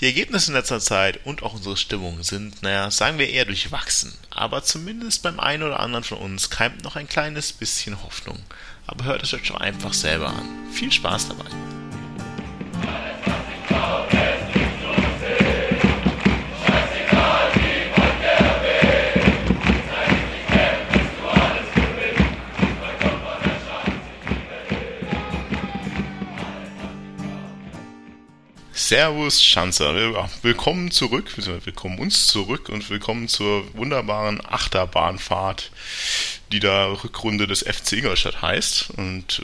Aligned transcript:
Die 0.00 0.06
Ergebnisse 0.06 0.50
in 0.50 0.56
letzter 0.56 0.80
Zeit 0.80 1.20
und 1.24 1.42
auch 1.42 1.54
unsere 1.54 1.76
Stimmung 1.76 2.22
sind, 2.22 2.62
naja, 2.62 2.90
sagen 2.90 3.18
wir 3.18 3.28
eher 3.28 3.44
durchwachsen. 3.44 4.12
Aber 4.30 4.64
zumindest 4.64 5.22
beim 5.22 5.38
einen 5.38 5.62
oder 5.62 5.80
anderen 5.80 6.04
von 6.04 6.18
uns 6.18 6.50
keimt 6.50 6.82
noch 6.82 6.96
ein 6.96 7.08
kleines 7.08 7.52
bisschen 7.52 8.02
Hoffnung. 8.02 8.42
Aber 8.86 9.04
hört 9.04 9.22
es 9.22 9.32
euch 9.32 9.46
doch 9.46 9.60
einfach 9.60 9.94
selber 9.94 10.28
an. 10.28 10.48
Viel 10.72 10.90
Spaß 10.90 11.28
dabei. 11.28 11.81
Servus 28.82 29.40
Schanzer, 29.40 29.94
willkommen 30.42 30.90
zurück, 30.90 31.32
willkommen 31.64 32.00
uns 32.00 32.26
zurück 32.26 32.68
und 32.68 32.90
willkommen 32.90 33.28
zur 33.28 33.62
wunderbaren 33.76 34.44
Achterbahnfahrt, 34.44 35.70
die 36.50 36.58
da 36.58 36.86
Rückrunde 36.86 37.46
des 37.46 37.60
FC 37.60 37.92
Ingolstadt 37.98 38.42
heißt. 38.42 38.90
Und 38.96 39.40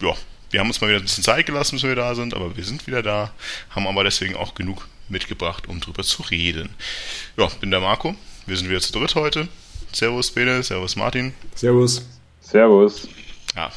äh, 0.00 0.06
ja, 0.06 0.14
wir 0.50 0.60
haben 0.60 0.68
uns 0.68 0.80
mal 0.80 0.86
wieder 0.86 1.00
ein 1.00 1.02
bisschen 1.02 1.24
Zeit 1.24 1.46
gelassen, 1.46 1.74
bis 1.74 1.82
wir 1.82 1.96
da 1.96 2.14
sind, 2.14 2.34
aber 2.34 2.56
wir 2.56 2.62
sind 2.62 2.86
wieder 2.86 3.02
da, 3.02 3.32
haben 3.70 3.88
aber 3.88 4.04
deswegen 4.04 4.36
auch 4.36 4.54
genug 4.54 4.86
mitgebracht, 5.08 5.66
um 5.66 5.80
drüber 5.80 6.04
zu 6.04 6.22
reden. 6.22 6.70
Ja, 7.36 7.48
bin 7.60 7.72
der 7.72 7.80
Marco, 7.80 8.14
wir 8.46 8.56
sind 8.56 8.70
wieder 8.70 8.80
zu 8.80 8.92
dritt 8.92 9.16
heute. 9.16 9.48
Servus 9.92 10.30
Bene, 10.30 10.62
Servus 10.62 10.94
Martin. 10.94 11.34
Servus. 11.56 12.06
Servus. 12.40 13.08
Ja, 13.56 13.72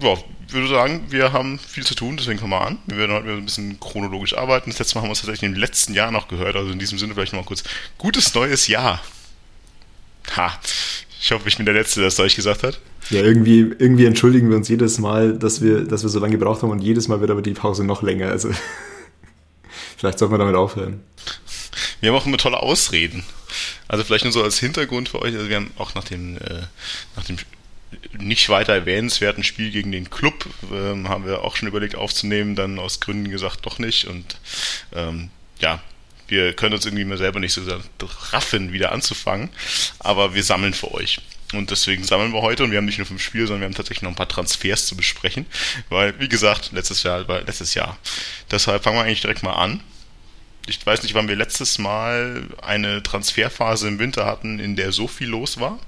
ja, 0.00 0.16
würde 0.48 0.68
sagen, 0.68 1.04
wir 1.08 1.32
haben 1.32 1.58
viel 1.58 1.84
zu 1.84 1.94
tun, 1.94 2.16
deswegen 2.16 2.38
kommen 2.38 2.52
wir 2.52 2.60
an. 2.60 2.78
Wir 2.86 2.98
werden 2.98 3.12
heute 3.12 3.28
ein 3.30 3.44
bisschen 3.44 3.80
chronologisch 3.80 4.36
arbeiten. 4.36 4.70
Das 4.70 4.78
letzte 4.78 4.94
Mal 4.94 5.02
haben 5.02 5.08
wir 5.08 5.10
uns 5.10 5.20
tatsächlich 5.20 5.50
im 5.50 5.56
letzten 5.56 5.94
Jahr 5.94 6.10
noch 6.10 6.28
gehört, 6.28 6.56
also 6.56 6.70
in 6.70 6.78
diesem 6.78 6.98
Sinne 6.98 7.14
vielleicht 7.14 7.32
nochmal 7.32 7.46
kurz. 7.46 7.64
Gutes 7.98 8.34
neues 8.34 8.66
Jahr. 8.68 9.02
Ha. 10.36 10.58
Ich 11.20 11.32
hoffe, 11.32 11.48
ich 11.48 11.56
bin 11.56 11.66
der 11.66 11.74
Letzte, 11.74 12.00
der 12.00 12.08
es 12.08 12.20
euch 12.20 12.36
gesagt 12.36 12.62
hat. 12.62 12.78
Ja, 13.10 13.22
irgendwie, 13.22 13.60
irgendwie 13.60 14.06
entschuldigen 14.06 14.50
wir 14.50 14.56
uns 14.56 14.68
jedes 14.68 14.98
Mal, 14.98 15.38
dass 15.38 15.62
wir, 15.62 15.84
dass 15.84 16.02
wir 16.02 16.10
so 16.10 16.18
lange 16.18 16.38
gebraucht 16.38 16.62
haben 16.62 16.70
und 16.70 16.80
jedes 16.80 17.08
Mal 17.08 17.20
wird 17.20 17.30
aber 17.30 17.42
die 17.42 17.52
Pause 17.52 17.84
noch 17.84 18.02
länger. 18.02 18.28
Also 18.30 18.50
vielleicht 19.96 20.18
sollten 20.18 20.34
wir 20.34 20.38
damit 20.38 20.56
aufhören. 20.56 21.00
Wir 22.00 22.10
haben 22.10 22.16
auch 22.16 22.26
immer 22.26 22.38
tolle 22.38 22.62
Ausreden. 22.62 23.24
Also 23.88 24.04
vielleicht 24.04 24.24
nur 24.24 24.32
so 24.32 24.42
als 24.42 24.58
Hintergrund 24.58 25.08
für 25.08 25.22
euch. 25.22 25.34
Also 25.34 25.48
wir 25.48 25.56
haben 25.56 25.70
auch 25.78 25.94
nach 25.94 26.04
dem, 26.04 26.36
äh, 26.36 26.62
nach 27.16 27.24
dem 27.24 27.38
nicht 28.18 28.48
weiter 28.48 28.74
erwähnenswerten 28.74 29.44
Spiel 29.44 29.70
gegen 29.70 29.92
den 29.92 30.10
Club 30.10 30.46
ähm, 30.72 31.08
haben 31.08 31.26
wir 31.26 31.42
auch 31.42 31.56
schon 31.56 31.68
überlegt 31.68 31.94
aufzunehmen, 31.94 32.54
dann 32.54 32.78
aus 32.78 33.00
Gründen 33.00 33.30
gesagt 33.30 33.66
doch 33.66 33.78
nicht 33.78 34.06
und 34.06 34.38
ähm, 34.94 35.30
ja, 35.60 35.82
wir 36.28 36.54
können 36.54 36.74
uns 36.74 36.84
irgendwie 36.84 37.04
mal 37.04 37.18
selber 37.18 37.40
nicht 37.40 37.52
so 37.52 37.62
raffen, 38.32 38.72
wieder 38.72 38.92
anzufangen, 38.92 39.50
aber 39.98 40.34
wir 40.34 40.42
sammeln 40.42 40.74
für 40.74 40.92
euch. 40.92 41.20
Und 41.52 41.70
deswegen 41.70 42.02
sammeln 42.02 42.32
wir 42.32 42.42
heute 42.42 42.64
und 42.64 42.72
wir 42.72 42.78
haben 42.78 42.86
nicht 42.86 42.98
nur 42.98 43.06
fünf 43.06 43.22
Spiele, 43.22 43.46
sondern 43.46 43.60
wir 43.60 43.66
haben 43.66 43.74
tatsächlich 43.74 44.02
noch 44.02 44.10
ein 44.10 44.16
paar 44.16 44.28
Transfers 44.28 44.86
zu 44.86 44.96
besprechen, 44.96 45.46
weil, 45.88 46.18
wie 46.18 46.28
gesagt, 46.28 46.72
letztes 46.72 47.04
Jahr 47.04 47.28
war 47.28 47.42
letztes 47.42 47.74
Jahr. 47.74 47.96
Deshalb 48.50 48.82
fangen 48.82 48.96
wir 48.96 49.04
eigentlich 49.04 49.20
direkt 49.20 49.44
mal 49.44 49.52
an. 49.52 49.80
Ich 50.66 50.84
weiß 50.84 51.04
nicht, 51.04 51.14
wann 51.14 51.28
wir 51.28 51.36
letztes 51.36 51.78
Mal 51.78 52.48
eine 52.60 53.00
Transferphase 53.00 53.86
im 53.86 54.00
Winter 54.00 54.26
hatten, 54.26 54.58
in 54.58 54.74
der 54.74 54.90
so 54.90 55.06
viel 55.06 55.28
los 55.28 55.60
war. 55.60 55.78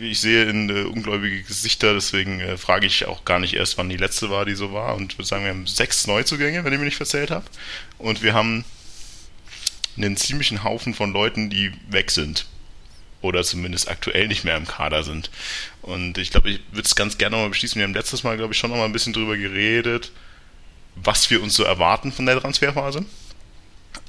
Ich 0.00 0.20
sehe 0.20 0.44
in 0.44 0.68
äh, 0.68 0.82
ungläubige 0.82 1.42
Gesichter, 1.42 1.94
deswegen 1.94 2.40
äh, 2.40 2.56
frage 2.56 2.86
ich 2.86 3.06
auch 3.06 3.24
gar 3.24 3.38
nicht 3.38 3.54
erst, 3.54 3.78
wann 3.78 3.88
die 3.88 3.96
letzte 3.96 4.30
war, 4.30 4.44
die 4.44 4.54
so 4.54 4.72
war. 4.72 4.94
Und 4.94 5.16
würde 5.16 5.28
sagen, 5.28 5.44
wir 5.44 5.50
haben 5.50 5.66
sechs 5.66 6.06
Neuzugänge, 6.06 6.64
wenn 6.64 6.72
ich 6.72 6.78
mich 6.78 6.86
nicht 6.86 6.96
verzählt 6.96 7.30
habe. 7.30 7.46
Und 7.98 8.22
wir 8.22 8.34
haben 8.34 8.64
einen 9.96 10.16
ziemlichen 10.16 10.64
Haufen 10.64 10.94
von 10.94 11.12
Leuten, 11.12 11.50
die 11.50 11.72
weg 11.88 12.10
sind. 12.10 12.46
Oder 13.22 13.42
zumindest 13.42 13.88
aktuell 13.88 14.28
nicht 14.28 14.44
mehr 14.44 14.56
im 14.56 14.66
Kader 14.66 15.02
sind. 15.02 15.30
Und 15.82 16.18
ich 16.18 16.30
glaube, 16.30 16.50
ich 16.50 16.60
würde 16.70 16.86
es 16.86 16.94
ganz 16.94 17.18
gerne 17.18 17.36
nochmal 17.36 17.50
beschließen. 17.50 17.78
Wir 17.78 17.84
haben 17.84 17.94
letztes 17.94 18.22
Mal, 18.22 18.36
glaube 18.36 18.52
ich, 18.52 18.58
schon 18.58 18.70
nochmal 18.70 18.86
ein 18.86 18.92
bisschen 18.92 19.14
drüber 19.14 19.36
geredet, 19.36 20.12
was 20.94 21.30
wir 21.30 21.42
uns 21.42 21.54
so 21.54 21.64
erwarten 21.64 22.12
von 22.12 22.26
der 22.26 22.38
Transferphase. 22.40 23.04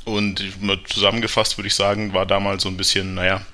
Und 0.03 0.43
zusammengefasst 0.85 1.57
würde 1.57 1.67
ich 1.67 1.75
sagen, 1.75 2.13
war 2.13 2.25
damals 2.25 2.63
so 2.63 2.69
ein 2.69 2.77
bisschen, 2.77 3.15
naja, 3.15 3.45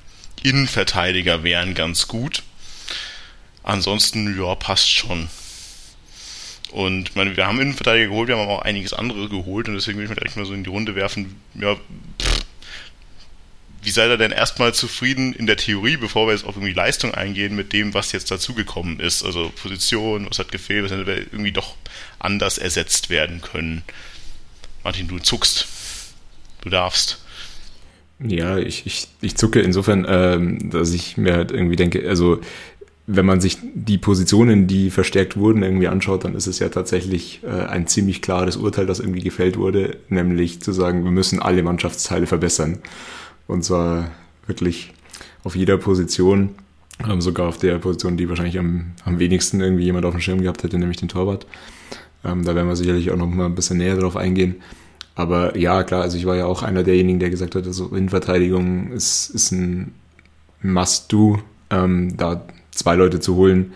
Innenverteidiger 0.44 1.44
wären 1.44 1.74
ganz 1.74 2.08
gut. 2.08 2.44
Ansonsten, 3.64 4.38
ja, 4.38 4.56
passt 4.56 4.92
schon. 4.92 5.30
Und 6.72 7.16
meine, 7.16 7.38
wir 7.38 7.46
haben 7.46 7.62
Innenverteidiger 7.62 8.08
geholt, 8.08 8.28
wir 8.28 8.36
haben 8.36 8.44
aber 8.44 8.60
auch 8.60 8.64
einiges 8.64 8.94
andere 8.94 9.30
geholt 9.30 9.68
und 9.68 9.76
deswegen 9.76 9.98
will 9.98 10.06
ich 10.06 10.10
mir 10.10 10.16
direkt 10.16 10.36
mal 10.36 10.46
so 10.46 10.54
in 10.54 10.64
die 10.64 10.70
Runde 10.70 10.96
werfen. 10.96 11.40
Ja, 11.56 11.76
pff, 11.76 12.44
wie 13.84 13.92
seid 13.92 14.10
ihr 14.10 14.18
denn 14.18 14.32
erstmal 14.32 14.74
zufrieden 14.74 15.34
in 15.34 15.46
der 15.46 15.58
Theorie, 15.58 15.98
bevor 15.98 16.28
wir 16.28 16.32
jetzt 16.34 16.46
auf 16.46 16.56
irgendwie 16.56 16.74
Leistung 16.74 17.14
eingehen, 17.14 17.54
mit 17.54 17.74
dem, 17.74 17.94
was 17.94 18.14
jetzt 18.14 18.32
dazugekommen 18.32 19.02
ist? 19.02 19.24
Also 19.24 19.50
Position, 19.50 20.30
was 20.30 20.40
hat 20.40 20.54
gefehlt, 20.54 20.86
was 20.86 20.92
hätte 20.92 21.12
irgendwie 21.12 21.52
doch 21.52 21.76
anders 22.18 22.58
ersetzt 22.58 23.10
werden 23.10 23.42
können? 23.42 23.84
Martin, 24.84 25.10
du 25.10 25.20
zuckst. 25.20 25.68
Du 26.62 26.70
darfst. 26.70 27.23
Ja, 28.20 28.58
ich, 28.58 28.86
ich, 28.86 29.08
ich 29.22 29.36
zucke 29.36 29.60
insofern, 29.60 30.06
ähm, 30.08 30.70
dass 30.70 30.94
ich 30.94 31.18
mir 31.18 31.36
halt 31.36 31.52
irgendwie 31.52 31.76
denke, 31.76 32.08
also 32.08 32.40
wenn 33.06 33.26
man 33.26 33.42
sich 33.42 33.58
die 33.74 33.98
Positionen, 33.98 34.66
die 34.66 34.90
verstärkt 34.90 35.36
wurden, 35.36 35.62
irgendwie 35.62 35.90
anschaut, 35.90 36.24
dann 36.24 36.36
ist 36.36 36.48
es 36.48 36.60
ja 36.60 36.70
tatsächlich 36.70 37.42
äh, 37.44 37.50
ein 37.50 37.86
ziemlich 37.88 38.22
klares 38.22 38.56
Urteil, 38.56 38.86
das 38.86 39.02
irgendwie 39.02 39.22
gefällt 39.22 39.58
wurde, 39.58 39.98
nämlich 40.08 40.62
zu 40.62 40.72
sagen, 40.72 41.04
wir 41.04 41.12
müssen 41.12 41.42
alle 41.42 41.64
Mannschaftsteile 41.64 42.28
verbessern. 42.28 42.80
Und 43.46 43.66
zwar 43.66 44.12
wirklich 44.48 44.94
auf 45.44 45.56
jeder 45.56 45.78
Position, 45.78 46.52
ähm, 47.06 47.20
sogar 47.20 47.50
auf 47.50 47.58
der 47.58 47.78
Position, 47.80 48.16
die 48.16 48.30
wahrscheinlich 48.30 48.58
am, 48.58 48.94
am 49.04 49.20
wenigsten 49.20 49.60
irgendwie 49.60 49.84
jemand 49.84 50.06
auf 50.06 50.14
dem 50.14 50.22
Schirm 50.22 50.42
gehabt 50.42 50.64
hätte, 50.64 50.78
nämlich 50.78 50.98
den 50.98 51.10
Torwart. 51.10 51.46
Ähm, 52.24 52.46
da 52.46 52.56
werden 52.56 52.70
wir 52.70 52.78
sicherlich 52.78 53.12
auch 53.12 53.18
noch 53.18 53.28
mal 53.28 53.48
ein 53.48 53.56
bisschen 53.56 53.80
näher 53.80 53.98
drauf 53.98 54.16
eingehen. 54.16 54.56
Aber 55.16 55.58
ja, 55.58 55.84
klar, 55.84 56.02
also 56.02 56.18
ich 56.18 56.26
war 56.26 56.36
ja 56.36 56.46
auch 56.46 56.64
einer 56.64 56.84
derjenigen, 56.84 57.20
der 57.20 57.30
gesagt 57.30 57.56
hat, 57.56 57.68
also 57.68 57.88
Innenverteidigung 57.90 58.92
ist, 58.92 59.30
ist 59.30 59.52
ein 59.52 59.94
Must-Do. 60.62 61.40
Ähm, 61.70 62.18
da 62.18 62.46
zwei 62.72 62.96
Leute 62.96 63.20
zu 63.20 63.36
holen, 63.36 63.74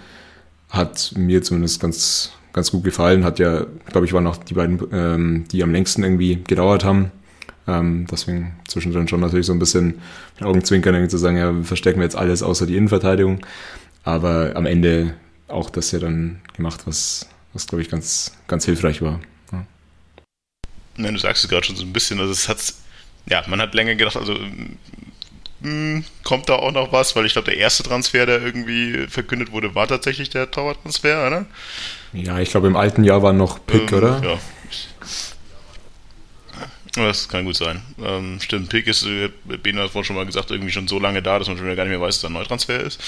hat 0.69 1.13
mir 1.15 1.43
zumindest 1.43 1.79
ganz, 1.79 2.31
ganz 2.53 2.71
gut 2.71 2.83
gefallen. 2.83 3.23
Hat 3.23 3.39
ja, 3.39 3.65
glaube 3.91 4.05
ich, 4.05 4.13
waren 4.13 4.27
auch 4.27 4.37
die 4.37 4.55
beiden, 4.55 4.79
ähm, 4.91 5.45
die 5.51 5.63
am 5.63 5.71
längsten 5.71 6.03
irgendwie 6.03 6.43
gedauert 6.43 6.83
haben. 6.83 7.11
Ähm, 7.67 8.07
deswegen 8.09 8.53
zwischendrin 8.67 9.07
schon 9.07 9.19
natürlich 9.19 9.45
so 9.45 9.53
ein 9.53 9.59
bisschen 9.59 9.95
Augenzwinkern 10.41 11.09
zu 11.09 11.17
sagen, 11.17 11.37
ja, 11.37 11.53
verstecken 11.63 11.99
wir 11.99 12.05
jetzt 12.05 12.15
alles 12.15 12.41
außer 12.41 12.65
die 12.65 12.77
Innenverteidigung. 12.77 13.39
Aber 14.03 14.53
am 14.55 14.65
Ende 14.65 15.13
auch 15.47 15.69
das 15.69 15.91
ja 15.91 15.99
dann 15.99 16.39
gemacht, 16.55 16.81
was, 16.85 17.27
was 17.53 17.67
glaube 17.67 17.81
ich, 17.81 17.89
ganz, 17.89 18.33
ganz 18.47 18.65
hilfreich 18.65 19.01
war. 19.01 19.19
Nein, 20.97 21.13
du 21.13 21.19
sagst 21.19 21.43
es 21.43 21.49
gerade 21.49 21.65
schon 21.65 21.75
so 21.75 21.83
ein 21.83 21.93
bisschen, 21.93 22.19
also 22.19 22.31
es 22.31 22.49
hat, 22.49 22.73
ja, 23.29 23.43
man 23.47 23.61
hat 23.61 23.73
länger 23.73 23.95
gedacht, 23.95 24.17
also 24.17 24.33
mh, 24.33 24.77
hm, 25.61 26.03
kommt 26.23 26.49
da 26.49 26.55
auch 26.55 26.71
noch 26.71 26.91
was, 26.91 27.15
weil 27.15 27.25
ich 27.25 27.33
glaube, 27.33 27.51
der 27.51 27.57
erste 27.57 27.83
Transfer, 27.83 28.25
der 28.25 28.41
irgendwie 28.41 29.07
verkündet 29.07 29.51
wurde, 29.51 29.75
war 29.75 29.87
tatsächlich 29.87 30.29
der 30.29 30.49
Torwarttransfer, 30.51 31.27
oder? 31.27 31.45
Ja, 32.13 32.39
ich 32.39 32.49
glaube, 32.49 32.67
im 32.67 32.75
alten 32.75 33.03
Jahr 33.03 33.21
war 33.23 33.33
noch 33.33 33.65
Pick, 33.65 33.91
ähm, 33.91 33.97
oder? 33.97 34.21
Ja. 34.23 34.39
Das 36.95 37.29
kann 37.29 37.45
gut 37.45 37.55
sein. 37.55 37.83
Ähm, 38.03 38.39
stimmt, 38.41 38.69
Pick 38.69 38.87
ist, 38.87 39.05
äh, 39.05 39.29
Bena 39.45 39.83
hat 39.83 39.91
vorhin 39.91 40.05
schon 40.05 40.15
mal 40.15 40.25
gesagt, 40.25 40.49
irgendwie 40.49 40.71
schon 40.71 40.87
so 40.87 40.97
lange 40.97 41.21
da, 41.21 41.37
dass 41.37 41.47
man 41.47 41.55
schon 41.55 41.67
wieder 41.67 41.75
gar 41.75 41.83
nicht 41.83 41.91
mehr 41.91 42.01
weiß, 42.01 42.15
dass 42.15 42.23
er 42.23 42.29
ein 42.31 42.33
Neutransfer 42.33 42.79
ist. 42.79 42.99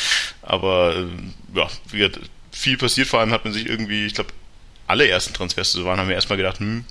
Aber 0.44 0.96
äh, 0.96 1.58
ja, 1.58 1.68
viel 2.52 2.78
passiert, 2.78 3.08
vor 3.08 3.20
allem 3.20 3.32
hat 3.32 3.46
man 3.46 3.54
sich 3.54 3.68
irgendwie, 3.68 4.06
ich 4.06 4.14
glaube, 4.14 4.30
alle 4.86 5.08
ersten 5.08 5.34
Transfers, 5.34 5.72
die 5.72 5.80
so 5.80 5.86
waren, 5.86 6.00
haben 6.00 6.08
wir 6.08 6.16
erstmal 6.16 6.38
gedacht, 6.38 6.60
hm, 6.60 6.86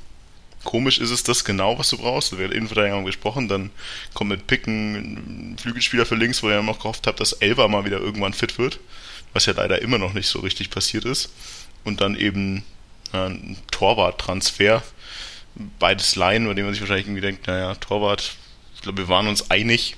komisch 0.64 0.98
ist 0.98 1.10
es 1.10 1.22
das 1.22 1.44
genau, 1.44 1.78
was 1.78 1.90
du 1.90 1.98
brauchst. 1.98 2.36
Wir 2.36 2.44
haben 2.44 2.52
Innenverteidigung 2.52 3.04
gesprochen, 3.04 3.48
dann 3.48 3.70
kommt 4.14 4.30
mit 4.30 4.46
Picken 4.46 5.52
ein 5.52 5.58
Flügelspieler 5.58 6.06
für 6.06 6.16
links, 6.16 6.42
wo 6.42 6.50
ihr 6.50 6.62
noch 6.62 6.78
gehofft 6.78 7.06
habt, 7.06 7.20
dass 7.20 7.32
Elva 7.32 7.68
mal 7.68 7.84
wieder 7.84 7.98
irgendwann 7.98 8.32
fit 8.32 8.58
wird, 8.58 8.80
was 9.32 9.46
ja 9.46 9.52
leider 9.54 9.80
immer 9.82 9.98
noch 9.98 10.14
nicht 10.14 10.28
so 10.28 10.40
richtig 10.40 10.70
passiert 10.70 11.04
ist. 11.04 11.32
Und 11.84 12.00
dann 12.00 12.16
eben 12.16 12.64
ein 13.12 13.56
Torwart-Transfer, 13.70 14.82
beides 15.78 16.16
Laien, 16.16 16.46
bei 16.46 16.54
dem 16.54 16.66
man 16.66 16.74
sich 16.74 16.82
wahrscheinlich 16.82 17.06
irgendwie 17.06 17.22
denkt, 17.22 17.46
naja, 17.46 17.74
Torwart 17.76 18.36
glaube, 18.88 19.02
wir 19.02 19.08
waren 19.08 19.28
uns 19.28 19.50
einig, 19.50 19.96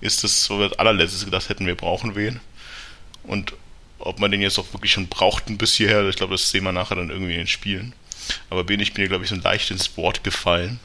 ist 0.00 0.24
das 0.24 0.44
so 0.44 0.60
das 0.60 0.76
allerletzte 0.78 1.24
gedacht 1.24 1.48
hätten, 1.48 1.66
wir 1.66 1.76
brauchen 1.76 2.16
wen. 2.16 2.40
Und 3.22 3.54
ob 4.00 4.18
man 4.18 4.32
den 4.32 4.40
jetzt 4.40 4.58
auch 4.58 4.72
wirklich 4.72 4.92
schon 4.92 5.06
brauchten 5.06 5.58
bis 5.58 5.74
hierher, 5.74 6.08
ich 6.08 6.16
glaube, 6.16 6.34
das 6.34 6.50
sehen 6.50 6.64
wir 6.64 6.72
nachher 6.72 6.96
dann 6.96 7.10
irgendwie 7.10 7.32
in 7.32 7.38
den 7.38 7.46
Spielen. 7.46 7.92
Aber 8.50 8.64
bin 8.64 8.80
ich 8.80 8.96
mir, 8.96 9.08
glaube 9.08 9.24
ich, 9.24 9.30
so 9.30 9.36
leicht 9.36 9.70
ins 9.70 9.96
Wort 9.96 10.24
gefallen, 10.24 10.80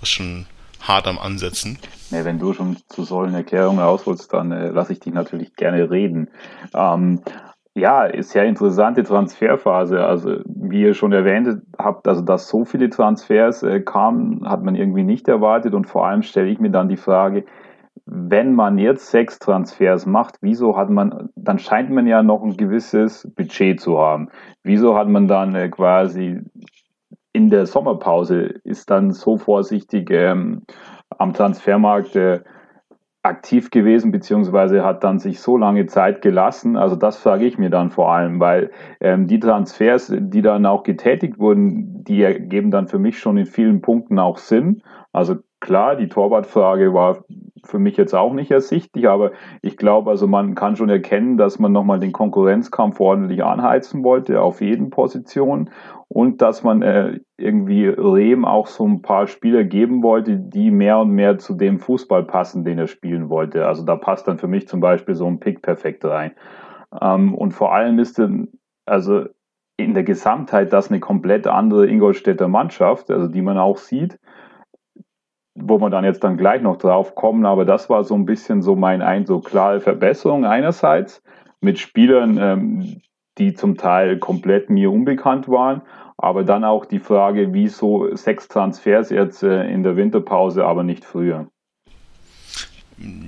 was 0.00 0.08
schon 0.08 0.46
hart 0.80 1.06
am 1.06 1.18
Ansetzen. 1.18 1.78
Ja, 2.10 2.24
wenn 2.24 2.38
du 2.38 2.52
schon 2.52 2.76
zu 2.88 3.04
solchen 3.04 3.34
Erklärungen 3.34 3.80
ausholst, 3.80 4.32
dann 4.32 4.52
äh, 4.52 4.68
lasse 4.68 4.92
ich 4.92 5.00
dich 5.00 5.12
natürlich 5.12 5.54
gerne 5.56 5.90
reden. 5.90 6.28
Ähm, 6.74 7.20
ja, 7.74 8.04
ist 8.04 8.34
ja 8.34 8.42
interessante 8.42 9.04
Transferphase. 9.04 10.04
Also 10.04 10.38
wie 10.46 10.82
ihr 10.82 10.94
schon 10.94 11.12
erwähnt 11.12 11.62
habt, 11.78 12.08
also 12.08 12.22
dass 12.22 12.48
so 12.48 12.64
viele 12.64 12.88
Transfers 12.88 13.62
äh, 13.62 13.80
kamen, 13.80 14.48
hat 14.48 14.62
man 14.62 14.76
irgendwie 14.76 15.02
nicht 15.02 15.28
erwartet. 15.28 15.74
Und 15.74 15.86
vor 15.86 16.06
allem 16.06 16.22
stelle 16.22 16.48
ich 16.48 16.58
mir 16.58 16.70
dann 16.70 16.88
die 16.88 16.96
Frage, 16.96 17.44
wenn 18.06 18.54
man 18.54 18.78
jetzt 18.78 19.10
sechs 19.10 19.38
Transfers 19.40 20.06
macht, 20.06 20.36
wieso 20.40 20.76
hat 20.76 20.90
man, 20.90 21.28
dann 21.34 21.58
scheint 21.58 21.90
man 21.90 22.06
ja 22.06 22.22
noch 22.22 22.42
ein 22.42 22.56
gewisses 22.56 23.28
Budget 23.34 23.80
zu 23.80 23.98
haben. 23.98 24.28
Wieso 24.62 24.96
hat 24.96 25.08
man 25.08 25.26
dann 25.26 25.54
äh, 25.54 25.68
quasi 25.68 26.40
in 27.32 27.50
der 27.50 27.66
Sommerpause 27.66 28.44
ist 28.64 28.88
dann 28.90 29.12
so 29.12 29.36
vorsichtig 29.36 30.10
ähm, 30.10 30.62
am 31.18 31.34
Transfermarkt 31.34 32.16
äh, 32.16 32.40
aktiv 33.26 33.70
gewesen, 33.70 34.12
beziehungsweise 34.12 34.84
hat 34.84 35.02
dann 35.02 35.18
sich 35.18 35.40
so 35.40 35.56
lange 35.56 35.86
Zeit 35.86 36.22
gelassen. 36.22 36.76
Also 36.76 36.96
das 36.96 37.18
frage 37.18 37.44
ich 37.44 37.58
mir 37.58 37.70
dann 37.70 37.90
vor 37.90 38.12
allem, 38.12 38.40
weil 38.40 38.70
ähm, 39.00 39.26
die 39.26 39.40
Transfers, 39.40 40.12
die 40.16 40.42
dann 40.42 40.64
auch 40.64 40.84
getätigt 40.84 41.38
wurden, 41.38 42.04
die 42.04 42.22
ergeben 42.22 42.70
dann 42.70 42.86
für 42.86 42.98
mich 42.98 43.18
schon 43.18 43.36
in 43.36 43.46
vielen 43.46 43.82
Punkten 43.82 44.18
auch 44.18 44.38
Sinn. 44.38 44.82
Also 45.12 45.36
klar, 45.66 45.96
die 45.96 46.08
Torwartfrage 46.08 46.94
war 46.94 47.24
für 47.64 47.78
mich 47.78 47.96
jetzt 47.96 48.14
auch 48.14 48.32
nicht 48.32 48.50
ersichtlich, 48.50 49.08
aber 49.08 49.32
ich 49.60 49.76
glaube, 49.76 50.10
also 50.10 50.26
man 50.26 50.54
kann 50.54 50.76
schon 50.76 50.88
erkennen, 50.88 51.36
dass 51.36 51.58
man 51.58 51.72
nochmal 51.72 51.98
den 51.98 52.12
Konkurrenzkampf 52.12 53.00
ordentlich 53.00 53.42
anheizen 53.42 54.04
wollte 54.04 54.40
auf 54.40 54.60
jeden 54.60 54.90
Position 54.90 55.70
und 56.08 56.40
dass 56.40 56.62
man 56.62 56.82
äh, 56.82 57.18
irgendwie 57.36 57.88
Rehm 57.88 58.44
auch 58.44 58.68
so 58.68 58.86
ein 58.86 59.02
paar 59.02 59.26
Spieler 59.26 59.64
geben 59.64 60.04
wollte, 60.04 60.36
die 60.36 60.70
mehr 60.70 61.00
und 61.00 61.10
mehr 61.10 61.38
zu 61.38 61.54
dem 61.54 61.80
Fußball 61.80 62.22
passen, 62.22 62.64
den 62.64 62.78
er 62.78 62.86
spielen 62.86 63.28
wollte. 63.28 63.66
Also 63.66 63.84
da 63.84 63.96
passt 63.96 64.28
dann 64.28 64.38
für 64.38 64.48
mich 64.48 64.68
zum 64.68 64.80
Beispiel 64.80 65.16
so 65.16 65.26
ein 65.26 65.40
Pick 65.40 65.62
perfekt 65.62 66.04
rein. 66.04 66.32
Ähm, 67.00 67.34
und 67.34 67.50
vor 67.50 67.74
allem 67.74 67.98
ist 67.98 68.18
dann, 68.20 68.48
also 68.86 69.24
in 69.76 69.94
der 69.94 70.04
Gesamtheit 70.04 70.72
das 70.72 70.88
eine 70.88 71.00
komplett 71.00 71.48
andere 71.48 71.86
Ingolstädter 71.86 72.48
Mannschaft, 72.48 73.10
also 73.10 73.26
die 73.26 73.42
man 73.42 73.58
auch 73.58 73.76
sieht, 73.76 74.18
wo 75.56 75.78
wir 75.80 75.90
dann 75.90 76.04
jetzt 76.04 76.22
dann 76.22 76.36
gleich 76.36 76.62
noch 76.62 76.78
drauf 76.78 77.14
kommen, 77.14 77.46
aber 77.46 77.64
das 77.64 77.88
war 77.88 78.04
so 78.04 78.14
ein 78.14 78.26
bisschen 78.26 78.62
so 78.62 78.76
mein 78.76 79.02
Eindruck. 79.02 79.46
Klare 79.46 79.80
Verbesserung 79.80 80.44
einerseits 80.44 81.22
mit 81.60 81.78
Spielern, 81.78 82.38
ähm, 82.38 83.00
die 83.38 83.54
zum 83.54 83.76
Teil 83.76 84.18
komplett 84.18 84.70
mir 84.70 84.90
unbekannt 84.90 85.48
waren. 85.48 85.82
Aber 86.18 86.44
dann 86.44 86.64
auch 86.64 86.86
die 86.86 86.98
Frage, 86.98 87.52
wieso 87.52 88.14
sechs 88.14 88.48
Transfers 88.48 89.10
jetzt 89.10 89.42
äh, 89.42 89.64
in 89.68 89.82
der 89.82 89.96
Winterpause, 89.96 90.64
aber 90.64 90.82
nicht 90.82 91.04
früher? 91.04 91.48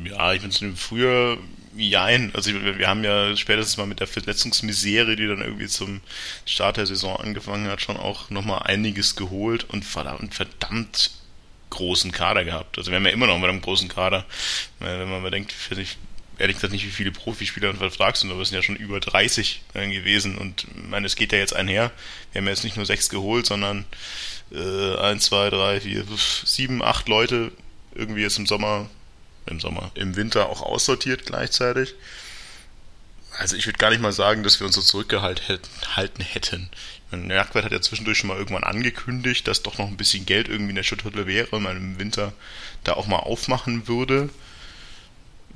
Ja, 0.05 0.33
ich 0.33 0.43
es 0.45 0.65
früher, 0.77 1.37
jein. 1.77 2.31
Also 2.35 2.53
wir 2.53 2.89
haben 2.89 3.05
ja 3.05 3.37
spätestens 3.37 3.77
mal 3.77 3.87
mit 3.87 4.01
der 4.01 4.07
Verletzungsmisere, 4.07 5.17
die 5.17 5.27
dann 5.27 5.43
irgendwie 5.43 5.67
zum 5.67 6.01
Start 6.47 6.79
der 6.79 6.87
Saison 6.87 7.17
angefangen 7.17 7.69
hat, 7.69 7.83
schon 7.83 7.99
auch 7.99 8.31
nochmal 8.31 8.63
einiges 8.65 9.17
geholt 9.17 9.67
und 9.71 9.85
verdammt, 9.85 10.35
verdammt 10.35 11.11
großen 11.70 12.12
Kader 12.12 12.44
gehabt. 12.44 12.79
Also 12.79 12.91
wir 12.91 12.97
haben 12.97 13.06
ja 13.06 13.12
immer 13.12 13.26
noch 13.26 13.38
mit 13.38 13.49
einem 13.49 13.61
großen 13.61 13.88
Kader. 13.88 14.25
Wenn 14.79 15.09
man 15.09 15.23
mal 15.23 15.31
denkt, 15.31 15.55
ich 15.70 15.99
ehrlich 16.38 16.56
gesagt 16.56 16.73
nicht, 16.73 16.87
wie 16.87 16.91
viele 16.91 17.11
Profispieler 17.11 17.70
und 17.70 17.79
Vertrag 17.79 18.17
sind, 18.17 18.31
aber 18.31 18.41
es 18.41 18.49
sind 18.49 18.56
ja 18.56 18.62
schon 18.62 18.76
über 18.76 19.00
30 19.00 19.62
gewesen. 19.75 20.38
Und 20.38 20.65
ich 20.65 20.88
meine, 20.88 21.06
es 21.06 21.17
geht 21.17 21.32
ja 21.32 21.38
jetzt 21.38 21.55
einher. 21.55 21.91
Wir 22.32 22.41
haben 22.41 22.47
ja 22.47 22.53
jetzt 22.53 22.65
nicht 22.65 22.76
nur 22.76 22.87
sechs 22.87 23.09
geholt, 23.09 23.47
sondern 23.47 23.85
äh, 24.53 24.97
eins, 24.97 25.26
zwei, 25.26 25.50
drei, 25.50 25.81
vier, 25.81 26.05
sieben, 26.44 26.82
acht 26.82 27.09
Leute 27.09 27.53
irgendwie 27.94 28.23
jetzt 28.23 28.38
im 28.38 28.47
Sommer, 28.47 28.88
im 29.47 29.61
Sommer, 29.61 29.91
im 29.94 30.17
Winter 30.17 30.49
auch 30.49 30.62
aussortiert 30.62 31.26
gleichzeitig. 31.26 31.94
Also 33.38 33.56
ich 33.56 33.67
würde 33.67 33.79
gar 33.79 33.90
nicht 33.90 34.02
mal 34.02 34.12
sagen, 34.12 34.43
dass 34.43 34.61
wir 34.61 34.67
uns 34.67 34.75
so 34.75 34.82
zurückgehalten 34.82 36.25
hätten. 36.25 36.70
Jagdwert 37.11 37.64
hat 37.64 37.73
ja 37.73 37.81
zwischendurch 37.81 38.19
schon 38.19 38.29
mal 38.29 38.37
irgendwann 38.37 38.64
angekündigt, 38.64 39.49
dass 39.49 39.62
doch 39.62 39.79
noch 39.79 39.87
ein 39.87 39.96
bisschen 39.96 40.26
Geld 40.26 40.49
irgendwie 40.49 40.70
in 40.70 40.76
der 40.76 40.82
Schutthütte 40.82 41.26
wäre, 41.26 41.56
und 41.56 41.62
man 41.62 41.76
im 41.76 41.99
Winter 41.99 42.32
da 42.85 42.94
auch 42.94 43.06
mal 43.06 43.17
aufmachen 43.17 43.88
würde 43.88 44.29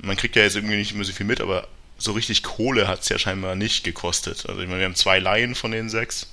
man 0.03 0.17
kriegt 0.17 0.35
ja 0.35 0.43
jetzt 0.43 0.55
irgendwie 0.55 0.75
nicht 0.75 0.93
immer 0.93 1.03
so 1.03 1.13
viel 1.13 1.25
mit, 1.25 1.41
aber 1.41 1.67
so 1.97 2.11
richtig 2.11 2.43
Kohle 2.43 2.87
hat 2.87 3.01
es 3.01 3.09
ja 3.09 3.17
scheinbar 3.17 3.55
nicht 3.55 3.83
gekostet. 3.83 4.45
Also 4.47 4.61
ich 4.61 4.67
meine, 4.67 4.79
wir 4.79 4.85
haben 4.85 4.95
zwei 4.95 5.19
Laien 5.19 5.55
von 5.55 5.71
den 5.71 5.89
sechs. 5.89 6.27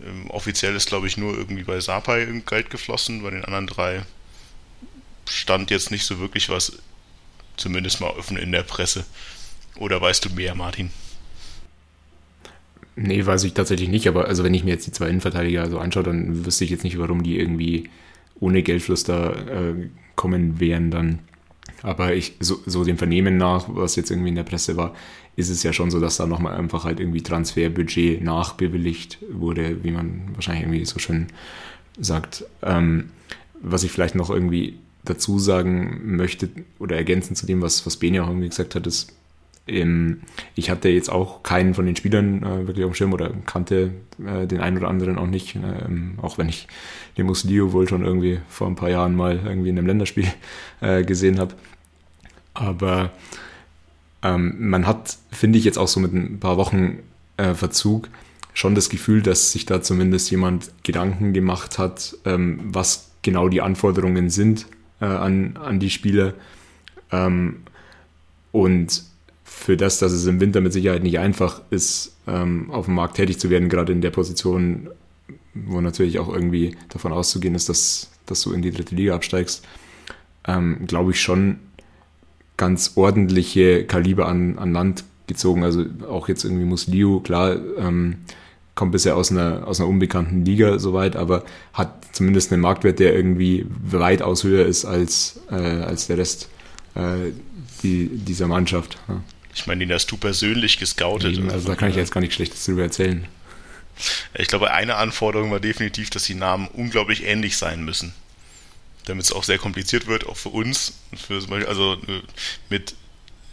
Ähm, 0.00 0.30
offiziell 0.30 0.74
ist, 0.76 0.88
glaube 0.88 1.06
ich, 1.06 1.16
nur 1.16 1.36
irgendwie 1.36 1.62
bei 1.62 1.80
Sapai 1.80 2.26
Geld 2.46 2.70
geflossen, 2.70 3.22
bei 3.22 3.30
den 3.30 3.44
anderen 3.44 3.66
drei 3.66 4.02
stand 5.28 5.70
jetzt 5.70 5.90
nicht 5.90 6.04
so 6.04 6.18
wirklich 6.18 6.48
was, 6.48 6.72
zumindest 7.56 8.00
mal 8.00 8.10
offen 8.10 8.36
in 8.36 8.52
der 8.52 8.64
Presse. 8.64 9.04
Oder 9.80 10.00
weißt 10.00 10.26
du 10.26 10.34
mehr, 10.34 10.54
Martin? 10.54 10.90
Nee, 12.96 13.24
weiß 13.24 13.44
ich 13.44 13.54
tatsächlich 13.54 13.88
nicht, 13.88 14.06
aber 14.06 14.26
also 14.26 14.44
wenn 14.44 14.52
ich 14.52 14.62
mir 14.62 14.72
jetzt 14.72 14.86
die 14.86 14.92
zwei 14.92 15.08
Innenverteidiger 15.08 15.70
so 15.70 15.78
anschaue, 15.78 16.02
dann 16.02 16.44
wüsste 16.44 16.64
ich 16.64 16.70
jetzt 16.70 16.84
nicht, 16.84 16.98
warum 16.98 17.22
die 17.22 17.38
irgendwie 17.38 17.88
ohne 18.38 18.62
Geldfluss 18.62 19.04
da 19.04 19.32
äh, 19.32 19.88
kommen 20.16 20.60
wären 20.60 20.90
dann. 20.90 21.20
Aber 21.82 22.14
ich, 22.14 22.34
so, 22.40 22.60
so 22.66 22.84
dem 22.84 22.98
Vernehmen 22.98 23.38
nach, 23.38 23.64
was 23.68 23.96
jetzt 23.96 24.10
irgendwie 24.10 24.28
in 24.28 24.34
der 24.34 24.42
Presse 24.42 24.76
war, 24.76 24.94
ist 25.36 25.48
es 25.48 25.62
ja 25.62 25.72
schon 25.72 25.90
so, 25.90 25.98
dass 25.98 26.18
da 26.18 26.26
nochmal 26.26 26.56
einfach 26.56 26.84
halt 26.84 27.00
irgendwie 27.00 27.22
Transferbudget 27.22 28.22
nachbewilligt 28.22 29.18
wurde, 29.32 29.82
wie 29.82 29.92
man 29.92 30.34
wahrscheinlich 30.34 30.64
irgendwie 30.64 30.84
so 30.84 30.98
schön 30.98 31.28
sagt. 31.98 32.44
Ähm, 32.62 33.10
was 33.62 33.82
ich 33.82 33.92
vielleicht 33.92 34.14
noch 34.14 34.28
irgendwie 34.28 34.78
dazu 35.04 35.38
sagen 35.38 36.16
möchte 36.16 36.50
oder 36.78 36.96
ergänzen 36.96 37.34
zu 37.34 37.46
dem, 37.46 37.62
was, 37.62 37.86
was 37.86 37.96
Beni 37.96 38.20
auch 38.20 38.28
irgendwie 38.28 38.50
gesagt 38.50 38.74
hat, 38.74 38.86
ist, 38.86 39.14
ähm, 39.66 40.22
ich 40.54 40.70
hatte 40.70 40.88
jetzt 40.88 41.10
auch 41.10 41.42
keinen 41.42 41.74
von 41.74 41.86
den 41.86 41.96
Spielern 41.96 42.42
äh, 42.42 42.66
wirklich 42.66 42.84
auf 42.84 42.92
dem 42.92 42.94
Schirm 42.94 43.12
oder 43.12 43.30
kannte 43.46 43.92
äh, 44.24 44.46
den 44.46 44.60
einen 44.60 44.78
oder 44.78 44.88
anderen 44.88 45.18
auch 45.18 45.26
nicht, 45.26 45.56
ähm, 45.56 46.18
auch 46.22 46.38
wenn 46.38 46.48
ich 46.48 46.66
den 47.16 47.26
Muslio 47.26 47.72
wohl 47.72 47.88
schon 47.88 48.04
irgendwie 48.04 48.40
vor 48.48 48.66
ein 48.66 48.76
paar 48.76 48.90
Jahren 48.90 49.14
mal 49.14 49.40
irgendwie 49.44 49.68
in 49.68 49.78
einem 49.78 49.86
Länderspiel 49.86 50.26
äh, 50.80 51.04
gesehen 51.04 51.38
habe. 51.38 51.54
Aber 52.54 53.10
ähm, 54.22 54.56
man 54.58 54.86
hat, 54.86 55.18
finde 55.30 55.58
ich, 55.58 55.64
jetzt 55.64 55.78
auch 55.78 55.88
so 55.88 56.00
mit 56.00 56.12
ein 56.12 56.40
paar 56.40 56.56
Wochen 56.56 56.98
äh, 57.36 57.54
Verzug 57.54 58.08
schon 58.52 58.74
das 58.74 58.88
Gefühl, 58.88 59.22
dass 59.22 59.52
sich 59.52 59.64
da 59.64 59.80
zumindest 59.80 60.30
jemand 60.30 60.72
Gedanken 60.82 61.32
gemacht 61.32 61.78
hat, 61.78 62.16
ähm, 62.24 62.60
was 62.64 63.10
genau 63.22 63.48
die 63.48 63.60
Anforderungen 63.60 64.28
sind 64.28 64.66
äh, 65.00 65.06
an, 65.06 65.56
an 65.56 65.78
die 65.80 65.90
Spieler. 65.90 66.34
Ähm, 67.12 67.62
und 68.52 69.04
für 69.50 69.76
das, 69.76 69.98
dass 69.98 70.12
es 70.12 70.26
im 70.26 70.40
Winter 70.40 70.60
mit 70.60 70.72
Sicherheit 70.72 71.02
nicht 71.02 71.18
einfach 71.18 71.60
ist, 71.70 72.16
ähm, 72.28 72.70
auf 72.70 72.86
dem 72.86 72.94
Markt 72.94 73.16
tätig 73.16 73.40
zu 73.40 73.50
werden, 73.50 73.68
gerade 73.68 73.92
in 73.92 74.00
der 74.00 74.10
Position, 74.10 74.88
wo 75.54 75.80
natürlich 75.80 76.20
auch 76.20 76.32
irgendwie 76.32 76.76
davon 76.88 77.12
auszugehen 77.12 77.56
ist, 77.56 77.68
dass, 77.68 78.10
dass 78.26 78.42
du 78.42 78.52
in 78.52 78.62
die 78.62 78.70
dritte 78.70 78.94
Liga 78.94 79.14
absteigst, 79.14 79.66
ähm, 80.46 80.86
glaube 80.86 81.10
ich 81.10 81.20
schon 81.20 81.58
ganz 82.56 82.92
ordentliche 82.94 83.84
Kaliber 83.84 84.28
an, 84.28 84.56
an 84.56 84.72
Land 84.72 85.04
gezogen. 85.26 85.64
Also 85.64 85.84
auch 86.08 86.28
jetzt 86.28 86.44
irgendwie 86.44 86.64
Musliu, 86.64 87.20
klar, 87.20 87.56
ähm, 87.76 88.18
kommt 88.76 88.92
bisher 88.92 89.16
aus 89.16 89.30
einer, 89.30 89.66
aus 89.66 89.80
einer 89.80 89.90
unbekannten 89.90 90.44
Liga 90.44 90.78
soweit, 90.78 91.16
aber 91.16 91.44
hat 91.74 92.06
zumindest 92.12 92.52
einen 92.52 92.62
Marktwert, 92.62 93.00
der 93.00 93.14
irgendwie 93.14 93.66
weitaus 93.82 94.44
höher 94.44 94.64
ist 94.64 94.84
als, 94.84 95.40
äh, 95.50 95.54
als 95.54 96.06
der 96.06 96.18
Rest 96.18 96.48
äh, 96.94 97.32
die, 97.82 98.06
dieser 98.08 98.46
Mannschaft. 98.46 98.96
Ja. 99.08 99.20
Ich 99.60 99.66
meine, 99.66 99.86
den 99.86 99.94
hast 99.94 100.10
du 100.10 100.16
persönlich 100.16 100.78
gescoutet. 100.78 101.36
Eben, 101.36 101.50
also 101.50 101.68
da 101.68 101.74
kann 101.74 101.90
ich 101.90 101.96
jetzt 101.96 102.12
gar 102.12 102.22
nichts 102.22 102.36
Schlechtes 102.36 102.64
drüber 102.64 102.82
erzählen. 102.84 103.26
Ich 104.32 104.48
glaube, 104.48 104.70
eine 104.70 104.96
Anforderung 104.96 105.50
war 105.50 105.60
definitiv, 105.60 106.08
dass 106.08 106.24
die 106.24 106.34
Namen 106.34 106.66
unglaublich 106.68 107.24
ähnlich 107.24 107.58
sein 107.58 107.84
müssen. 107.84 108.14
Damit 109.04 109.26
es 109.26 109.32
auch 109.32 109.44
sehr 109.44 109.58
kompliziert 109.58 110.06
wird, 110.06 110.26
auch 110.26 110.38
für 110.38 110.48
uns. 110.48 110.94
Für 111.14 111.40
Beispiel, 111.40 111.66
also 111.66 111.94
äh, 111.94 112.22
mit 112.70 112.94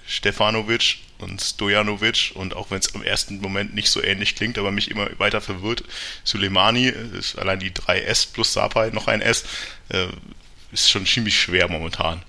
Stefanovic 0.08 1.00
und 1.18 1.42
Stojanovic 1.42 2.32
und 2.36 2.56
auch 2.56 2.72
wenn 2.72 2.80
es 2.80 2.88
im 2.88 3.04
ersten 3.04 3.42
Moment 3.42 3.76
nicht 3.76 3.90
so 3.90 4.02
ähnlich 4.02 4.36
klingt, 4.36 4.58
aber 4.58 4.72
mich 4.72 4.90
immer 4.90 5.10
weiter 5.20 5.42
verwirrt, 5.42 5.84
Suleimani, 6.24 6.88
ist 6.88 7.38
allein 7.38 7.60
die 7.60 7.72
3S 7.72 8.32
plus 8.32 8.54
Sapai 8.54 8.92
noch 8.92 9.08
ein 9.08 9.20
S, 9.20 9.44
äh, 9.90 10.08
ist 10.72 10.90
schon 10.90 11.06
ziemlich 11.06 11.38
schwer 11.38 11.68
momentan. 11.68 12.24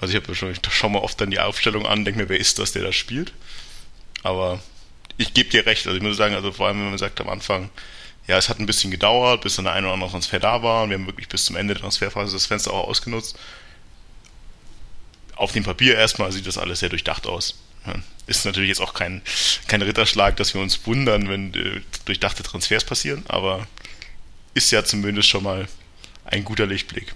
Also 0.00 0.16
ich 0.16 0.22
habe 0.22 0.34
schon, 0.34 0.50
ich 0.50 0.60
schaue 0.70 0.90
mal 0.90 1.00
oft 1.00 1.20
dann 1.20 1.30
die 1.30 1.40
Aufstellung 1.40 1.86
an, 1.86 2.04
denke 2.04 2.22
mir, 2.22 2.28
wer 2.28 2.40
ist 2.40 2.58
das, 2.58 2.72
der 2.72 2.82
da 2.82 2.92
spielt. 2.92 3.32
Aber 4.22 4.62
ich 5.18 5.34
gebe 5.34 5.50
dir 5.50 5.66
recht. 5.66 5.86
Also 5.86 5.96
ich 5.96 6.02
muss 6.02 6.16
sagen, 6.16 6.34
also 6.34 6.52
vor 6.52 6.66
allem, 6.66 6.78
wenn 6.78 6.88
man 6.88 6.98
sagt 6.98 7.20
am 7.20 7.28
Anfang, 7.28 7.68
ja, 8.26 8.38
es 8.38 8.48
hat 8.48 8.58
ein 8.58 8.66
bisschen 8.66 8.90
gedauert, 8.90 9.42
bis 9.42 9.56
dann 9.56 9.66
der 9.66 9.74
eine 9.74 9.86
oder 9.86 9.94
andere 9.94 10.10
Transfer 10.10 10.38
da 10.38 10.62
war 10.62 10.84
und 10.84 10.90
wir 10.90 10.98
haben 10.98 11.06
wirklich 11.06 11.28
bis 11.28 11.44
zum 11.44 11.56
Ende 11.56 11.74
der 11.74 11.82
Transferphase 11.82 12.32
das 12.32 12.46
Fenster 12.46 12.72
auch 12.72 12.88
ausgenutzt. 12.88 13.36
auf 15.36 15.52
dem 15.52 15.64
Papier 15.64 15.96
erstmal 15.96 16.30
sieht 16.32 16.46
das 16.46 16.58
alles 16.58 16.80
sehr 16.80 16.90
durchdacht 16.90 17.26
aus. 17.26 17.58
Ist 18.26 18.44
natürlich 18.44 18.68
jetzt 18.68 18.80
auch 18.80 18.92
kein, 18.94 19.22
kein 19.66 19.82
Ritterschlag, 19.82 20.36
dass 20.36 20.54
wir 20.54 20.60
uns 20.60 20.86
wundern, 20.86 21.28
wenn 21.28 21.54
äh, 21.54 21.80
durchdachte 22.04 22.42
Transfers 22.42 22.84
passieren, 22.84 23.24
aber 23.28 23.66
ist 24.54 24.70
ja 24.70 24.84
zumindest 24.84 25.28
schon 25.28 25.42
mal 25.42 25.66
ein 26.24 26.44
guter 26.44 26.66
Lichtblick. 26.66 27.14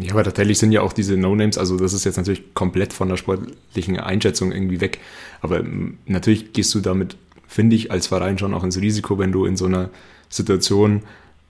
Ja, 0.00 0.12
aber 0.12 0.22
tatsächlich 0.22 0.58
sind 0.58 0.70
ja 0.70 0.82
auch 0.82 0.92
diese 0.92 1.16
No-Names, 1.16 1.58
also 1.58 1.76
das 1.76 1.92
ist 1.92 2.04
jetzt 2.04 2.16
natürlich 2.16 2.54
komplett 2.54 2.92
von 2.92 3.08
der 3.08 3.16
sportlichen 3.16 3.98
Einschätzung 3.98 4.52
irgendwie 4.52 4.80
weg. 4.80 5.00
Aber 5.40 5.58
ähm, 5.58 5.98
natürlich 6.06 6.52
gehst 6.52 6.72
du 6.74 6.80
damit, 6.80 7.16
finde 7.48 7.74
ich, 7.74 7.90
als 7.90 8.06
Verein 8.06 8.38
schon 8.38 8.54
auch 8.54 8.62
ins 8.62 8.80
Risiko, 8.80 9.18
wenn 9.18 9.32
du 9.32 9.44
in 9.44 9.56
so 9.56 9.66
einer 9.66 9.90
Situation 10.28 11.02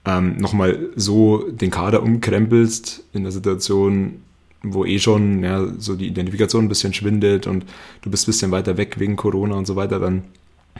ähm, 0.03 0.37
nochmal 0.37 0.89
so 0.95 1.47
den 1.47 1.69
Kader 1.69 2.01
umkrempelst, 2.01 3.03
in 3.13 3.21
der 3.21 3.31
Situation, 3.31 4.23
wo 4.63 4.83
eh 4.83 4.97
schon 4.97 5.43
ja, 5.43 5.67
so 5.77 5.95
die 5.95 6.07
Identifikation 6.07 6.65
ein 6.65 6.69
bisschen 6.69 6.93
schwindet 6.93 7.45
und 7.45 7.65
du 8.01 8.09
bist 8.09 8.23
ein 8.23 8.31
bisschen 8.31 8.51
weiter 8.51 8.77
weg 8.77 8.99
wegen 8.99 9.15
Corona 9.15 9.55
und 9.55 9.67
so 9.67 9.75
weiter, 9.75 9.99
dann 9.99 10.23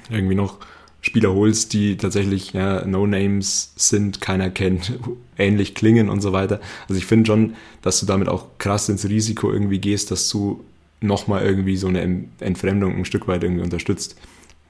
irgendwie 0.10 0.36
noch 0.36 0.58
Spieler 1.02 1.34
holst, 1.34 1.74
die 1.74 1.98
tatsächlich 1.98 2.54
ja, 2.54 2.86
No-Names 2.86 3.74
sind, 3.76 4.22
keiner 4.22 4.50
kennt, 4.50 5.00
ähnlich 5.38 5.76
klingen 5.76 6.10
und 6.10 6.22
so 6.22 6.34
weiter. 6.34 6.60
Also 6.88 7.00
ich 7.00 7.06
finde 7.06 7.28
schon, 7.28 7.56
dass 7.82 8.00
du 8.00 8.06
damit 8.06 8.28
auch 8.28 8.58
krass 8.58 8.90
ins 8.90 9.08
Risiko 9.08 9.52
irgendwie 9.52 9.80
gehst, 9.80 10.12
dass 10.12 10.30
du 10.30 10.64
nochmal 11.02 11.46
irgendwie 11.46 11.78
so 11.78 11.88
eine 11.88 12.26
Entfremdung 12.40 12.96
ein 12.96 13.06
Stück 13.06 13.28
weit 13.28 13.44
irgendwie 13.44 13.64
unterstützt. 13.64 14.18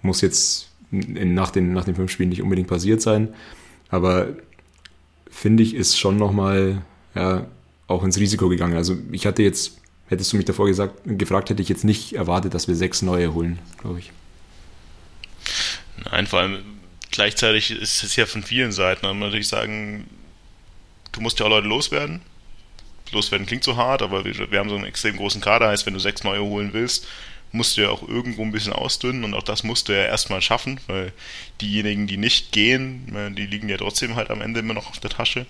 Muss 0.03 0.21
jetzt 0.21 0.69
nach, 0.91 1.51
den, 1.51 1.73
nach 1.73 1.85
den 1.85 1.95
fünf 1.95 2.11
Spielen 2.11 2.29
nicht 2.29 2.43
unbedingt 2.43 2.67
passiert 2.67 3.01
sein, 3.01 3.29
aber 3.89 4.29
finde 5.29 5.63
ich, 5.63 5.75
ist 5.75 5.97
schon 5.97 6.17
nochmal 6.17 6.81
ja, 7.15 7.47
auch 7.87 8.03
ins 8.03 8.19
Risiko 8.19 8.49
gegangen. 8.49 8.75
Also 8.75 8.97
ich 9.11 9.25
hatte 9.25 9.41
jetzt, 9.41 9.79
hättest 10.07 10.31
du 10.31 10.37
mich 10.37 10.45
davor 10.45 10.67
gesagt, 10.67 11.01
gefragt, 11.05 11.49
hätte 11.49 11.61
ich 11.61 11.69
jetzt 11.69 11.83
nicht 11.83 12.13
erwartet, 12.13 12.53
dass 12.53 12.67
wir 12.67 12.75
sechs 12.75 13.01
neue 13.01 13.33
holen, 13.33 13.59
glaube 13.81 13.99
ich. 13.99 14.11
Nein, 16.05 16.27
vor 16.27 16.39
allem 16.39 16.63
gleichzeitig 17.11 17.71
ist 17.71 18.03
es 18.03 18.15
ja 18.15 18.25
von 18.25 18.43
vielen 18.43 18.71
Seiten. 18.71 19.05
Man 19.05 19.17
muss 19.17 19.27
natürlich 19.27 19.47
sagen, 19.47 20.07
du 21.11 21.21
musst 21.21 21.39
ja 21.39 21.45
auch 21.45 21.49
Leute 21.49 21.67
loswerden. 21.67 22.21
Loswerden 23.11 23.47
klingt 23.47 23.63
so 23.63 23.75
hart, 23.75 24.01
aber 24.01 24.23
wir, 24.23 24.51
wir 24.51 24.59
haben 24.59 24.69
so 24.69 24.75
einen 24.75 24.85
extrem 24.85 25.17
großen 25.17 25.41
Kader, 25.41 25.69
heißt, 25.69 25.85
wenn 25.85 25.95
du 25.95 25.99
sechs 25.99 26.23
neue 26.23 26.41
holen 26.41 26.73
willst, 26.73 27.07
musst 27.51 27.75
du 27.75 27.81
ja 27.81 27.89
auch 27.89 28.07
irgendwo 28.07 28.43
ein 28.43 28.51
bisschen 28.51 28.73
ausdünnen 28.73 29.23
und 29.23 29.33
auch 29.33 29.43
das 29.43 29.63
musst 29.63 29.87
du 29.87 29.93
ja 29.93 30.05
erstmal 30.05 30.41
schaffen, 30.41 30.79
weil 30.85 31.11
diejenigen, 31.61 32.05
die 32.05 32.17
nicht 32.17 32.51
gehen, 32.51 33.33
die 33.35 33.47
liegen 33.47 33.69
ja 33.69 33.77
trotzdem 33.77 34.15
halt 34.15 34.29
am 34.29 34.41
Ende 34.41 34.59
immer 34.59 34.75
noch 34.75 34.89
auf 34.89 34.99
der 34.99 35.09
Tasche. 35.09 35.47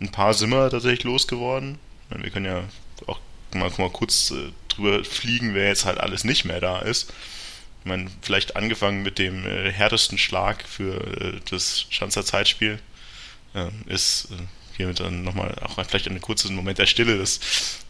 Ein 0.00 0.12
paar 0.12 0.34
sind 0.34 0.50
wir 0.50 0.68
tatsächlich 0.68 1.04
losgeworden. 1.04 1.78
Wir 2.10 2.30
können 2.30 2.46
ja 2.46 2.64
auch 3.06 3.20
mal, 3.54 3.70
mal 3.78 3.90
kurz 3.90 4.30
äh, 4.30 4.52
drüber 4.68 5.04
fliegen, 5.04 5.54
wer 5.54 5.68
jetzt 5.68 5.84
halt 5.84 5.98
alles 5.98 6.24
nicht 6.24 6.44
mehr 6.44 6.60
da 6.60 6.80
ist. 6.80 7.12
Ich 7.80 7.86
meine, 7.86 8.10
vielleicht 8.20 8.56
angefangen 8.56 9.02
mit 9.02 9.18
dem 9.18 9.46
äh, 9.46 9.72
härtesten 9.72 10.18
Schlag 10.18 10.62
für 10.66 10.96
äh, 11.20 11.40
das 11.50 11.86
Schanzer 11.88 12.24
Zeitspiel 12.24 12.78
äh, 13.54 13.68
ist 13.86 14.28
äh, 14.32 14.36
hiermit 14.76 15.00
dann 15.00 15.22
nochmal 15.22 15.54
auch 15.62 15.82
vielleicht 15.86 16.08
einen 16.08 16.20
kurzen 16.20 16.54
Moment 16.54 16.78
der 16.78 16.86
Stille, 16.86 17.18
dass 17.18 17.40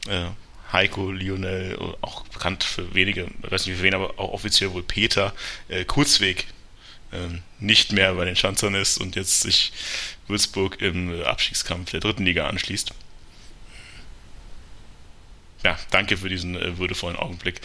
äh, 0.08 0.26
Heiko, 0.72 1.10
Lionel, 1.10 1.76
auch 2.00 2.24
bekannt 2.28 2.62
für 2.62 2.94
wenige, 2.94 3.28
weiß 3.42 3.66
nicht 3.66 3.78
für 3.78 3.82
wen, 3.82 3.94
aber 3.94 4.18
auch 4.18 4.32
offiziell 4.32 4.72
wohl 4.72 4.84
Peter, 4.84 5.34
äh, 5.68 5.84
Kurzweg 5.84 6.46
ähm, 7.12 7.42
nicht 7.58 7.92
mehr 7.92 8.14
bei 8.14 8.24
den 8.24 8.36
Schanzern 8.36 8.74
ist 8.74 8.98
und 8.98 9.16
jetzt 9.16 9.40
sich 9.40 9.72
Würzburg 10.28 10.80
im 10.80 11.22
Abstiegskampf 11.24 11.90
der 11.90 12.00
dritten 12.00 12.24
Liga 12.24 12.46
anschließt. 12.46 12.92
Ja, 15.62 15.78
danke 15.90 16.16
für 16.16 16.28
diesen 16.28 16.56
äh, 16.56 16.78
würdevollen 16.78 17.16
Augenblick. 17.16 17.60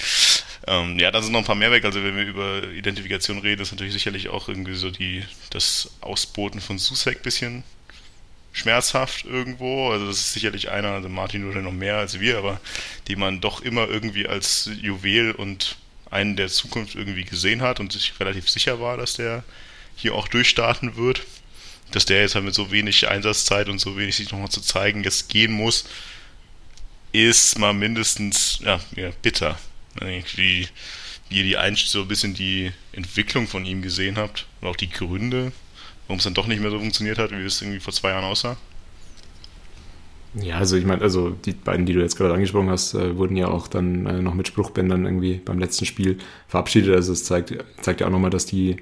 Ähm, 0.68 1.00
ja, 1.00 1.12
da 1.12 1.22
sind 1.22 1.32
noch 1.32 1.40
ein 1.40 1.46
paar 1.46 1.56
mehr 1.56 1.72
weg. 1.72 1.86
Also 1.86 2.04
wenn 2.04 2.16
wir 2.16 2.26
über 2.26 2.64
Identifikation 2.70 3.40
reden, 3.40 3.62
ist 3.62 3.72
natürlich 3.72 3.94
sicherlich 3.94 4.30
auch 4.30 4.50
irgendwie 4.50 4.76
so 4.76 4.92
die, 4.92 5.24
das 5.52 5.92
Ausboten 6.02 6.60
von 6.60 6.78
Susek 6.78 7.24
bisschen 7.24 7.64
schmerzhaft 8.52 9.26
irgendwo. 9.26 9.92
Also 9.92 10.08
das 10.08 10.18
ist 10.18 10.34
sicherlich 10.34 10.70
einer, 10.70 10.92
also 10.92 11.10
Martin 11.10 11.50
oder 11.50 11.62
noch 11.62 11.72
mehr 11.72 11.98
als 11.98 12.20
wir, 12.20 12.38
aber 12.38 12.60
die 13.08 13.16
man 13.16 13.42
doch 13.42 13.62
immer 13.62 13.88
irgendwie 13.88 14.28
als 14.28 14.70
Juwel 14.82 15.32
und 15.32 15.78
einen 16.10 16.36
der 16.36 16.48
Zukunft 16.48 16.96
irgendwie 16.96 17.26
gesehen 17.26 17.62
hat 17.62 17.80
und 17.80 17.92
sich 17.92 18.14
relativ 18.20 18.50
sicher 18.50 18.80
war, 18.80 18.98
dass 18.98 19.16
der 19.16 19.44
hier 19.96 20.16
auch 20.16 20.28
durchstarten 20.28 20.96
wird. 20.96 21.24
Dass 21.92 22.06
der 22.06 22.22
jetzt 22.22 22.36
halt 22.36 22.46
mit 22.46 22.56
so 22.56 22.72
wenig 22.72 23.08
Einsatzzeit 23.08 23.70
und 23.70 23.80
so 23.80 23.98
wenig 23.98 24.16
sich 24.16 24.32
nochmal 24.32 24.50
zu 24.50 24.62
zeigen 24.62 25.04
jetzt 25.04 25.30
gehen 25.30 25.52
muss, 25.52 25.86
ist 27.24 27.58
mal 27.60 27.74
mindestens 27.74 28.60
ja, 28.64 28.80
ja 28.96 29.10
bitter 29.22 29.58
wie, 30.36 30.68
wie 31.30 31.38
ihr 31.38 31.44
die 31.44 31.58
Einst 31.58 31.90
so 31.90 32.02
ein 32.02 32.08
bisschen 32.08 32.34
die 32.34 32.72
Entwicklung 32.92 33.48
von 33.48 33.66
ihm 33.66 33.82
gesehen 33.82 34.18
habt 34.18 34.46
und 34.62 34.68
auch 34.68 34.76
die 34.76 34.90
Gründe, 34.90 35.52
warum 36.08 36.18
es 36.18 36.24
dann 36.24 36.34
doch 36.34 36.48
nicht 36.48 36.62
mehr 36.62 36.72
so 36.72 36.80
funktioniert 36.80 37.18
hat, 37.18 37.32
wie 37.32 37.44
es 37.44 37.62
irgendwie 37.62 37.80
vor 37.80 37.94
zwei 37.94 38.10
Jahren 38.10 38.26
aussah. 38.26 38.58
Ja, 40.34 40.58
also 40.58 40.76
ich 40.76 40.86
meine, 40.86 41.02
also 41.02 41.30
die 41.30 41.54
beiden, 41.54 41.86
die 41.86 41.94
du 41.94 42.02
jetzt 42.02 42.18
gerade 42.18 42.34
angesprochen 42.34 42.70
hast, 42.70 42.94
äh, 42.94 43.16
wurden 43.16 43.38
ja 43.38 43.48
auch 43.48 43.70
dann 43.70 44.06
äh, 44.06 44.22
noch 44.22 44.34
mit 44.34 44.50
Spruchbändern 44.50 45.06
irgendwie 45.06 45.36
beim 45.36 45.60
letzten 45.60 45.86
Spiel 45.86 46.18
verabschiedet. 46.50 46.94
Also 46.94 47.14
es 47.14 47.24
zeigt, 47.24 47.54
zeigt 47.80 48.02
ja 48.02 48.08
auch 48.08 48.12
nochmal, 48.12 48.32
dass 48.32 48.46
die 48.46 48.76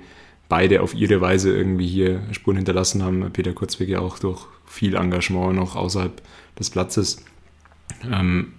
beide 0.50 0.82
auf 0.82 0.96
ihre 0.96 1.22
Weise 1.22 1.56
irgendwie 1.56 1.88
hier 1.88 2.24
Spuren 2.32 2.58
hinterlassen 2.58 3.04
haben. 3.04 3.32
Peter 3.32 3.54
Kurzweg 3.54 3.88
ja 3.90 4.00
auch 4.00 4.18
durch 4.18 4.48
viel 4.66 4.96
Engagement 4.96 5.56
noch 5.56 5.76
außerhalb 5.76 6.24
des 6.58 6.72
Platzes. 6.72 7.24
Ähm, 8.12 8.54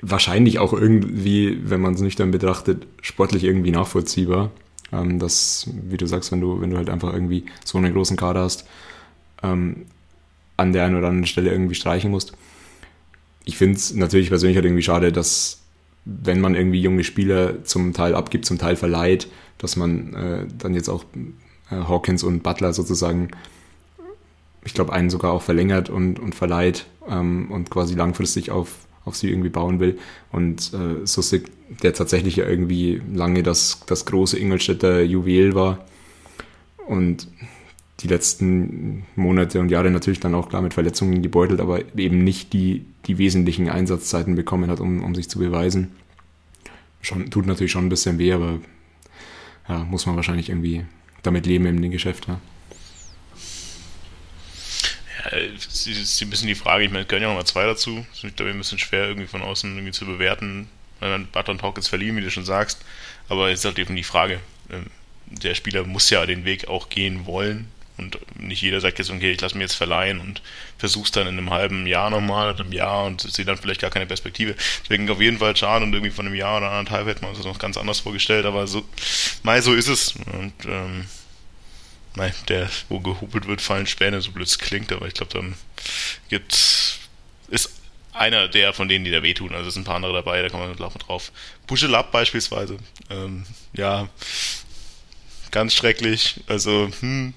wahrscheinlich 0.00 0.58
auch 0.58 0.72
irgendwie, 0.72 1.58
wenn 1.64 1.80
man 1.80 1.94
es 1.94 2.00
nüchtern 2.00 2.30
betrachtet, 2.30 2.86
sportlich 3.02 3.44
irgendwie 3.44 3.70
nachvollziehbar. 3.70 4.50
Ähm, 4.92 5.18
dass, 5.18 5.68
wie 5.88 5.96
du 5.98 6.06
sagst, 6.06 6.32
wenn 6.32 6.40
du, 6.40 6.60
wenn 6.60 6.70
du 6.70 6.76
halt 6.76 6.88
einfach 6.88 7.12
irgendwie 7.12 7.44
so 7.64 7.78
einen 7.78 7.92
großen 7.92 8.16
Kader 8.16 8.40
hast, 8.42 8.66
ähm, 9.42 9.86
an 10.56 10.72
der 10.72 10.84
einen 10.84 10.96
oder 10.96 11.08
anderen 11.08 11.26
Stelle 11.26 11.50
irgendwie 11.50 11.74
streichen 11.74 12.10
musst. 12.10 12.32
Ich 13.44 13.56
finde 13.56 13.76
es 13.76 13.94
natürlich 13.94 14.28
persönlich 14.28 14.56
halt 14.56 14.64
irgendwie 14.66 14.82
schade, 14.82 15.12
dass 15.12 15.60
wenn 16.04 16.40
man 16.40 16.54
irgendwie 16.54 16.80
junge 16.80 17.04
Spieler 17.04 17.64
zum 17.64 17.92
Teil 17.92 18.14
abgibt, 18.14 18.46
zum 18.46 18.58
Teil 18.58 18.76
verleiht, 18.76 19.28
dass 19.58 19.76
man 19.76 20.14
äh, 20.14 20.46
dann 20.56 20.74
jetzt 20.74 20.88
auch 20.88 21.04
äh, 21.70 21.74
Hawkins 21.74 22.22
und 22.22 22.42
Butler 22.42 22.72
sozusagen, 22.72 23.28
ich 24.64 24.74
glaube, 24.74 24.92
einen 24.92 25.10
sogar 25.10 25.32
auch 25.32 25.42
verlängert 25.42 25.90
und, 25.90 26.18
und 26.18 26.34
verleiht 26.34 26.86
ähm, 27.08 27.50
und 27.50 27.70
quasi 27.70 27.94
langfristig 27.94 28.50
auf 28.50 28.88
auf 29.08 29.16
sie 29.16 29.28
irgendwie 29.28 29.48
bauen 29.48 29.80
will. 29.80 29.98
Und 30.30 30.72
äh, 30.72 31.04
Sussig, 31.04 31.50
der 31.82 31.94
tatsächlich 31.94 32.36
ja 32.36 32.46
irgendwie 32.46 33.02
lange 33.12 33.42
das, 33.42 33.80
das 33.86 34.04
große 34.06 34.38
Ingolstädter 34.38 35.02
Juwel 35.02 35.54
war 35.54 35.84
und 36.86 37.26
die 38.00 38.08
letzten 38.08 39.04
Monate 39.16 39.58
und 39.58 39.70
Jahre 39.70 39.90
natürlich 39.90 40.20
dann 40.20 40.36
auch 40.36 40.48
klar 40.48 40.62
mit 40.62 40.74
Verletzungen 40.74 41.20
gebeutelt, 41.20 41.60
aber 41.60 41.80
eben 41.96 42.22
nicht 42.22 42.52
die, 42.52 42.84
die 43.06 43.18
wesentlichen 43.18 43.68
Einsatzzeiten 43.68 44.36
bekommen 44.36 44.70
hat, 44.70 44.78
um, 44.78 45.02
um 45.02 45.16
sich 45.16 45.28
zu 45.28 45.40
beweisen. 45.40 45.90
Schon, 47.00 47.30
tut 47.30 47.46
natürlich 47.46 47.72
schon 47.72 47.86
ein 47.86 47.88
bisschen 47.88 48.18
weh, 48.18 48.32
aber 48.32 48.60
ja, 49.68 49.84
muss 49.84 50.06
man 50.06 50.14
wahrscheinlich 50.14 50.48
irgendwie 50.48 50.84
damit 51.22 51.46
leben 51.46 51.66
im 51.66 51.90
Geschäft. 51.90 52.28
Ja 52.28 52.38
ist, 55.56 55.86
ist 55.86 56.22
ein 56.22 56.30
bisschen 56.30 56.48
die 56.48 56.54
Frage, 56.54 56.84
ich 56.84 56.90
meine, 56.90 57.04
gehören 57.04 57.22
ja 57.22 57.28
noch 57.28 57.36
mal 57.36 57.44
zwei 57.44 57.66
dazu. 57.66 58.04
Das 58.10 58.24
ist, 58.24 58.36
glaube 58.36 58.50
ein 58.50 58.58
bisschen 58.58 58.78
schwer 58.78 59.06
irgendwie 59.06 59.28
von 59.28 59.42
außen 59.42 59.74
irgendwie 59.74 59.92
zu 59.92 60.06
bewerten, 60.06 60.68
Butler 61.00 61.52
und 61.52 61.62
Hawkins 61.62 61.88
verliehen, 61.88 62.16
wie 62.16 62.20
du 62.20 62.30
schon 62.30 62.44
sagst. 62.44 62.84
Aber 63.28 63.50
es 63.50 63.60
ist 63.60 63.64
halt 63.64 63.78
eben 63.78 63.96
die 63.96 64.04
Frage, 64.04 64.40
ähm, 64.70 64.86
der 65.26 65.54
Spieler 65.54 65.84
muss 65.84 66.10
ja 66.10 66.24
den 66.26 66.44
Weg 66.44 66.68
auch 66.68 66.88
gehen 66.88 67.26
wollen. 67.26 67.68
Und 67.98 68.16
nicht 68.38 68.62
jeder 68.62 68.80
sagt 68.80 69.00
jetzt, 69.00 69.10
okay, 69.10 69.32
ich 69.32 69.40
lasse 69.40 69.56
mir 69.56 69.64
jetzt 69.64 69.74
verleihen 69.74 70.20
und 70.20 70.40
versuch's 70.78 71.10
dann 71.10 71.26
in 71.26 71.36
einem 71.36 71.50
halben 71.50 71.84
Jahr 71.84 72.10
nochmal, 72.10 72.54
in 72.54 72.60
einem 72.60 72.72
Jahr 72.72 73.04
und 73.04 73.20
sehe 73.20 73.44
dann 73.44 73.56
vielleicht 73.56 73.80
gar 73.80 73.90
keine 73.90 74.06
Perspektive. 74.06 74.54
Deswegen 74.82 75.10
auf 75.10 75.20
jeden 75.20 75.38
Fall 75.38 75.56
schade 75.56 75.84
und 75.84 75.92
irgendwie 75.92 76.12
von 76.12 76.26
einem 76.26 76.36
Jahr 76.36 76.58
oder 76.58 76.70
anderthalb 76.70 77.08
hätte 77.08 77.22
man 77.22 77.30
uns 77.30 77.40
das 77.40 77.46
noch 77.46 77.58
ganz 77.58 77.76
anders 77.76 77.98
vorgestellt, 77.98 78.46
aber 78.46 78.68
so, 78.68 78.84
mal 79.42 79.60
so 79.62 79.74
ist 79.74 79.88
es. 79.88 80.14
Und 80.32 80.52
ähm, 80.66 81.06
Nein, 82.16 82.32
der, 82.48 82.68
wo 82.88 83.00
gehupelt 83.00 83.46
wird, 83.46 83.60
fallen 83.60 83.86
Späne, 83.86 84.20
so 84.20 84.32
blöd 84.32 84.46
es 84.46 84.58
klingt, 84.58 84.92
aber 84.92 85.06
ich 85.06 85.14
glaube, 85.14 85.32
dann 85.32 85.54
gibt 86.28 86.98
ist 87.48 87.70
einer 88.12 88.48
der 88.48 88.72
von 88.72 88.88
denen, 88.88 89.04
die 89.04 89.10
da 89.10 89.22
wehtun. 89.22 89.54
Also 89.54 89.68
es 89.68 89.74
sind 89.74 89.82
ein 89.82 89.86
paar 89.86 89.96
andere 89.96 90.12
dabei, 90.12 90.42
da 90.42 90.48
kann 90.48 90.60
man 90.60 90.76
laufen 90.76 90.98
drauf. 90.98 91.32
Buschelab 91.66 92.10
beispielsweise, 92.12 92.78
ähm, 93.10 93.44
ja, 93.72 94.08
ganz 95.50 95.74
schrecklich. 95.74 96.40
Also, 96.46 96.90
hm, 97.00 97.34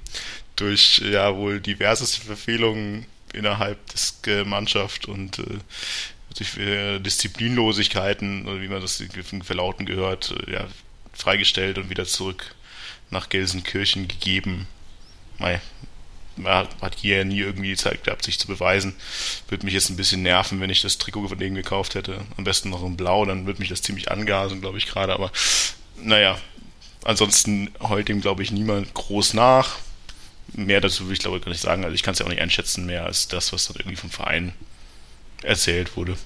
durch 0.55 0.99
ja 0.99 1.35
wohl 1.35 1.61
diverseste 1.61 2.21
Verfehlungen 2.21 3.05
innerhalb 3.33 3.79
der 4.25 4.45
Mannschaft 4.45 5.05
und 5.05 5.39
äh, 5.39 5.59
durch 6.35 6.57
äh, 6.57 6.99
Disziplinlosigkeiten, 6.99 8.61
wie 8.61 8.67
man 8.67 8.81
das 8.81 9.03
verlauten 9.43 9.85
gehört, 9.85 10.33
äh, 10.47 10.53
ja, 10.53 10.67
freigestellt 11.13 11.77
und 11.77 11.89
wieder 11.89 12.05
zurück 12.05 12.55
nach 13.12 13.30
Gelsenkirchen 13.30 14.08
gegeben. 14.08 14.68
Mei, 15.38 15.62
hat 16.46 16.96
hier 16.98 17.18
ja 17.18 17.24
nie 17.24 17.39
irgendwie 17.39 17.70
die 17.70 17.77
Zeit 17.77 18.03
gehabt, 18.03 18.24
sich 18.24 18.39
zu 18.39 18.48
beweisen. 18.48 18.96
Würde 19.50 19.65
mich 19.65 19.74
jetzt 19.74 19.89
ein 19.89 19.98
bisschen 19.98 20.24
nerven, 20.24 20.60
wenn 20.60 20.70
ich 20.70 20.82
das 20.82 20.98
Trikot 20.98 21.27
von 21.27 21.38
denen 21.38 21.56
gekauft 21.56 21.96
hätte. 21.96 22.22
Am 22.38 22.44
besten 22.44 22.70
noch 22.70 22.84
in 22.84 22.98
Blau, 22.98 23.25
dann 23.25 23.46
würde 23.46 23.60
mich 23.60 23.70
das 23.70 23.82
ziemlich 23.82 24.10
angasen, 24.10 24.62
glaube 24.62 24.77
ich 24.77 24.88
gerade. 24.88 25.13
Aber 25.13 25.32
naja, 25.98 26.39
ansonsten 27.03 27.70
heult 27.82 28.10
ihm, 28.10 28.22
glaube 28.22 28.44
ich, 28.44 28.51
niemand 28.51 28.94
groß 28.94 29.34
nach. 29.34 29.77
Mehr 30.53 30.82
dazu 30.82 31.08
will 31.08 31.13
ich, 31.13 31.20
glaube 31.20 31.38
ich, 31.38 31.44
gar 31.44 31.51
nicht 31.51 31.62
sagen. 31.62 31.84
Also 31.84 31.96
ich 31.96 32.03
kann 32.03 32.13
es 32.13 32.20
ja 32.20 32.25
auch 32.25 32.30
nicht 32.30 32.41
einschätzen 32.41 32.86
mehr 32.86 33.06
als 33.06 33.27
das, 33.27 33.53
was 33.53 33.68
dann 33.68 33.77
irgendwie 33.77 33.98
vom 33.98 34.10
Verein 34.10 34.53
erzählt 35.44 35.96
wurde. 35.98 36.18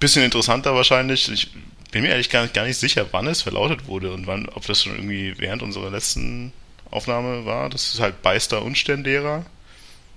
Bisschen 0.00 0.24
interessanter 0.24 0.74
wahrscheinlich. 0.74 1.28
Ich 1.28 1.50
bin 1.90 2.02
mir 2.02 2.08
ehrlich 2.08 2.30
gar 2.30 2.42
nicht, 2.42 2.54
gar 2.54 2.66
nicht 2.66 2.76
sicher, 2.76 3.06
wann 3.12 3.26
es 3.26 3.42
verlautet 3.42 3.86
wurde 3.86 4.12
und 4.12 4.26
wann, 4.26 4.48
ob 4.48 4.66
das 4.66 4.82
schon 4.82 4.94
irgendwie 4.94 5.34
während 5.38 5.62
unserer 5.62 5.90
letzten 5.90 6.52
Aufnahme 6.90 7.44
war, 7.44 7.70
dass 7.70 7.94
es 7.94 8.00
halt 8.00 8.22
Beister 8.22 8.62
und 8.62 8.76
Stendera 8.76 9.46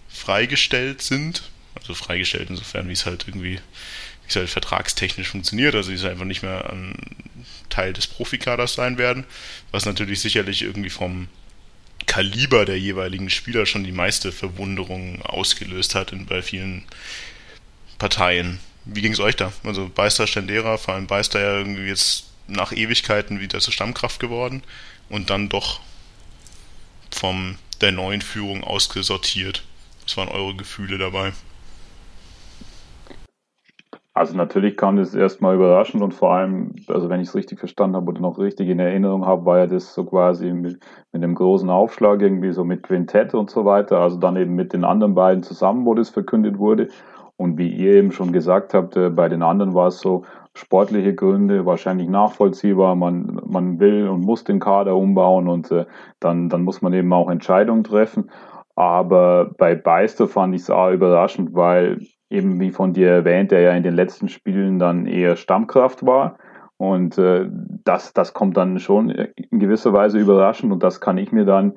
freigestellt 0.10 1.02
sind. 1.02 1.44
Also 1.76 1.94
freigestellt 1.94 2.50
insofern, 2.50 2.88
wie 2.88 2.94
es 2.94 3.06
halt 3.06 3.26
irgendwie, 3.28 3.56
wie 3.56 4.28
es 4.28 4.36
halt 4.36 4.50
vertragstechnisch 4.50 5.30
funktioniert. 5.30 5.76
Also, 5.76 5.90
die 5.90 5.96
es 5.96 6.04
einfach 6.04 6.26
nicht 6.26 6.44
mehr 6.44 6.70
ein 6.70 6.96
Teil 7.70 7.94
des 7.94 8.08
Profikaders 8.08 8.74
sein 8.74 8.98
werden. 8.98 9.26
Was 9.72 9.86
natürlich 9.86 10.20
sicherlich 10.20 10.62
irgendwie 10.62 10.90
vom 10.90 11.28
Kaliber 12.06 12.66
der 12.66 12.80
jeweiligen 12.80 13.30
Spieler 13.30 13.66
schon 13.66 13.84
die 13.84 13.92
meiste 13.92 14.32
Verwunderung 14.32 15.22
ausgelöst 15.22 15.96
hat 15.96 16.12
in, 16.12 16.26
bei 16.26 16.42
vielen 16.42 16.84
Parteien. 17.98 18.60
Wie 18.86 19.02
ging 19.02 19.14
es 19.14 19.20
euch 19.20 19.36
da? 19.36 19.52
Also 19.64 19.90
Beister, 19.94 20.28
Stendera, 20.28 20.78
vor 20.78 20.96
allem 20.96 21.08
Beister 21.08 21.40
ja 21.40 21.58
irgendwie 21.58 21.88
jetzt 21.88 22.32
nach 22.48 22.72
Ewigkeiten 22.72 23.40
wieder 23.40 23.60
zur 23.60 23.74
Stammkraft 23.74 24.20
geworden 24.20 24.64
und 25.10 25.30
dann 25.30 25.50
doch 25.50 25.80
vom 27.12 27.58
der 27.82 27.92
neuen 27.92 28.22
Führung 28.22 28.64
ausgesortiert. 28.64 29.64
Was 30.04 30.18
waren 30.18 30.30
eure 30.30 30.56
Gefühle 30.56 30.98
dabei? 30.98 31.32
Also 34.14 34.36
natürlich 34.36 34.76
kam 34.76 34.98
das 34.98 35.16
erstmal 35.16 35.56
überraschend 35.56 36.04
und 36.04 36.14
vor 36.14 36.34
allem, 36.34 36.76
also 36.88 37.10
wenn 37.10 37.22
ich 37.22 37.30
es 37.30 37.36
richtig 37.36 37.60
verstanden 37.60 37.96
habe 37.96 38.08
oder 38.08 38.20
noch 38.20 38.38
richtig 38.38 38.68
in 38.68 38.80
Erinnerung 38.80 39.26
habe, 39.26 39.46
war 39.46 39.60
ja 39.60 39.68
das 39.68 39.94
so 39.94 40.04
quasi 40.04 40.52
mit, 40.52 40.82
mit 41.14 41.24
einem 41.24 41.34
großen 41.34 41.70
Aufschlag 41.70 42.22
irgendwie 42.22 42.52
so 42.52 42.66
mit 42.66 42.84
Quintett 42.84 43.34
und 43.34 43.50
so 43.50 43.64
weiter, 43.64 44.00
also 44.00 44.18
dann 44.18 44.36
eben 44.36 44.54
mit 44.54 44.74
den 44.74 44.84
anderen 44.84 45.16
beiden 45.16 45.44
zusammen, 45.44 45.86
wo 45.86 45.94
das 45.94 46.10
verkündet 46.10 46.58
wurde. 46.58 46.90
Und 47.42 47.58
wie 47.58 47.70
ihr 47.70 47.94
eben 47.96 48.12
schon 48.12 48.32
gesagt 48.32 48.76
habt, 48.76 48.96
äh, 48.96 49.10
bei 49.10 49.28
den 49.28 49.42
anderen 49.42 49.74
war 49.74 49.88
es 49.88 50.00
so 50.00 50.26
sportliche 50.54 51.16
Gründe, 51.16 51.66
wahrscheinlich 51.66 52.08
nachvollziehbar. 52.08 52.96
Man, 52.96 53.42
man 53.48 53.80
will 53.80 54.08
und 54.08 54.22
muss 54.22 54.44
den 54.44 54.60
Kader 54.60 54.96
umbauen 54.96 55.48
und 55.48 55.72
äh, 55.72 55.86
dann, 56.20 56.50
dann 56.50 56.62
muss 56.62 56.84
man 56.84 56.94
eben 56.94 57.12
auch 57.12 57.32
Entscheidungen 57.32 57.84
treffen. 57.84 58.30
Aber 58.76 59.50
bei 59.58 59.74
Beister 59.74 60.28
fand 60.28 60.54
ich 60.54 60.62
es 60.62 60.70
auch 60.70 60.92
überraschend, 60.92 61.56
weil 61.56 62.06
eben 62.30 62.60
wie 62.60 62.70
von 62.70 62.94
dir 62.94 63.10
erwähnt, 63.10 63.52
er 63.52 63.62
ja 63.62 63.72
in 63.72 63.82
den 63.82 63.96
letzten 63.96 64.30
Spielen 64.30 64.78
dann 64.78 65.08
eher 65.08 65.36
Stammkraft 65.36 66.06
war. 66.06 66.38
Und 66.78 67.18
äh, 67.18 67.48
das, 67.84 68.14
das 68.14 68.34
kommt 68.34 68.56
dann 68.56 68.78
schon 68.78 69.10
in 69.10 69.60
gewisser 69.60 69.94
Weise 69.94 70.20
überraschend 70.20 70.72
und 70.72 70.84
das 70.84 71.02
kann 71.02 71.18
ich 71.18 71.32
mir 71.32 71.46
dann 71.46 71.74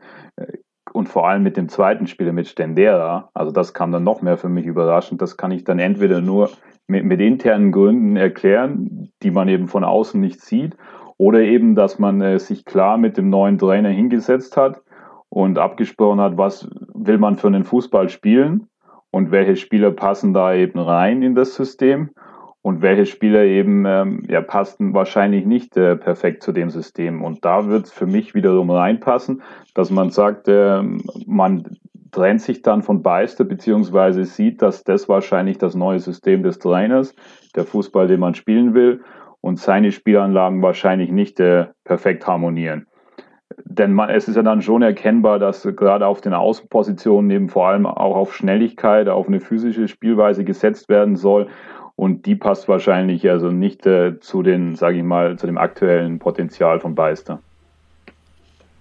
und 0.95 1.09
vor 1.09 1.29
allem 1.29 1.43
mit 1.43 1.57
dem 1.57 1.69
zweiten 1.69 2.07
Spieler 2.07 2.33
mit 2.33 2.47
Stendera, 2.47 3.29
also 3.35 3.51
das 3.51 3.75
kam 3.75 3.91
dann 3.91 4.05
noch 4.05 4.23
mehr 4.23 4.37
für 4.37 4.49
mich 4.49 4.65
überraschend, 4.65 5.21
das 5.21 5.37
kann 5.37 5.51
ich 5.51 5.65
dann 5.65 5.81
entweder 5.81 6.21
nur 6.21 6.51
mit, 6.87 7.05
mit 7.05 7.21
internen 7.21 7.73
Gründen 7.73 8.17
erklären, 8.17 9.11
die 9.21 9.33
man 9.33 9.49
eben 9.49 9.67
von 9.67 9.83
außen 9.83 10.21
nicht 10.21 10.41
sieht, 10.41 10.77
oder 11.17 11.41
eben, 11.41 11.75
dass 11.75 11.99
man 11.99 12.21
äh, 12.21 12.39
sich 12.39 12.65
klar 12.65 12.97
mit 12.97 13.17
dem 13.17 13.29
neuen 13.29 13.59
Trainer 13.59 13.89
hingesetzt 13.89 14.57
hat 14.57 14.83
und 15.31 15.59
abgesprochen 15.59 16.21
hat, 16.21 16.39
was 16.39 16.69
will 16.95 17.19
man 17.19 17.37
für 17.39 17.49
einen 17.49 17.65
Fußball 17.65 18.09
spielen 18.09 18.69
und 19.11 19.33
welche 19.33 19.57
Spieler 19.57 19.91
passen 19.91 20.33
da 20.33 20.55
eben 20.55 20.79
rein 20.79 21.23
in 21.23 21.35
das 21.35 21.57
System 21.57 22.11
und 22.65 22.81
welche 22.81 23.05
Spieler 23.05 23.43
eben 23.43 23.85
ähm, 23.85 24.23
ja, 24.27 24.41
passten 24.41 24.95
wahrscheinlich 24.95 25.45
nicht 25.45 25.77
äh, 25.77 25.97
perfekt 25.97 26.43
zu 26.43 26.51
dem 26.51 26.71
System. 26.71 27.23
Und 27.23 27.45
da 27.45 27.69
wird 27.69 27.85
es 27.85 27.93
für 27.93 28.07
mich 28.07 28.35
wiederum 28.35 28.71
reinpassen, 28.71 29.43
dass 29.75 29.91
man 29.91 30.09
sagt, 30.09 30.49
äh, 30.49 30.83
man 31.27 31.77
trennt 32.11 32.41
sich 32.41 32.63
dann 32.63 32.83
von 32.83 33.03
Beister, 33.03 33.45
beziehungsweise 33.45 34.25
sieht, 34.25 34.63
dass 34.63 34.83
das 34.83 35.11
wahrscheinlich 35.11 35.59
das 35.59 35.75
neue 35.75 35.99
System 35.99 36.43
des 36.43 36.59
Trainers, 36.59 37.15
der 37.55 37.65
Fußball, 37.65 38.09
den 38.09 38.21
man 38.21 38.35
spielen 38.35 38.73
will, 38.73 39.03
und 39.43 39.59
seine 39.59 39.93
Spielanlagen 39.93 40.63
wahrscheinlich 40.63 41.13
nicht 41.13 41.41
äh, 41.41 41.67
perfekt 41.85 42.27
harmonieren. 42.27 42.87
Denn 43.67 43.93
man, 43.93 44.09
es 44.09 44.27
ist 44.27 44.37
ja 44.37 44.43
dann 44.43 44.63
schon 44.63 44.81
erkennbar, 44.81 45.39
dass 45.39 45.69
gerade 45.77 46.07
auf 46.07 46.23
den 46.23 46.33
Außenpositionen 46.33 47.31
eben 47.31 47.49
vor 47.51 47.69
allem 47.69 47.85
auch 47.85 48.17
auf 48.17 48.35
Schnelligkeit, 48.35 49.07
auf 49.09 49.29
eine 49.29 49.41
physische 49.41 49.87
Spielweise 49.87 50.45
gesetzt 50.45 50.89
werden 50.89 51.17
soll. 51.17 51.49
Und 51.97 52.27
die 52.27 52.35
passt 52.35 52.69
wahrscheinlich 52.69 53.29
also 53.31 53.51
nicht 53.51 53.87
äh, 53.87 54.19
zu 54.21 54.43
den, 54.43 54.75
sage 54.75 54.99
ich 54.99 55.05
mal, 55.05 55.39
zu 55.39 55.47
dem 55.47 55.59
aktuellen 55.59 56.19
Potenzial 56.19 56.81
von 56.81 56.95
Beister. 56.95 57.41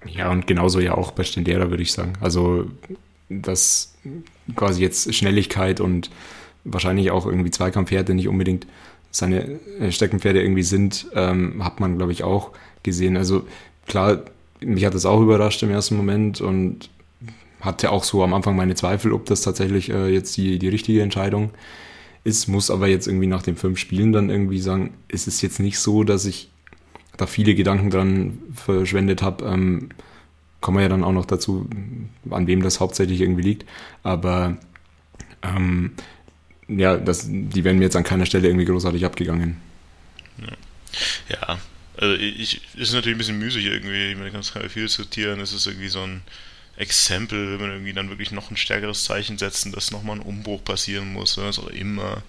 Ja, 0.06 0.32
und 0.32 0.48
genauso 0.48 0.80
ja 0.80 0.96
auch 0.96 1.12
bei 1.12 1.24
Stendera, 1.24 1.70
würde 1.70 1.84
ich 1.84 1.94
sagen. 1.94 2.14
Also, 2.22 2.66
dass 3.30 3.96
quasi 4.56 4.82
jetzt 4.82 5.14
Schnelligkeit 5.14 5.80
und 5.80 6.10
wahrscheinlich 6.64 7.12
auch 7.12 7.26
irgendwie 7.26 7.52
Zweikampfwerte 7.52 8.14
nicht 8.14 8.28
unbedingt 8.28 8.68
seine 9.12 9.60
Steckenpferde 9.90 10.42
irgendwie 10.42 10.64
sind, 10.64 11.08
ähm, 11.14 11.64
hat 11.64 11.80
man, 11.80 11.98
glaube 11.98 12.12
ich, 12.12 12.24
auch 12.24 12.50
gesehen. 12.82 13.16
Also 13.16 13.46
klar, 13.86 14.24
mich 14.60 14.86
hat 14.86 14.96
das 14.96 15.06
auch 15.06 15.22
überrascht 15.22 15.62
im 15.62 15.70
ersten 15.70 15.96
Moment 15.96 16.42
und 16.42 16.90
hatte 17.62 17.92
auch 17.92 18.04
so 18.04 18.24
am 18.24 18.34
Anfang 18.34 18.56
meine 18.56 18.76
Zweifel, 18.76 19.14
ob 19.14 19.26
das 19.26 19.42
tatsächlich 19.42 19.90
äh, 19.92 20.08
jetzt 20.08 20.36
die, 20.36 20.58
die 20.58 20.68
richtige 20.68 21.04
Entscheidung 21.04 21.46
ist, 21.46 21.54
muss 22.48 22.72
aber 22.72 22.88
jetzt 22.88 23.08
irgendwie 23.08 23.28
nach 23.28 23.44
den 23.44 23.56
fünf 23.56 23.80
Spielen 23.80 24.14
dann 24.14 24.30
irgendwie 24.30 24.60
sagen, 24.60 24.94
es 25.10 25.28
ist 25.28 25.42
jetzt 25.42 25.60
nicht 25.60 25.80
so, 25.80 26.04
dass 26.04 26.26
ich 26.26 26.50
da 27.18 27.28
viele 27.28 27.56
Gedanken 27.56 27.90
dran 27.90 28.40
verschwendet 28.54 29.22
habe. 29.22 29.46
Ähm, 29.46 29.90
kommen 30.62 30.78
wir 30.78 30.84
ja 30.84 30.90
dann 30.90 31.04
auch 31.04 31.12
noch 31.12 31.26
dazu, 31.26 31.70
an 32.30 32.48
wem 32.48 32.64
das 32.64 32.80
hauptsächlich 32.80 33.22
irgendwie 33.22 33.42
liegt. 33.42 33.66
Aber 34.02 34.58
ähm, 35.42 35.92
ja, 36.68 36.98
das, 36.98 37.28
die 37.28 37.64
werden 37.64 37.78
mir 37.78 37.86
jetzt 37.86 37.98
an 37.98 38.04
keiner 38.04 38.26
Stelle 38.26 38.48
irgendwie 38.48 38.66
großartig 38.66 39.06
abgegangen. 39.06 39.58
Ja, 41.30 41.60
also 41.98 42.16
ich, 42.16 42.62
ist 42.76 42.94
natürlich 42.94 43.16
ein 43.16 43.20
bisschen 43.20 43.40
müßig 43.40 43.66
irgendwie, 43.66 44.16
man 44.16 44.32
kann 44.32 44.42
es 44.42 44.54
viel 44.72 44.90
zitieren, 44.90 45.40
es 45.42 45.54
ist 45.54 45.68
irgendwie 45.68 45.90
so 45.90 46.02
ein 46.02 46.22
Exempel, 46.76 47.54
wenn 47.54 47.62
man 47.62 47.72
irgendwie 47.72 47.94
dann 47.94 48.10
wirklich 48.10 48.32
noch 48.32 48.50
ein 48.50 48.58
stärkeres 48.58 49.04
Zeichen 49.04 49.38
setzen, 49.38 49.72
dass 49.72 49.92
nochmal 49.92 50.18
ein 50.18 50.22
Umbruch 50.22 50.64
passieren 50.64 51.14
muss, 51.14 51.38
was 51.38 51.60
auch 51.60 51.68
immer. 51.68 52.24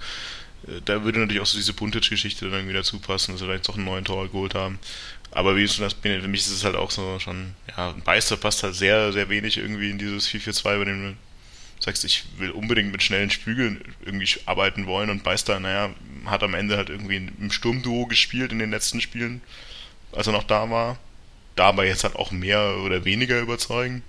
Äh, 0.66 0.80
da 0.84 1.02
würde 1.02 1.20
natürlich 1.20 1.40
auch 1.40 1.46
so 1.46 1.56
diese 1.56 1.72
Buntage-Geschichte 1.72 2.44
dann 2.46 2.60
irgendwie 2.60 2.74
dazu 2.74 2.98
passen, 2.98 3.32
dass 3.32 3.40
wir 3.40 3.48
vielleicht 3.48 3.68
doch 3.68 3.76
einen 3.76 3.86
neuen 3.86 4.04
Tor 4.04 4.28
geholt 4.28 4.54
haben. 4.54 4.78
Aber 5.30 5.56
wie 5.56 5.62
du 5.62 5.68
schon 5.68 5.84
hast, 5.84 5.96
für 6.00 6.28
mich 6.28 6.42
ist 6.42 6.50
es 6.50 6.64
halt 6.64 6.76
auch 6.76 6.90
so 6.90 7.18
schon, 7.18 7.54
ja, 7.76 7.90
ein 7.90 8.02
Beister 8.02 8.36
passt 8.36 8.62
halt 8.62 8.74
sehr, 8.74 9.12
sehr 9.12 9.28
wenig 9.28 9.56
irgendwie 9.56 9.90
in 9.90 9.98
dieses 9.98 10.28
4-4-2, 10.28 10.62
bei 10.78 10.84
dem 10.84 11.02
du 11.02 11.16
sagst, 11.84 12.04
ich 12.04 12.24
will 12.38 12.50
unbedingt 12.50 12.92
mit 12.92 13.02
schnellen 13.02 13.30
Spügeln 13.30 13.82
irgendwie 14.04 14.28
arbeiten 14.46 14.86
wollen 14.86 15.10
und 15.10 15.24
Beister, 15.24 15.58
naja, 15.58 15.90
hat 16.26 16.42
am 16.42 16.54
Ende 16.54 16.76
halt 16.76 16.88
irgendwie 16.88 17.16
im 17.16 17.50
Sturmduo 17.50 18.06
gespielt 18.06 18.52
in 18.52 18.58
den 18.58 18.70
letzten 18.70 19.00
Spielen, 19.00 19.42
als 20.12 20.26
er 20.26 20.32
noch 20.32 20.44
da 20.44 20.70
war. 20.70 20.98
Dabei 21.56 21.86
jetzt 21.86 22.04
halt 22.04 22.16
auch 22.16 22.30
mehr 22.30 22.78
oder 22.84 23.04
weniger 23.04 23.40
überzeugen. 23.40 24.02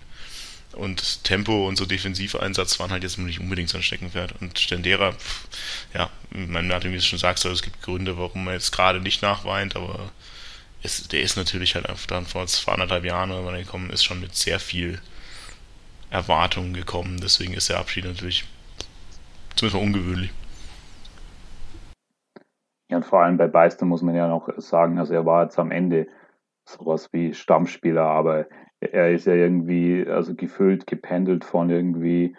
Und 0.75 1.23
Tempo 1.23 1.67
und 1.67 1.77
so 1.77 1.85
Defensiveinsatz 1.85 2.79
waren 2.79 2.91
halt 2.91 3.03
jetzt 3.03 3.17
nicht 3.17 3.39
unbedingt 3.39 3.69
sein 3.69 3.81
Steckenpferd. 3.81 4.41
Und 4.41 4.59
Stendera, 4.59 5.13
pff, 5.13 5.47
ja, 5.93 6.09
man 6.31 6.71
hat, 6.71 6.83
wie 6.83 6.93
du 6.93 7.01
schon 7.01 7.19
sagst, 7.19 7.45
es 7.45 7.61
gibt 7.61 7.81
Gründe, 7.81 8.17
warum 8.17 8.47
er 8.47 8.53
jetzt 8.53 8.71
gerade 8.71 8.99
nicht 8.99 9.21
nachweint, 9.21 9.75
aber 9.75 10.11
es, 10.83 11.07
der 11.07 11.21
ist 11.21 11.37
natürlich 11.37 11.75
halt 11.75 11.87
einfach 11.89 12.07
dann 12.07 12.25
vor 12.25 12.45
anderthalb 12.67 13.05
Jahren, 13.05 13.31
wenn 13.31 13.53
er 13.53 13.63
gekommen 13.63 13.89
ist, 13.89 14.03
schon 14.03 14.19
mit 14.19 14.35
sehr 14.35 14.59
viel 14.59 14.99
Erwartungen 16.09 16.73
gekommen. 16.73 17.19
Deswegen 17.21 17.53
ist 17.53 17.69
der 17.69 17.79
Abschied 17.79 18.05
natürlich 18.05 18.45
zumindest 19.55 19.81
mal 19.81 19.87
ungewöhnlich. 19.87 20.31
Ja, 22.89 22.97
und 22.97 23.05
vor 23.05 23.23
allem 23.23 23.37
bei 23.37 23.47
Beister 23.47 23.85
muss 23.85 24.01
man 24.03 24.15
ja 24.15 24.27
noch 24.27 24.49
sagen, 24.57 24.99
also 24.99 25.13
er 25.13 25.25
war 25.25 25.43
jetzt 25.43 25.57
am 25.57 25.71
Ende 25.71 26.07
sowas 26.65 27.09
wie 27.11 27.33
Stammspieler, 27.33 28.03
aber 28.03 28.45
er 28.79 29.11
ist 29.11 29.25
ja 29.25 29.33
irgendwie, 29.33 30.05
also 30.07 30.35
gefüllt, 30.35 30.87
gependelt 30.87 31.45
von 31.45 31.69
irgendwie 31.69 32.35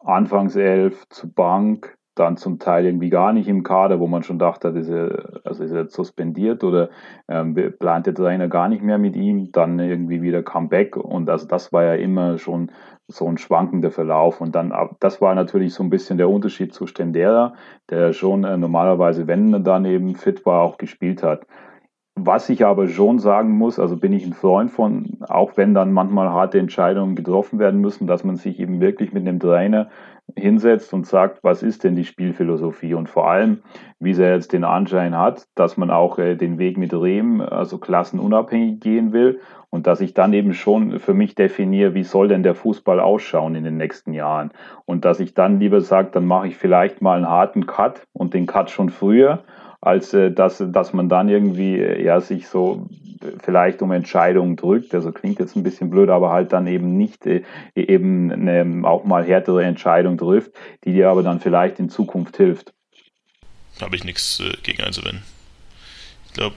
Anfangself 0.00 1.08
zu 1.08 1.32
Bank, 1.32 1.96
dann 2.14 2.36
zum 2.36 2.58
Teil 2.58 2.86
irgendwie 2.86 3.10
gar 3.10 3.32
nicht 3.32 3.48
im 3.48 3.62
Kader, 3.64 3.98
wo 3.98 4.06
man 4.06 4.22
schon 4.22 4.38
dachte, 4.38 4.68
ist 4.68 4.88
er, 4.88 5.40
also 5.44 5.64
ist 5.64 5.72
er 5.72 5.88
suspendiert 5.88 6.62
oder 6.62 6.90
ähm, 7.28 7.54
plant 7.78 8.06
der 8.06 8.14
Trainer 8.14 8.48
gar 8.48 8.68
nicht 8.68 8.82
mehr 8.82 8.98
mit 8.98 9.16
ihm, 9.16 9.50
dann 9.50 9.78
irgendwie 9.80 10.22
wieder 10.22 10.42
Comeback 10.42 10.96
und 10.96 11.28
also 11.28 11.46
das 11.46 11.72
war 11.72 11.82
ja 11.84 11.94
immer 11.94 12.38
schon 12.38 12.70
so 13.08 13.26
ein 13.26 13.36
schwankender 13.36 13.90
Verlauf 13.90 14.40
und 14.40 14.54
dann, 14.54 14.72
das 15.00 15.20
war 15.20 15.34
natürlich 15.34 15.74
so 15.74 15.82
ein 15.82 15.90
bisschen 15.90 16.16
der 16.16 16.30
Unterschied 16.30 16.72
zu 16.72 16.86
Stendera, 16.86 17.54
der 17.90 18.12
schon 18.12 18.44
äh, 18.44 18.56
normalerweise, 18.56 19.26
wenn 19.26 19.52
er 19.52 19.60
dann 19.60 19.84
eben 19.84 20.14
fit 20.14 20.46
war, 20.46 20.62
auch 20.62 20.78
gespielt 20.78 21.22
hat. 21.22 21.46
Was 22.16 22.48
ich 22.48 22.64
aber 22.64 22.86
schon 22.86 23.18
sagen 23.18 23.50
muss, 23.50 23.78
also 23.78 23.96
bin 23.96 24.12
ich 24.12 24.24
ein 24.24 24.34
Freund 24.34 24.70
von, 24.70 25.18
auch 25.28 25.56
wenn 25.56 25.74
dann 25.74 25.92
manchmal 25.92 26.30
harte 26.30 26.60
Entscheidungen 26.60 27.16
getroffen 27.16 27.58
werden 27.58 27.80
müssen, 27.80 28.06
dass 28.06 28.22
man 28.22 28.36
sich 28.36 28.60
eben 28.60 28.80
wirklich 28.80 29.12
mit 29.12 29.26
einem 29.26 29.40
Trainer 29.40 29.88
hinsetzt 30.36 30.94
und 30.94 31.06
sagt, 31.06 31.42
was 31.42 31.62
ist 31.62 31.84
denn 31.84 31.96
die 31.96 32.04
Spielphilosophie? 32.04 32.94
Und 32.94 33.08
vor 33.08 33.28
allem, 33.28 33.62
wie 33.98 34.14
sie 34.14 34.22
jetzt 34.22 34.52
den 34.52 34.64
Anschein 34.64 35.18
hat, 35.18 35.46
dass 35.54 35.76
man 35.76 35.90
auch 35.90 36.18
äh, 36.18 36.36
den 36.36 36.58
Weg 36.58 36.78
mit 36.78 36.94
Rehm, 36.94 37.40
also 37.40 37.78
klassenunabhängig 37.78 38.80
gehen 38.80 39.12
will 39.12 39.40
und 39.70 39.86
dass 39.88 40.00
ich 40.00 40.14
dann 40.14 40.32
eben 40.32 40.54
schon 40.54 41.00
für 41.00 41.14
mich 41.14 41.34
definiere, 41.34 41.94
wie 41.94 42.04
soll 42.04 42.28
denn 42.28 42.44
der 42.44 42.54
Fußball 42.54 43.00
ausschauen 43.00 43.56
in 43.56 43.64
den 43.64 43.76
nächsten 43.76 44.12
Jahren? 44.12 44.52
Und 44.86 45.04
dass 45.04 45.18
ich 45.18 45.34
dann 45.34 45.58
lieber 45.58 45.80
sage, 45.80 46.10
dann 46.12 46.26
mache 46.26 46.46
ich 46.46 46.56
vielleicht 46.56 47.02
mal 47.02 47.16
einen 47.16 47.28
harten 47.28 47.66
Cut 47.66 48.06
und 48.12 48.34
den 48.34 48.46
Cut 48.46 48.70
schon 48.70 48.88
früher 48.88 49.42
als 49.84 50.14
äh, 50.14 50.30
dass, 50.30 50.62
dass 50.66 50.92
man 50.92 51.08
dann 51.08 51.28
irgendwie 51.28 51.78
äh, 51.78 52.02
ja 52.02 52.20
sich 52.20 52.48
so 52.48 52.88
vielleicht 53.42 53.82
um 53.82 53.92
Entscheidungen 53.92 54.56
drückt. 54.56 54.94
Also 54.94 55.12
klingt 55.12 55.38
jetzt 55.38 55.56
ein 55.56 55.62
bisschen 55.62 55.90
blöd, 55.90 56.08
aber 56.08 56.30
halt 56.30 56.52
dann 56.52 56.66
eben 56.66 56.96
nicht 56.96 57.26
äh, 57.26 57.42
eben 57.74 58.32
eine 58.32 58.86
auch 58.86 59.04
mal 59.04 59.24
härtere 59.24 59.64
Entscheidung 59.64 60.18
trifft, 60.18 60.52
die 60.84 60.92
dir 60.92 61.10
aber 61.10 61.22
dann 61.22 61.40
vielleicht 61.40 61.78
in 61.78 61.90
Zukunft 61.90 62.36
hilft. 62.36 62.72
Habe 63.80 63.96
ich 63.96 64.04
nichts 64.04 64.40
äh, 64.40 64.56
gegen 64.62 64.82
einzuwenden. 64.82 65.22
Ich 66.26 66.32
glaube, 66.34 66.56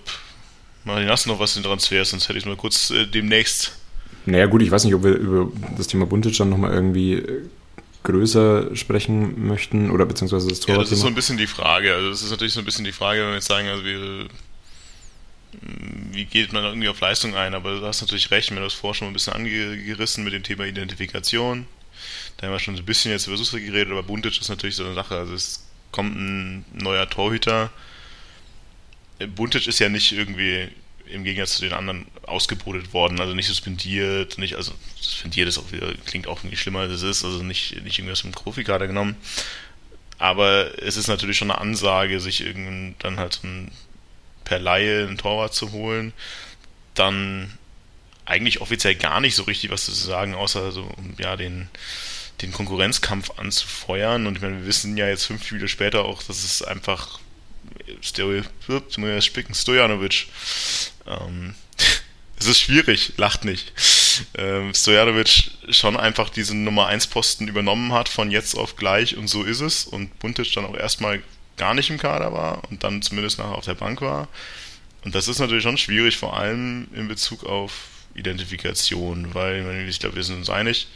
Martin, 0.86 1.10
hast 1.10 1.26
du 1.26 1.30
noch 1.30 1.40
was 1.40 1.58
in 1.58 1.64
Transfers, 1.64 2.12
sonst 2.12 2.30
hätte 2.30 2.40
ich 2.40 2.46
mal 2.46 2.56
kurz 2.56 2.92
äh, 2.92 3.06
demnächst. 3.06 3.78
Naja 4.26 4.46
gut, 4.46 4.62
ich 4.62 4.72
weiß 4.72 4.86
nicht, 4.86 4.96
ob 4.96 5.04
wir 5.04 5.16
über 5.16 5.52
das 5.78 5.88
Thema 5.88 6.06
Buntic 6.06 6.38
dann 6.38 6.50
nochmal 6.50 6.74
irgendwie 6.74 7.24
größer 8.08 8.76
sprechen 8.76 9.48
möchten 9.48 9.92
oder 9.92 10.06
beziehungsweise 10.06 10.48
das 10.48 10.62
Tor. 10.62 10.76
Ja, 10.76 10.82
das 10.82 10.92
ist 10.92 11.02
so 11.02 11.08
ein 11.08 11.16
bisschen 11.16 11.38
die 11.38 11.48
Frage. 11.48 11.94
Also 11.94 12.10
das 12.10 12.24
ist 12.24 12.32
natürlich 12.32 12.54
so 12.54 12.60
ein 12.60 12.66
bisschen 12.66 12.86
die 12.86 12.94
Frage, 12.94 13.22
wenn 13.22 13.28
wir 13.30 13.36
jetzt 13.36 13.48
sagen, 13.48 13.68
also 13.68 13.84
wir, 13.84 14.28
wie 16.12 16.26
geht 16.26 16.54
man 16.54 16.64
irgendwie 16.64 16.88
auf 16.88 17.00
Leistung 17.02 17.36
ein? 17.36 17.54
Aber 17.54 17.80
du 17.80 17.86
hast 17.86 18.02
natürlich 18.02 18.32
recht, 18.32 18.50
wir 18.50 18.58
haben 18.58 18.64
das 18.64 18.74
vorher 18.74 18.96
schon 18.96 19.08
ein 19.08 19.14
bisschen 19.14 19.34
angerissen 19.34 20.24
mit 20.24 20.34
dem 20.34 20.44
Thema 20.44 20.66
Identifikation. 20.66 21.68
Da 22.38 22.48
haben 22.48 22.54
wir 22.54 22.60
schon 22.60 22.76
so 22.76 22.82
ein 22.82 22.86
bisschen 22.86 23.12
jetzt 23.12 23.28
über 23.28 23.36
Susse 23.36 23.60
geredet, 23.60 23.92
aber 23.92 24.04
Buntic 24.04 24.40
ist 24.40 24.50
natürlich 24.50 24.78
so 24.78 24.86
eine 24.86 24.94
Sache. 24.94 25.16
Also 25.16 25.34
es 25.34 25.68
kommt 25.92 26.16
ein 26.16 26.66
neuer 26.74 27.10
Torhüter. 27.10 27.72
Buntic 29.36 29.68
ist 29.68 29.80
ja 29.80 29.90
nicht 29.90 30.14
irgendwie 30.14 30.70
im 31.10 31.24
Gegensatz 31.24 31.56
zu 31.56 31.62
den 31.62 31.74
anderen 31.74 32.06
ausgebrütet 32.24 32.94
worden, 32.94 33.20
also 33.20 33.34
nicht 33.34 33.48
suspendiert, 33.48 34.38
nicht, 34.38 34.56
also 34.56 34.74
suspendiert 35.00 35.48
ist 35.48 35.58
auch 35.58 35.72
wieder, 35.72 35.94
klingt 36.06 36.28
auch 36.28 36.40
irgendwie 36.40 36.58
schlimmer 36.58 36.80
als 36.80 36.94
es 36.94 37.04
ist, 37.04 37.26
also 37.26 37.44
nicht, 37.44 37.84
nicht 37.84 38.00
irgendwas 38.00 38.22
vom 38.22 38.32
Profikader 38.32 38.88
genommen. 38.88 39.16
Aber 40.20 40.82
es 40.82 40.98
ist 40.98 41.08
natürlich 41.08 41.38
schon 41.38 41.52
eine 41.52 41.62
Ansage, 41.62 42.20
sich 42.20 42.42
irgendwann 42.42 42.96
dann 43.00 43.18
halt 43.18 43.42
ein, 43.44 43.72
per 44.44 44.60
Laie 44.60 45.08
einen 45.08 45.18
Torwart 45.18 45.54
zu 45.54 45.72
holen, 45.72 46.14
dann 46.96 47.58
eigentlich 48.26 48.62
offiziell 48.62 48.96
gar 48.96 49.22
nicht 49.22 49.36
so 49.36 49.44
richtig 49.44 49.70
was 49.70 49.86
zu 49.86 49.92
sagen, 49.92 50.36
außer 50.36 50.72
so, 50.72 50.90
ja, 51.18 51.36
den, 51.36 51.70
den 52.42 52.52
Konkurrenzkampf 52.52 53.32
anzufeuern. 53.38 54.28
Und 54.28 54.36
ich 54.36 54.42
meine, 54.42 54.60
wir 54.60 54.66
wissen 54.66 54.98
ja 54.98 55.08
jetzt 55.08 55.26
fünf 55.26 55.46
Spiele 55.46 55.68
später 55.68 56.06
auch, 56.06 56.24
dass 56.24 56.44
es 56.44 56.62
einfach 56.62 57.20
Stojanovic 58.02 60.28
ähm, 61.08 61.56
es 62.40 62.48
ist 62.48 62.60
schwierig, 62.60 63.14
lacht 63.18 63.46
nicht. 63.46 63.74
Ähm, 64.36 64.74
Stojanovic 64.74 65.52
schon 65.70 65.98
einfach 65.98 66.30
diesen 66.30 66.64
Nummer 66.64 66.88
1 66.88 67.08
Posten 67.08 67.48
übernommen 67.48 67.94
hat 67.94 68.10
von 68.10 68.32
jetzt 68.32 68.56
auf 68.56 68.76
gleich 68.76 69.18
und 69.18 69.28
so 69.28 69.44
ist 69.44 69.62
es 69.62 69.86
und 69.86 70.18
Buntic 70.20 70.52
dann 70.54 70.66
auch 70.66 70.76
erstmal 70.76 71.22
gar 71.58 71.74
nicht 71.74 71.90
im 71.90 71.98
Kader 71.98 72.34
war 72.34 72.70
und 72.70 72.84
dann 72.84 73.02
zumindest 73.02 73.40
nachher 73.40 73.56
auf 73.56 73.66
der 73.66 73.76
Bank 73.76 74.02
war. 74.02 74.28
Und 75.04 75.16
das 75.16 75.28
ist 75.28 75.40
natürlich 75.40 75.64
schon 75.64 75.78
schwierig, 75.78 76.18
vor 76.18 76.38
allem 76.38 76.88
in 76.94 77.08
Bezug 77.08 77.44
auf 77.44 77.74
Identifikation, 78.14 79.34
weil 79.34 79.88
ich 79.88 80.00
glaube, 80.00 80.16
wir 80.16 80.24
sind 80.24 80.38
uns 80.38 80.50
einig, 80.50 80.88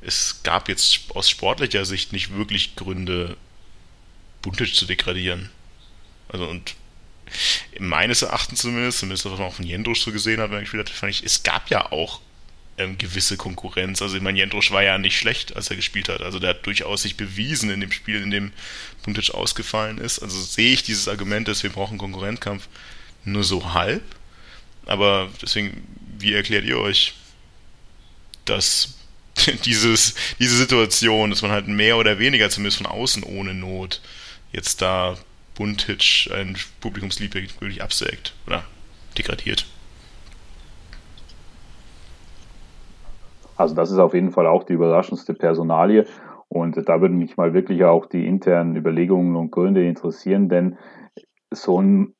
es 0.00 0.42
gab 0.42 0.68
jetzt 0.68 1.00
aus 1.14 1.30
sportlicher 1.30 1.84
Sicht 1.84 2.12
nicht 2.12 2.34
wirklich 2.34 2.76
Gründe, 2.76 3.36
Buntic 4.42 4.74
zu 4.74 4.84
degradieren. 4.84 5.50
Also 6.32 6.46
und 6.46 6.74
meines 7.78 8.22
Erachtens 8.22 8.60
zumindest, 8.60 8.98
zumindest 8.98 9.24
was 9.24 9.38
man 9.38 9.48
auch 9.48 9.54
von 9.54 9.66
Jendrusch 9.66 10.02
so 10.02 10.12
gesehen 10.12 10.40
hat, 10.40 10.50
wenn 10.50 10.58
ich 10.58 10.64
gespielt 10.64 10.88
hat, 10.88 10.94
fand 10.94 11.12
ich, 11.12 11.24
es 11.24 11.42
gab 11.42 11.70
ja 11.70 11.90
auch 11.90 12.20
ähm, 12.78 12.98
gewisse 12.98 13.36
Konkurrenz. 13.36 14.02
Also 14.02 14.16
ich 14.16 14.22
meine, 14.22 14.38
Jendrusch 14.38 14.70
war 14.70 14.82
ja 14.82 14.98
nicht 14.98 15.16
schlecht, 15.16 15.56
als 15.56 15.70
er 15.70 15.76
gespielt 15.76 16.08
hat. 16.08 16.20
Also 16.20 16.38
der 16.38 16.50
hat 16.50 16.66
durchaus 16.66 17.02
sich 17.02 17.16
bewiesen 17.16 17.70
in 17.70 17.80
dem 17.80 17.92
Spiel, 17.92 18.22
in 18.22 18.30
dem 18.30 18.52
Puntic 19.02 19.32
ausgefallen 19.34 19.98
ist. 19.98 20.20
Also 20.20 20.40
sehe 20.40 20.72
ich 20.72 20.82
dieses 20.82 21.08
Argument, 21.08 21.48
dass 21.48 21.62
wir 21.62 21.70
brauchen 21.70 21.98
Konkurrenzkampf 21.98 22.68
nur 23.24 23.44
so 23.44 23.72
halb. 23.72 24.02
Aber 24.86 25.30
deswegen, 25.40 25.86
wie 26.18 26.34
erklärt 26.34 26.64
ihr 26.64 26.78
euch, 26.78 27.14
dass 28.44 28.94
dieses, 29.64 30.14
diese 30.38 30.56
Situation, 30.56 31.30
dass 31.30 31.42
man 31.42 31.50
halt 31.52 31.68
mehr 31.68 31.96
oder 31.96 32.18
weniger 32.18 32.50
zumindest 32.50 32.78
von 32.78 32.86
außen 32.86 33.22
ohne 33.22 33.54
Not 33.54 34.00
jetzt 34.52 34.82
da 34.82 35.16
Buntic 35.56 36.30
ein 36.32 36.56
Publikumsliebling 36.80 37.48
wirklich 37.60 37.82
absägt 37.82 38.34
oder 38.46 38.64
degradiert. 39.16 39.66
Also 43.56 43.74
das 43.74 43.90
ist 43.90 43.98
auf 43.98 44.14
jeden 44.14 44.32
Fall 44.32 44.46
auch 44.46 44.64
die 44.64 44.72
überraschendste 44.72 45.34
Personalie 45.34 46.06
und 46.48 46.76
da 46.88 47.00
würden 47.00 47.18
mich 47.18 47.36
mal 47.36 47.54
wirklich 47.54 47.84
auch 47.84 48.06
die 48.06 48.26
internen 48.26 48.76
Überlegungen 48.76 49.36
und 49.36 49.50
Gründe 49.50 49.86
interessieren, 49.86 50.48
denn 50.48 50.78
so 51.50 51.80
ein 51.80 52.14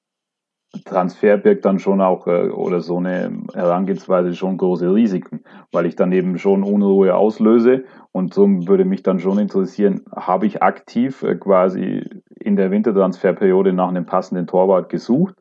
Transfer 0.84 1.36
birgt 1.36 1.64
dann 1.64 1.78
schon 1.78 2.00
auch 2.00 2.26
äh, 2.26 2.48
oder 2.48 2.80
so 2.80 2.96
eine 2.96 3.30
Herangehensweise 3.52 4.34
schon 4.34 4.56
große 4.56 4.92
Risiken, 4.92 5.44
weil 5.70 5.86
ich 5.86 5.96
dann 5.96 6.12
eben 6.12 6.38
schon 6.38 6.62
Unruhe 6.62 7.14
auslöse 7.14 7.84
und 8.12 8.32
so 8.32 8.46
würde 8.66 8.84
mich 8.84 9.02
dann 9.02 9.20
schon 9.20 9.38
interessieren, 9.38 10.02
habe 10.14 10.46
ich 10.46 10.62
aktiv 10.62 11.22
äh, 11.22 11.34
quasi 11.36 12.04
in 12.34 12.56
der 12.56 12.70
Wintertransferperiode 12.70 13.72
nach 13.72 13.88
einem 13.88 14.06
passenden 14.06 14.46
Torwart 14.46 14.88
gesucht 14.88 15.34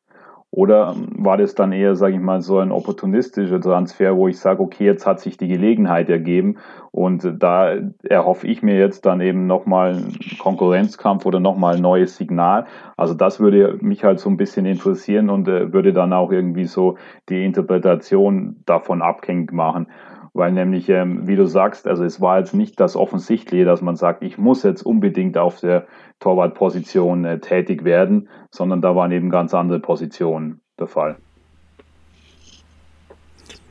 oder 0.52 0.96
war 1.16 1.38
das 1.38 1.56
dann 1.56 1.72
eher, 1.72 1.96
sage 1.96 2.16
ich 2.16 2.20
mal, 2.20 2.42
so 2.42 2.60
ein 2.60 2.74
opportunistischer 2.74 3.62
Transfer, 3.62 4.18
wo 4.18 4.28
ich 4.28 4.38
sage, 4.38 4.62
okay, 4.62 4.84
jetzt 4.84 5.08
hat 5.08 5.22
sich 5.22 5.38
die 5.38 5.48
Gelegenheit 5.48 6.10
ergeben 6.10 6.58
und 6.92 7.26
da 7.40 7.74
erhoffe 8.04 8.48
ich 8.48 8.62
mir 8.62 8.78
jetzt 8.78 9.06
dann 9.06 9.22
eben 9.22 9.48
nochmal 9.48 9.94
einen 9.94 10.20
Konkurrenzkampf 10.40 11.26
oder 11.26 11.40
nochmal 11.40 11.76
ein 11.76 11.82
neues 11.82 12.18
Signal. 12.18 12.66
Also 12.98 13.14
das 13.14 13.40
würde 13.40 13.78
mich 13.80 14.04
halt 14.04 14.20
so 14.20 14.30
ein 14.30 14.36
bisschen 14.36 14.66
interessieren 14.66 15.30
und 15.30 15.48
äh, 15.48 15.72
würde 15.72 15.94
dann 15.94 16.12
auch 16.12 16.34
irgendwie 16.34 16.66
so 16.66 16.98
die 17.30 17.46
Interpretation 17.46 18.58
davon 18.66 19.02
abhängig 19.02 19.54
machen. 19.54 19.88
Weil 20.34 20.54
nämlich, 20.54 20.88
ähm, 20.88 21.28
wie 21.28 21.36
du 21.36 21.46
sagst, 21.46 21.88
also 21.88 22.04
es 22.06 22.22
war 22.22 22.39
jetzt 22.39 22.54
nicht 22.54 22.80
das 22.80 22.96
Offensichtliche, 22.96 23.65
dass 23.65 23.82
man 23.82 23.98
sagt, 23.98 24.24
ich 24.24 24.38
muss 24.38 24.63
jetzt 24.63 24.82
unbedingt 24.82 25.38
auf 25.38 25.60
der 25.60 25.88
Torwartposition 26.20 27.26
äh, 27.26 27.39
tätig 27.39 27.84
werden, 27.84 28.30
sondern 28.50 28.82
da 28.82 28.96
waren 28.96 29.12
eben 29.12 29.30
ganz 29.30 29.54
andere 29.54 29.80
Positionen 29.80 30.62
der 30.80 30.88
Fall. 30.88 31.17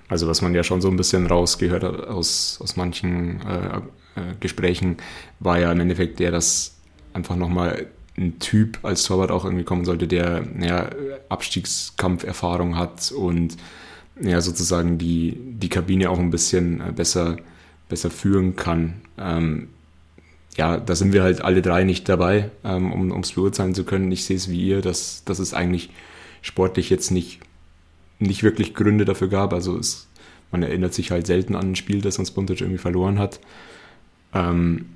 Also 0.09 0.27
was 0.27 0.43
man 0.43 0.55
ja 0.55 0.65
schon 0.65 0.81
so 0.81 0.89
ein 0.89 0.97
bisschen 0.97 1.27
rausgehört 1.27 1.85
hat 1.85 2.09
aus, 2.09 2.59
aus 2.61 2.77
manchen 2.77 3.41
äh, 3.43 3.77
äh, 4.21 4.35
Gesprächen, 4.41 4.97
war 5.39 5.59
ja 5.61 5.71
im 5.71 5.81
Endeffekt 5.81 6.19
der, 6.19 6.33
dass 6.33 6.79
einfach 7.15 7.37
nochmal 7.37 7.87
ein 8.19 8.39
Typ 8.41 8.81
als 8.83 9.05
Torwart 9.05 9.31
auch 9.31 9.45
irgendwie 9.45 9.65
kommen 9.65 9.85
sollte, 9.85 10.09
der 10.09 10.43
ja, 10.61 10.91
Abstiegskampferfahrung 11.29 12.77
hat 12.77 13.13
und 13.13 13.57
ja, 14.23 14.41
sozusagen 14.41 14.99
die, 14.99 15.37
die 15.37 15.69
Kabine 15.69 16.11
auch 16.11 16.19
ein 16.19 16.31
bisschen 16.31 16.81
äh, 16.81 16.93
besser, 16.93 17.37
besser 17.89 18.11
führen 18.11 18.57
kann. 18.57 19.01
Ähm, 19.19 19.69
ja, 20.57 20.79
da 20.79 20.95
sind 20.95 21.13
wir 21.13 21.23
halt 21.23 21.43
alle 21.43 21.63
drei 21.63 21.85
nicht 21.85 22.09
dabei, 22.09 22.51
ähm, 22.65 22.93
um 22.93 23.21
es 23.21 23.33
beurteilen 23.33 23.75
zu 23.75 23.85
können. 23.85 24.11
Ich 24.13 24.25
sehe 24.25 24.37
es 24.37 24.51
wie 24.51 24.61
ihr, 24.61 24.83
dass, 24.83 25.25
dass 25.25 25.39
es 25.39 25.55
eigentlich 25.55 25.91
sportlich 26.43 26.91
jetzt 26.91 27.11
nicht, 27.11 27.41
nicht 28.19 28.43
wirklich 28.43 28.75
Gründe 28.75 29.05
dafür 29.05 29.29
gab. 29.29 29.53
Also 29.53 29.79
es, 29.79 30.09
man 30.51 30.63
erinnert 30.63 30.93
sich 30.93 31.11
halt 31.11 31.27
selten 31.27 31.55
an 31.55 31.73
ein 31.73 31.77
Spiel, 31.77 32.01
das 32.01 32.19
uns 32.19 32.33
Buntic 32.33 32.61
irgendwie 32.61 32.79
verloren 32.79 33.19
hat. 33.19 33.41
Ähm, 34.35 34.87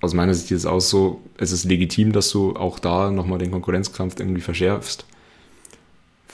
aus 0.00 0.14
meiner 0.14 0.32
Sicht 0.32 0.50
ist 0.50 0.60
es 0.60 0.66
auch 0.66 0.80
so, 0.80 1.20
es 1.36 1.52
ist 1.52 1.64
legitim, 1.64 2.12
dass 2.12 2.30
du 2.30 2.56
auch 2.56 2.78
da 2.78 3.10
nochmal 3.10 3.38
den 3.38 3.50
Konkurrenzkampf 3.50 4.18
irgendwie 4.18 4.40
verschärfst 4.40 5.04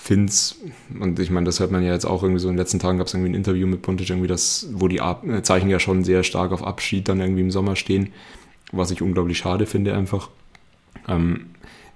finde 0.07 0.27
es, 0.27 0.57
und 1.01 1.19
ich 1.19 1.31
meine, 1.31 1.47
das 1.47 1.59
hört 1.59 1.73
man 1.73 1.83
ja 1.83 1.93
jetzt 1.93 2.05
auch 2.05 2.23
irgendwie 2.23 2.41
so 2.41 2.49
in 2.49 2.55
den 2.55 2.59
letzten 2.59 2.79
Tagen 2.79 2.99
gab 2.99 3.09
es 3.09 3.15
irgendwie 3.15 3.33
ein 3.33 3.35
Interview 3.35 3.67
mit 3.67 3.83
Puntic, 3.83 4.09
irgendwie 4.09 4.29
das, 4.29 4.69
wo 4.73 4.87
die 4.87 4.99
äh, 4.99 5.43
Zeichen 5.43 5.69
ja 5.69 5.81
schon 5.81 6.05
sehr 6.05 6.23
stark 6.23 6.53
auf 6.53 6.65
Abschied 6.65 7.09
dann 7.09 7.21
irgendwie 7.21 7.41
im 7.41 7.51
Sommer 7.51 7.75
stehen, 7.75 8.13
was 8.71 8.93
ich 8.93 9.03
unglaublich 9.03 9.39
schade 9.39 9.67
finde 9.67 9.95
einfach. 9.95 10.31
Ähm, 11.09 11.47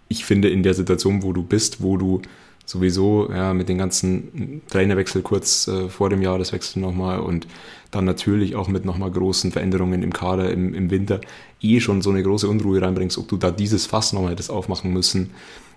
ich 0.09 0.25
finde 0.25 0.49
in 0.49 0.65
der 0.65 0.75
Situation, 0.75 1.23
wo 1.23 1.33
du 1.33 1.45
bist, 1.45 1.83
wo 1.83 1.97
du 1.97 2.21
sowieso 2.67 3.31
ja, 3.31 3.55
mit 3.55 3.69
den 3.69 3.79
ganzen 3.79 4.63
Trainerwechsel 4.69 5.23
kurz 5.23 5.69
äh, 5.69 5.89
vor 5.89 6.11
dem 6.11 6.21
Jahr, 6.21 6.39
das 6.39 6.53
Wechsel 6.53 6.81
nochmal 6.81 7.21
und 7.21 7.47
dann 7.93 8.05
natürlich 8.05 8.57
auch 8.57 8.67
mit 8.67 8.85
nochmal 8.85 9.13
großen 9.13 9.53
Veränderungen 9.53 10.03
im 10.03 10.13
Kader 10.13 10.51
im, 10.51 10.75
im 10.75 10.91
Winter 10.91 11.21
eh 11.61 11.79
schon 11.79 12.03
so 12.03 12.11
eine 12.11 12.25
große 12.25 12.49
Unruhe 12.49 12.83
reinbringst, 12.83 13.19
ob 13.19 13.29
du 13.29 13.37
da 13.37 13.53
dieses 13.53 13.87
Fass 13.87 14.13
nochmal 14.13 14.33
hättest 14.33 14.51
aufmachen 14.51 14.93
müssen 14.93 15.31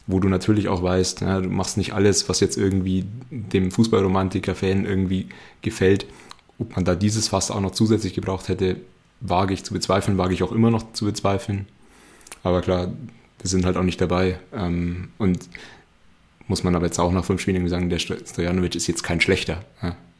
wo 0.07 0.19
du 0.19 0.27
natürlich 0.27 0.67
auch 0.67 0.83
weißt, 0.83 1.21
ja, 1.21 1.39
du 1.39 1.49
machst 1.49 1.77
nicht 1.77 1.93
alles, 1.93 2.27
was 2.27 2.39
jetzt 2.39 2.57
irgendwie 2.57 3.05
dem 3.29 3.71
Fußballromantiker-Fan 3.71 4.85
irgendwie 4.85 5.27
gefällt. 5.61 6.05
Ob 6.59 6.75
man 6.75 6.85
da 6.85 6.95
dieses 6.95 7.29
Fass 7.29 7.51
auch 7.51 7.61
noch 7.61 7.71
zusätzlich 7.71 8.13
gebraucht 8.13 8.49
hätte, 8.49 8.77
wage 9.21 9.53
ich 9.53 9.63
zu 9.63 9.73
bezweifeln, 9.73 10.17
wage 10.17 10.33
ich 10.33 10.43
auch 10.43 10.51
immer 10.51 10.69
noch 10.69 10.93
zu 10.93 11.05
bezweifeln. 11.05 11.67
Aber 12.43 12.61
klar, 12.61 12.91
wir 13.39 13.49
sind 13.49 13.65
halt 13.65 13.77
auch 13.77 13.83
nicht 13.83 14.01
dabei. 14.01 14.39
Ähm, 14.53 15.09
und 15.17 15.47
muss 16.47 16.63
man 16.63 16.75
aber 16.75 16.85
jetzt 16.85 16.99
auch 16.99 17.11
nach 17.11 17.23
fünf 17.23 17.41
Spielen 17.41 17.67
sagen, 17.69 17.89
der 17.89 17.99
Stojanovic 17.99 18.75
ist 18.75 18.87
jetzt 18.87 19.03
kein 19.03 19.21
schlechter. 19.21 19.63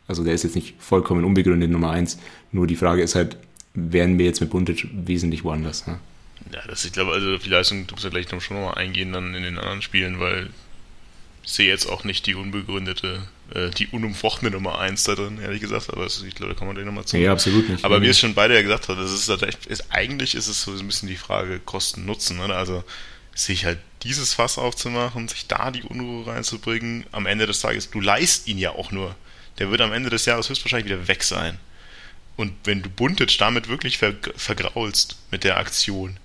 Also 0.08 0.24
der 0.24 0.34
ist 0.34 0.44
jetzt 0.44 0.56
nicht 0.56 0.76
vollkommen 0.80 1.26
unbegründet 1.26 1.70
Nummer 1.70 1.92
eins. 1.92 2.18
Nur 2.52 2.68
die 2.68 2.78
Frage 2.78 3.02
ist 3.02 3.16
halt, 3.16 3.38
wären 3.74 4.18
wir 4.18 4.26
jetzt 4.26 4.40
mit 4.40 4.50
Buntic 4.50 4.88
wesentlich 4.94 5.44
woanders? 5.44 5.86
Ja, 6.52 6.62
das, 6.68 6.86
ich 6.86 6.92
glaube, 6.92 7.12
also 7.14 7.38
die 7.38 7.50
Leistung, 7.50 7.88
du 7.88 7.96
musst 7.96 8.04
ja 8.04 8.10
gleich 8.10 8.32
noch 8.32 8.42
schon 8.42 8.58
nochmal 8.58 8.76
eingehen 8.76 9.14
dann 9.14 9.34
in 9.34 9.44
den 9.44 9.58
anderen 9.58 9.82
Spielen, 9.82 10.20
weil 10.20 10.50
ich 11.44 11.52
sehe 11.52 11.68
jetzt 11.68 11.88
auch 11.88 12.04
nicht 12.04 12.26
die 12.26 12.36
unbegründete, 12.36 13.24
äh, 13.54 13.70
die 13.70 13.88
unumfochtene 13.88 14.52
Nummer 14.52 14.80
1 14.80 15.04
da 15.04 15.16
drin, 15.16 15.40
ehrlich 15.42 15.62
gesagt, 15.62 15.90
aber 15.90 16.04
das, 16.04 16.22
ich 16.22 16.36
glaube, 16.36 16.54
da 16.54 16.60
kann 16.60 16.68
man 16.68 16.76
den 16.76 16.86
nochmal 16.86 17.06
zu. 17.06 17.18
Ja, 17.18 17.34
absolut 17.34 17.70
nicht. 17.70 17.84
Aber 17.84 18.02
wie 18.02 18.08
es 18.08 18.20
schon 18.20 18.34
beide 18.34 18.56
ja 18.56 18.62
gesagt 18.62 18.88
hat, 18.88 18.98
das 18.98 19.12
ist, 19.12 19.30
ist 19.68 19.92
eigentlich 19.92 20.36
ist 20.36 20.48
es 20.48 20.64
so 20.64 20.72
ein 20.72 20.88
bisschen 20.88 21.10
die 21.10 21.18
Frage 21.18 21.60
Kosten-Nutzen, 21.60 22.40
oder? 22.40 22.56
Also 22.56 22.84
sich 23.36 23.66
halt 23.66 23.80
dieses 24.04 24.34
Fass 24.34 24.58
aufzumachen, 24.58 25.28
sich 25.28 25.48
da 25.48 25.72
die 25.72 25.84
Unruhe 25.84 26.28
reinzubringen, 26.28 27.06
am 27.12 27.26
Ende 27.26 27.48
des 27.48 27.62
Tages, 27.62 27.90
du 27.90 28.00
leist 28.00 28.48
ihn 28.48 28.58
ja 28.58 28.72
auch 28.72 28.92
nur. 28.92 29.16
Der 29.60 29.70
wird 29.70 29.82
am 29.82 29.94
Ende 29.94 30.10
des 30.10 30.26
Jahres 30.26 30.50
höchstwahrscheinlich 30.50 30.92
wieder 30.92 31.08
weg 31.08 31.24
sein. 31.24 31.58
Und 32.36 32.54
wenn 32.64 32.82
du 32.82 32.90
Buntic 32.90 33.38
damit 33.38 33.68
wirklich 33.68 33.98
ver 33.98 34.16
vergraulst 34.36 35.18
mit 35.30 35.44
der 35.44 35.58
Aktion, 35.58 36.18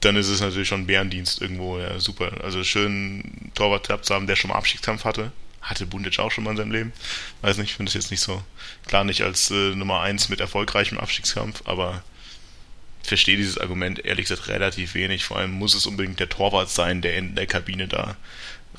dann 0.00 0.16
ist 0.16 0.28
es 0.28 0.40
natürlich 0.40 0.68
schon 0.68 0.82
ein 0.82 0.86
Bärendienst 0.86 1.42
irgendwo, 1.42 1.78
ja, 1.78 2.00
super. 2.00 2.32
Also 2.42 2.64
schön 2.64 3.50
Torwart 3.54 4.04
zu 4.04 4.14
haben, 4.14 4.26
der 4.26 4.36
schon 4.36 4.48
mal 4.48 4.56
Abstiegskampf 4.56 5.04
hatte. 5.04 5.32
Hatte 5.60 5.86
Bundic 5.86 6.18
auch 6.18 6.32
schon 6.32 6.44
mal 6.44 6.52
in 6.52 6.56
seinem 6.56 6.72
Leben. 6.72 6.92
Weiß 7.42 7.58
nicht, 7.58 7.70
ich 7.70 7.76
finde 7.76 7.90
es 7.90 7.94
jetzt 7.94 8.10
nicht 8.10 8.20
so, 8.20 8.42
klar 8.86 9.04
nicht 9.04 9.22
als 9.22 9.50
äh, 9.50 9.74
Nummer 9.74 10.00
1 10.00 10.30
mit 10.30 10.40
erfolgreichem 10.40 10.98
Abstiegskampf, 10.98 11.62
aber 11.66 12.02
verstehe 13.02 13.36
dieses 13.36 13.58
Argument 13.58 14.04
ehrlich 14.04 14.26
gesagt 14.28 14.48
relativ 14.48 14.94
wenig. 14.94 15.24
Vor 15.24 15.36
allem 15.36 15.52
muss 15.52 15.74
es 15.74 15.86
unbedingt 15.86 16.18
der 16.18 16.28
Torwart 16.28 16.70
sein, 16.70 17.02
der 17.02 17.16
in 17.16 17.34
der 17.34 17.46
Kabine 17.46 17.88
da 17.88 18.16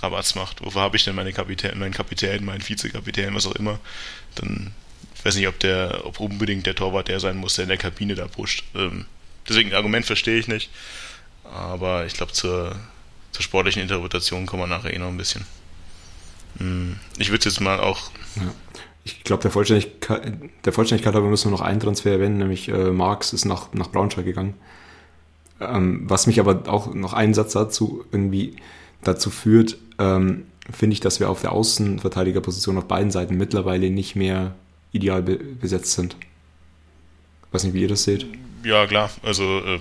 Rabatz 0.01 0.35
macht. 0.35 0.63
Wofür 0.63 0.81
habe 0.81 0.97
ich 0.97 1.03
denn 1.03 1.15
meine 1.15 1.33
Kapitän, 1.33 1.77
meinen 1.77 1.93
Kapitän, 1.93 2.43
meinen 2.43 2.67
Vizekapitän, 2.67 3.35
was 3.35 3.45
auch 3.45 3.55
immer? 3.55 3.79
Dann 4.35 4.73
weiß 5.23 5.35
nicht, 5.35 5.47
ob 5.47 5.59
der, 5.59 6.05
ob 6.05 6.19
unbedingt 6.19 6.65
der 6.65 6.75
Torwart 6.75 7.07
der 7.07 7.19
sein 7.19 7.37
muss, 7.37 7.55
der 7.55 7.63
in 7.63 7.69
der 7.69 7.77
Kabine 7.77 8.15
da 8.15 8.27
pusht. 8.27 8.63
Ähm, 8.73 9.05
deswegen 9.47 9.73
Argument 9.73 10.05
verstehe 10.05 10.39
ich 10.39 10.47
nicht. 10.47 10.71
Aber 11.53 12.05
ich 12.05 12.13
glaube, 12.13 12.31
zur, 12.31 12.75
zur 13.31 13.43
sportlichen 13.43 13.81
Interpretation 13.81 14.45
kommen 14.45 14.63
wir 14.63 14.67
nachher 14.67 14.93
eh 14.93 14.99
noch 14.99 15.07
ein 15.07 15.17
bisschen. 15.17 15.45
Hm, 16.57 16.97
ich 17.17 17.31
würde 17.31 17.45
jetzt 17.45 17.59
mal 17.59 17.79
auch. 17.79 18.11
Ja. 18.35 18.53
Ich 19.03 19.23
glaube, 19.23 19.41
der 19.41 19.51
Vollständigkeit, 19.51 20.33
der 20.63 20.73
Vollständigkeit 20.73 21.15
halber 21.15 21.27
müssen 21.27 21.49
wir 21.49 21.57
noch 21.57 21.65
einen 21.65 21.79
Transfer 21.79 22.11
erwähnen, 22.11 22.37
nämlich 22.37 22.69
äh, 22.69 22.91
Marx 22.91 23.33
ist 23.33 23.45
nach, 23.45 23.73
nach 23.73 23.89
Braunschweig 23.89 24.25
gegangen. 24.25 24.53
Ähm, 25.59 26.01
was 26.03 26.27
mich 26.27 26.39
aber 26.39 26.71
auch 26.71 26.93
noch 26.93 27.13
einen 27.13 27.33
Satz 27.33 27.53
dazu 27.53 28.05
irgendwie 28.11 28.55
dazu 29.03 29.31
führt, 29.31 29.77
ähm, 29.97 30.45
finde 30.71 30.93
ich, 30.93 30.99
dass 30.99 31.19
wir 31.19 31.29
auf 31.29 31.41
der 31.41 31.51
Außenverteidigerposition 31.51 32.77
auf 32.77 32.87
beiden 32.87 33.11
Seiten 33.11 33.37
mittlerweile 33.37 33.89
nicht 33.89 34.15
mehr 34.15 34.53
ideal 34.91 35.23
be 35.23 35.37
besetzt 35.37 35.93
sind. 35.93 36.15
Weiß 37.51 37.63
nicht, 37.63 37.73
wie 37.73 37.81
ihr 37.81 37.87
das 37.87 38.03
seht. 38.03 38.25
Ja, 38.63 38.85
klar. 38.85 39.09
Also, 39.23 39.43
äh, 39.59 39.79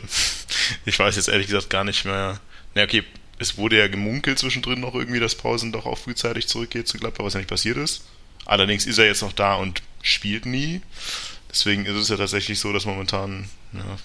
ich 0.84 0.98
weiß 0.98 1.16
jetzt 1.16 1.28
ehrlich 1.28 1.46
gesagt 1.46 1.70
gar 1.70 1.84
nicht 1.84 2.04
mehr. 2.04 2.40
Na, 2.74 2.82
okay, 2.82 3.04
es 3.38 3.56
wurde 3.56 3.78
ja 3.78 3.88
gemunkelt 3.88 4.38
zwischendrin 4.38 4.80
noch 4.80 4.94
irgendwie, 4.94 5.20
dass 5.20 5.34
Pausen 5.34 5.72
doch 5.72 5.86
auch 5.86 5.98
frühzeitig 5.98 6.46
zurückgeht 6.46 6.86
zu 6.86 6.98
Gladbach, 6.98 7.24
was 7.24 7.34
ja 7.34 7.40
nicht 7.40 7.48
passiert 7.48 7.78
ist. 7.78 8.04
Allerdings 8.44 8.86
ist 8.86 8.98
er 8.98 9.06
jetzt 9.06 9.22
noch 9.22 9.32
da 9.32 9.54
und 9.54 9.82
spielt 10.02 10.46
nie. 10.46 10.82
Deswegen 11.50 11.86
ist 11.86 11.96
es 11.96 12.08
ja 12.08 12.16
tatsächlich 12.16 12.58
so, 12.58 12.72
dass 12.72 12.84
momentan 12.84 13.48
ja, 13.72 13.98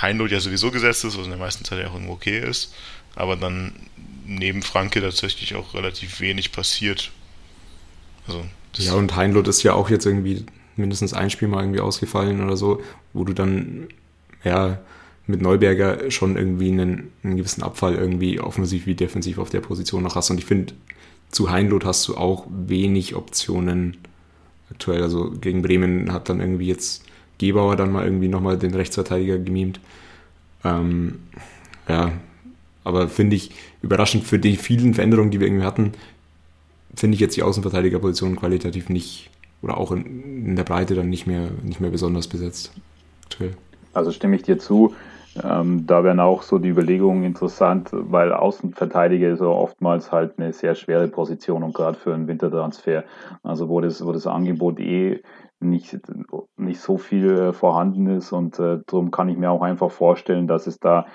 Heinloth 0.00 0.30
ja 0.30 0.40
sowieso 0.40 0.70
gesetzt 0.70 1.04
ist, 1.04 1.18
was 1.18 1.24
in 1.24 1.30
der 1.30 1.38
meisten 1.38 1.64
Zeit 1.64 1.78
ja 1.78 1.88
auch 1.88 1.94
irgendwo 1.94 2.14
okay 2.14 2.38
ist. 2.38 2.74
Aber 3.16 3.36
dann 3.36 3.72
neben 4.24 4.62
Franke 4.62 5.00
tatsächlich 5.00 5.54
auch 5.56 5.74
relativ 5.74 6.20
wenig 6.20 6.52
passiert. 6.52 7.10
Also, 8.26 8.46
ja, 8.76 8.94
und 8.94 9.16
Heinloth 9.16 9.48
ist 9.48 9.62
ja 9.62 9.74
auch 9.74 9.90
jetzt 9.90 10.06
irgendwie 10.06 10.46
mindestens 10.76 11.12
ein 11.12 11.30
Spiel 11.30 11.48
mal 11.48 11.62
irgendwie 11.62 11.80
ausgefallen 11.80 12.42
oder 12.42 12.56
so, 12.56 12.82
wo 13.12 13.24
du 13.24 13.32
dann 13.32 13.88
ja 14.44 14.78
mit 15.26 15.42
Neuberger 15.42 16.10
schon 16.10 16.36
irgendwie 16.36 16.70
einen, 16.70 17.12
einen 17.22 17.36
gewissen 17.36 17.62
Abfall 17.62 17.94
irgendwie 17.94 18.40
offensiv 18.40 18.86
wie 18.86 18.94
defensiv 18.94 19.38
auf 19.38 19.50
der 19.50 19.60
Position 19.60 20.02
noch 20.02 20.16
hast. 20.16 20.30
Und 20.30 20.38
ich 20.38 20.46
finde, 20.46 20.74
zu 21.30 21.50
Heinloth 21.50 21.84
hast 21.84 22.08
du 22.08 22.16
auch 22.16 22.46
wenig 22.50 23.14
Optionen 23.14 23.96
aktuell. 24.70 25.02
Also 25.02 25.30
gegen 25.30 25.62
Bremen 25.62 26.12
hat 26.12 26.28
dann 26.28 26.40
irgendwie 26.40 26.66
jetzt 26.66 27.04
Gebauer 27.38 27.76
dann 27.76 27.92
mal 27.92 28.04
irgendwie 28.04 28.28
nochmal 28.28 28.58
den 28.58 28.74
Rechtsverteidiger 28.74 29.38
gemimt. 29.38 29.80
Ähm, 30.64 31.20
ja, 31.88 32.12
aber 32.84 33.08
finde 33.08 33.36
ich 33.36 33.52
überraschend 33.82 34.24
für 34.24 34.38
die 34.38 34.56
vielen 34.56 34.94
Veränderungen, 34.94 35.30
die 35.30 35.40
wir 35.40 35.46
irgendwie 35.46 35.64
hatten, 35.64 35.92
finde 36.94 37.14
ich 37.14 37.20
jetzt 37.20 37.36
die 37.36 37.42
Außenverteidigerposition 37.42 38.36
qualitativ 38.36 38.88
nicht 38.88 39.30
oder 39.62 39.76
auch 39.78 39.92
in, 39.92 40.46
in, 40.46 40.56
der 40.56 40.64
Breite 40.64 40.94
dann 40.94 41.08
nicht 41.08 41.26
mehr, 41.26 41.50
nicht 41.62 41.80
mehr 41.80 41.90
besonders 41.90 42.28
besetzt. 42.28 42.72
Aktuell. 43.24 43.54
Also 43.92 44.12
stimme 44.12 44.36
ich 44.36 44.42
dir 44.42 44.58
zu. 44.58 44.94
Ähm, 45.42 45.86
da 45.86 46.02
wären 46.02 46.18
auch 46.18 46.42
so 46.42 46.58
die 46.58 46.68
Überlegungen 46.68 47.22
interessant, 47.22 47.90
weil 47.92 48.32
Außenverteidiger 48.32 49.28
ist 49.28 49.40
ja 49.40 49.46
oftmals 49.46 50.10
halt 50.10 50.38
eine 50.38 50.52
sehr 50.52 50.74
schwere 50.74 51.06
Position 51.08 51.62
und 51.62 51.74
gerade 51.74 51.96
für 51.98 52.12
einen 52.12 52.26
Wintertransfer. 52.26 53.04
Also 53.42 53.68
wo 53.68 53.80
das, 53.80 54.04
wo 54.04 54.12
das 54.12 54.26
Angebot 54.26 54.80
eh 54.80 55.22
nicht, 55.60 55.98
nicht 56.56 56.80
so 56.80 56.96
viel 56.96 57.30
äh, 57.30 57.52
vorhanden 57.52 58.06
ist 58.06 58.32
und 58.32 58.58
äh, 58.58 58.78
darum 58.86 59.10
kann 59.10 59.28
ich 59.28 59.36
mir 59.36 59.50
auch 59.50 59.62
einfach 59.62 59.90
vorstellen, 59.90 60.46
dass 60.48 60.66
es 60.66 60.78
da 60.78 61.06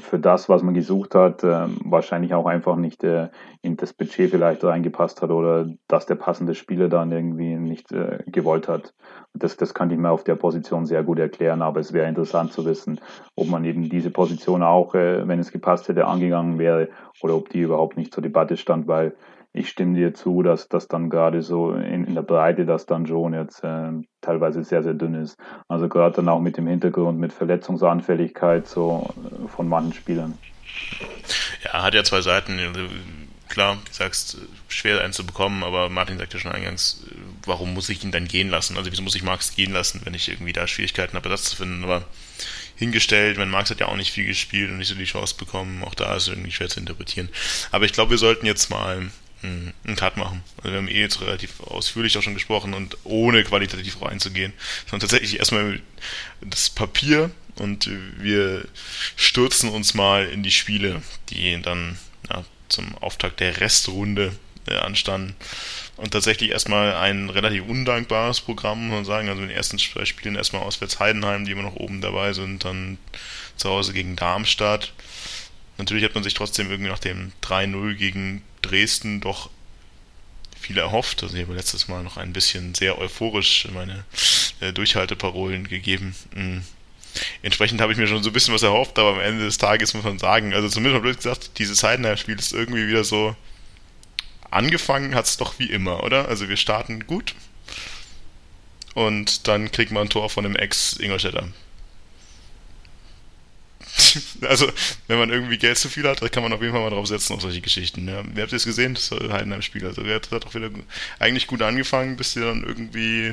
für 0.00 0.18
das, 0.18 0.48
was 0.48 0.62
man 0.62 0.74
gesucht 0.74 1.14
hat, 1.14 1.44
äh, 1.44 1.66
wahrscheinlich 1.84 2.34
auch 2.34 2.46
einfach 2.46 2.76
nicht 2.76 3.04
äh, 3.04 3.28
in 3.62 3.76
das 3.76 3.92
Budget 3.92 4.30
vielleicht 4.30 4.64
reingepasst 4.64 5.22
hat 5.22 5.30
oder 5.30 5.68
dass 5.88 6.06
der 6.06 6.14
passende 6.14 6.54
Spieler 6.54 6.88
dann 6.88 7.12
irgendwie 7.12 7.56
nicht 7.56 7.92
äh, 7.92 8.18
gewollt 8.26 8.68
hat. 8.68 8.94
Das, 9.34 9.56
das 9.56 9.74
kann 9.74 9.90
ich 9.90 9.98
mir 9.98 10.10
auf 10.10 10.24
der 10.24 10.34
Position 10.34 10.86
sehr 10.86 11.02
gut 11.02 11.18
erklären, 11.18 11.62
aber 11.62 11.80
es 11.80 11.92
wäre 11.92 12.08
interessant 12.08 12.52
zu 12.52 12.64
wissen, 12.64 13.00
ob 13.36 13.48
man 13.48 13.64
eben 13.64 13.88
diese 13.88 14.10
Position 14.10 14.62
auch, 14.62 14.94
äh, 14.94 15.26
wenn 15.28 15.38
es 15.38 15.52
gepasst 15.52 15.88
hätte, 15.88 16.06
angegangen 16.06 16.58
wäre 16.58 16.88
oder 17.20 17.36
ob 17.36 17.48
die 17.50 17.60
überhaupt 17.60 17.96
nicht 17.96 18.12
zur 18.12 18.22
Debatte 18.22 18.56
stand, 18.56 18.88
weil 18.88 19.14
ich 19.52 19.68
stimme 19.68 19.96
dir 19.96 20.14
zu, 20.14 20.42
dass 20.42 20.68
das 20.68 20.86
dann 20.86 21.10
gerade 21.10 21.42
so 21.42 21.72
in, 21.72 22.04
in, 22.04 22.14
der 22.14 22.22
Breite 22.22 22.66
das 22.66 22.86
dann 22.86 23.06
schon 23.06 23.34
jetzt 23.34 23.64
äh, 23.64 23.90
teilweise 24.20 24.62
sehr, 24.62 24.82
sehr 24.82 24.94
dünn 24.94 25.14
ist. 25.14 25.36
Also 25.68 25.88
gerade 25.88 26.16
dann 26.16 26.28
auch 26.28 26.40
mit 26.40 26.56
dem 26.56 26.68
Hintergrund 26.68 27.18
mit 27.18 27.32
Verletzungsanfälligkeit 27.32 28.68
so 28.68 29.08
äh, 29.24 29.48
von 29.48 29.68
manchen 29.68 29.94
Spielern. 29.94 30.38
Ja, 31.64 31.82
hat 31.82 31.94
ja 31.94 32.04
zwei 32.04 32.20
Seiten. 32.20 32.58
Klar, 33.48 33.78
du 33.84 33.92
sagst, 33.92 34.38
schwer 34.68 35.00
einen 35.00 35.12
zu 35.12 35.26
bekommen, 35.26 35.64
aber 35.64 35.88
Martin 35.88 36.18
sagte 36.18 36.38
schon 36.38 36.52
eingangs, 36.52 37.04
warum 37.44 37.74
muss 37.74 37.88
ich 37.88 38.04
ihn 38.04 38.12
dann 38.12 38.28
gehen 38.28 38.48
lassen? 38.48 38.76
Also 38.76 38.92
wieso 38.92 39.02
muss 39.02 39.16
ich 39.16 39.24
Marx 39.24 39.56
gehen 39.56 39.72
lassen, 39.72 40.02
wenn 40.04 40.14
ich 40.14 40.28
irgendwie 40.28 40.52
da 40.52 40.68
Schwierigkeiten 40.68 41.16
habe, 41.16 41.28
das 41.28 41.42
zu 41.42 41.56
finden? 41.56 41.82
Aber 41.82 42.04
hingestellt, 42.76 43.36
wenn 43.38 43.50
Marx 43.50 43.70
hat 43.70 43.80
ja 43.80 43.88
auch 43.88 43.96
nicht 43.96 44.12
viel 44.12 44.26
gespielt 44.26 44.70
und 44.70 44.78
nicht 44.78 44.86
so 44.86 44.94
die 44.94 45.04
Chance 45.04 45.34
bekommen, 45.36 45.82
auch 45.82 45.96
da 45.96 46.14
ist 46.14 46.22
es 46.22 46.28
irgendwie 46.28 46.52
schwer 46.52 46.68
zu 46.68 46.78
interpretieren. 46.78 47.28
Aber 47.72 47.84
ich 47.84 47.92
glaube, 47.92 48.12
wir 48.12 48.18
sollten 48.18 48.46
jetzt 48.46 48.70
mal 48.70 49.10
einen 49.42 49.96
Cut 49.96 50.16
machen. 50.16 50.42
Also 50.58 50.70
wir 50.70 50.78
haben 50.78 50.88
eh 50.88 51.00
jetzt 51.00 51.20
relativ 51.20 51.60
ausführlich 51.60 52.16
auch 52.18 52.22
schon 52.22 52.34
gesprochen 52.34 52.74
und 52.74 52.96
ohne 53.04 53.42
qualitativ 53.44 54.02
reinzugehen, 54.02 54.52
sondern 54.86 55.08
tatsächlich 55.08 55.38
erstmal 55.38 55.80
das 56.40 56.70
Papier 56.70 57.30
und 57.56 57.90
wir 58.18 58.66
stürzen 59.16 59.70
uns 59.70 59.94
mal 59.94 60.26
in 60.26 60.42
die 60.42 60.50
Spiele, 60.50 61.02
die 61.28 61.60
dann 61.62 61.98
ja, 62.28 62.44
zum 62.68 62.96
Auftakt 62.98 63.40
der 63.40 63.60
Restrunde 63.60 64.32
äh, 64.66 64.76
anstanden. 64.76 65.34
Und 65.96 66.12
tatsächlich 66.12 66.50
erstmal 66.50 66.94
ein 66.94 67.28
relativ 67.28 67.64
undankbares 67.66 68.40
Programm, 68.40 68.88
muss 68.88 68.96
man 68.96 69.04
sagen. 69.04 69.28
Also 69.28 69.42
in 69.42 69.48
den 69.48 69.56
ersten 69.56 69.78
zwei 69.78 70.06
Spielen 70.06 70.36
erstmal 70.36 70.62
auswärts 70.62 70.98
Heidenheim, 70.98 71.44
die 71.44 71.52
immer 71.52 71.62
noch 71.62 71.76
oben 71.76 72.00
dabei 72.00 72.32
sind, 72.32 72.64
dann 72.64 72.96
zu 73.56 73.68
Hause 73.68 73.92
gegen 73.92 74.16
Darmstadt. 74.16 74.92
Natürlich 75.76 76.04
hat 76.04 76.14
man 76.14 76.24
sich 76.24 76.34
trotzdem 76.34 76.70
irgendwie 76.70 76.90
nach 76.90 76.98
dem 76.98 77.32
3-0 77.42 77.94
gegen 77.94 78.42
Dresden 78.62 79.20
doch 79.20 79.50
viel 80.58 80.78
erhofft. 80.78 81.22
Also 81.22 81.36
ich 81.36 81.42
habe 81.42 81.54
letztes 81.54 81.88
Mal 81.88 82.02
noch 82.02 82.16
ein 82.16 82.32
bisschen 82.32 82.74
sehr 82.74 82.98
euphorisch 82.98 83.68
meine 83.72 84.04
äh, 84.60 84.72
Durchhalteparolen 84.72 85.68
gegeben. 85.68 86.14
Mhm. 86.34 86.62
Entsprechend 87.42 87.80
habe 87.80 87.92
ich 87.92 87.98
mir 87.98 88.06
schon 88.06 88.22
so 88.22 88.30
ein 88.30 88.32
bisschen 88.32 88.54
was 88.54 88.62
erhofft, 88.62 88.98
aber 88.98 89.14
am 89.14 89.20
Ende 89.20 89.44
des 89.44 89.58
Tages 89.58 89.94
muss 89.94 90.04
man 90.04 90.18
sagen, 90.18 90.54
also 90.54 90.68
zumindest 90.68 90.94
mal 90.94 91.02
blöd 91.02 91.16
gesagt, 91.16 91.58
dieses 91.58 91.82
Heidenheim-Spiel 91.82 92.38
ist 92.38 92.52
irgendwie 92.52 92.86
wieder 92.86 93.02
so 93.02 93.34
angefangen 94.50 95.14
hat 95.14 95.26
es 95.26 95.36
doch 95.36 95.58
wie 95.58 95.70
immer, 95.70 96.02
oder? 96.02 96.28
Also 96.28 96.48
wir 96.48 96.56
starten 96.56 97.06
gut 97.06 97.34
und 98.94 99.48
dann 99.48 99.70
kriegt 99.70 99.92
man 99.92 100.06
ein 100.06 100.10
Tor 100.10 100.28
von 100.30 100.44
dem 100.44 100.56
Ex-Ingolstädter. 100.56 101.48
also, 104.42 104.66
wenn 105.06 105.18
man 105.18 105.30
irgendwie 105.30 105.58
Geld 105.58 105.78
zu 105.78 105.88
viel 105.88 106.06
hat, 106.06 106.20
kann 106.32 106.42
man 106.42 106.52
auf 106.52 106.60
jeden 106.60 106.72
Fall 106.72 106.82
mal 106.82 106.90
drauf 106.90 107.06
setzen 107.06 107.34
auf 107.34 107.42
solche 107.42 107.60
Geschichten. 107.60 108.08
Ja. 108.08 108.22
Wie 108.34 108.40
habt 108.40 108.52
ihr 108.52 108.56
es 108.56 108.64
gesehen, 108.64 108.94
das 108.94 109.10
Heidenheim-Spiel? 109.10 109.84
Also, 109.84 110.04
wer 110.04 110.16
hat 110.16 110.46
auch 110.46 110.54
wieder 110.54 110.70
eigentlich 111.18 111.46
gut 111.46 111.62
angefangen, 111.62 112.16
bis 112.16 112.34
du 112.34 112.40
dann 112.40 112.64
irgendwie 112.64 113.32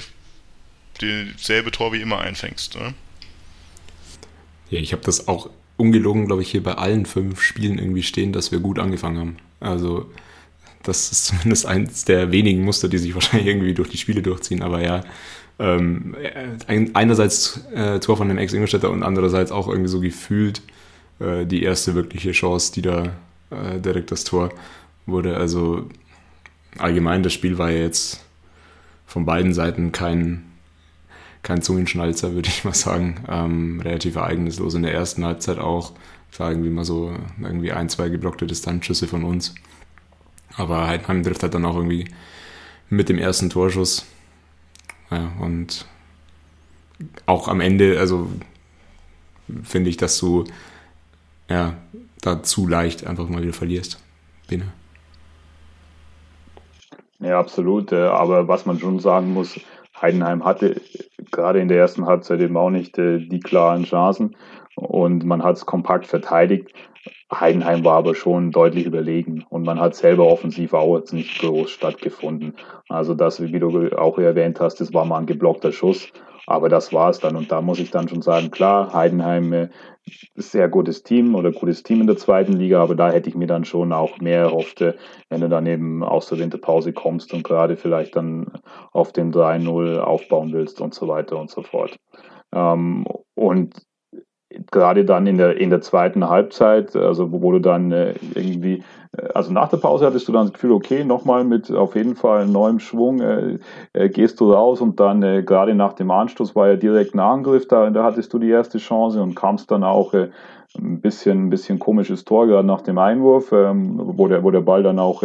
dieselbe 1.01 1.71
Tor 1.71 1.93
wie 1.93 2.01
immer 2.01 2.19
einfängst, 2.19 2.75
oder? 2.75 2.93
Ja, 4.69 4.79
ich 4.79 4.91
habe 4.91 5.03
das 5.03 5.27
auch 5.27 5.49
ungelogen, 5.77 6.25
glaube 6.25 6.41
ich, 6.41 6.51
hier 6.51 6.63
bei 6.63 6.73
allen 6.73 7.05
fünf 7.05 7.41
Spielen 7.41 7.77
irgendwie 7.77 8.03
stehen, 8.03 8.33
dass 8.33 8.51
wir 8.51 8.59
gut 8.59 8.79
angefangen 8.79 9.17
haben. 9.19 9.37
Also, 9.59 10.11
das 10.83 11.11
ist 11.11 11.25
zumindest 11.25 11.65
eins 11.65 12.05
der 12.05 12.31
wenigen 12.31 12.63
Muster, 12.63 12.89
die 12.89 12.97
sich 12.97 13.13
wahrscheinlich 13.13 13.47
irgendwie 13.47 13.73
durch 13.73 13.89
die 13.89 13.97
Spiele 13.97 14.21
durchziehen. 14.21 14.61
Aber 14.61 14.81
ja, 14.81 15.03
ähm, 15.59 16.15
einerseits 16.67 17.61
äh, 17.73 17.99
Tor 17.99 18.17
von 18.17 18.27
dem 18.27 18.37
Ex-Ingolstädter 18.37 18.91
und 18.91 19.03
andererseits 19.03 19.51
auch 19.51 19.67
irgendwie 19.67 19.89
so 19.89 19.99
gefühlt 19.99 20.61
äh, 21.19 21.45
die 21.45 21.63
erste 21.63 21.95
wirkliche 21.95 22.31
Chance, 22.31 22.73
die 22.73 22.83
da 22.83 23.13
äh, 23.49 23.79
direkt 23.79 24.11
das 24.11 24.23
Tor 24.23 24.51
wurde. 25.05 25.37
Also 25.37 25.89
allgemein, 26.77 27.23
das 27.23 27.33
Spiel 27.33 27.57
war 27.57 27.71
ja 27.71 27.79
jetzt 27.79 28.23
von 29.07 29.25
beiden 29.25 29.53
Seiten 29.53 29.91
kein, 29.91 30.43
kein 31.41 31.61
Zungenschnalzer, 31.61 32.33
würde 32.33 32.49
ich 32.49 32.63
mal 32.63 32.75
sagen. 32.75 33.23
Ähm, 33.27 33.79
relativ 33.81 34.15
ereignislos 34.15 34.75
in 34.75 34.83
der 34.83 34.93
ersten 34.93 35.25
Halbzeit 35.25 35.57
auch. 35.57 35.93
War 36.37 36.51
irgendwie 36.51 36.69
mal 36.69 36.85
so 36.85 37.15
irgendwie 37.41 37.71
ein, 37.71 37.89
zwei 37.89 38.09
geblockte 38.09 38.45
Distanzschüsse 38.45 39.07
von 39.07 39.23
uns. 39.23 39.55
Aber 40.55 40.85
Heidenheim 40.85 41.23
trifft 41.23 41.41
halt 41.41 41.55
dann 41.55 41.65
auch 41.65 41.75
irgendwie 41.75 42.09
mit 42.89 43.09
dem 43.09 43.17
ersten 43.17 43.49
Torschuss 43.49 44.05
ja, 45.11 45.31
und 45.39 45.85
auch 47.25 47.47
am 47.47 47.61
Ende, 47.61 47.99
also 47.99 48.29
finde 49.63 49.89
ich, 49.89 49.97
dass 49.97 50.17
du 50.19 50.45
ja, 51.49 51.75
da 52.21 52.43
zu 52.43 52.67
leicht 52.67 53.05
einfach 53.05 53.29
mal 53.29 53.41
wieder 53.41 53.53
verlierst. 53.53 54.03
Bene. 54.47 54.73
Ja, 57.19 57.39
absolut. 57.39 57.91
Äh, 57.91 58.07
aber 58.07 58.47
was 58.47 58.65
man 58.65 58.79
schon 58.79 58.99
sagen 58.99 59.33
muss, 59.33 59.59
Heidenheim 59.99 60.45
hatte 60.45 60.81
gerade 61.31 61.59
in 61.59 61.67
der 61.67 61.77
ersten 61.77 62.05
Halbzeit 62.05 62.39
eben 62.41 62.57
auch 62.57 62.69
nicht 62.69 62.97
äh, 62.97 63.19
die 63.19 63.39
klaren 63.39 63.83
Chancen 63.83 64.35
und 64.75 65.25
man 65.25 65.43
hat 65.43 65.57
es 65.57 65.65
kompakt 65.65 66.05
verteidigt. 66.05 66.69
Heidenheim 67.33 67.83
war 67.83 67.97
aber 67.97 68.15
schon 68.15 68.51
deutlich 68.51 68.85
überlegen 68.85 69.45
und 69.49 69.65
man 69.65 69.79
hat 69.79 69.95
selber 69.95 70.27
offensiv 70.27 70.73
auch 70.73 70.97
jetzt 70.97 71.13
nicht 71.13 71.39
groß 71.39 71.69
stattgefunden. 71.69 72.53
Also 72.89 73.13
das, 73.13 73.41
wie 73.41 73.59
du 73.59 73.97
auch 73.97 74.17
erwähnt 74.17 74.59
hast, 74.59 74.79
das 74.79 74.93
war 74.93 75.05
mal 75.05 75.19
ein 75.19 75.25
geblockter 75.25 75.71
Schuss, 75.71 76.07
aber 76.45 76.69
das 76.69 76.93
war 76.93 77.09
es 77.09 77.19
dann. 77.19 77.35
Und 77.35 77.51
da 77.51 77.61
muss 77.61 77.79
ich 77.79 77.91
dann 77.91 78.07
schon 78.07 78.21
sagen, 78.21 78.51
klar, 78.51 78.93
Heidenheim 78.93 79.53
äh, 79.53 79.69
sehr 80.35 80.69
gutes 80.69 81.03
Team 81.03 81.35
oder 81.35 81.51
gutes 81.51 81.83
Team 81.83 82.01
in 82.01 82.07
der 82.07 82.17
zweiten 82.17 82.53
Liga, 82.53 82.81
aber 82.81 82.95
da 82.95 83.11
hätte 83.11 83.29
ich 83.29 83.35
mir 83.35 83.47
dann 83.47 83.65
schon 83.65 83.91
auch 83.91 84.19
mehr 84.19 84.41
erhofft, 84.41 84.81
äh, 84.81 84.93
wenn 85.29 85.41
du 85.41 85.49
dann 85.49 85.65
eben 85.65 86.03
aus 86.03 86.27
der 86.27 86.39
Winterpause 86.39 86.93
kommst 86.93 87.33
und 87.33 87.43
gerade 87.43 87.75
vielleicht 87.75 88.15
dann 88.15 88.51
auf 88.93 89.11
den 89.11 89.33
3-0 89.33 89.99
aufbauen 89.99 90.53
willst 90.53 90.81
und 90.81 90.93
so 90.93 91.07
weiter 91.07 91.37
und 91.37 91.49
so 91.49 91.61
fort. 91.61 91.97
Ähm, 92.53 93.05
und 93.35 93.86
gerade 94.71 95.05
dann 95.05 95.27
in 95.27 95.37
der, 95.37 95.57
in 95.57 95.69
der 95.69 95.81
zweiten 95.81 96.27
Halbzeit, 96.27 96.95
also 96.95 97.31
wo, 97.31 97.41
wo 97.41 97.51
du 97.51 97.59
dann 97.59 97.91
äh, 97.91 98.13
irgendwie, 98.33 98.83
äh, 99.17 99.27
also 99.33 99.51
nach 99.51 99.69
der 99.69 99.77
Pause 99.77 100.05
hattest 100.05 100.27
du 100.27 100.31
dann 100.31 100.45
das 100.45 100.53
Gefühl, 100.53 100.71
okay, 100.71 101.03
nochmal 101.03 101.43
mit 101.43 101.71
auf 101.71 101.95
jeden 101.95 102.15
Fall 102.15 102.47
neuem 102.47 102.79
Schwung 102.79 103.19
äh, 103.19 103.59
äh, 103.93 104.09
gehst 104.09 104.39
du 104.39 104.53
raus 104.53 104.79
und 104.79 104.99
dann 104.99 105.21
äh, 105.21 105.43
gerade 105.43 105.75
nach 105.75 105.93
dem 105.93 106.11
Anstoß 106.11 106.55
war 106.55 106.69
ja 106.69 106.75
direkt 106.75 107.13
ein 107.13 107.19
Angriff, 107.19 107.67
da, 107.67 107.89
da 107.89 108.03
hattest 108.03 108.33
du 108.33 108.39
die 108.39 108.49
erste 108.49 108.77
Chance 108.77 109.21
und 109.21 109.35
kamst 109.35 109.69
dann 109.69 109.83
auch 109.83 110.13
äh, 110.13 110.29
ein 110.77 111.01
bisschen, 111.01 111.47
ein 111.47 111.49
bisschen 111.49 111.79
komisches 111.79 112.23
Tor, 112.23 112.47
gerade 112.47 112.67
nach 112.67 112.81
dem 112.81 112.97
Einwurf, 112.97 113.51
ähm, 113.51 113.99
wo, 114.01 114.27
der, 114.27 114.43
wo 114.43 114.51
der 114.51 114.61
Ball 114.61 114.83
dann 114.83 114.99
auch 114.99 115.23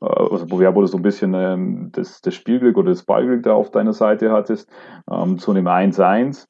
also 0.00 0.50
wo, 0.50 0.60
ja, 0.60 0.74
wo 0.74 0.82
du 0.82 0.86
so 0.86 0.98
ein 0.98 1.02
bisschen 1.02 1.32
ähm, 1.32 1.88
das, 1.92 2.20
das 2.20 2.34
Spielglück 2.34 2.76
oder 2.76 2.90
das 2.90 3.04
Ballglück 3.04 3.42
da 3.42 3.54
auf 3.54 3.70
deiner 3.70 3.94
Seite 3.94 4.32
hattest, 4.32 4.68
ähm, 5.10 5.38
zu 5.38 5.50
einem 5.50 5.66
1-1. 5.66 6.46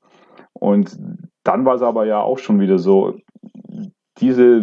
Und 0.54 0.98
dann 1.44 1.64
war 1.64 1.76
es 1.76 1.82
aber 1.82 2.06
ja 2.06 2.20
auch 2.20 2.38
schon 2.38 2.60
wieder 2.60 2.78
so, 2.78 3.14
diese, 4.18 4.62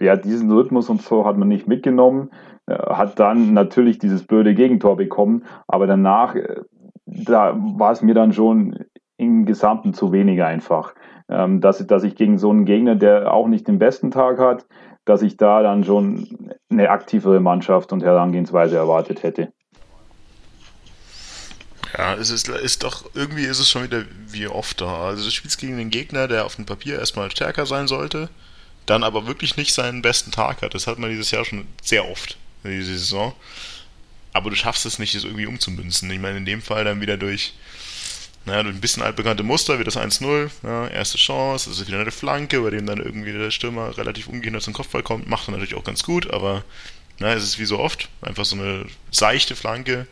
ja, 0.00 0.16
diesen 0.16 0.50
Rhythmus 0.50 0.88
und 0.88 1.02
so 1.02 1.24
hat 1.24 1.36
man 1.36 1.48
nicht 1.48 1.68
mitgenommen, 1.68 2.30
äh, 2.66 2.74
hat 2.74 3.18
dann 3.18 3.54
natürlich 3.54 3.98
dieses 3.98 4.26
blöde 4.26 4.54
Gegentor 4.54 4.96
bekommen, 4.96 5.44
aber 5.66 5.86
danach, 5.86 6.34
äh, 6.34 6.60
da 7.06 7.54
war 7.56 7.92
es 7.92 8.02
mir 8.02 8.14
dann 8.14 8.32
schon 8.32 8.84
im 9.16 9.46
Gesamten 9.46 9.94
zu 9.94 10.12
wenig 10.12 10.42
einfach. 10.42 10.94
Ähm, 11.28 11.60
dass, 11.60 11.84
dass 11.86 12.04
ich 12.04 12.14
gegen 12.16 12.38
so 12.38 12.50
einen 12.50 12.64
Gegner, 12.64 12.94
der 12.94 13.32
auch 13.32 13.48
nicht 13.48 13.66
den 13.66 13.78
besten 13.78 14.10
Tag 14.10 14.38
hat, 14.38 14.66
dass 15.04 15.22
ich 15.22 15.36
da 15.36 15.62
dann 15.62 15.84
schon 15.84 16.52
eine 16.70 16.90
aktivere 16.90 17.40
Mannschaft 17.40 17.92
und 17.92 18.02
Herangehensweise 18.02 18.76
erwartet 18.76 19.22
hätte. 19.22 19.52
Ja, 21.96 22.14
es 22.14 22.28
ist, 22.28 22.48
ist 22.48 22.82
doch, 22.82 23.08
irgendwie 23.14 23.44
ist 23.44 23.58
es 23.58 23.70
schon 23.70 23.84
wieder 23.84 24.04
wie 24.28 24.46
oft 24.48 24.80
da. 24.80 25.06
Also 25.06 25.24
du 25.24 25.30
spielst 25.30 25.58
gegen 25.58 25.78
einen 25.78 25.90
Gegner, 25.90 26.28
der 26.28 26.44
auf 26.44 26.56
dem 26.56 26.66
Papier 26.66 26.98
erstmal 26.98 27.30
stärker 27.30 27.64
sein 27.64 27.88
sollte, 27.88 28.28
dann 28.84 29.02
aber 29.02 29.26
wirklich 29.26 29.56
nicht 29.56 29.72
seinen 29.72 30.02
besten 30.02 30.30
Tag 30.30 30.60
hat. 30.60 30.74
Das 30.74 30.86
hat 30.86 30.98
man 30.98 31.10
dieses 31.10 31.30
Jahr 31.30 31.44
schon 31.44 31.66
sehr 31.82 32.08
oft, 32.08 32.36
in 32.64 32.70
dieser 32.70 32.92
Saison. 32.92 33.34
Aber 34.34 34.50
du 34.50 34.56
schaffst 34.56 34.84
es 34.84 34.98
nicht, 34.98 35.14
das 35.14 35.24
irgendwie 35.24 35.46
umzumünzen. 35.46 36.10
Ich 36.10 36.20
meine, 36.20 36.36
in 36.36 36.44
dem 36.44 36.60
Fall 36.60 36.84
dann 36.84 37.00
wieder 37.00 37.16
durch, 37.16 37.54
naja, 38.44 38.62
durch 38.62 38.74
ein 38.74 38.82
bisschen 38.82 39.02
altbekannte 39.02 39.42
Muster, 39.42 39.78
wie 39.78 39.84
das 39.84 39.96
1-0, 39.96 40.50
ja, 40.62 40.88
erste 40.88 41.16
Chance, 41.16 41.70
ist 41.70 41.86
wieder 41.86 41.98
eine 41.98 42.10
Flanke, 42.10 42.60
bei 42.60 42.68
dem 42.68 42.84
dann 42.84 42.98
irgendwie 42.98 43.32
der 43.32 43.50
Stürmer 43.50 43.96
relativ 43.96 44.26
ungehindert 44.26 44.62
zum 44.62 44.74
Kopfball 44.74 45.02
kommt, 45.02 45.30
macht 45.30 45.48
er 45.48 45.52
natürlich 45.52 45.74
auch 45.74 45.84
ganz 45.84 46.02
gut, 46.02 46.30
aber 46.30 46.62
na, 47.18 47.32
es 47.32 47.42
ist 47.42 47.58
wie 47.58 47.64
so 47.64 47.78
oft, 47.78 48.10
einfach 48.20 48.44
so 48.44 48.56
eine 48.56 48.84
seichte 49.10 49.56
Flanke, 49.56 50.06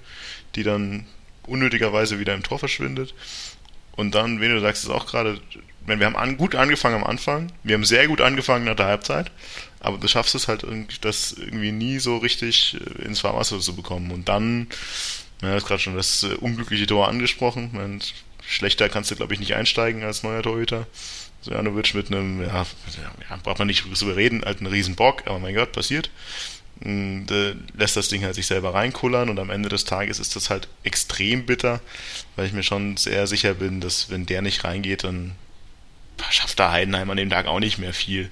die 0.55 0.63
dann 0.63 1.07
unnötigerweise 1.47 2.19
wieder 2.19 2.35
im 2.35 2.43
Tor 2.43 2.59
verschwindet. 2.59 3.15
Und 3.97 4.15
dann, 4.15 4.41
wenn 4.41 4.51
du 4.51 4.61
sagst 4.61 4.85
es 4.85 4.91
auch 4.91 5.07
gerade, 5.07 5.41
wenn 5.87 6.01
wir 6.01 6.07
haben 6.07 6.17
an, 6.17 6.37
gut 6.37 6.55
angefangen 6.55 6.97
am 6.97 7.05
Anfang, 7.05 7.53
wir 7.63 7.75
haben 7.75 7.85
sehr 7.85 8.09
gut 8.09 8.21
angefangen 8.21 8.65
nach 8.65 8.77
der 8.77 8.87
Halbzeit, 8.87 9.31
aber 9.81 9.99
du 9.99 10.09
schaffst 10.09 10.35
es 10.35 10.49
halt 10.49 10.67
das 11.03 11.33
irgendwie 11.33 11.73
nie 11.73 11.99
so 11.99 12.17
richtig 12.17 12.77
äh, 12.81 13.03
ins 13.05 13.21
Fahrwasser 13.21 13.61
zu 13.61 13.77
bekommen. 13.77 14.11
Und 14.11 14.29
dann, 14.29 14.69
ja, 15.43 15.51
du 15.51 15.55
hast 15.55 15.67
gerade 15.67 15.81
schon 15.81 15.97
das 15.97 16.25
äh, 16.25 16.35
unglückliche 16.35 16.87
Tor 16.87 17.09
angesprochen. 17.09 17.71
Meine, 17.73 17.99
schlechter 18.47 18.89
kannst 18.89 19.11
du, 19.11 19.17
glaube 19.17 19.35
ich, 19.35 19.41
nicht 19.41 19.55
einsteigen 19.55 20.03
als 20.03 20.23
neuer 20.23 20.43
Torhüter. 20.43 20.87
Sojanovic 21.43 21.95
mit 21.95 22.07
einem, 22.07 22.41
ja, 22.41 22.65
ja, 23.29 23.37
braucht 23.43 23.59
man 23.59 23.69
nicht 23.69 23.85
drüber 23.85 24.17
reden, 24.17 24.43
halt 24.45 24.59
einen 24.59 24.67
riesen 24.67 24.97
aber 24.99 25.39
mein 25.39 25.55
Gott, 25.55 25.73
passiert 25.73 26.11
lässt 26.81 27.97
das 27.97 28.09
Ding 28.09 28.25
halt 28.25 28.35
sich 28.35 28.47
selber 28.47 28.75
reinkullern 28.75 29.31
und 29.31 29.39
am 29.39 29.51
Ende 29.51 29.69
des 29.69 29.85
Tages 29.85 30.19
ist 30.19 30.37
das 30.37 30.51
halt 30.51 30.69
extrem 30.83 31.47
bitter, 31.47 31.81
weil 32.37 32.47
ich 32.47 32.53
mir 32.53 32.63
schon 32.63 32.97
sehr 32.97 33.27
sicher 33.27 33.55
bin, 33.55 33.81
dass 33.81 34.11
wenn 34.11 34.27
der 34.27 34.43
nicht 34.43 34.65
reingeht, 34.65 35.05
dann 35.05 35.33
schafft 36.31 36.59
der 36.59 36.73
Heidenheim 36.73 37.11
an 37.11 37.17
dem 37.17 37.31
Tag 37.31 37.47
auch 37.47 37.61
nicht 37.61 37.79
mehr 37.79 37.95
viel. 37.95 38.31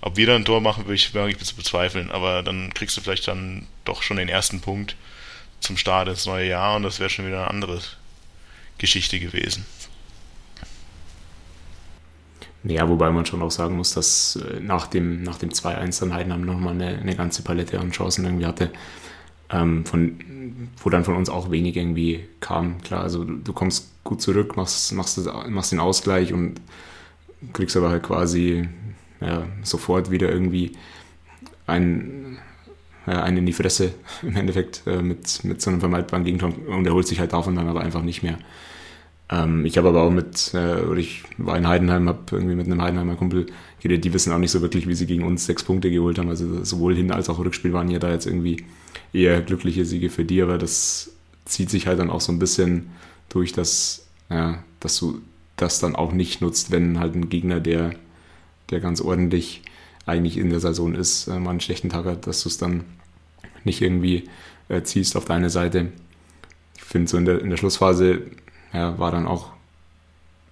Ob 0.00 0.16
wir 0.16 0.26
dann 0.26 0.42
ein 0.42 0.44
Tor 0.44 0.60
machen, 0.60 0.84
würde 0.84 0.94
ich 0.94 1.14
wirklich 1.14 1.38
zu 1.38 1.56
bezweifeln, 1.56 2.10
aber 2.10 2.42
dann 2.42 2.72
kriegst 2.72 2.96
du 2.96 3.00
vielleicht 3.00 3.26
dann 3.26 3.66
doch 3.84 4.02
schon 4.02 4.16
den 4.16 4.28
ersten 4.28 4.60
Punkt 4.60 4.94
zum 5.60 5.76
Start 5.76 6.08
ins 6.08 6.26
neue 6.26 6.48
Jahr 6.48 6.76
und 6.76 6.84
das 6.84 7.00
wäre 7.00 7.10
schon 7.10 7.26
wieder 7.26 7.38
eine 7.38 7.50
andere 7.50 7.80
Geschichte 8.78 9.18
gewesen. 9.18 9.66
Ja, 12.64 12.88
wobei 12.88 13.10
man 13.10 13.24
schon 13.24 13.42
auch 13.42 13.50
sagen 13.50 13.76
muss, 13.76 13.94
dass 13.94 14.36
äh, 14.36 14.60
nach 14.60 14.88
dem, 14.88 15.22
nach 15.22 15.38
dem 15.38 15.50
2-1 15.50 16.00
dann 16.00 16.14
Heidenheim 16.14 16.42
nochmal 16.42 16.74
eine, 16.74 16.98
eine 16.98 17.14
ganze 17.14 17.42
Palette 17.42 17.78
an 17.78 17.92
Chancen 17.92 18.24
irgendwie 18.24 18.46
hatte, 18.46 18.72
ähm, 19.50 19.84
von, 19.86 20.68
wo 20.82 20.90
dann 20.90 21.04
von 21.04 21.16
uns 21.16 21.30
auch 21.30 21.50
wenig 21.50 21.76
irgendwie 21.76 22.26
kam. 22.40 22.80
Klar, 22.82 23.02
also 23.02 23.24
du, 23.24 23.36
du 23.36 23.52
kommst 23.52 23.92
gut 24.04 24.20
zurück, 24.20 24.56
machst, 24.56 24.92
machst, 24.92 25.20
machst 25.48 25.72
den 25.72 25.80
Ausgleich 25.80 26.32
und 26.32 26.60
kriegst 27.52 27.76
aber 27.76 27.90
halt 27.90 28.02
quasi 28.02 28.68
ja, 29.20 29.46
sofort 29.62 30.10
wieder 30.10 30.30
irgendwie 30.30 30.72
ein, 31.66 32.38
ja, 33.06 33.22
einen 33.22 33.38
in 33.38 33.46
die 33.46 33.52
Fresse 33.52 33.94
im 34.22 34.36
Endeffekt 34.36 34.82
äh, 34.86 35.00
mit, 35.02 35.44
mit 35.44 35.62
so 35.62 35.70
einem 35.70 35.80
vermeidbaren 35.80 36.24
Gegentor 36.24 36.52
und 36.68 36.86
er 36.86 36.92
holt 36.92 37.06
sich 37.06 37.20
halt 37.20 37.32
davon 37.32 37.54
dann 37.54 37.68
aber 37.68 37.80
einfach 37.80 38.02
nicht 38.02 38.22
mehr. 38.22 38.38
Ähm, 39.30 39.66
ich 39.66 39.76
habe 39.76 39.88
aber 39.88 40.02
auch 40.02 40.10
mit, 40.10 40.52
äh, 40.54 40.80
oder 40.82 40.98
ich 40.98 41.22
war 41.36 41.56
in 41.56 41.68
Heidenheim, 41.68 42.08
habe 42.08 42.20
irgendwie 42.30 42.54
mit 42.54 42.66
einem 42.66 42.80
Heidenheimer 42.80 43.16
Kumpel 43.16 43.46
geredet, 43.80 44.04
die 44.04 44.12
wissen 44.14 44.32
auch 44.32 44.38
nicht 44.38 44.50
so 44.50 44.62
wirklich, 44.62 44.86
wie 44.88 44.94
sie 44.94 45.06
gegen 45.06 45.24
uns 45.24 45.46
sechs 45.46 45.62
Punkte 45.62 45.90
geholt 45.90 46.18
haben. 46.18 46.28
Also 46.28 46.64
sowohl 46.64 46.94
Hin- 46.94 47.10
als 47.12 47.28
auch 47.28 47.38
Rückspiel 47.38 47.72
waren 47.72 47.90
ja 47.90 47.98
da 47.98 48.10
jetzt 48.10 48.26
irgendwie 48.26 48.64
eher 49.12 49.40
glückliche 49.42 49.84
Siege 49.84 50.10
für 50.10 50.24
die, 50.24 50.42
aber 50.42 50.58
das 50.58 51.12
zieht 51.44 51.70
sich 51.70 51.86
halt 51.86 51.98
dann 51.98 52.10
auch 52.10 52.20
so 52.20 52.32
ein 52.32 52.38
bisschen 52.38 52.90
durch, 53.28 53.52
dass, 53.52 54.06
ja, 54.30 54.62
dass 54.80 54.98
du 54.98 55.20
das 55.56 55.80
dann 55.80 55.96
auch 55.96 56.12
nicht 56.12 56.40
nutzt, 56.40 56.70
wenn 56.70 56.98
halt 56.98 57.14
ein 57.14 57.28
Gegner, 57.28 57.60
der, 57.60 57.94
der 58.70 58.80
ganz 58.80 59.00
ordentlich 59.00 59.62
eigentlich 60.06 60.38
in 60.38 60.50
der 60.50 60.60
Saison 60.60 60.94
ist, 60.94 61.26
äh, 61.28 61.38
mal 61.38 61.50
einen 61.50 61.60
schlechten 61.60 61.90
Tag 61.90 62.06
hat, 62.06 62.26
dass 62.26 62.42
du 62.42 62.48
es 62.48 62.58
dann 62.58 62.84
nicht 63.64 63.82
irgendwie 63.82 64.24
äh, 64.68 64.82
ziehst 64.82 65.16
auf 65.16 65.26
deine 65.26 65.50
Seite. 65.50 65.92
Ich 66.76 66.82
finde 66.84 67.10
so 67.10 67.18
in 67.18 67.24
der, 67.26 67.40
in 67.40 67.50
der 67.50 67.56
Schlussphase 67.58 68.22
ja, 68.72 68.98
war 68.98 69.10
dann 69.10 69.26
auch 69.26 69.50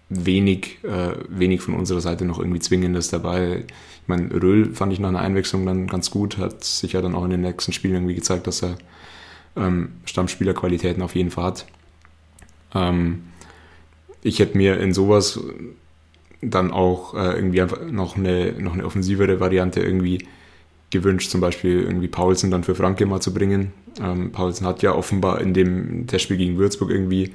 wenig, 0.09 0.79
äh, 0.85 1.17
wenig 1.29 1.61
von 1.61 1.75
unserer 1.75 2.01
Seite 2.01 2.25
noch 2.25 2.39
irgendwie 2.39 2.61
Zwingendes 2.61 3.09
dabei. 3.09 3.65
Ich 4.03 4.09
meine, 4.09 4.31
Röhl 4.31 4.73
fand 4.73 4.93
ich 4.93 5.01
nach 5.01 5.09
einer 5.09 5.21
Einwechslung 5.21 5.67
dann 5.67 5.87
ganz 5.89 6.11
gut, 6.11 6.39
hat 6.39 6.63
sich 6.63 6.93
ja 6.93 7.03
dann 7.03 7.15
auch 7.15 7.25
in 7.25 7.31
den 7.31 7.41
nächsten 7.41 7.73
Spielen 7.73 7.95
irgendwie 7.95 8.15
gezeigt, 8.15 8.47
dass 8.47 8.63
er 8.63 8.77
ähm, 9.57 9.93
Stammspielerqualitäten 10.05 11.03
auf 11.03 11.17
jeden 11.17 11.31
Fall 11.31 11.45
hat. 11.45 11.67
Ähm, 12.75 13.25
ich 14.23 14.39
hätte 14.39 14.57
mir 14.57 14.79
in 14.79 14.95
sowas 14.95 15.41
dann 16.41 16.71
auch 16.71 17.15
äh, 17.15 17.35
irgendwie 17.35 17.63
einfach 17.63 17.81
noch 17.91 18.17
eine, 18.17 18.53
noch 18.59 18.75
eine 18.75 18.85
offensivere 18.85 19.41
Variante 19.41 19.81
irgendwie 19.81 20.27
gewünscht, 20.91 21.31
zum 21.31 21.41
Beispiel 21.41 21.83
irgendwie 21.83 22.09
Paulsen 22.09 22.51
dann 22.51 22.63
für 22.63 22.75
Franke 22.75 23.07
mal 23.07 23.21
zu 23.21 23.35
bringen. 23.35 23.73
Ähm, 24.01 24.31
Paulsen 24.31 24.67
hat 24.67 24.83
ja 24.83 24.95
offenbar 24.95 25.41
in 25.41 25.55
dem 25.55 26.07
Testspiel 26.07 26.37
gegen 26.37 26.59
Würzburg 26.59 26.91
irgendwie 26.91 27.35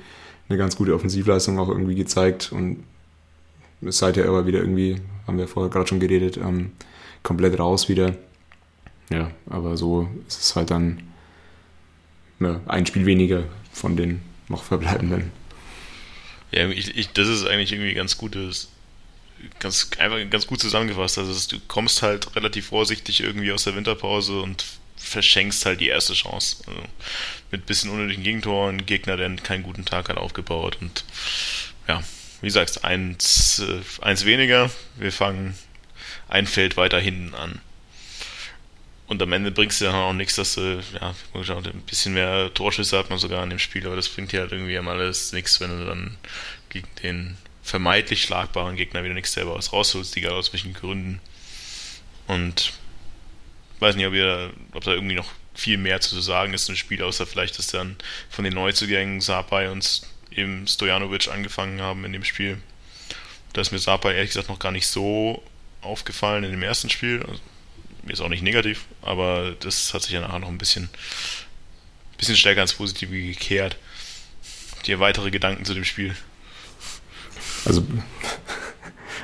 eine 0.51 0.57
ganz 0.57 0.75
gute 0.75 0.93
Offensivleistung 0.93 1.59
auch 1.59 1.69
irgendwie 1.69 1.95
gezeigt 1.95 2.51
und 2.51 2.83
ist 3.81 3.97
seither 3.97 4.27
aber 4.27 4.45
wieder 4.45 4.59
irgendwie, 4.59 4.97
haben 5.25 5.37
wir 5.37 5.47
vorher 5.47 5.71
gerade 5.71 5.87
schon 5.87 5.99
geredet, 5.99 6.37
ähm, 6.37 6.71
komplett 7.23 7.57
raus 7.57 7.89
wieder. 7.89 8.15
Ja, 9.09 9.31
aber 9.49 9.77
so 9.77 10.07
ist 10.27 10.41
es 10.41 10.55
halt 10.55 10.71
dann 10.71 11.01
ja, 12.39 12.61
ein 12.67 12.85
Spiel 12.85 13.05
weniger 13.05 13.45
von 13.71 13.97
den 13.97 14.21
noch 14.47 14.63
verbleibenden. 14.63 15.31
Ja, 16.51 16.67
ich, 16.67 16.95
ich, 16.97 17.11
das 17.13 17.27
ist 17.27 17.45
eigentlich 17.45 17.71
irgendwie 17.71 17.93
ganz 17.93 18.17
gutes, 18.17 18.69
ganz 19.59 19.89
einfach 19.97 20.17
ganz 20.29 20.47
gut 20.47 20.59
zusammengefasst. 20.59 21.17
Also 21.17 21.55
du 21.55 21.61
kommst 21.67 22.01
halt 22.01 22.35
relativ 22.35 22.67
vorsichtig 22.67 23.21
irgendwie 23.21 23.51
aus 23.51 23.63
der 23.63 23.75
Winterpause 23.75 24.41
und 24.41 24.65
verschenkst 25.01 25.65
halt 25.65 25.79
die 25.81 25.87
erste 25.87 26.13
Chance. 26.13 26.63
Also 26.67 26.81
mit 27.51 27.65
bisschen 27.65 27.89
unnötigen 27.89 28.23
Gegentoren, 28.23 28.85
Gegner, 28.85 29.17
der 29.17 29.29
keinen 29.37 29.63
guten 29.63 29.85
Tag 29.85 30.09
hat, 30.09 30.17
aufgebaut 30.17 30.77
und 30.81 31.03
ja, 31.87 32.03
wie 32.41 32.49
sagst, 32.49 32.83
eins, 32.85 33.59
äh, 33.59 33.81
eins 34.03 34.25
weniger. 34.25 34.69
Wir 34.95 35.11
fangen 35.11 35.55
ein 36.29 36.47
Feld 36.47 36.77
weiter 36.77 36.99
hinten 36.99 37.35
an. 37.35 37.61
Und 39.07 39.21
am 39.21 39.33
Ende 39.33 39.51
bringst 39.51 39.81
du 39.81 39.85
dann 39.85 39.95
auch 39.95 40.13
nichts, 40.13 40.35
dass 40.35 40.55
du, 40.55 40.81
ja, 40.93 41.13
ein 41.33 41.81
bisschen 41.85 42.13
mehr 42.13 42.53
Torschüsse 42.53 42.97
hat 42.97 43.09
man 43.09 43.19
sogar 43.19 43.43
in 43.43 43.49
dem 43.49 43.59
Spiel, 43.59 43.85
aber 43.85 43.97
das 43.97 44.07
bringt 44.07 44.31
dir 44.31 44.39
halt 44.39 44.53
irgendwie 44.53 44.77
am 44.77 44.87
alles 44.87 45.33
nichts, 45.33 45.59
wenn 45.59 45.77
du 45.77 45.85
dann 45.85 46.15
gegen 46.69 46.87
den 47.03 47.37
vermeintlich 47.61 48.21
schlagbaren 48.23 48.77
Gegner 48.77 49.03
wieder 49.03 49.13
nichts 49.13 49.33
selber 49.33 49.55
was 49.55 49.73
rausholst, 49.73 50.15
egal 50.15 50.31
aus 50.31 50.53
welchen 50.53 50.73
Gründen. 50.73 51.19
Und 52.27 52.71
weiß 53.81 53.95
nicht, 53.95 54.05
ob, 54.05 54.13
ihr, 54.13 54.51
ob 54.73 54.83
da 54.83 54.91
irgendwie 54.91 55.15
noch 55.15 55.29
viel 55.53 55.77
mehr 55.77 55.99
zu 56.01 56.19
sagen 56.21 56.53
ist 56.53 56.69
im 56.69 56.75
Spiel, 56.75 57.03
außer 57.03 57.25
vielleicht, 57.25 57.57
dass 57.57 57.67
dann 57.67 57.97
von 58.29 58.45
den 58.45 58.53
Neuzugängen 58.53 59.21
Sapai 59.21 59.69
und 59.69 60.01
eben 60.31 60.67
Stojanovic 60.67 61.27
angefangen 61.27 61.81
haben 61.81 62.05
in 62.05 62.13
dem 62.13 62.23
Spiel. 62.23 62.57
Da 63.53 63.61
ist 63.61 63.71
mir 63.71 63.79
Sapai 63.79 64.13
ehrlich 64.13 64.29
gesagt 64.29 64.49
noch 64.49 64.59
gar 64.59 64.71
nicht 64.71 64.87
so 64.87 65.43
aufgefallen 65.81 66.43
in 66.43 66.51
dem 66.51 66.63
ersten 66.63 66.89
Spiel. 66.89 67.21
Also, 67.27 67.41
mir 68.03 68.13
ist 68.13 68.21
auch 68.21 68.29
nicht 68.29 68.43
negativ, 68.43 68.85
aber 69.01 69.55
das 69.59 69.93
hat 69.93 70.03
sich 70.03 70.13
ja 70.13 70.21
nachher 70.21 70.39
noch 70.39 70.47
ein 70.47 70.57
bisschen, 70.57 70.89
bisschen 72.17 72.37
stärker 72.37 72.61
ins 72.61 72.73
Positive 72.73 73.11
gekehrt. 73.11 73.77
Dir 74.85 74.99
weitere 74.99 75.31
Gedanken 75.31 75.65
zu 75.65 75.73
dem 75.73 75.85
Spiel? 75.85 76.15
Also, 77.65 77.85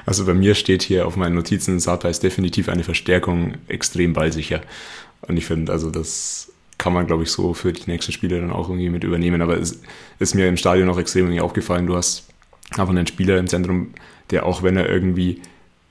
also 0.08 0.26
bei 0.26 0.34
mir 0.34 0.56
steht 0.56 0.84
hier 0.84 1.06
auf 1.06 1.18
meinen 1.18 1.36
Notizen, 1.36 1.82
Sata 1.82 2.08
ist 2.08 2.24
definitiv 2.24 2.70
eine 2.70 2.86
Verstärkung, 2.86 3.56
extrem 3.68 4.14
ballsicher. 4.14 4.62
Und 5.28 5.36
ich 5.36 5.46
finde, 5.46 5.70
also 5.70 5.92
das 5.92 6.50
kann 6.78 6.94
man, 6.94 7.08
glaube 7.08 7.24
ich, 7.24 7.30
so 7.30 7.54
für 7.54 7.74
die 7.74 7.92
nächsten 7.92 8.14
Spiele 8.14 8.40
dann 8.40 8.54
auch 8.54 8.70
irgendwie 8.70 8.90
mit 8.90 9.04
übernehmen. 9.04 9.42
Aber 9.42 9.58
es 9.58 9.82
ist 10.20 10.34
mir 10.34 10.48
im 10.48 10.56
Stadion 10.56 10.90
auch 10.90 10.98
extrem 10.98 11.26
irgendwie 11.26 11.42
aufgefallen, 11.42 11.88
du 11.88 11.98
hast 11.98 12.26
einfach 12.72 12.90
einen 12.90 13.06
Spieler 13.06 13.38
im 13.38 13.48
Zentrum, 13.48 13.90
der 14.30 14.46
auch 14.46 14.64
wenn 14.64 14.78
er 14.78 14.90
irgendwie 14.90 15.42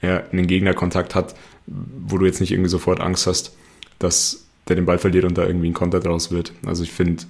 ja, 0.01 0.23
einen 0.33 0.47
Gegnerkontakt 0.47 1.15
hat, 1.15 1.35
wo 1.67 2.17
du 2.17 2.25
jetzt 2.25 2.41
nicht 2.41 2.53
irgendwie 2.53 2.71
sofort 2.71 3.01
Angst 3.01 3.27
hast, 3.27 3.55
dass 3.99 4.47
der 4.67 4.77
den 4.77 4.87
Ball 4.87 4.99
verliert 4.99 5.27
und 5.27 5.37
da 5.37 5.47
irgendwie 5.47 5.69
ein 5.69 5.75
Konter 5.75 6.01
draus 6.01 6.31
wird. 6.31 6.53
Also 6.65 6.85
ich 6.85 6.91
finde, 6.91 7.25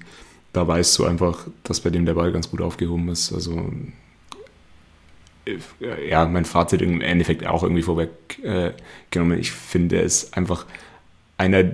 da 0.53 0.69
weißt 0.69 0.97
du 1.01 1.05
einfach, 1.05 1.49
dass 1.65 1.81
bei 1.81 1.91
dem 1.91 2.07
der 2.07 2.15
Ball 2.15 2.31
ganz 2.31 2.49
gut 2.49 2.61
aufgehoben 2.61 3.09
ist. 3.09 3.33
Also 3.33 3.73
ja, 6.09 6.27
mein 6.27 6.45
Fazit 6.45 6.83
im 6.83 7.01
Endeffekt 7.01 7.47
auch 7.47 7.63
irgendwie 7.63 7.83
vorweggenommen. 7.83 9.39
Äh, 9.39 9.41
ich 9.41 9.53
finde, 9.53 9.99
ist 9.99 10.37
einfach 10.37 10.67
einer 11.39 11.65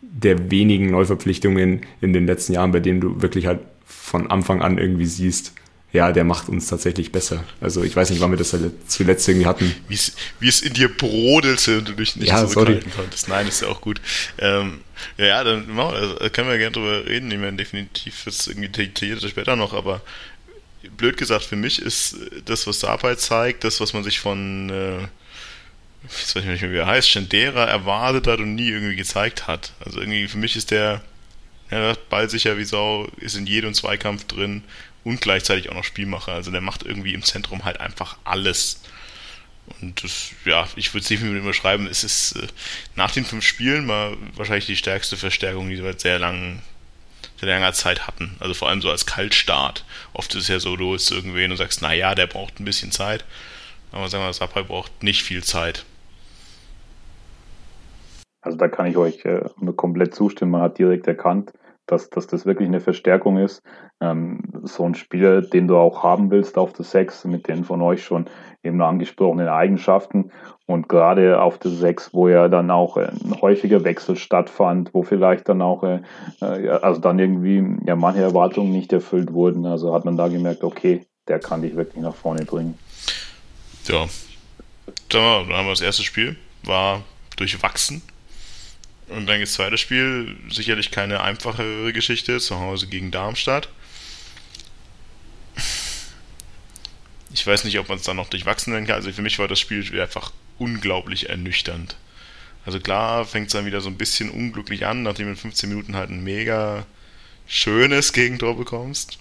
der 0.00 0.50
wenigen 0.50 0.90
Neuverpflichtungen 0.90 1.82
in 2.00 2.12
den 2.12 2.26
letzten 2.26 2.54
Jahren, 2.54 2.72
bei 2.72 2.80
denen 2.80 3.00
du 3.00 3.20
wirklich 3.20 3.46
halt 3.46 3.60
von 3.84 4.30
Anfang 4.30 4.62
an 4.62 4.78
irgendwie 4.78 5.06
siehst, 5.06 5.52
ja, 5.92 6.12
der 6.12 6.24
macht 6.24 6.48
uns 6.48 6.66
tatsächlich 6.66 7.12
besser. 7.12 7.44
Also 7.60 7.82
ich 7.82 7.96
weiß 7.96 8.10
nicht, 8.10 8.20
wann 8.20 8.30
wir 8.30 8.36
das 8.36 8.54
zuletzt 8.86 9.28
irgendwie 9.28 9.46
hatten. 9.46 9.74
Wie 9.88 10.48
es 10.48 10.60
in 10.60 10.74
dir 10.74 10.94
brodelte 10.94 11.78
und 11.78 11.88
du 11.88 11.92
dich 11.92 12.16
nicht 12.16 12.28
ja, 12.28 12.46
zurückhalten 12.46 12.90
sorry. 12.90 12.96
konntest. 12.96 13.28
Nein, 13.28 13.48
ist 13.48 13.62
ja 13.62 13.68
auch 13.68 13.80
gut. 13.80 14.00
Ähm, 14.38 14.80
ja, 15.16 15.26
ja, 15.26 15.44
dann 15.44 15.78
also, 15.78 16.16
können 16.30 16.50
wir 16.50 16.58
gerne 16.58 16.72
drüber 16.72 17.06
reden. 17.06 17.30
Ich 17.30 17.38
meine, 17.38 17.56
definitiv 17.56 18.26
wird 18.26 18.36
es 18.36 18.46
irgendwie 18.46 18.68
detaillierter 18.68 19.28
später 19.28 19.56
noch, 19.56 19.72
aber 19.72 20.02
blöd 20.96 21.16
gesagt, 21.16 21.44
für 21.44 21.56
mich 21.56 21.80
ist 21.80 22.16
das, 22.44 22.66
was 22.66 22.84
Arbeit 22.84 23.20
zeigt, 23.20 23.64
das, 23.64 23.80
was 23.80 23.92
man 23.92 24.04
sich 24.04 24.20
von 24.20 24.70
äh, 24.70 25.08
ich 26.08 26.36
weiß 26.36 26.44
nicht 26.44 26.62
mehr, 26.62 26.72
wie 26.72 26.76
er 26.76 26.86
heißt, 26.86 27.08
Schendera 27.10 27.64
erwartet 27.64 28.26
hat 28.28 28.38
und 28.38 28.54
nie 28.54 28.68
irgendwie 28.68 28.96
gezeigt 28.96 29.48
hat. 29.48 29.72
Also 29.84 30.00
irgendwie 30.00 30.28
für 30.28 30.38
mich 30.38 30.54
ist 30.54 30.70
der 30.70 31.02
ja, 31.70 31.94
ballsicher 32.10 32.56
wie 32.58 32.64
Sau, 32.64 33.08
ist 33.16 33.36
in 33.36 33.46
jedem 33.46 33.74
Zweikampf 33.74 34.24
drin, 34.26 34.62
und 35.06 35.20
gleichzeitig 35.20 35.70
auch 35.70 35.74
noch 35.74 35.84
Spielmacher. 35.84 36.32
Also 36.32 36.50
der 36.50 36.60
macht 36.60 36.82
irgendwie 36.82 37.14
im 37.14 37.22
Zentrum 37.22 37.64
halt 37.64 37.78
einfach 37.80 38.16
alles. 38.24 38.80
Und 39.80 40.02
das, 40.02 40.32
ja, 40.44 40.68
ich 40.74 40.92
würde 40.92 41.02
es 41.02 41.08
definitiv 41.08 41.42
überschreiben, 41.42 41.86
es 41.86 42.02
ist 42.02 42.32
äh, 42.32 42.48
nach 42.96 43.12
den 43.12 43.24
fünf 43.24 43.44
Spielen 43.44 43.86
mal 43.86 44.16
wahrscheinlich 44.34 44.66
die 44.66 44.76
stärkste 44.76 45.16
Verstärkung, 45.16 45.68
die 45.68 45.76
seit 45.76 46.00
sehr 46.00 46.18
langen, 46.18 46.60
sehr 47.38 47.48
langer 47.48 47.72
Zeit 47.72 48.06
hatten. 48.06 48.36
Also 48.40 48.54
vor 48.54 48.68
allem 48.68 48.80
so 48.80 48.90
als 48.90 49.06
Kaltstart. 49.06 49.84
Oft 50.12 50.34
ist 50.34 50.42
es 50.44 50.48
ja 50.48 50.60
so, 50.60 50.76
du 50.76 50.88
holst 50.88 51.12
irgendwen 51.12 51.50
und 51.50 51.56
sagst, 51.56 51.82
naja, 51.82 52.14
der 52.14 52.26
braucht 52.26 52.60
ein 52.60 52.64
bisschen 52.64 52.92
Zeit. 52.92 53.24
Aber 53.92 54.08
sagen 54.08 54.24
wir, 54.24 54.32
Sapai 54.32 54.62
braucht 54.62 55.02
nicht 55.02 55.22
viel 55.22 55.42
Zeit. 55.42 55.84
Also 58.40 58.58
da 58.58 58.68
kann 58.68 58.86
ich 58.86 58.96
euch 58.96 59.24
äh, 59.24 59.40
komplett 59.74 60.14
zustimmen. 60.14 60.52
Man 60.52 60.62
hat 60.62 60.78
direkt 60.78 61.06
erkannt, 61.06 61.52
dass, 61.86 62.10
dass 62.10 62.26
das 62.26 62.46
wirklich 62.46 62.68
eine 62.68 62.80
Verstärkung 62.80 63.38
ist. 63.38 63.62
Ähm, 64.00 64.40
so 64.62 64.84
ein 64.84 64.94
Spieler, 64.94 65.42
den 65.42 65.68
du 65.68 65.76
auch 65.76 66.02
haben 66.02 66.30
willst 66.30 66.58
auf 66.58 66.72
der 66.72 66.84
6, 66.84 67.24
mit 67.24 67.48
den 67.48 67.64
von 67.64 67.82
euch 67.82 68.04
schon 68.04 68.26
eben 68.62 68.80
angesprochenen 68.82 69.48
Eigenschaften. 69.48 70.30
Und 70.66 70.88
gerade 70.88 71.40
auf 71.40 71.58
der 71.58 71.70
6, 71.70 72.12
wo 72.12 72.28
ja 72.28 72.48
dann 72.48 72.72
auch 72.72 72.96
ein 72.96 73.40
häufiger 73.40 73.84
Wechsel 73.84 74.16
stattfand, 74.16 74.92
wo 74.92 75.04
vielleicht 75.04 75.48
dann 75.48 75.62
auch, 75.62 75.84
äh, 75.84 76.00
äh, 76.40 76.68
also 76.68 77.00
dann 77.00 77.20
irgendwie 77.20 77.64
ja 77.86 77.94
manche 77.94 78.22
Erwartungen 78.22 78.72
nicht 78.72 78.92
erfüllt 78.92 79.32
wurden. 79.32 79.64
Also 79.64 79.94
hat 79.94 80.04
man 80.04 80.16
da 80.16 80.26
gemerkt, 80.26 80.64
okay, 80.64 81.06
der 81.28 81.38
kann 81.38 81.62
dich 81.62 81.76
wirklich 81.76 82.02
nach 82.02 82.16
vorne 82.16 82.44
bringen. 82.44 82.76
Ja. 83.86 84.06
Dann 85.08 85.22
haben 85.22 85.66
wir 85.66 85.70
das 85.70 85.80
erste 85.80 86.02
Spiel, 86.02 86.36
war 86.64 87.02
durchwachsen 87.36 88.02
und 89.08 89.26
dann 89.26 89.40
das 89.40 89.52
zweite 89.52 89.78
Spiel, 89.78 90.36
sicherlich 90.50 90.90
keine 90.90 91.20
einfachere 91.20 91.92
Geschichte, 91.92 92.38
zu 92.38 92.58
Hause 92.58 92.88
gegen 92.88 93.10
Darmstadt. 93.10 93.68
Ich 97.32 97.46
weiß 97.46 97.64
nicht, 97.64 97.78
ob 97.78 97.88
man 97.88 97.98
es 97.98 98.04
dann 98.04 98.16
noch 98.16 98.28
durchwachsen 98.28 98.72
nennen 98.72 98.86
kann. 98.86 98.96
Also 98.96 99.12
für 99.12 99.22
mich 99.22 99.38
war 99.38 99.46
das 99.46 99.60
Spiel 99.60 100.00
einfach 100.00 100.32
unglaublich 100.58 101.28
ernüchternd. 101.28 101.96
Also 102.64 102.80
klar 102.80 103.24
fängt 103.24 103.46
es 103.46 103.52
dann 103.52 103.66
wieder 103.66 103.80
so 103.80 103.88
ein 103.88 103.96
bisschen 103.96 104.30
unglücklich 104.30 104.86
an, 104.86 105.02
nachdem 105.02 105.26
du 105.26 105.32
in 105.32 105.36
15 105.36 105.68
Minuten 105.68 105.96
halt 105.96 106.10
ein 106.10 106.24
mega 106.24 106.86
schönes 107.46 108.12
Gegentor 108.12 108.56
bekommst 108.56 109.18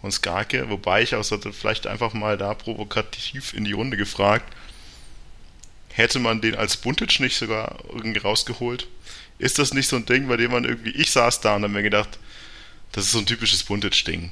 von 0.00 0.10
Skarke, 0.10 0.70
wobei 0.70 1.02
ich 1.02 1.14
auch 1.14 1.24
sollte 1.24 1.52
vielleicht 1.52 1.86
einfach 1.86 2.14
mal 2.14 2.38
da 2.38 2.54
provokativ 2.54 3.52
in 3.52 3.64
die 3.64 3.72
Runde 3.72 3.96
gefragt, 3.96 4.54
hätte 5.92 6.18
man 6.18 6.40
den 6.40 6.54
als 6.54 6.76
Buntic 6.76 7.20
nicht 7.20 7.36
sogar 7.36 7.78
irgendwie 7.92 8.20
rausgeholt? 8.20 8.86
Ist 9.38 9.58
das 9.58 9.74
nicht 9.74 9.88
so 9.88 9.96
ein 9.96 10.06
Ding, 10.06 10.28
bei 10.28 10.36
dem 10.36 10.52
man 10.52 10.64
irgendwie, 10.64 10.90
ich 10.90 11.10
saß 11.10 11.40
da 11.40 11.56
und 11.56 11.64
habe 11.64 11.72
mir 11.72 11.82
gedacht, 11.82 12.18
das 12.92 13.04
ist 13.04 13.12
so 13.12 13.18
ein 13.18 13.26
typisches 13.26 13.64
Buntic-Ding. 13.64 14.30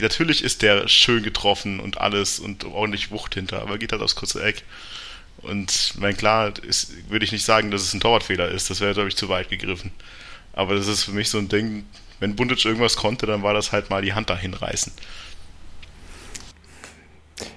Natürlich 0.00 0.42
ist 0.42 0.62
der 0.62 0.88
schön 0.88 1.22
getroffen 1.22 1.80
und 1.80 1.98
alles 1.98 2.38
und 2.38 2.64
ordentlich 2.64 3.10
Wucht 3.10 3.34
hinter, 3.34 3.62
aber 3.62 3.78
geht 3.78 3.92
halt 3.92 4.02
aufs 4.02 4.16
kurze 4.16 4.42
Eck. 4.42 4.64
Und 5.46 5.94
mein 5.98 6.16
klar, 6.16 6.52
ist, 6.64 6.92
würde 7.10 7.24
ich 7.24 7.32
nicht 7.32 7.44
sagen, 7.44 7.70
dass 7.70 7.82
es 7.82 7.94
ein 7.94 8.00
Torwartfehler 8.00 8.48
ist, 8.48 8.70
das 8.70 8.80
wäre, 8.80 8.94
glaube 8.94 9.08
ich, 9.08 9.16
zu 9.16 9.28
weit 9.28 9.48
gegriffen. 9.48 9.92
Aber 10.52 10.74
das 10.74 10.88
ist 10.88 11.04
für 11.04 11.12
mich 11.12 11.28
so 11.28 11.38
ein 11.38 11.48
Ding, 11.48 11.84
wenn 12.20 12.34
Buntic 12.34 12.64
irgendwas 12.64 12.96
konnte, 12.96 13.26
dann 13.26 13.42
war 13.42 13.54
das 13.54 13.72
halt 13.72 13.90
mal 13.90 14.02
die 14.02 14.14
Hand 14.14 14.30
dahin 14.30 14.54
reißen. 14.54 14.92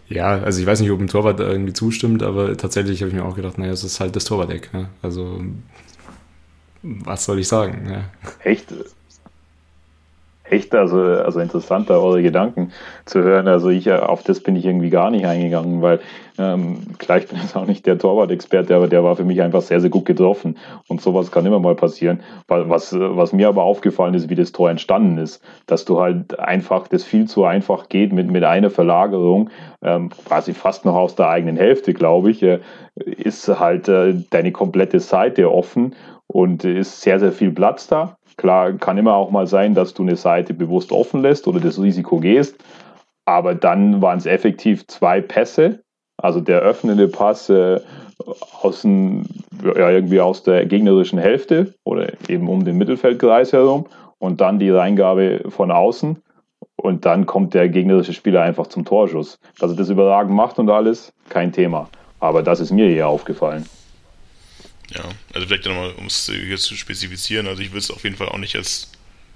Ja, 0.09 0.39
also 0.39 0.59
ich 0.59 0.65
weiß 0.65 0.81
nicht, 0.81 0.91
ob 0.91 0.99
ein 0.99 1.07
Torwart 1.07 1.39
da 1.39 1.47
irgendwie 1.47 1.73
zustimmt, 1.73 2.23
aber 2.23 2.57
tatsächlich 2.57 3.01
habe 3.01 3.09
ich 3.09 3.15
mir 3.15 3.23
auch 3.23 3.35
gedacht, 3.35 3.57
naja, 3.57 3.71
es 3.71 3.83
ist 3.83 3.99
halt 3.99 4.15
das 4.15 4.25
Torwart-Eck. 4.25 4.73
Ne? 4.73 4.89
Also 5.01 5.41
was 6.81 7.25
soll 7.25 7.39
ich 7.39 7.47
sagen? 7.47 7.89
Ja. 7.89 8.09
Echt? 8.43 8.73
Echt, 10.49 10.73
also, 10.73 10.99
also 10.99 11.39
interessant, 11.39 11.89
da 11.89 11.99
eure 11.99 12.23
Gedanken 12.23 12.71
zu 13.05 13.21
hören. 13.21 13.47
Also 13.47 13.69
ich, 13.69 13.91
auf 13.91 14.23
das 14.23 14.39
bin 14.41 14.55
ich 14.55 14.65
irgendwie 14.65 14.89
gar 14.89 15.11
nicht 15.11 15.25
eingegangen, 15.25 15.81
weil 15.83 15.99
ähm, 16.39 16.97
klar, 16.97 17.19
ich 17.19 17.27
bin 17.27 17.37
jetzt 17.39 17.55
auch 17.55 17.67
nicht 17.67 17.85
der 17.85 17.99
Torwart-Experte, 17.99 18.75
aber 18.75 18.87
der 18.87 19.03
war 19.03 19.15
für 19.15 19.23
mich 19.23 19.41
einfach 19.43 19.61
sehr, 19.61 19.79
sehr 19.79 19.91
gut 19.91 20.05
getroffen. 20.05 20.57
Und 20.87 21.01
sowas 21.01 21.31
kann 21.31 21.45
immer 21.45 21.59
mal 21.59 21.75
passieren. 21.75 22.21
Weil 22.47 22.67
was, 22.67 22.95
was 22.97 23.31
mir 23.31 23.47
aber 23.47 23.63
aufgefallen 23.63 24.15
ist, 24.15 24.29
wie 24.29 24.35
das 24.35 24.51
Tor 24.51 24.71
entstanden 24.71 25.19
ist, 25.19 25.43
dass 25.67 25.85
du 25.85 25.99
halt 25.99 26.39
einfach, 26.39 26.87
das 26.87 27.03
viel 27.03 27.27
zu 27.27 27.43
einfach 27.43 27.87
geht 27.89 28.11
mit, 28.11 28.31
mit 28.31 28.43
einer 28.43 28.71
Verlagerung, 28.71 29.51
ähm, 29.83 30.09
quasi 30.25 30.53
fast 30.53 30.83
noch 30.83 30.95
aus 30.95 31.13
der 31.15 31.29
eigenen 31.29 31.57
Hälfte, 31.57 31.93
glaube 31.93 32.31
ich, 32.31 32.41
äh, 32.41 32.59
ist 32.95 33.47
halt 33.47 33.87
äh, 33.87 34.15
deine 34.31 34.51
komplette 34.51 34.99
Seite 34.99 35.51
offen 35.51 35.95
und 36.25 36.63
ist 36.63 37.01
sehr, 37.01 37.19
sehr 37.19 37.31
viel 37.31 37.51
Platz 37.51 37.87
da 37.87 38.17
Klar, 38.39 38.71
kann 38.71 38.97
immer 38.97 39.15
auch 39.15 39.31
mal 39.31 39.47
sein, 39.47 39.75
dass 39.75 39.93
du 39.93 40.01
eine 40.01 40.15
Seite 40.15 40.53
bewusst 40.53 40.93
offen 40.93 41.21
lässt 41.21 41.45
oder 41.45 41.59
das 41.59 41.77
Risiko 41.77 42.21
gehst. 42.21 42.55
Aber 43.25 43.53
dann 43.53 44.01
waren 44.01 44.17
es 44.17 44.25
effektiv 44.25 44.87
zwei 44.87 45.19
Pässe. 45.19 45.83
Also 46.15 46.39
der 46.39 46.61
öffnende 46.61 47.09
Pass 47.09 47.49
äh, 47.49 47.81
aus, 48.61 48.83
dem, 48.83 49.25
ja, 49.61 49.89
irgendwie 49.89 50.21
aus 50.21 50.43
der 50.43 50.65
gegnerischen 50.67 51.19
Hälfte 51.19 51.73
oder 51.83 52.13
eben 52.29 52.47
um 52.47 52.63
den 52.63 52.77
Mittelfeldkreis 52.77 53.51
herum 53.51 53.87
und 54.19 54.39
dann 54.39 54.57
die 54.57 54.69
Reingabe 54.69 55.41
von 55.49 55.69
außen. 55.69 56.23
Und 56.77 57.05
dann 57.05 57.25
kommt 57.25 57.53
der 57.53 57.67
gegnerische 57.67 58.13
Spieler 58.13 58.41
einfach 58.41 58.67
zum 58.67 58.85
Torschuss. 58.85 59.37
Dass 59.59 59.71
er 59.71 59.75
das 59.75 59.89
überragend 59.89 60.33
macht 60.33 60.59
und 60.59 60.69
alles, 60.69 61.11
kein 61.27 61.51
Thema. 61.51 61.89
Aber 62.21 62.41
das 62.41 62.61
ist 62.61 62.71
mir 62.71 62.89
eher 62.89 63.09
aufgefallen. 63.09 63.65
Ja, 64.93 65.07
also 65.33 65.47
vielleicht 65.47 65.65
nochmal, 65.65 65.91
um 65.91 66.07
es 66.07 66.25
hier 66.25 66.57
zu 66.57 66.75
spezifizieren, 66.75 67.47
also 67.47 67.61
ich 67.61 67.69
würde 67.69 67.79
es 67.79 67.91
auf 67.91 68.03
jeden 68.03 68.15
Fall 68.15 68.29
auch 68.29 68.37
nicht 68.37 68.55
als 68.55 68.91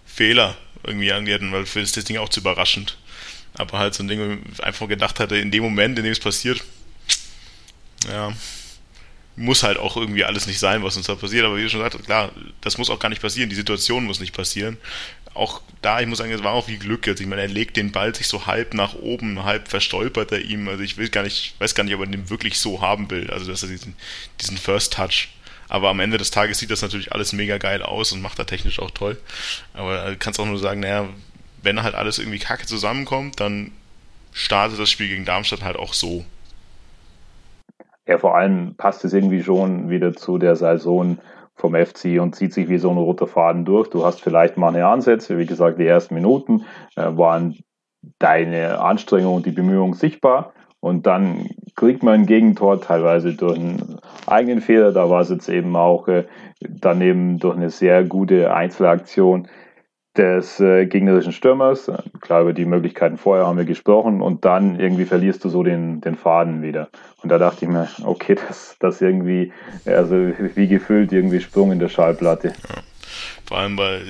Fehler 0.05 0.57
irgendwie 0.83 1.13
angehen, 1.13 1.51
weil 1.51 1.65
für 1.65 1.81
das 1.81 1.91
Ding 1.91 2.17
auch 2.17 2.29
zu 2.29 2.39
überraschend. 2.39 2.97
Aber 3.55 3.77
halt 3.77 3.93
so 3.93 4.03
ein 4.03 4.07
Ding, 4.07 4.19
wo 4.19 4.51
ich 4.51 4.63
einfach 4.63 4.87
gedacht 4.87 5.19
hatte, 5.19 5.37
in 5.37 5.51
dem 5.51 5.63
Moment, 5.63 5.97
in 5.97 6.03
dem 6.03 6.11
es 6.11 6.19
passiert, 6.19 6.63
ja, 8.07 8.33
muss 9.35 9.63
halt 9.63 9.77
auch 9.77 9.97
irgendwie 9.97 10.23
alles 10.23 10.45
nicht 10.45 10.59
sein, 10.59 10.83
was 10.83 10.97
uns 10.97 11.07
da 11.07 11.15
passiert. 11.15 11.45
Aber 11.45 11.57
wie 11.57 11.63
du 11.63 11.69
schon 11.69 11.79
gesagt 11.79 11.95
hast, 11.95 12.05
klar, 12.05 12.31
das 12.61 12.77
muss 12.77 12.89
auch 12.89 12.99
gar 12.99 13.09
nicht 13.09 13.21
passieren. 13.21 13.49
Die 13.49 13.55
Situation 13.55 14.05
muss 14.05 14.19
nicht 14.19 14.35
passieren. 14.35 14.77
Auch 15.33 15.61
da, 15.81 15.99
ich 15.99 16.07
muss 16.07 16.19
sagen, 16.19 16.31
es 16.31 16.43
war 16.43 16.53
auch 16.53 16.67
wie 16.67 16.77
Glück 16.77 17.07
jetzt. 17.07 17.19
Ich 17.19 17.25
meine, 17.27 17.41
er 17.41 17.47
legt 17.47 17.75
den 17.75 17.91
Ball 17.91 18.13
sich 18.13 18.27
so 18.27 18.45
halb 18.45 18.75
nach 18.75 18.93
oben, 18.93 19.43
halb 19.43 19.67
verstolpert 19.67 20.31
er 20.31 20.41
ihm. 20.41 20.67
Also 20.67 20.83
ich 20.83 20.97
will 20.97 21.09
gar 21.09 21.23
nicht, 21.23 21.55
weiß 21.59 21.73
gar 21.73 21.83
nicht, 21.83 21.95
ob 21.95 22.01
er 22.01 22.07
den 22.07 22.29
wirklich 22.29 22.59
so 22.59 22.81
haben 22.81 23.09
will. 23.09 23.31
Also 23.31 23.49
dass 23.49 23.63
er 23.63 23.69
diesen, 23.69 23.95
diesen 24.39 24.57
First 24.57 24.93
Touch 24.93 25.29
aber 25.69 25.89
am 25.89 25.99
Ende 25.99 26.17
des 26.17 26.31
Tages 26.31 26.59
sieht 26.59 26.71
das 26.71 26.81
natürlich 26.81 27.11
alles 27.11 27.33
mega 27.33 27.57
geil 27.57 27.81
aus 27.81 28.11
und 28.11 28.21
macht 28.21 28.39
da 28.39 28.43
technisch 28.43 28.79
auch 28.79 28.91
toll. 28.91 29.17
Aber 29.73 30.09
du 30.09 30.17
kannst 30.17 30.39
auch 30.39 30.45
nur 30.45 30.59
sagen, 30.59 30.81
naja, 30.81 31.07
wenn 31.61 31.83
halt 31.83 31.95
alles 31.95 32.19
irgendwie 32.19 32.39
kacke 32.39 32.65
zusammenkommt, 32.65 33.39
dann 33.39 33.71
startet 34.31 34.79
das 34.79 34.89
Spiel 34.89 35.07
gegen 35.07 35.25
Darmstadt 35.25 35.63
halt 35.63 35.77
auch 35.77 35.93
so. 35.93 36.25
Ja, 38.05 38.17
vor 38.17 38.35
allem 38.35 38.75
passt 38.75 39.05
es 39.05 39.13
irgendwie 39.13 39.43
schon 39.43 39.89
wieder 39.89 40.13
zu 40.13 40.37
der 40.37 40.55
Saison 40.55 41.17
vom 41.55 41.75
FC 41.75 42.19
und 42.19 42.35
zieht 42.35 42.53
sich 42.53 42.67
wie 42.67 42.77
so 42.77 42.89
ein 42.89 42.97
roter 42.97 43.27
Faden 43.27 43.63
durch. 43.63 43.89
Du 43.89 44.05
hast 44.05 44.21
vielleicht 44.21 44.57
mal 44.57 44.69
eine 44.69 44.85
Ansätze, 44.87 45.37
wie 45.37 45.45
gesagt, 45.45 45.79
die 45.79 45.87
ersten 45.87 46.15
Minuten 46.15 46.65
äh, 46.95 47.15
waren 47.15 47.59
deine 48.19 48.79
Anstrengung 48.79 49.35
und 49.35 49.45
die 49.45 49.51
Bemühungen 49.51 49.93
sichtbar. 49.93 50.53
Und 50.83 51.07
dann 51.07 51.49
kriegt 51.77 52.03
man 52.03 52.15
ein 52.15 52.25
Gegentor, 52.25 52.81
teilweise 52.81 53.33
durch 53.33 53.57
einen 53.57 53.99
eigenen 54.27 54.59
Fehler. 54.59 54.91
Da 54.91 55.09
war 55.09 55.21
es 55.21 55.29
jetzt 55.29 55.47
eben 55.47 55.77
auch 55.77 56.09
äh, 56.09 56.25
daneben 56.59 57.39
durch 57.39 57.55
eine 57.55 57.69
sehr 57.69 58.03
gute 58.03 58.53
Einzelaktion 58.53 59.47
des 60.17 60.59
äh, 60.59 60.85
gegnerischen 60.85 61.31
Stürmers. 61.31 61.89
Klar, 62.19 62.41
über 62.41 62.51
die 62.51 62.65
Möglichkeiten 62.65 63.15
vorher 63.15 63.47
haben 63.47 63.57
wir 63.57 63.63
gesprochen 63.63 64.21
und 64.21 64.43
dann 64.43 64.77
irgendwie 64.77 65.05
verlierst 65.05 65.45
du 65.45 65.47
so 65.47 65.63
den, 65.63 66.01
den 66.01 66.15
Faden 66.15 66.61
wieder. 66.61 66.89
Und 67.21 67.29
da 67.29 67.37
dachte 67.37 67.63
ich 67.63 67.71
mir, 67.71 67.87
okay, 68.03 68.35
das, 68.47 68.75
das 68.81 68.99
irgendwie, 68.99 69.53
also 69.85 70.15
wie 70.55 70.67
gefüllt 70.67 71.13
irgendwie 71.13 71.39
Sprung 71.39 71.71
in 71.71 71.79
der 71.79 71.87
Schallplatte. 71.87 72.49
Ja. 72.49 72.81
Vor 73.45 73.57
allem, 73.57 73.77
weil, 73.77 74.01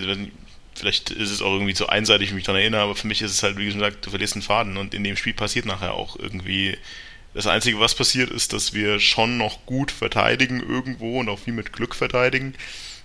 vielleicht 0.75 1.09
ist 1.11 1.31
es 1.31 1.41
auch 1.41 1.53
irgendwie 1.53 1.73
zu 1.73 1.87
einseitig, 1.87 2.27
wie 2.27 2.31
ich 2.31 2.35
mich 2.35 2.43
daran 2.45 2.61
erinnere, 2.61 2.81
aber 2.81 2.95
für 2.95 3.07
mich 3.07 3.21
ist 3.21 3.31
es 3.31 3.43
halt, 3.43 3.57
wie 3.57 3.65
gesagt, 3.65 4.05
du 4.05 4.09
verlierst 4.09 4.33
einen 4.33 4.41
Faden 4.41 4.77
und 4.77 4.93
in 4.93 5.03
dem 5.03 5.15
Spiel 5.15 5.33
passiert 5.33 5.65
nachher 5.65 5.93
auch 5.93 6.17
irgendwie. 6.17 6.77
Das 7.33 7.47
Einzige, 7.47 7.79
was 7.79 7.95
passiert, 7.95 8.29
ist, 8.29 8.53
dass 8.53 8.73
wir 8.73 8.99
schon 8.99 9.37
noch 9.37 9.65
gut 9.65 9.89
verteidigen 9.89 10.59
irgendwo 10.59 11.19
und 11.19 11.29
auch 11.29 11.39
viel 11.39 11.53
mit 11.53 11.73
Glück 11.73 11.95
verteidigen. 11.95 12.53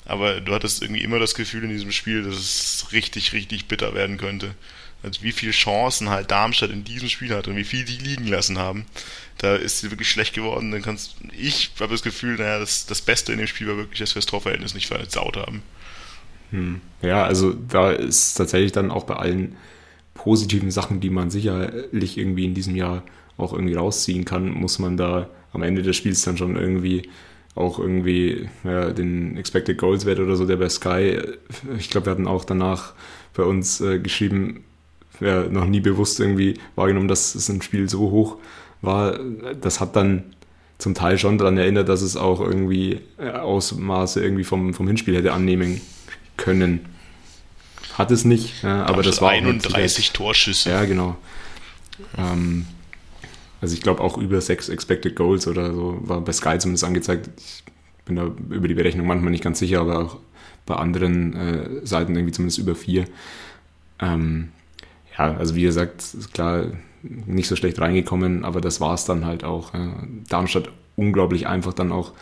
Aber 0.04 0.40
du 0.40 0.54
hattest 0.54 0.82
irgendwie 0.82 1.02
immer 1.02 1.18
das 1.18 1.34
Gefühl 1.34 1.64
in 1.64 1.70
diesem 1.70 1.92
Spiel, 1.92 2.22
dass 2.24 2.36
es 2.36 2.92
richtig, 2.92 3.32
richtig 3.32 3.66
bitter 3.66 3.94
werden 3.94 4.18
könnte. 4.18 4.54
Also 5.02 5.22
wie 5.22 5.32
viele 5.32 5.52
Chancen 5.52 6.08
halt 6.08 6.30
Darmstadt 6.30 6.70
in 6.70 6.84
diesem 6.84 7.08
Spiel 7.08 7.32
hat 7.32 7.46
und 7.46 7.56
wie 7.56 7.64
viel 7.64 7.84
die 7.84 7.98
liegen 7.98 8.26
lassen 8.26 8.58
haben. 8.58 8.84
Da 9.38 9.54
ist 9.54 9.78
sie 9.78 9.90
wirklich 9.90 10.10
schlecht 10.10 10.34
geworden. 10.34 10.72
Dann 10.72 10.82
kannst 10.82 11.16
ich 11.38 11.70
habe 11.78 11.92
das 11.92 12.02
Gefühl, 12.02 12.36
naja, 12.36 12.58
das, 12.58 12.86
das 12.86 13.00
Beste 13.00 13.32
in 13.32 13.38
dem 13.38 13.46
Spiel 13.46 13.68
war 13.68 13.76
wirklich, 13.76 14.00
dass 14.00 14.14
wir 14.14 14.20
das 14.20 14.26
Torverhältnis 14.26 14.74
nicht 14.74 14.88
versaut 14.88 15.36
haben. 15.36 15.62
Hm. 16.50 16.80
Ja, 17.02 17.24
also 17.24 17.52
da 17.52 17.92
ist 17.92 18.34
tatsächlich 18.34 18.72
dann 18.72 18.90
auch 18.90 19.04
bei 19.04 19.16
allen 19.16 19.56
positiven 20.14 20.70
Sachen, 20.70 21.00
die 21.00 21.10
man 21.10 21.30
sicherlich 21.30 22.18
irgendwie 22.18 22.44
in 22.44 22.54
diesem 22.54 22.74
Jahr 22.74 23.02
auch 23.36 23.52
irgendwie 23.52 23.74
rausziehen 23.74 24.24
kann, 24.24 24.50
muss 24.50 24.78
man 24.78 24.96
da 24.96 25.28
am 25.52 25.62
Ende 25.62 25.82
des 25.82 25.96
Spiels 25.96 26.22
dann 26.22 26.36
schon 26.36 26.56
irgendwie 26.56 27.08
auch 27.54 27.78
irgendwie 27.78 28.48
ja, 28.64 28.90
den 28.90 29.36
Expected 29.36 29.78
Goals 29.78 30.06
Wert 30.06 30.20
oder 30.20 30.36
so, 30.36 30.46
der 30.46 30.56
bei 30.56 30.68
Sky, 30.68 31.20
ich 31.78 31.90
glaube, 31.90 32.06
wir 32.06 32.10
hatten 32.12 32.26
auch 32.26 32.44
danach 32.44 32.94
bei 33.34 33.42
uns 33.42 33.80
äh, 33.80 33.98
geschrieben, 33.98 34.64
ja, 35.20 35.44
noch 35.44 35.66
nie 35.66 35.80
bewusst 35.80 36.20
irgendwie 36.20 36.54
wahrgenommen, 36.76 37.08
dass 37.08 37.34
es 37.34 37.48
ein 37.48 37.62
Spiel 37.62 37.88
so 37.88 38.10
hoch 38.10 38.36
war. 38.80 39.18
Das 39.60 39.80
hat 39.80 39.96
dann 39.96 40.24
zum 40.78 40.94
Teil 40.94 41.18
schon 41.18 41.38
daran 41.38 41.58
erinnert, 41.58 41.88
dass 41.88 42.02
es 42.02 42.16
auch 42.16 42.40
irgendwie 42.40 43.00
äh, 43.18 43.30
Ausmaße 43.30 44.22
irgendwie 44.22 44.44
vom, 44.44 44.74
vom 44.74 44.86
Hinspiel 44.86 45.16
hätte 45.16 45.32
annehmen 45.32 45.80
können. 46.38 46.86
Hat 47.94 48.10
es 48.10 48.24
nicht, 48.24 48.62
ja, 48.62 48.86
aber 48.86 49.02
das 49.02 49.20
war 49.20 49.30
31 49.30 50.12
Torschüsse. 50.12 50.70
Ja, 50.70 50.84
genau. 50.84 51.16
Ähm, 52.16 52.66
also 53.60 53.74
ich 53.74 53.82
glaube 53.82 54.02
auch 54.02 54.16
über 54.16 54.40
sechs 54.40 54.68
Expected 54.68 55.16
Goals 55.16 55.46
oder 55.46 55.74
so 55.74 55.98
war 56.02 56.20
bei 56.20 56.32
Sky 56.32 56.58
zumindest 56.58 56.84
angezeigt. 56.84 57.28
Ich 57.36 57.64
bin 58.04 58.16
da 58.16 58.30
über 58.50 58.68
die 58.68 58.74
Berechnung 58.74 59.06
manchmal 59.06 59.32
nicht 59.32 59.44
ganz 59.44 59.58
sicher, 59.58 59.80
aber 59.80 59.98
auch 59.98 60.16
bei 60.64 60.76
anderen 60.76 61.34
äh, 61.34 61.86
Seiten 61.86 62.14
irgendwie 62.14 62.32
zumindest 62.32 62.58
über 62.58 62.74
vier. 62.74 63.06
Ähm, 64.00 64.50
ja, 65.18 65.36
also 65.36 65.56
wie 65.56 65.62
gesagt, 65.62 66.02
ist 66.02 66.32
klar, 66.32 66.66
nicht 67.02 67.48
so 67.48 67.56
schlecht 67.56 67.80
reingekommen, 67.80 68.44
aber 68.44 68.60
das 68.60 68.80
war 68.80 68.94
es 68.94 69.04
dann 69.04 69.24
halt 69.24 69.44
auch. 69.44 69.74
Ja. 69.74 70.04
Darmstadt 70.28 70.70
unglaublich 70.96 71.46
einfach 71.46 71.72
dann 71.72 71.90
auch 71.90 72.12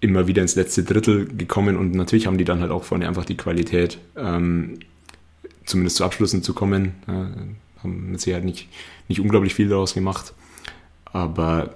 immer 0.00 0.26
wieder 0.26 0.42
ins 0.42 0.54
letzte 0.54 0.84
Drittel 0.84 1.26
gekommen 1.26 1.76
und 1.76 1.94
natürlich 1.94 2.26
haben 2.26 2.38
die 2.38 2.44
dann 2.44 2.60
halt 2.60 2.70
auch 2.70 2.84
vorne 2.84 3.08
einfach 3.08 3.24
die 3.24 3.36
Qualität, 3.36 3.98
ähm, 4.16 4.78
zumindest 5.64 5.96
zu 5.96 6.04
Abschlüssen 6.04 6.42
zu 6.42 6.54
kommen. 6.54 6.94
Ja, 7.06 7.30
haben 7.82 8.12
mit 8.12 8.20
Sicherheit 8.20 8.44
nicht, 8.44 8.68
nicht 9.08 9.20
unglaublich 9.20 9.54
viel 9.54 9.68
daraus 9.68 9.94
gemacht, 9.94 10.34
aber 11.04 11.74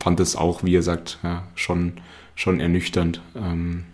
fand 0.00 0.20
es 0.20 0.36
auch, 0.36 0.62
wie 0.62 0.72
ihr 0.72 0.82
sagt, 0.82 1.18
ja, 1.22 1.44
schon, 1.54 1.94
schon 2.34 2.60
ernüchternd. 2.60 3.20
Ähm, 3.34 3.84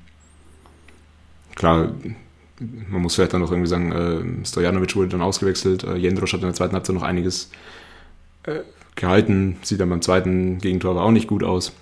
klar, 1.55 1.95
man 2.89 3.03
muss 3.03 3.15
vielleicht 3.15 3.33
dann 3.33 3.41
noch 3.41 3.51
irgendwie 3.51 3.69
sagen, 3.69 3.93
äh, 3.93 4.47
Stojanovic 4.47 4.95
wurde 4.97 5.09
dann 5.09 5.23
ausgewechselt, 5.23 5.85
äh, 5.85 5.97
Jendrosch 5.97 6.33
hat 6.33 6.41
in 6.41 6.47
der 6.47 6.55
zweiten 6.55 6.75
Halbzeit 6.75 6.95
noch 6.95 7.03
einiges 7.03 7.51
äh, 8.45 8.61
gehalten, 8.95 9.57
sieht 9.63 9.81
dann 9.81 9.89
beim 9.89 10.03
zweiten 10.03 10.59
Gegentor 10.59 10.93
aber 10.93 11.03
auch 11.03 11.11
nicht 11.11 11.29
gut 11.29 11.43
aus. 11.43 11.73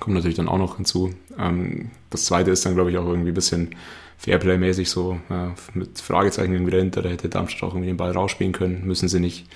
Kommt 0.00 0.14
natürlich 0.14 0.36
dann 0.36 0.48
auch 0.48 0.58
noch 0.58 0.76
hinzu. 0.76 1.14
Ähm, 1.38 1.90
das 2.10 2.26
zweite 2.26 2.50
ist 2.50 2.64
dann, 2.64 2.74
glaube 2.74 2.90
ich, 2.90 2.98
auch 2.98 3.06
irgendwie 3.06 3.30
ein 3.30 3.34
bisschen 3.34 3.74
Fairplay-mäßig 4.18 4.88
so 4.88 5.20
äh, 5.30 5.48
mit 5.76 6.00
Fragezeichen 6.00 6.52
irgendwie 6.52 6.72
dahinter. 6.72 7.02
Da 7.02 7.08
hätte 7.08 7.28
Darmstadt 7.28 7.62
auch 7.62 7.74
irgendwie 7.74 7.88
den 7.88 7.96
Ball 7.96 8.12
rausspielen 8.12 8.52
können. 8.52 8.86
Müssen 8.86 9.08
sie 9.08 9.20
nicht. 9.20 9.46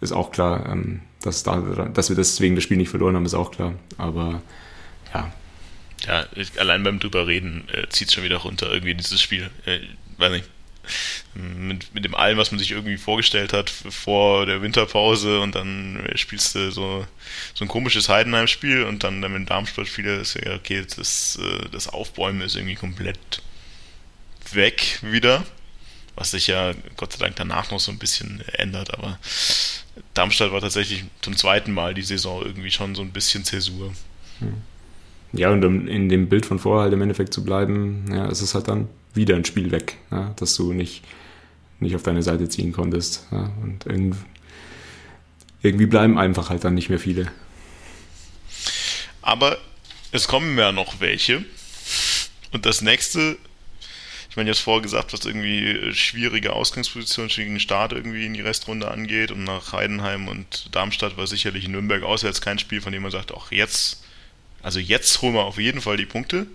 Ist 0.00 0.12
auch 0.12 0.30
klar. 0.30 0.68
Ähm, 0.70 1.00
dass, 1.22 1.42
da, 1.42 1.60
dass 1.92 2.08
wir 2.08 2.16
deswegen 2.16 2.54
das 2.54 2.64
Spiel 2.64 2.76
nicht 2.76 2.90
verloren 2.90 3.14
haben, 3.16 3.26
ist 3.26 3.34
auch 3.34 3.50
klar. 3.50 3.74
Aber 3.98 4.42
ja. 5.14 5.32
Ja, 6.06 6.24
allein 6.56 6.82
beim 6.82 6.98
drüber 6.98 7.26
reden 7.26 7.64
äh, 7.72 7.86
zieht 7.90 8.08
es 8.08 8.14
schon 8.14 8.24
wieder 8.24 8.38
runter, 8.38 8.72
irgendwie 8.72 8.94
dieses 8.94 9.20
Spiel. 9.20 9.50
Äh, 9.66 9.80
weiß 10.16 10.32
nicht 10.32 10.48
mit, 11.34 11.94
mit 11.94 12.04
dem 12.04 12.14
allem, 12.14 12.38
was 12.38 12.50
man 12.50 12.58
sich 12.58 12.70
irgendwie 12.72 12.96
vorgestellt 12.96 13.52
hat 13.52 13.70
vor 13.70 14.46
der 14.46 14.62
Winterpause 14.62 15.40
und 15.40 15.54
dann 15.54 16.08
spielst 16.14 16.54
du 16.54 16.70
so, 16.70 17.06
so 17.54 17.64
ein 17.64 17.68
komisches 17.68 18.08
Heidenheim-Spiel 18.08 18.84
und 18.84 19.04
dann, 19.04 19.22
dann 19.22 19.32
mit 19.32 19.40
dem 19.40 19.46
Darmstadt-Spiel 19.46 20.06
ist 20.06 20.34
ja 20.34 20.54
okay, 20.54 20.84
das, 20.96 21.38
äh, 21.40 21.68
das 21.70 21.88
Aufbäumen 21.88 22.40
ist 22.42 22.56
irgendwie 22.56 22.74
komplett 22.74 23.42
weg 24.52 24.98
wieder, 25.02 25.44
was 26.16 26.32
sich 26.32 26.48
ja 26.48 26.72
Gott 26.96 27.12
sei 27.12 27.18
Dank 27.18 27.36
danach 27.36 27.70
noch 27.70 27.80
so 27.80 27.92
ein 27.92 27.98
bisschen 27.98 28.42
ändert, 28.52 28.92
aber 28.94 29.18
Darmstadt 30.14 30.52
war 30.52 30.60
tatsächlich 30.60 31.04
zum 31.20 31.36
zweiten 31.36 31.72
Mal 31.72 31.94
die 31.94 32.02
Saison 32.02 32.44
irgendwie 32.44 32.70
schon 32.70 32.94
so 32.94 33.02
ein 33.02 33.12
bisschen 33.12 33.44
Zäsur. 33.44 33.94
Ja, 35.32 35.50
und 35.50 35.64
um 35.64 35.86
in 35.86 36.08
dem 36.08 36.28
Bild 36.28 36.44
von 36.46 36.58
vorher 36.58 36.84
halt 36.84 36.92
im 36.92 37.02
Endeffekt 37.02 37.32
zu 37.32 37.44
bleiben, 37.44 38.04
ja, 38.12 38.26
ist 38.28 38.54
halt 38.54 38.68
dann 38.68 38.88
wieder 39.14 39.36
ein 39.36 39.44
Spiel 39.44 39.70
weg, 39.70 39.96
ja, 40.10 40.34
dass 40.36 40.54
du 40.54 40.72
nicht, 40.72 41.04
nicht 41.78 41.94
auf 41.94 42.02
deine 42.02 42.22
Seite 42.22 42.48
ziehen 42.48 42.72
konntest. 42.72 43.26
Ja, 43.30 43.52
und 43.62 43.86
irgendwie, 45.62 45.86
bleiben 45.86 46.18
einfach 46.18 46.50
halt 46.50 46.64
dann 46.64 46.74
nicht 46.74 46.88
mehr 46.88 46.98
viele. 46.98 47.30
Aber 49.22 49.58
es 50.12 50.26
kommen 50.26 50.58
ja 50.58 50.72
noch 50.72 51.00
welche. 51.00 51.44
Und 52.52 52.66
das 52.66 52.80
nächste, 52.80 53.36
ich 54.28 54.36
meine, 54.36 54.50
jetzt 54.50 54.60
vorher 54.60 54.82
gesagt, 54.82 55.12
was 55.12 55.24
irgendwie 55.24 55.92
schwierige 55.92 56.52
Ausgangsposition, 56.52 57.30
schwierigen 57.30 57.60
Start 57.60 57.92
irgendwie 57.92 58.26
in 58.26 58.34
die 58.34 58.40
Restrunde 58.40 58.90
angeht. 58.90 59.30
Und 59.30 59.44
nach 59.44 59.72
Heidenheim 59.72 60.26
und 60.26 60.74
Darmstadt 60.74 61.16
war 61.16 61.28
sicherlich 61.28 61.66
in 61.66 61.72
Nürnberg 61.72 62.02
auswärts 62.02 62.40
kein 62.40 62.58
Spiel, 62.58 62.80
von 62.80 62.92
dem 62.92 63.02
man 63.02 63.12
sagt, 63.12 63.32
auch 63.32 63.52
jetzt, 63.52 64.02
also 64.62 64.78
jetzt 64.78 65.22
holen 65.22 65.34
wir 65.34 65.44
auf 65.44 65.58
jeden 65.58 65.80
Fall 65.80 65.96
die 65.96 66.06
Punkte. 66.06 66.46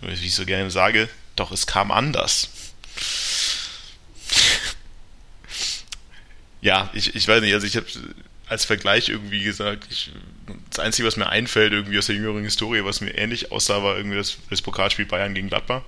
Wie 0.00 0.12
ich 0.12 0.34
so 0.34 0.44
gerne 0.44 0.70
sage, 0.70 1.08
doch 1.36 1.52
es 1.52 1.66
kam 1.66 1.90
anders. 1.90 2.48
ja, 6.60 6.90
ich, 6.92 7.14
ich 7.14 7.26
weiß 7.28 7.40
nicht, 7.40 7.54
also 7.54 7.66
ich 7.66 7.76
habe 7.76 7.86
als 8.48 8.64
Vergleich 8.64 9.08
irgendwie 9.08 9.42
gesagt, 9.42 9.86
ich, 9.90 10.10
das 10.68 10.78
Einzige, 10.78 11.06
was 11.08 11.16
mir 11.16 11.28
einfällt, 11.28 11.72
irgendwie 11.72 11.98
aus 11.98 12.06
der 12.06 12.16
jüngeren 12.16 12.44
Historie, 12.44 12.84
was 12.84 13.00
mir 13.00 13.16
ähnlich 13.16 13.50
aussah, 13.50 13.82
war 13.82 13.96
irgendwie 13.96 14.16
das, 14.16 14.36
das 14.50 14.60
Pokalspiel 14.60 15.06
Bayern 15.06 15.34
gegen 15.34 15.48
Gladbach, 15.48 15.82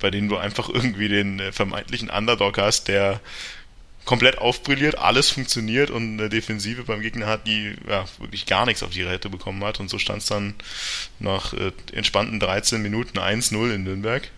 bei 0.00 0.10
dem 0.10 0.28
du 0.28 0.36
einfach 0.36 0.68
irgendwie 0.68 1.08
den 1.08 1.38
äh, 1.38 1.52
vermeintlichen 1.52 2.10
Underdog 2.10 2.58
hast, 2.58 2.88
der 2.88 3.20
komplett 4.06 4.38
aufbrilliert, 4.38 4.96
alles 4.96 5.30
funktioniert 5.30 5.90
und 5.90 6.18
eine 6.18 6.28
Defensive 6.30 6.84
beim 6.84 7.00
Gegner 7.00 7.26
hat, 7.26 7.46
die 7.46 7.74
ja, 7.88 8.06
wirklich 8.18 8.46
gar 8.46 8.64
nichts 8.64 8.82
auf 8.82 8.90
die 8.90 9.02
Rette 9.02 9.28
bekommen 9.28 9.62
hat. 9.64 9.80
Und 9.80 9.90
so 9.90 9.98
stand 9.98 10.22
es 10.22 10.28
dann 10.28 10.54
nach 11.18 11.52
äh, 11.52 11.72
entspannten 11.92 12.40
13 12.40 12.80
Minuten 12.80 13.18
1-0 13.18 13.74
in 13.74 13.82
Nürnberg. 13.82 14.30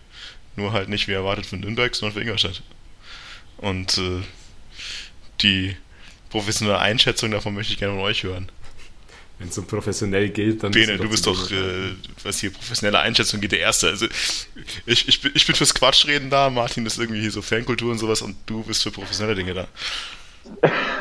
Nur 0.55 0.73
halt 0.73 0.89
nicht 0.89 1.07
wie 1.07 1.13
erwartet 1.13 1.45
für 1.45 1.55
Nürnberg, 1.55 1.95
sondern 1.95 2.15
für 2.15 2.21
Ingolstadt. 2.21 2.63
Und 3.57 3.99
äh, 3.99 4.21
die 5.41 5.77
professionelle 6.29 6.79
Einschätzung 6.79 7.31
davon 7.31 7.53
möchte 7.53 7.71
ich 7.71 7.79
gerne 7.79 7.93
von 7.93 8.03
euch 8.03 8.23
hören. 8.23 8.51
Wenn 9.39 9.47
es 9.47 9.55
so 9.55 9.61
professionell 9.61 10.29
geht, 10.29 10.61
dann. 10.63 10.73
Bene, 10.73 10.97
du 10.97 11.09
bist 11.09 11.25
doch, 11.25 11.49
äh, 11.49 11.95
was 12.23 12.39
hier 12.39 12.51
professionelle 12.51 12.99
Einschätzung 12.99 13.39
geht, 13.39 13.53
der 13.53 13.61
Erste. 13.61 13.87
Also 13.87 14.05
ich, 14.85 15.07
ich, 15.07 15.23
ich 15.33 15.45
bin 15.45 15.55
fürs 15.55 15.73
Quatschreden 15.73 16.29
da, 16.29 16.49
Martin 16.49 16.85
ist 16.85 16.99
irgendwie 16.99 17.21
hier 17.21 17.31
so 17.31 17.41
Fankultur 17.41 17.91
und 17.91 17.99
sowas 17.99 18.21
und 18.21 18.35
du 18.45 18.63
bist 18.63 18.83
für 18.83 18.91
professionelle 18.91 19.35
Dinge 19.35 19.53
da. 19.53 19.67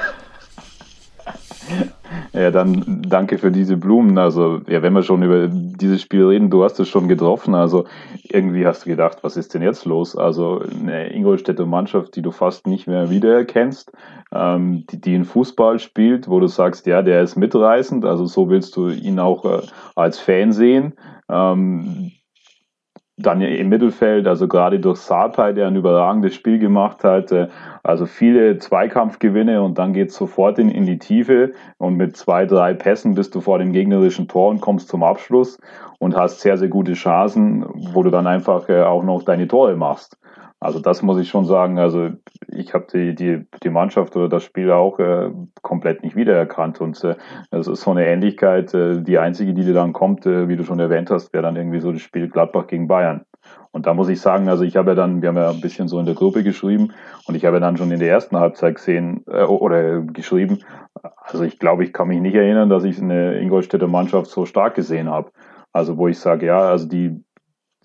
Ja, 2.32 2.50
dann 2.50 3.02
danke 3.08 3.38
für 3.38 3.50
diese 3.50 3.76
Blumen. 3.76 4.18
Also, 4.18 4.60
ja, 4.68 4.82
wenn 4.82 4.92
wir 4.92 5.02
schon 5.02 5.22
über 5.22 5.48
dieses 5.48 6.02
Spiel 6.02 6.26
reden, 6.26 6.50
du 6.50 6.64
hast 6.64 6.78
es 6.80 6.88
schon 6.88 7.08
getroffen. 7.08 7.54
Also, 7.54 7.84
irgendwie 8.28 8.66
hast 8.66 8.84
du 8.84 8.90
gedacht, 8.90 9.18
was 9.22 9.36
ist 9.36 9.54
denn 9.54 9.62
jetzt 9.62 9.84
los? 9.84 10.16
Also, 10.16 10.62
eine 10.80 11.12
Ingolstädter 11.12 11.66
Mannschaft, 11.66 12.16
die 12.16 12.22
du 12.22 12.30
fast 12.30 12.66
nicht 12.66 12.86
mehr 12.86 13.10
wiedererkennst, 13.10 13.92
ähm, 14.32 14.84
die, 14.90 15.00
die 15.00 15.14
in 15.14 15.24
Fußball 15.24 15.78
spielt, 15.78 16.28
wo 16.28 16.40
du 16.40 16.46
sagst, 16.46 16.86
ja, 16.86 17.02
der 17.02 17.22
ist 17.22 17.36
mitreißend. 17.36 18.04
Also, 18.04 18.26
so 18.26 18.48
willst 18.48 18.76
du 18.76 18.88
ihn 18.88 19.18
auch 19.18 19.44
äh, 19.44 19.62
als 19.94 20.18
Fan 20.18 20.52
sehen. 20.52 20.94
Ähm, 21.30 22.12
dann 23.18 23.40
im 23.40 23.68
Mittelfeld, 23.68 24.26
also 24.28 24.46
gerade 24.46 24.78
durch 24.78 24.98
Sapai, 24.98 25.52
der 25.52 25.66
ein 25.66 25.76
überragendes 25.76 26.34
Spiel 26.34 26.58
gemacht 26.58 27.02
hat, 27.02 27.32
äh, 27.32 27.48
also 27.89 28.05
viele 28.05 28.59
Zweikampfgewinne 28.59 29.62
und 29.62 29.78
dann 29.78 29.95
geht's 29.95 30.14
sofort 30.14 30.59
in, 30.59 30.68
in 30.68 30.84
die 30.84 30.99
Tiefe 30.99 31.55
und 31.78 31.97
mit 31.97 32.18
zwei, 32.18 32.45
drei 32.45 32.74
Pässen 32.74 33.14
bist 33.14 33.34
du 33.34 33.41
vor 33.41 33.59
dem 33.59 33.72
gegnerischen 33.72 34.28
Tor 34.28 34.51
und 34.51 34.61
kommst 34.61 34.89
zum 34.89 35.03
Abschluss 35.03 35.59
und 35.99 36.14
hast 36.14 36.41
sehr, 36.41 36.59
sehr 36.59 36.68
gute 36.68 36.93
Chancen, 36.93 37.64
wo 37.95 38.03
du 38.03 38.11
dann 38.11 38.26
einfach 38.26 38.68
äh, 38.68 38.82
auch 38.82 39.03
noch 39.03 39.22
deine 39.22 39.49
Tore 39.49 39.74
machst. 39.74 40.18
Also 40.61 40.80
das 40.80 41.02
muss 41.02 41.18
ich 41.18 41.28
schon 41.28 41.44
sagen. 41.44 41.78
Also 41.78 42.11
ich 42.48 42.74
habe 42.74 42.86
die, 42.92 43.14
die, 43.14 43.46
die 43.62 43.70
Mannschaft 43.70 44.16
oder 44.16 44.28
das 44.28 44.42
Spiel 44.42 44.72
auch 44.72 44.98
äh, 44.98 45.30
komplett 45.62 46.02
nicht 46.02 46.16
wiedererkannt. 46.16 46.80
Und 46.80 47.02
äh, 47.04 47.16
das 47.50 47.68
ist 47.68 47.82
so 47.82 47.92
eine 47.92 48.06
Ähnlichkeit. 48.06 48.74
Äh, 48.74 49.02
die 49.02 49.18
einzige, 49.18 49.54
die 49.54 49.64
dir 49.64 49.74
dann 49.74 49.92
kommt, 49.92 50.26
äh, 50.26 50.48
wie 50.48 50.56
du 50.56 50.64
schon 50.64 50.80
erwähnt 50.80 51.11
hast, 51.11 51.32
wäre 51.32 51.44
dann 51.44 51.56
irgendwie 51.56 51.80
so 51.80 51.92
das 51.92 52.02
Spiel 52.02 52.28
Gladbach 52.28 52.66
gegen 52.66 52.88
Bayern. 52.88 53.24
Und 53.70 53.86
da 53.86 53.94
muss 53.94 54.09
ich 54.09 54.20
sagen, 54.20 54.48
also 54.48 54.64
ich 54.64 54.76
habe 54.76 54.90
ja 54.90 54.94
dann, 54.94 55.22
wir 55.22 55.28
haben 55.28 55.36
ja 55.36 55.50
ein 55.50 55.61
bisschen 55.61 55.88
so 55.88 56.00
in 56.00 56.06
der 56.06 56.14
Gruppe 56.14 56.42
geschrieben 56.42 56.92
und 57.26 57.34
ich 57.34 57.44
habe 57.44 57.56
ja 57.56 57.61
dann 57.61 57.76
schon 57.76 57.92
in 57.92 58.00
der 58.00 58.11
ersten 58.11 58.36
Halbzeit 58.36 58.76
gesehen 58.76 59.24
äh, 59.28 59.44
oder 59.44 60.00
geschrieben. 60.00 60.59
Also 61.22 61.44
ich 61.44 61.59
glaube, 61.59 61.84
ich 61.84 61.92
kann 61.92 62.09
mich 62.09 62.20
nicht 62.20 62.34
erinnern, 62.34 62.70
dass 62.70 62.84
ich 62.84 63.00
eine 63.00 63.38
Ingolstädter 63.38 63.86
Mannschaft 63.86 64.30
so 64.30 64.46
stark 64.46 64.74
gesehen 64.74 65.09
habe. 65.09 65.30
Also 65.72 65.96
wo 65.96 66.09
ich 66.09 66.18
sage, 66.18 66.46
ja, 66.46 66.61
also 66.61 66.88
die, 66.88 67.22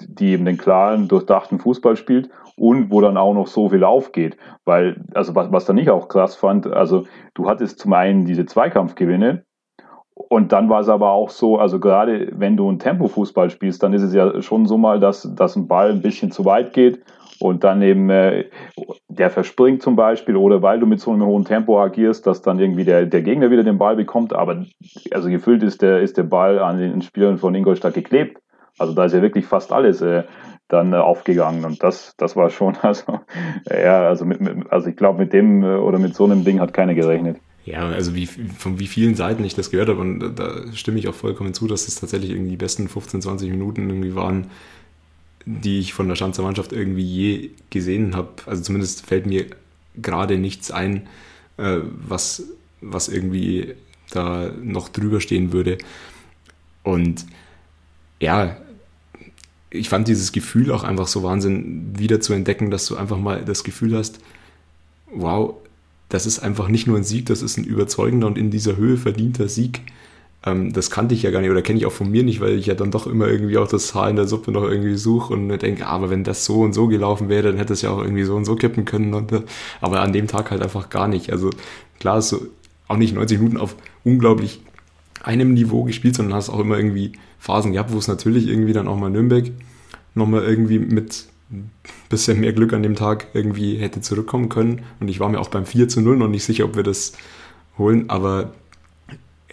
die 0.08 0.32
eben 0.32 0.46
den 0.46 0.58
klaren, 0.58 1.08
durchdachten 1.08 1.60
Fußball 1.60 1.96
spielt 1.96 2.30
und 2.56 2.92
wo 2.92 3.02
dann 3.02 3.18
auch 3.18 3.34
noch 3.34 3.48
so 3.48 3.70
viel 3.70 3.84
aufgeht. 3.84 4.38
Weil, 4.66 5.04
also 5.14 5.36
was, 5.36 5.52
was 5.52 5.66
dann 5.66 5.78
ich 5.78 5.90
auch 5.90 6.08
krass 6.08 6.36
fand, 6.36 6.68
also 6.68 7.06
du 7.34 7.50
hattest 7.50 7.80
zum 7.80 7.94
einen 7.94 8.26
diese 8.26 8.46
Zweikampfgewinne 8.46 9.44
und 10.16 10.52
dann 10.52 10.70
war 10.70 10.82
es 10.82 10.90
aber 10.90 11.12
auch 11.12 11.30
so, 11.30 11.58
also 11.58 11.80
gerade 11.80 12.30
wenn 12.34 12.56
du 12.56 12.72
ein 12.72 12.80
Tempo-Fußball 12.80 13.50
spielst, 13.50 13.82
dann 13.82 13.94
ist 13.94 14.04
es 14.04 14.14
ja 14.14 14.42
schon 14.42 14.68
so 14.68 14.78
mal, 14.78 15.00
dass, 15.00 15.30
dass 15.36 15.56
ein 15.56 15.68
Ball 15.68 15.90
ein 15.90 16.02
bisschen 16.02 16.32
zu 16.32 16.46
weit 16.46 16.74
geht 16.74 17.02
und 17.40 17.64
dann 17.64 17.82
eben 17.82 18.10
äh, 18.10 18.46
der 19.08 19.30
verspringt 19.30 19.82
zum 19.82 19.96
Beispiel 19.96 20.36
oder 20.36 20.62
weil 20.62 20.80
du 20.80 20.86
mit 20.86 21.00
so 21.00 21.12
einem 21.12 21.26
hohen 21.26 21.46
Tempo 21.46 21.82
agierst, 21.82 22.28
dass 22.28 22.42
dann 22.42 22.60
irgendwie 22.60 22.84
der, 22.84 23.06
der 23.06 23.22
Gegner 23.22 23.50
wieder 23.50 23.64
den 23.64 23.78
Ball 23.78 23.96
bekommt, 23.96 24.34
aber 24.34 24.66
also 25.12 25.30
gefüllt 25.30 25.64
ist 25.64 25.82
der, 25.82 26.02
ist 26.02 26.18
der 26.18 26.24
Ball 26.24 26.60
an 26.60 26.78
den 26.78 27.02
Spielern 27.02 27.38
von 27.38 27.56
Ingolstadt 27.56 27.96
geklebt. 27.96 28.40
Also 28.78 28.94
da 28.94 29.06
ist 29.06 29.14
ja 29.14 29.22
wirklich 29.22 29.46
fast 29.46 29.72
alles 29.72 30.02
äh, 30.02 30.24
dann 30.68 30.94
äh, 30.94 30.98
aufgegangen 30.98 31.66
und 31.66 31.84
das, 31.84 32.14
das 32.18 32.36
war 32.36 32.50
schon, 32.50 32.76
also 32.82 33.20
ja, 33.70 34.08
also 34.08 34.26
mit, 34.26 34.42
mit 34.42 34.72
also 34.72 34.90
ich 34.90 34.96
glaube 34.96 35.20
mit 35.20 35.34
dem 35.34 35.64
äh, 35.64 35.76
oder 35.76 36.00
mit 36.00 36.16
so 36.16 36.26
einem 36.26 36.44
Ding 36.44 36.60
hat 36.60 36.74
keiner 36.74 36.96
gerechnet. 36.96 37.38
Ja, 37.66 37.88
also 37.88 38.14
wie, 38.14 38.26
von 38.26 38.80
wie 38.80 38.88
vielen 38.88 39.16
Seiten 39.16 39.44
ich 39.46 39.56
das 39.56 39.72
gehört 39.72 39.88
habe 39.88 40.02
und 40.02 40.36
da 40.36 40.74
stimme 40.74 41.00
ich 41.00 41.08
auch 41.08 41.14
vollkommen 41.14 41.54
zu, 41.54 41.66
dass 41.68 41.88
es 41.88 41.96
tatsächlich 41.96 42.32
irgendwie 42.32 42.52
die 42.52 42.58
besten 42.58 42.90
15, 42.90 43.22
20 43.22 43.50
Minuten 43.52 43.90
irgendwie 43.90 44.16
waren, 44.16 44.48
die 45.46 45.80
ich 45.80 45.94
von 45.94 46.10
der 46.10 46.16
Schanzer 46.16 46.44
Mannschaft 46.44 46.74
irgendwie 46.74 47.04
je 47.04 47.52
gesehen 47.70 48.18
habe. 48.18 48.30
Also 48.46 48.64
zumindest 48.64 49.06
fällt 49.06 49.28
mir 49.28 49.46
gerade 49.96 50.38
nichts 50.38 50.72
ein, 50.72 51.08
äh, 51.58 51.78
was, 52.06 52.44
was 52.82 53.08
irgendwie 53.08 53.76
da 54.12 54.52
noch 54.62 54.90
drüber 54.90 55.22
stehen 55.22 55.54
würde. 55.54 55.78
Und 56.84 57.26
ja, 58.20 58.58
ich 59.74 59.90
fand 59.90 60.08
dieses 60.08 60.32
Gefühl 60.32 60.72
auch 60.72 60.84
einfach 60.84 61.08
so 61.08 61.24
Wahnsinn, 61.24 61.94
wieder 61.98 62.22
zu 62.22 62.34
entdecken, 62.34 62.70
dass 62.70 62.86
du 62.86 62.96
einfach 62.96 63.18
mal 63.18 63.44
das 63.44 63.64
Gefühl 63.64 63.98
hast, 63.98 64.20
wow, 65.12 65.56
das 66.10 66.28
ist 66.28 66.40
einfach 66.40 66.68
nicht 66.68 66.86
nur 66.86 66.98
ein 66.98 67.04
Sieg, 67.04 67.26
das 67.26 67.42
ist 67.42 67.58
ein 67.58 67.64
überzeugender 67.64 68.28
und 68.28 68.38
in 68.38 68.52
dieser 68.52 68.78
Höhe 68.78 68.98
verdienter 68.98 69.48
Sieg. 69.48 69.82
Ähm, 70.46 70.74
das 70.74 70.92
kannte 70.92 71.16
ich 71.16 71.24
ja 71.24 71.32
gar 71.32 71.42
nicht 71.42 71.50
oder 71.50 71.64
kenne 71.64 71.80
ich 71.80 71.88
auch 71.88 71.92
von 71.92 72.12
mir 72.12 72.24
nicht, 72.24 72.40
weil 72.40 72.58
ich 72.58 72.68
ja 72.68 72.76
dann 72.76 72.92
doch 72.92 73.08
immer 73.08 73.28
irgendwie 73.28 73.58
auch 73.58 73.68
das 73.68 73.96
Haar 73.96 74.10
in 74.12 74.16
der 74.16 74.28
Suppe 74.28 74.52
noch 74.52 74.64
irgendwie 74.64 74.96
suche 74.96 75.34
und 75.34 75.50
denke, 75.50 75.88
aber 75.88 76.12
wenn 76.12 76.24
das 76.24 76.46
so 76.46 76.62
und 76.62 76.74
so 76.74 76.88
gelaufen 76.88 77.30
wäre, 77.30 77.48
dann 77.48 77.58
hätte 77.58 77.74
es 77.74 77.82
ja 77.82 77.90
auch 77.90 78.02
irgendwie 78.02 78.24
so 78.26 78.36
und 78.36 78.46
so 78.46 78.56
kippen 78.56 78.86
können. 78.86 79.14
Und, 79.16 79.32
aber 79.82 80.02
an 80.02 80.14
dem 80.14 80.28
Tag 80.28 80.52
halt 80.52 80.62
einfach 80.62 80.90
gar 80.90 81.08
nicht. 81.08 81.32
Also 81.32 81.50
klar, 82.00 82.22
so 82.22 82.46
auch 82.88 82.98
nicht 82.98 83.16
90 83.16 83.40
Minuten 83.40 83.58
auf 83.58 83.76
unglaublich 84.04 84.62
einem 85.24 85.54
Niveau 85.54 85.84
gespielt, 85.84 86.16
sondern 86.16 86.36
hast 86.36 86.50
auch 86.50 86.60
immer 86.60 86.78
irgendwie 86.78 87.14
Phasen 87.44 87.74
gehabt, 87.74 87.92
wo 87.92 87.98
es 87.98 88.08
natürlich 88.08 88.48
irgendwie 88.48 88.72
dann 88.72 88.88
auch 88.88 88.96
mal 88.96 89.10
Nürnberg 89.10 89.52
nochmal 90.16 90.46
irgendwie 90.46 90.80
mit 90.80 91.26
ein 91.52 91.70
bisschen 92.08 92.40
mehr 92.40 92.54
Glück 92.54 92.72
an 92.72 92.84
dem 92.84 92.96
Tag 92.96 93.28
irgendwie 93.34 93.76
hätte 93.76 94.00
zurückkommen 94.00 94.48
können. 94.48 94.84
Und 95.02 95.10
ich 95.10 95.20
war 95.20 95.28
mir 95.28 95.42
auch 95.42 95.50
beim 95.50 95.66
4 95.66 95.90
zu 95.90 96.00
0 96.00 96.16
noch 96.16 96.30
nicht 96.30 96.46
sicher, 96.46 96.64
ob 96.64 96.78
wir 96.78 96.84
das 96.84 97.12
holen, 97.78 98.10
aber 98.10 98.54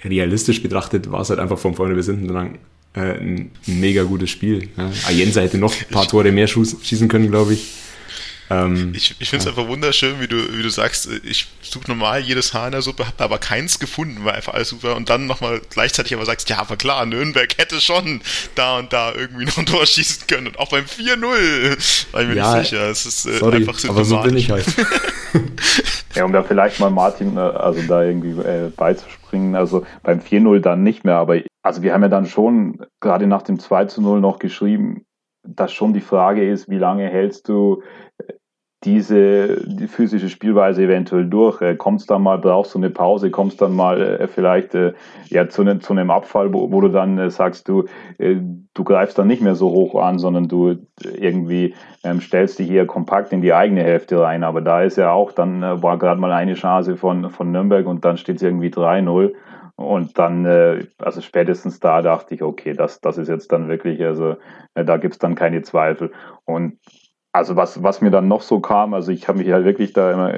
realistisch 0.04 0.62
betrachtet 0.62 1.10
war 1.10 1.22
es 1.22 1.30
halt 1.30 1.40
einfach 1.40 1.58
von 1.58 1.74
vorne 1.74 1.96
bis 1.96 2.06
hinten 2.06 2.28
lang 2.28 2.58
äh, 2.94 3.00
ein, 3.00 3.50
ein, 3.66 3.80
mega 3.80 4.04
gutes 4.04 4.30
Spiel. 4.30 4.68
Ja. 4.76 4.88
Ayensa 5.08 5.40
hätte 5.40 5.58
noch 5.58 5.74
ein 5.74 5.88
paar 5.90 6.06
Tore 6.06 6.30
mehr 6.30 6.46
schießen 6.46 7.08
können, 7.08 7.28
glaube 7.28 7.54
ich. 7.54 7.74
Ähm, 8.50 8.92
ich 8.96 9.14
ich 9.20 9.30
finde 9.30 9.40
es 9.40 9.44
ja. 9.44 9.50
einfach 9.50 9.68
wunderschön, 9.68 10.20
wie 10.20 10.26
du, 10.26 10.36
wie 10.58 10.62
du 10.62 10.70
sagst, 10.70 11.08
ich 11.22 11.46
suche 11.62 11.88
normal 11.88 12.20
jedes 12.20 12.52
Haar 12.52 12.66
in 12.66 12.72
der 12.72 12.82
Suppe, 12.82 13.06
habe 13.06 13.22
aber 13.22 13.38
keins 13.38 13.78
gefunden, 13.78 14.24
weil 14.24 14.34
einfach 14.34 14.54
alles 14.54 14.70
super 14.70 14.96
und 14.96 15.08
dann 15.08 15.26
nochmal 15.26 15.60
gleichzeitig 15.70 16.14
aber 16.14 16.26
sagst, 16.26 16.50
ja, 16.50 16.58
aber 16.58 16.76
klar, 16.76 17.06
Nürnberg 17.06 17.56
hätte 17.58 17.80
schon 17.80 18.20
da 18.56 18.78
und 18.78 18.92
da 18.92 19.14
irgendwie 19.14 19.44
noch 19.44 19.56
ein 19.56 19.66
Tor 19.66 19.86
schießen 19.86 20.26
können 20.26 20.48
und 20.48 20.58
auch 20.58 20.68
beim 20.68 20.84
4-0 20.84 22.12
war 22.12 22.22
ich 22.22 22.28
mir 22.28 22.34
ja, 22.34 22.56
nicht 22.56 22.70
sicher. 22.70 22.90
Es 22.90 23.06
ist 23.06 23.24
äh, 23.26 23.38
sorry, 23.38 23.58
einfach 23.58 23.88
aber 23.88 24.04
so 24.04 24.20
bin 24.20 24.36
ich 24.36 24.50
halt. 24.50 24.66
ja, 26.16 26.24
um 26.24 26.32
da 26.32 26.42
vielleicht 26.42 26.80
mal 26.80 26.90
Martin, 26.90 27.36
äh, 27.36 27.40
also 27.40 27.80
da 27.82 28.02
irgendwie 28.02 28.30
äh, 28.40 28.72
beizuspringen, 28.76 29.54
also 29.54 29.86
beim 30.02 30.18
4-0 30.18 30.58
dann 30.58 30.82
nicht 30.82 31.04
mehr, 31.04 31.16
aber 31.16 31.40
also 31.62 31.82
wir 31.82 31.92
haben 31.92 32.02
ja 32.02 32.08
dann 32.08 32.26
schon 32.26 32.84
gerade 32.98 33.28
nach 33.28 33.42
dem 33.42 33.60
2 33.60 33.86
0 33.98 34.20
noch 34.20 34.40
geschrieben, 34.40 35.04
dass 35.42 35.72
schon 35.72 35.94
die 35.94 36.00
Frage 36.00 36.50
ist, 36.50 36.68
wie 36.68 36.78
lange 36.78 37.08
hältst 37.08 37.48
du 37.48 37.82
diese 38.84 39.60
die 39.66 39.88
physische 39.88 40.28
Spielweise 40.28 40.82
eventuell 40.82 41.26
durch? 41.26 41.60
Äh, 41.60 41.76
Kommt 41.76 42.00
es 42.00 42.06
dann 42.06 42.22
mal, 42.22 42.38
brauchst 42.38 42.74
du 42.74 42.78
eine 42.78 42.90
Pause, 42.90 43.30
kommst 43.30 43.60
dann 43.60 43.74
mal 43.74 44.00
äh, 44.00 44.26
vielleicht 44.26 44.74
äh, 44.74 44.94
ja, 45.28 45.48
zu, 45.48 45.64
ne, 45.64 45.78
zu 45.80 45.92
einem 45.92 46.10
Abfall, 46.10 46.52
wo, 46.52 46.72
wo 46.72 46.80
du 46.80 46.88
dann 46.88 47.18
äh, 47.18 47.30
sagst, 47.30 47.68
du, 47.68 47.84
äh, 48.18 48.36
du 48.72 48.84
greifst 48.84 49.18
dann 49.18 49.26
nicht 49.26 49.42
mehr 49.42 49.54
so 49.54 49.70
hoch 49.70 50.00
an, 50.00 50.18
sondern 50.18 50.48
du 50.48 50.76
irgendwie 51.02 51.74
ähm, 52.04 52.20
stellst 52.20 52.58
dich 52.58 52.70
eher 52.70 52.86
kompakt 52.86 53.32
in 53.32 53.42
die 53.42 53.52
eigene 53.52 53.82
Hälfte 53.82 54.20
rein. 54.20 54.44
Aber 54.44 54.62
da 54.62 54.82
ist 54.82 54.96
ja 54.96 55.12
auch, 55.12 55.32
dann 55.32 55.62
äh, 55.62 55.82
war 55.82 55.98
gerade 55.98 56.20
mal 56.20 56.32
eine 56.32 56.54
Chance 56.54 56.96
von, 56.96 57.30
von 57.30 57.52
Nürnberg 57.52 57.86
und 57.86 58.04
dann 58.04 58.16
steht 58.16 58.36
es 58.36 58.42
irgendwie 58.42 58.68
3-0. 58.68 59.34
Und 59.76 60.18
dann, 60.18 60.44
äh, 60.44 60.86
also 60.98 61.22
spätestens 61.22 61.80
da 61.80 62.02
dachte 62.02 62.34
ich, 62.34 62.42
okay, 62.42 62.74
das, 62.74 63.00
das 63.00 63.16
ist 63.16 63.28
jetzt 63.28 63.50
dann 63.50 63.68
wirklich, 63.68 64.02
also 64.04 64.36
äh, 64.74 64.84
da 64.84 64.98
gibt's 64.98 65.18
dann 65.18 65.34
keine 65.34 65.62
Zweifel. 65.62 66.12
Und 66.44 66.78
also 67.32 67.54
was, 67.56 67.82
was 67.82 68.00
mir 68.00 68.10
dann 68.10 68.28
noch 68.28 68.42
so 68.42 68.60
kam, 68.60 68.92
also 68.92 69.12
ich 69.12 69.28
habe 69.28 69.38
mich 69.38 69.50
halt 69.52 69.64
wirklich 69.64 69.92
da 69.92 70.12
immer, 70.12 70.32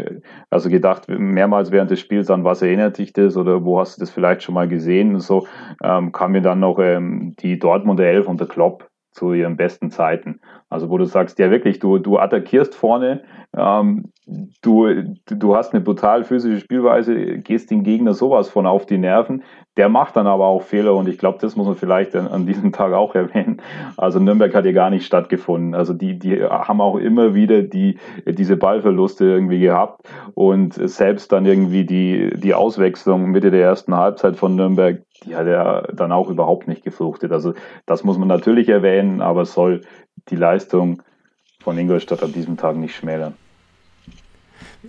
also 0.51 0.69
gedacht, 0.69 1.09
mehrmals 1.09 1.71
während 1.71 1.91
des 1.91 2.01
Spiels, 2.01 2.31
an 2.31 2.45
was 2.45 2.61
erinnert 2.61 2.99
dich 2.99 3.13
das 3.13 3.37
oder 3.37 3.65
wo 3.65 3.81
hast 3.81 3.97
du 3.97 4.01
das 4.01 4.11
vielleicht 4.11 4.43
schon 4.43 4.55
mal 4.55 4.69
gesehen? 4.69 5.15
Und 5.15 5.21
so 5.21 5.47
ähm, 5.83 6.13
kam 6.13 6.33
mir 6.33 6.43
dann 6.43 6.61
noch 6.61 6.79
ähm, 6.79 7.35
die 7.39 7.59
Dortmunder 7.59 8.05
Elf 8.05 8.29
und 8.29 8.41
der 8.41 8.49
Klopp 8.49 8.91
zu 9.13 9.33
ihren 9.33 9.57
besten 9.57 9.91
Zeiten. 9.91 10.41
Also 10.69 10.91
wo 10.91 10.99
du 10.99 11.05
sagst, 11.05 11.39
ja 11.39 11.51
wirklich, 11.51 11.79
du, 11.79 11.99
du 11.99 12.19
attackierst 12.19 12.75
vorne, 12.75 13.23
ähm, 13.57 14.12
du, 14.27 15.15
du 15.27 15.57
hast 15.57 15.73
eine 15.73 15.83
brutal 15.83 16.25
physische 16.25 16.61
Spielweise, 16.61 17.39
gehst 17.39 17.71
den 17.71 17.83
Gegner 17.83 18.15
sowas 18.15 18.49
von 18.49 18.67
auf 18.67 18.87
die 18.87 18.99
Nerven, 18.99 19.43
der 19.77 19.89
macht 19.89 20.17
dann 20.17 20.27
aber 20.27 20.47
auch 20.47 20.63
Fehler 20.63 20.95
und 20.95 21.09
ich 21.09 21.19
glaube, 21.19 21.39
das 21.41 21.57
muss 21.57 21.67
man 21.67 21.75
vielleicht 21.75 22.15
an, 22.15 22.29
an, 22.29 22.47
diesem 22.47 22.73
Tag 22.73 22.93
auch 22.93 23.15
erwähnen. 23.15 23.61
Also 23.97 24.21
Nürnberg 24.21 24.55
hat 24.55 24.65
ja 24.65 24.73
gar 24.73 24.91
nicht 24.91 25.07
stattgefunden. 25.07 25.75
Also 25.75 25.93
die, 25.93 26.19
die 26.19 26.43
haben 26.45 26.81
auch 26.81 26.97
immer 26.97 27.35
wieder 27.35 27.63
die, 27.63 27.99
diese 28.27 28.57
Ballverluste 28.57 29.25
irgendwie 29.25 29.61
gehabt 29.61 30.09
und 30.35 30.75
selbst 30.75 31.33
dann 31.33 31.47
irgendwie 31.47 31.85
die, 31.85 32.31
die 32.37 32.55
Auswechslung 32.55 33.31
Mitte 33.31 33.51
der 33.51 33.63
ersten 33.63 33.97
Halbzeit 33.97 34.37
von 34.37 34.55
Nürnberg, 34.55 35.03
die 35.25 35.35
hat 35.35 35.47
ja 35.47 35.83
dann 35.93 36.13
auch 36.13 36.29
überhaupt 36.29 36.69
nicht 36.69 36.85
gefruchtet. 36.85 37.33
Also 37.33 37.55
das 37.87 38.05
muss 38.05 38.19
man 38.19 38.29
natürlich 38.29 38.69
erwähnen, 38.69 39.21
aber 39.21 39.47
soll 39.47 39.81
die 40.29 40.37
Leistung 40.37 41.03
von 41.61 41.79
Ingolstadt 41.79 42.23
an 42.23 42.33
diesem 42.33 42.57
Tag 42.57 42.77
nicht 42.77 42.95
schmälern. 42.95 43.35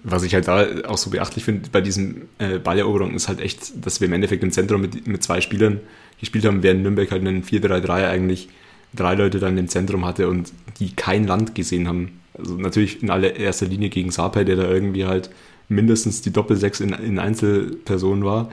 Was 0.04 0.24
ich 0.24 0.34
halt 0.34 0.48
da 0.48 0.66
auch 0.88 0.98
so 0.98 1.12
beachtlich 1.12 1.44
finde 1.46 1.70
bei 1.72 1.82
diesen 1.82 2.24
äh, 2.39 2.58
Balleroberungen 2.58 3.16
ist 3.16 3.28
halt 3.28 3.39
echt, 3.39 3.86
dass 3.86 4.02
wir 4.02 4.08
im 4.08 4.14
Endeffekt 4.14 4.44
im 4.44 4.52
Zentrum 4.52 4.82
mit, 4.82 5.08
mit 5.08 5.22
zwei 5.22 5.39
Spielern 5.39 5.82
gespielt 6.20 6.46
haben, 6.46 6.64
während 6.64 6.82
Nürnberg 6.82 7.12
halt 7.12 7.22
einen 7.22 7.44
4-3-3 7.44 8.08
eigentlich 8.08 8.50
drei 8.96 9.16
Leute 9.16 9.39
dann 9.39 9.58
im 9.58 9.68
Zentrum 9.68 10.06
hatte 10.06 10.30
und 10.30 10.52
die 10.80 10.96
kein 10.96 11.28
Land 11.28 11.56
gesehen 11.56 11.88
haben. 11.88 12.22
Also 12.38 12.56
natürlich 12.56 13.04
in 13.04 13.10
allererster 13.10 13.66
Linie 13.66 13.89
gegen 13.89 14.12
Sapai, 14.12 14.44
der 14.44 14.56
da 14.56 14.70
irgendwie 14.70 15.06
halt 15.06 15.30
mindestens 15.70 16.22
die 16.22 16.32
Doppelsechs 16.32 16.80
in, 16.80 16.94
in 16.94 17.20
Einzelpersonen 17.20 18.26
war. 18.26 18.50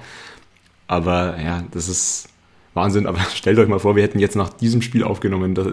Aber 0.86 1.38
ja, 1.40 1.64
das 1.70 1.88
ist 1.88 2.29
Wahnsinn. 2.74 3.06
Aber 3.06 3.20
stellt 3.34 3.58
euch 3.58 3.68
mal 3.68 3.78
vor, 3.78 3.96
wir 3.96 4.02
hätten 4.02 4.18
jetzt 4.18 4.36
nach 4.36 4.50
diesem 4.50 4.82
Spiel 4.82 5.04
aufgenommen. 5.04 5.54
Da, 5.54 5.72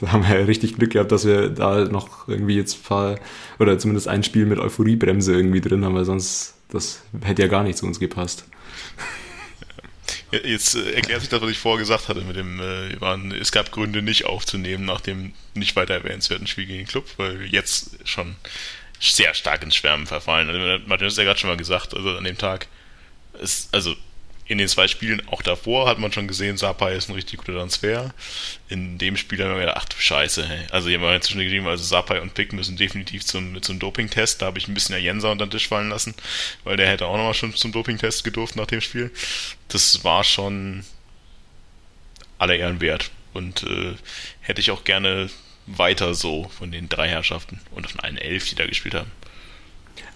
da 0.00 0.12
haben 0.12 0.26
wir 0.26 0.38
ja 0.38 0.44
richtig 0.44 0.76
Glück 0.76 0.92
gehabt, 0.92 1.12
dass 1.12 1.26
wir 1.26 1.48
da 1.48 1.84
noch 1.84 2.28
irgendwie 2.28 2.56
jetzt 2.56 2.84
paar, 2.84 3.18
oder 3.58 3.78
zumindest 3.78 4.08
ein 4.08 4.22
Spiel 4.22 4.46
mit 4.46 4.58
Euphoriebremse 4.58 5.34
irgendwie 5.34 5.60
drin 5.60 5.84
haben, 5.84 5.94
weil 5.94 6.04
sonst, 6.04 6.54
das 6.70 7.02
hätte 7.22 7.42
ja 7.42 7.48
gar 7.48 7.62
nicht 7.62 7.78
zu 7.78 7.86
uns 7.86 8.00
gepasst. 8.00 8.44
Jetzt 10.44 10.74
äh, 10.74 10.92
erklärt 10.92 11.20
sich 11.20 11.30
das, 11.30 11.40
was 11.40 11.50
ich 11.50 11.58
vorher 11.58 11.78
gesagt 11.78 12.08
hatte, 12.08 12.22
mit 12.22 12.36
dem, 12.36 12.60
äh, 12.60 13.00
waren, 13.00 13.32
es 13.32 13.52
gab 13.52 13.70
Gründe 13.70 14.02
nicht 14.02 14.26
aufzunehmen 14.26 14.84
nach 14.84 15.00
dem 15.00 15.32
nicht 15.54 15.76
weiter 15.76 15.94
erwähnenswerten 15.94 16.46
Spiel 16.46 16.66
gegen 16.66 16.80
den 16.80 16.88
Club, 16.88 17.06
weil 17.16 17.40
wir 17.40 17.46
jetzt 17.46 17.96
schon 18.04 18.34
sehr 18.98 19.34
stark 19.34 19.62
ins 19.62 19.76
Schwärmen 19.76 20.06
verfallen. 20.06 20.48
Also, 20.48 20.58
Martin 20.86 21.06
hat 21.06 21.12
es 21.12 21.16
ja 21.16 21.24
gerade 21.24 21.38
schon 21.38 21.50
mal 21.50 21.56
gesagt, 21.56 21.94
also 21.94 22.16
an 22.16 22.24
dem 22.24 22.38
Tag, 22.38 22.66
ist, 23.40 23.72
also 23.74 23.94
in 24.48 24.58
den 24.58 24.68
zwei 24.68 24.86
Spielen, 24.86 25.26
auch 25.28 25.42
davor, 25.42 25.88
hat 25.88 25.98
man 25.98 26.12
schon 26.12 26.28
gesehen, 26.28 26.56
Sapai 26.56 26.94
ist 26.94 27.08
ein 27.08 27.14
richtig 27.14 27.38
guter 27.38 27.54
Transfer. 27.54 28.14
In 28.68 28.96
dem 28.96 29.16
Spiel 29.16 29.42
haben 29.42 29.54
wir 29.54 29.60
gedacht, 29.60 29.78
ach 29.80 29.84
du 29.86 29.96
Scheiße, 29.98 30.46
hey. 30.46 30.66
Also 30.70 30.88
hier 30.88 30.98
haben 30.98 31.04
wir 31.04 31.16
inzwischen 31.16 31.40
geschrieben, 31.40 31.66
also 31.66 31.82
Sapai 31.82 32.20
und 32.20 32.34
Pick 32.34 32.52
müssen 32.52 32.76
definitiv 32.76 33.24
zum, 33.24 33.60
zum 33.60 33.78
Doping-Test. 33.78 34.40
Da 34.40 34.46
habe 34.46 34.58
ich 34.58 34.68
ein 34.68 34.74
bisschen 34.74 34.92
der 34.92 35.02
Jenser 35.02 35.32
unter 35.32 35.46
den 35.46 35.50
Tisch 35.50 35.66
fallen 35.66 35.88
lassen, 35.88 36.14
weil 36.62 36.76
der 36.76 36.88
hätte 36.88 37.06
auch 37.06 37.16
nochmal 37.16 37.34
schon 37.34 37.54
zum 37.54 37.72
Doping-Test 37.72 38.22
gedurft 38.22 38.54
nach 38.54 38.66
dem 38.66 38.80
Spiel. 38.80 39.10
Das 39.68 40.04
war 40.04 40.22
schon 40.22 40.84
aller 42.38 42.56
Ehren 42.56 42.80
wert. 42.80 43.10
Und 43.32 43.64
äh, 43.64 43.94
hätte 44.40 44.60
ich 44.60 44.70
auch 44.70 44.84
gerne 44.84 45.28
weiter 45.66 46.14
so 46.14 46.48
von 46.56 46.70
den 46.70 46.88
drei 46.88 47.08
Herrschaften 47.08 47.60
und 47.72 47.90
von 47.90 48.00
allen 48.00 48.16
elf, 48.16 48.48
die 48.48 48.54
da 48.54 48.66
gespielt 48.66 48.94
haben. 48.94 49.10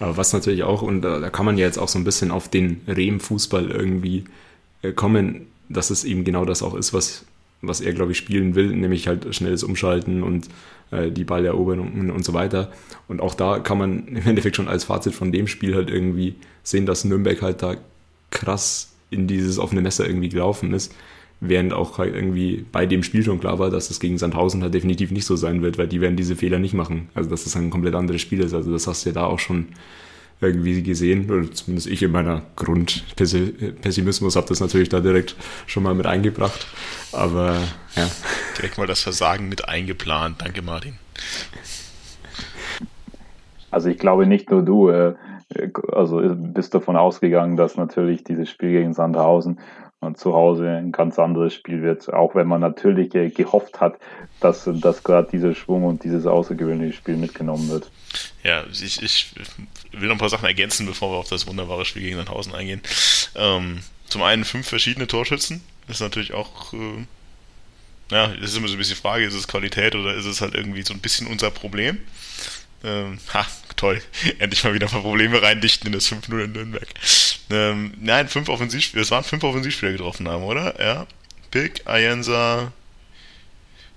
Aber 0.01 0.17
was 0.17 0.33
natürlich 0.33 0.63
auch, 0.63 0.81
und 0.81 1.03
da, 1.03 1.29
kann 1.29 1.45
man 1.45 1.59
ja 1.59 1.65
jetzt 1.67 1.77
auch 1.77 1.87
so 1.87 1.99
ein 1.99 2.03
bisschen 2.03 2.31
auf 2.31 2.49
den 2.49 2.81
Rehm-Fußball 2.87 3.69
irgendwie 3.69 4.23
äh, 4.81 4.93
kommen, 4.93 5.45
dass 5.69 5.91
es 5.91 6.03
eben 6.03 6.23
genau 6.23 6.43
das 6.43 6.63
auch 6.63 6.73
ist, 6.73 6.91
was, 6.91 7.23
was 7.61 7.81
er, 7.81 7.93
glaube 7.93 8.11
ich, 8.11 8.17
spielen 8.17 8.55
will, 8.55 8.75
nämlich 8.75 9.07
halt 9.07 9.33
schnelles 9.35 9.63
Umschalten 9.63 10.23
und 10.23 10.47
äh, 10.89 11.11
die 11.11 11.23
Balleroberungen 11.23 12.09
und 12.09 12.25
so 12.25 12.33
weiter. 12.33 12.71
Und 13.07 13.21
auch 13.21 13.35
da 13.35 13.59
kann 13.59 13.77
man 13.77 14.07
im 14.07 14.25
Endeffekt 14.25 14.55
schon 14.55 14.67
als 14.67 14.85
Fazit 14.85 15.13
von 15.13 15.31
dem 15.31 15.47
Spiel 15.47 15.75
halt 15.75 15.91
irgendwie 15.91 16.33
sehen, 16.63 16.87
dass 16.87 17.05
Nürnberg 17.05 17.39
halt 17.43 17.61
da 17.61 17.75
krass 18.31 18.93
in 19.11 19.27
dieses 19.27 19.59
offene 19.59 19.81
Messer 19.81 20.07
irgendwie 20.07 20.29
gelaufen 20.29 20.73
ist. 20.73 20.95
Während 21.43 21.73
auch 21.73 21.97
halt 21.97 22.13
irgendwie 22.13 22.65
bei 22.71 22.85
dem 22.85 23.01
Spiel 23.01 23.23
schon 23.23 23.39
klar 23.39 23.57
war, 23.57 23.71
dass 23.71 23.89
es 23.89 23.99
gegen 23.99 24.19
Sandhausen 24.19 24.61
halt 24.61 24.75
definitiv 24.75 25.09
nicht 25.09 25.25
so 25.25 25.35
sein 25.35 25.63
wird, 25.63 25.79
weil 25.79 25.87
die 25.87 25.99
werden 25.99 26.15
diese 26.15 26.35
Fehler 26.35 26.59
nicht 26.59 26.75
machen. 26.75 27.09
Also 27.15 27.31
dass 27.31 27.45
das 27.45 27.55
ein 27.55 27.71
komplett 27.71 27.95
anderes 27.95 28.21
Spiel 28.21 28.41
ist. 28.41 28.53
Also 28.53 28.71
das 28.71 28.85
hast 28.85 29.05
du 29.05 29.09
ja 29.09 29.15
da 29.15 29.25
auch 29.25 29.39
schon 29.39 29.69
irgendwie 30.39 30.81
gesehen, 30.81 31.29
oder 31.29 31.51
zumindest 31.51 31.87
ich 31.87 32.01
in 32.01 32.11
meiner 32.11 32.41
Grundpessimismus 32.55 34.35
habe 34.35 34.47
das 34.47 34.59
natürlich 34.59 34.89
da 34.89 34.99
direkt 34.99 35.35
schon 35.67 35.83
mal 35.83 35.93
mit 35.93 36.07
eingebracht. 36.07 36.67
Aber 37.11 37.57
ja. 37.95 38.09
Direkt 38.57 38.77
mal 38.77 38.87
das 38.87 39.01
Versagen 39.01 39.49
mit 39.49 39.67
eingeplant. 39.67 40.41
Danke, 40.41 40.61
Martin. 40.61 40.93
Also 43.69 43.89
ich 43.89 43.97
glaube 43.97 44.25
nicht 44.25 44.49
nur 44.49 44.63
du, 44.63 44.89
äh, 44.89 45.13
also 45.91 46.21
bist 46.35 46.73
davon 46.73 46.97
ausgegangen, 46.97 47.55
dass 47.55 47.77
natürlich 47.77 48.23
dieses 48.23 48.49
Spiel 48.49 48.71
gegen 48.71 48.93
Sandhausen 48.93 49.59
und 50.01 50.17
zu 50.17 50.33
Hause 50.33 50.67
ein 50.67 50.91
ganz 50.91 51.19
anderes 51.19 51.53
Spiel 51.53 51.83
wird, 51.83 52.11
auch 52.11 52.33
wenn 52.33 52.47
man 52.47 52.59
natürlich 52.59 53.11
gehofft 53.11 53.79
hat, 53.79 53.99
dass, 54.39 54.67
dass 54.67 55.03
gerade 55.03 55.29
dieser 55.31 55.53
Schwung 55.53 55.85
und 55.85 56.03
dieses 56.03 56.25
außergewöhnliche 56.25 56.93
Spiel 56.93 57.17
mitgenommen 57.17 57.69
wird. 57.69 57.89
Ja, 58.43 58.65
ich, 58.71 59.01
ich 59.01 59.33
will 59.91 60.07
noch 60.07 60.15
ein 60.15 60.19
paar 60.19 60.29
Sachen 60.29 60.45
ergänzen, 60.45 60.87
bevor 60.87 61.11
wir 61.11 61.17
auf 61.17 61.29
das 61.29 61.47
wunderbare 61.47 61.85
Spiel 61.85 62.01
gegen 62.01 62.17
Sandhausen 62.17 62.55
eingehen. 62.55 62.81
Ähm, 63.35 63.81
zum 64.07 64.23
einen 64.23 64.43
fünf 64.43 64.67
verschiedene 64.67 65.05
Torschützen, 65.05 65.61
das 65.87 65.97
ist 65.97 66.01
natürlich 66.01 66.33
auch, 66.33 66.73
äh, 66.73 67.05
ja, 68.11 68.27
das 68.27 68.51
ist 68.51 68.57
immer 68.57 68.67
so 68.67 68.73
ein 68.73 68.79
bisschen 68.79 68.95
die 68.95 69.01
Frage, 69.01 69.23
ist 69.23 69.35
es 69.35 69.47
Qualität 69.47 69.95
oder 69.95 70.15
ist 70.15 70.25
es 70.25 70.41
halt 70.41 70.55
irgendwie 70.55 70.81
so 70.81 70.95
ein 70.95 70.99
bisschen 70.99 71.27
unser 71.27 71.51
Problem? 71.51 71.99
Ähm, 72.83 73.19
ha, 73.35 73.45
toll. 73.81 74.01
Endlich 74.39 74.63
mal 74.63 74.73
wieder 74.73 74.87
ein 74.87 74.91
paar 74.91 75.01
Probleme 75.01 75.41
reindichten 75.41 75.87
in 75.87 75.93
das 75.93 76.09
5-0 76.11 76.43
in 76.43 76.51
Nürnberg. 76.51 76.87
Ähm, 77.49 77.93
nein, 77.99 78.29
fünf 78.29 78.47
Offensivspieler, 78.47 79.01
es 79.01 79.11
waren 79.11 79.23
fünf 79.23 79.43
Offensivspieler 79.43 79.91
getroffen 79.91 80.27
haben, 80.27 80.43
oder? 80.43 80.79
Ja. 80.79 81.07
Pick, 81.49 81.85
Ayensa, 81.85 82.71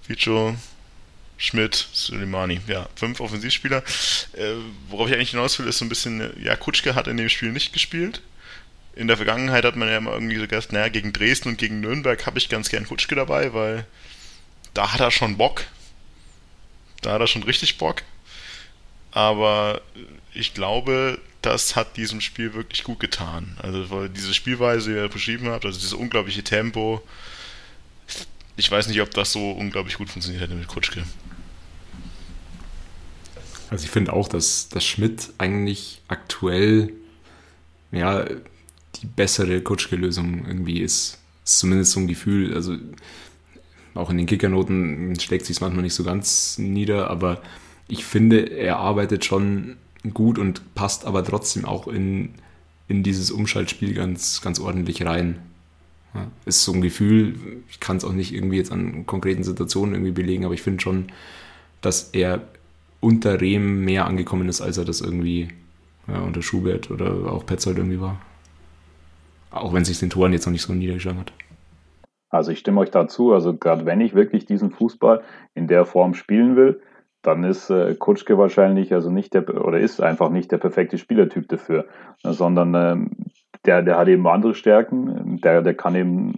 Fico, 0.03 0.57
Schmidt, 1.37 1.89
Suleimani. 1.93 2.61
Ja, 2.67 2.89
fünf 2.97 3.21
Offensivspieler. 3.21 3.79
Äh, 4.33 4.55
worauf 4.89 5.09
ich 5.09 5.15
eigentlich 5.15 5.31
hinaus 5.31 5.59
will, 5.59 5.69
ist 5.69 5.79
so 5.79 5.85
ein 5.85 5.91
bisschen, 5.91 6.33
ja, 6.43 6.57
Kutschke 6.57 6.95
hat 6.95 7.07
in 7.07 7.17
dem 7.17 7.29
Spiel 7.29 7.53
nicht 7.53 7.73
gespielt. 7.73 8.23
In 8.97 9.07
der 9.07 9.17
Vergangenheit 9.17 9.65
hat 9.65 9.77
man 9.77 9.89
ja 9.89 9.99
immer 9.99 10.13
irgendwie 10.13 10.37
so 10.37 10.47
gesagt, 10.47 10.73
naja, 10.73 10.89
gegen 10.89 11.13
Dresden 11.13 11.51
und 11.51 11.59
gegen 11.59 11.81
Nürnberg 11.81 12.25
habe 12.27 12.39
ich 12.39 12.49
ganz 12.49 12.71
gern 12.71 12.87
Kutschke 12.87 13.15
dabei, 13.15 13.53
weil 13.53 13.87
da 14.73 14.93
hat 14.93 15.01
er 15.01 15.11
schon 15.11 15.37
Bock. 15.37 15.65
Da 17.03 17.13
hat 17.13 17.21
er 17.21 17.27
schon 17.27 17.43
richtig 17.43 17.77
Bock 17.77 18.03
aber 19.15 19.81
ich 20.35 20.53
glaube, 20.53 21.19
das 21.41 21.77
hat 21.77 21.97
diesem 21.97 22.21
Spiel 22.21 22.53
wirklich 22.53 22.85
gut 22.85 23.01
getan. 23.01 23.57
Also 23.63 23.89
weil 23.91 24.09
diese 24.11 24.35
Spielweise, 24.35 24.91
die 24.91 24.97
ihr 24.97 25.09
beschrieben 25.09 25.49
habt, 25.49 25.65
also 25.65 25.79
dieses 25.79 25.95
unglaubliche 25.95 26.43
Tempo, 26.43 27.03
ich 28.57 28.71
weiß 28.71 28.89
nicht, 28.89 29.01
ob 29.01 29.11
das 29.13 29.33
so 29.33 29.53
unglaublich 29.53 29.97
gut 29.97 30.11
funktioniert 30.11 30.43
hätte 30.43 30.55
mit 30.55 30.69
Kutschke. 30.69 31.05
Also 33.71 33.85
ich 33.85 33.91
finde 33.91 34.13
auch, 34.13 34.29
dass, 34.29 34.69
dass 34.69 34.85
Schmidt 34.85 35.31
eigentlich 35.39 36.03
aktuell 36.09 36.93
ja 37.91 38.25
die 38.25 39.07
bessere 39.07 39.63
Kutschke-Lösung 39.63 40.47
irgendwie 40.47 40.81
ist. 40.81 41.19
ist. 41.45 41.59
Zumindest 41.59 41.93
so 41.93 42.01
ein 42.01 42.09
Gefühl. 42.09 42.55
Also 42.55 42.77
auch 43.95 44.11
in 44.11 44.19
den 44.19 44.27
Kickernoten 44.27 45.19
schlägt 45.21 45.47
sich 45.47 45.57
es 45.57 45.61
manchmal 45.61 45.83
nicht 45.83 45.95
so 45.95 46.05
ganz 46.05 46.59
nieder, 46.59 47.11
aber 47.11 47.43
ich 47.89 48.05
finde, 48.05 48.41
er 48.41 48.79
arbeitet 48.79 49.25
schon 49.25 49.77
gut 50.13 50.39
und 50.39 50.75
passt 50.75 51.07
aber 51.07 51.25
trotzdem 51.25 51.65
auch 51.65 51.89
in, 51.89 52.35
in 52.89 53.03
dieses 53.03 53.31
Umschaltspiel 53.31 53.95
ganz, 53.95 54.41
ganz 54.43 54.61
ordentlich 54.61 55.05
rein. 55.05 55.39
Ja, 56.15 56.27
ist 56.45 56.63
so 56.65 56.73
ein 56.73 56.81
Gefühl, 56.81 57.35
ich 57.69 57.81
kann 57.81 57.97
es 57.97 58.05
auch 58.05 58.13
nicht 58.13 58.33
irgendwie 58.33 58.57
jetzt 58.57 58.71
an 58.71 59.05
konkreten 59.07 59.43
Situationen 59.43 59.95
irgendwie 59.95 60.13
belegen, 60.13 60.45
aber 60.45 60.55
ich 60.55 60.63
finde 60.63 60.81
schon, 60.81 61.07
dass 61.81 62.11
er 62.11 62.43
unter 63.01 63.41
Rehm 63.41 63.85
mehr 63.85 64.07
angekommen 64.07 64.49
ist, 64.49 64.61
als 64.61 64.79
er 64.79 64.85
das 64.85 65.01
irgendwie 65.01 65.49
ja, 66.07 66.21
unter 66.21 66.43
Schubert 66.43 66.91
oder 66.91 67.33
auch 67.33 67.45
Petzold 67.45 67.79
irgendwie 67.79 68.01
war. 68.01 68.21
Auch 69.51 69.73
wenn 69.73 69.85
sich 69.85 69.99
den 69.99 70.11
Toren 70.11 70.33
jetzt 70.33 70.47
noch 70.47 70.53
nicht 70.53 70.63
so 70.63 70.73
niedergeschlagen 70.73 71.21
hat. 71.21 71.33
Also 72.31 72.51
ich 72.51 72.59
stimme 72.59 72.81
euch 72.81 72.91
dazu. 72.91 73.33
Also 73.33 73.55
gerade 73.55 73.87
wenn 73.87 74.01
ich 74.01 74.15
wirklich 74.15 74.47
diesen 74.47 74.71
Fußball 74.71 75.23
in 75.55 75.69
der 75.69 75.85
Form 75.85 76.15
spielen 76.15 76.57
will, 76.57 76.81
dann 77.27 77.45
ist 77.45 77.71
äh, 77.71 77.95
Kutschke 77.95 78.39
wahrscheinlich 78.39 78.93
also 78.93 79.11
nicht 79.11 79.35
der 79.35 79.49
oder 79.65 79.79
ist 79.79 80.01
einfach 80.01 80.31
nicht 80.31 80.53
der 80.53 80.59
perfekte 80.59 80.99
Spielertyp 80.99 81.49
dafür, 81.49 81.87
sondern 82.23 82.75
ähm, 82.75 83.11
der, 83.65 83.83
der 83.83 83.99
hat 83.99 84.09
eben 84.09 84.27
andere 84.27 84.55
Stärken. 84.55 85.41
Der, 85.43 85.63
der 85.63 85.75
kann 85.75 85.95
eben 85.95 86.35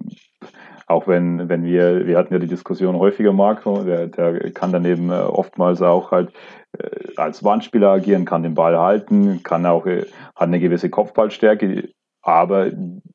auch 0.86 1.08
wenn, 1.08 1.48
wenn 1.48 1.64
wir, 1.64 2.06
wir 2.06 2.16
hatten 2.16 2.32
ja 2.32 2.38
die 2.38 2.46
Diskussion 2.46 2.96
häufiger, 2.96 3.32
Marco, 3.32 3.82
der, 3.82 4.06
der 4.06 4.52
kann 4.52 4.72
dann 4.72 4.84
eben 4.84 5.10
äh, 5.10 5.14
oftmals 5.14 5.82
auch 5.82 6.12
halt 6.12 6.32
äh, 6.78 7.08
als 7.16 7.42
Wandspieler 7.42 7.90
agieren, 7.90 8.24
kann 8.24 8.44
den 8.44 8.54
Ball 8.54 8.78
halten, 8.78 9.42
kann 9.42 9.66
auch, 9.66 9.86
äh, 9.86 10.02
hat 10.36 10.46
eine 10.46 10.60
gewisse 10.60 10.88
Kopfballstärke. 10.88 11.88
Aber 12.22 12.70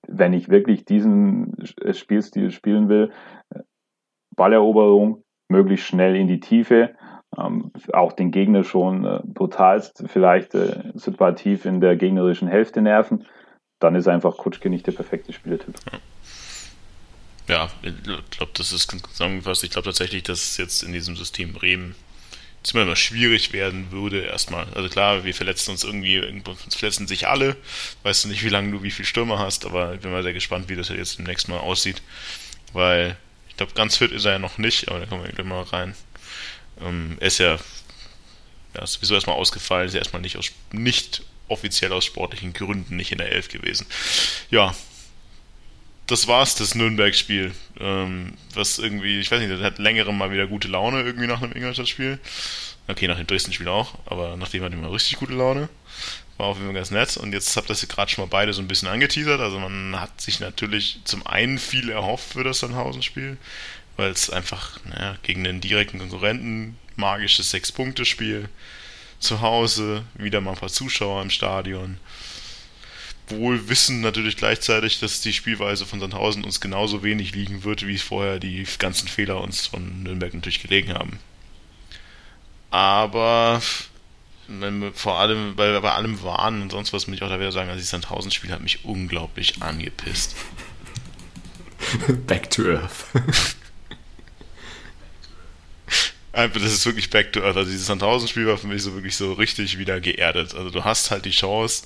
wenn 0.08 0.34
ich 0.34 0.50
wirklich 0.50 0.84
diesen 0.84 1.56
Spielstil 1.92 2.52
spielen 2.52 2.90
will, 2.90 3.12
Balleroberung, 4.36 5.24
möglichst 5.50 5.88
schnell 5.88 6.16
in 6.16 6.28
die 6.28 6.40
Tiefe, 6.40 6.92
ähm, 7.38 7.72
auch 7.94 8.12
den 8.14 8.32
Gegner 8.32 8.64
schon 8.64 9.06
äh, 9.06 9.20
brutalst 9.24 10.04
vielleicht 10.08 10.54
äh, 10.56 10.84
situativ 10.96 11.66
in 11.66 11.82
der 11.82 11.96
gegnerischen 11.96 12.48
Hälfte 12.48 12.82
nerven, 12.82 13.26
dann 13.80 13.96
ist 13.96 14.08
einfach 14.08 14.38
Kutschke 14.38 14.70
nicht 14.70 14.86
der 14.88 14.92
perfekte 14.92 15.34
Spielertyp. 15.34 15.76
Ja, 17.48 17.70
ich 17.82 17.94
glaube, 18.30 18.52
das 18.56 18.72
ist 18.72 18.92
zusammengefasst. 18.92 19.64
Ich 19.64 19.72
glaube 19.72 19.86
tatsächlich, 19.86 20.24
dass 20.24 20.58
jetzt 20.58 20.84
in 20.84 20.94
diesem 20.94 21.16
System 21.16 21.54
Bremen 21.54 21.96
ziemlich 22.64 22.88
mal 22.88 22.96
schwierig 22.96 23.54
werden 23.54 23.92
würde 23.92 24.22
erstmal. 24.22 24.68
Also 24.76 24.88
klar, 24.90 25.24
wir 25.24 25.34
verletzen 25.34 25.72
uns 25.72 25.84
irgendwie, 25.84 26.20
uns 26.20 26.76
verletzen 26.76 27.08
sich 27.08 27.28
alle. 27.28 27.56
Weißt 28.04 28.24
du 28.24 28.28
nicht, 28.30 28.44
wie 28.44 28.50
lange 28.50 28.72
du 28.72 28.84
wie 28.84 28.92
viel 28.92 29.06
Stürmer 29.06 29.40
hast, 29.40 29.66
aber 29.66 29.96
ich 29.96 30.02
bin 30.02 30.12
mal 30.12 30.24
sehr 30.24 30.34
gespannt, 30.34 30.70
wie 30.70 30.76
das 30.76 30.90
jetzt 30.90 31.18
demnächst 31.18 31.50
mal 31.50 31.58
aussieht. 31.58 32.02
Weil 32.74 33.18
ich 33.50 33.58
glaube, 33.58 33.74
ganz 33.74 33.98
fit 33.98 34.12
ist 34.12 34.26
er 34.26 34.34
ja 34.34 34.40
noch 34.40 34.58
nicht, 34.58 34.90
aber 34.90 35.00
da 35.00 35.06
kommen 35.08 35.24
wir 35.24 35.32
gleich 35.32 35.48
mal 35.48 35.64
rein. 35.64 35.96
Ähm, 36.84 37.18
er 37.20 37.28
ist 37.28 37.38
ja, 37.38 37.58
ja 38.76 38.88
sowieso 38.88 39.16
erstmal 39.16 39.36
ausgefallen, 39.36 39.88
ist 39.88 39.94
ja 39.94 40.00
erstmal 40.00 40.22
nicht, 40.22 40.38
aus, 40.38 40.52
nicht 40.72 41.24
offiziell 41.48 41.92
aus 41.94 42.06
sportlichen 42.06 42.54
Gründen 42.54 42.96
nicht 42.96 43.12
in 43.12 43.18
der 43.18 43.32
Elf 43.32 43.50
gewesen. 43.50 43.86
Ja, 44.50 44.74
das 46.08 46.28
war's, 46.28 46.56
das 46.56 46.76
Nürnberg-Spiel. 46.76 47.54
Ähm, 47.80 48.34
was 48.54 48.80
irgendwie, 48.80 49.20
ich 49.20 49.32
weiß 49.32 49.40
nicht, 49.40 49.52
das 49.52 49.62
hat 49.62 49.80
längere 49.80 50.14
mal 50.14 50.32
wieder 50.32 50.48
gute 50.48 50.68
Laune 50.68 51.02
irgendwie 51.02 51.28
nach 51.28 51.42
einem 51.42 51.54
Ingolstadt-Spiel. 51.54 52.20
Okay, 52.88 53.08
nach 53.08 53.18
dem 53.18 53.28
Dresden-Spiel 53.28 53.70
auch, 53.70 53.96
aber 54.06 54.36
nachdem 54.36 54.64
hatte 54.64 54.76
ich 54.76 54.82
mal 54.82 54.90
richtig 54.92 55.18
gute 55.18 55.34
Laune. 55.34 55.70
War 56.38 56.48
auf 56.48 56.58
jeden 56.58 56.68
Fall 56.68 56.76
ganz 56.76 56.92
nett. 56.92 57.16
Und 57.18 57.32
jetzt 57.34 57.56
habt 57.56 57.68
ihr 57.70 57.74
das 57.74 57.88
gerade 57.88 58.12
schon 58.12 58.24
mal 58.24 58.30
beide 58.30 58.52
so 58.52 58.62
ein 58.62 58.68
bisschen 58.68 58.90
angeteasert. 58.90 59.40
Also 59.40 59.60
man 59.60 60.00
hat 60.00 60.20
sich 60.20 60.40
natürlich 60.40 61.00
zum 61.06 61.26
einen 61.26 61.60
viel 61.60 61.90
erhofft 61.90 62.34
für 62.34 62.44
das 62.44 62.60
Sandhausen-Spiel, 62.60 63.38
weil 64.02 64.12
es 64.12 64.30
einfach 64.30 64.80
naja, 64.86 65.18
gegen 65.24 65.44
den 65.44 65.62
direkten 65.62 66.00
Konkurrenten 66.00 66.78
magisches 66.96 67.52
Sechs-Punkte-Spiel 67.52 68.50
zu 69.20 69.42
Hause, 69.42 70.04
wieder 70.16 70.42
mal 70.42 70.52
ein 70.52 70.58
paar 70.58 70.70
Zuschauer 70.70 71.22
im 71.22 71.30
Stadion 71.30 71.98
wohl 73.32 73.70
wissen 73.70 74.02
natürlich 74.02 74.38
gleichzeitig, 74.38 75.00
dass 75.00 75.22
die 75.22 75.34
Spielweise 75.34 75.86
von 75.86 76.00
Sandhausen 76.00 76.44
uns 76.44 76.62
genauso 76.62 77.04
wenig 77.04 77.34
liegen 77.34 77.64
wird, 77.64 77.88
wie 77.88 77.98
vorher 77.98 78.40
die 78.40 78.66
ganzen 78.78 79.08
Fehler 79.08 79.42
uns 79.42 79.68
von 79.68 80.04
Nürnberg 80.04 80.34
natürlich 80.34 80.62
gelegen 80.62 80.94
haben. 80.94 81.20
Aber 82.70 83.62
vor 84.94 85.20
allem 85.20 85.56
bei, 85.56 85.80
bei 85.80 85.92
allem 85.92 86.22
Warnen 86.24 86.62
und 86.62 86.72
sonst 86.72 86.94
was 86.94 87.08
muss 87.08 87.18
ich 87.18 87.24
auch 87.24 87.30
da 87.30 87.40
wieder 87.40 87.52
sagen, 87.52 87.70
also 87.70 87.80
das 87.80 87.90
Sandhausen-Spiel 87.90 88.52
hat 88.52 88.62
mich 88.62 88.84
unglaublich 88.86 89.62
angepisst. 89.62 90.36
Back 92.28 92.50
to 92.52 92.64
Earth. 92.64 93.06
Einfach, 96.34 96.62
das 96.62 96.72
ist 96.72 96.86
wirklich 96.86 97.10
Back 97.10 97.34
to 97.34 97.42
Earth. 97.42 97.58
Also 97.58 97.70
dieses 97.70 97.88
Sandhausen-Spiel 97.88 98.48
war 98.48 98.58
für 98.58 98.68
mich 98.68 98.84
so 98.84 98.94
wirklich 98.94 99.16
so 99.16 99.34
richtig 99.34 99.78
wieder 99.78 100.00
geerdet. 100.00 100.56
Also 100.56 100.70
du 100.70 100.84
hast 100.84 101.12
halt 101.12 101.26
die 101.26 101.32
Chance, 101.32 101.84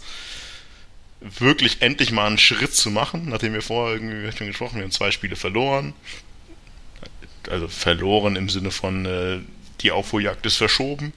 wirklich 1.21 1.81
endlich 1.81 2.11
mal 2.11 2.27
einen 2.27 2.37
Schritt 2.37 2.73
zu 2.75 2.91
machen, 2.91 3.29
nachdem 3.29 3.53
wir 3.53 3.61
vorher 3.61 3.95
irgendwie 3.95 4.31
schon 4.37 4.47
gesprochen, 4.47 4.75
wir 4.75 4.83
haben 4.83 4.91
zwei 4.91 5.11
Spiele 5.11 5.35
verloren. 5.35 5.93
Also 7.49 7.67
verloren 7.67 8.35
im 8.35 8.49
Sinne 8.49 8.71
von 8.71 9.05
äh, 9.05 9.39
die 9.81 9.91
Aufholjagd 9.91 10.45
ist 10.45 10.57
verschoben. 10.57 11.13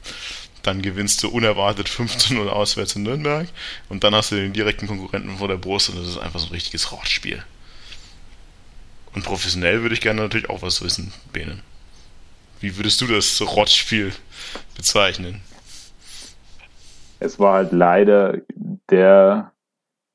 Dann 0.63 0.83
gewinnst 0.83 1.23
du 1.23 1.29
unerwartet 1.29 1.89
15-0 1.89 2.49
auswärts 2.49 2.97
in 2.97 3.03
Nürnberg 3.03 3.49
und 3.89 4.05
dann 4.05 4.15
hast 4.15 4.33
du 4.33 4.37
den 4.37 4.53
direkten 4.53 4.87
Konkurrenten 4.87 5.39
vor 5.39 5.49
der 5.49 5.57
Brust 5.57 5.91
und 5.91 5.99
das 5.99 6.09
ist 6.09 6.19
einfach 6.19 6.41
so 6.41 6.47
ein 6.47 6.53
richtiges 6.53 6.93
Rotspiel. 6.93 7.43
Und 9.15 9.25
professionell 9.25 9.83
würde 9.83 9.95
ich 9.95 10.01
gerne 10.01 10.21
natürlich 10.21 10.51
auch 10.51 10.63
was 10.63 10.83
wissen, 10.83 11.13
Bene. 11.33 11.63
Wie 12.61 12.77
würdest 12.77 13.01
du 13.01 13.07
das 13.07 13.41
Rotspiel 13.57 14.13
bezeichnen? 14.77 15.41
Es 17.21 17.39
war 17.39 17.55
halt 17.55 17.73
leider 17.73 18.39
der 18.91 19.53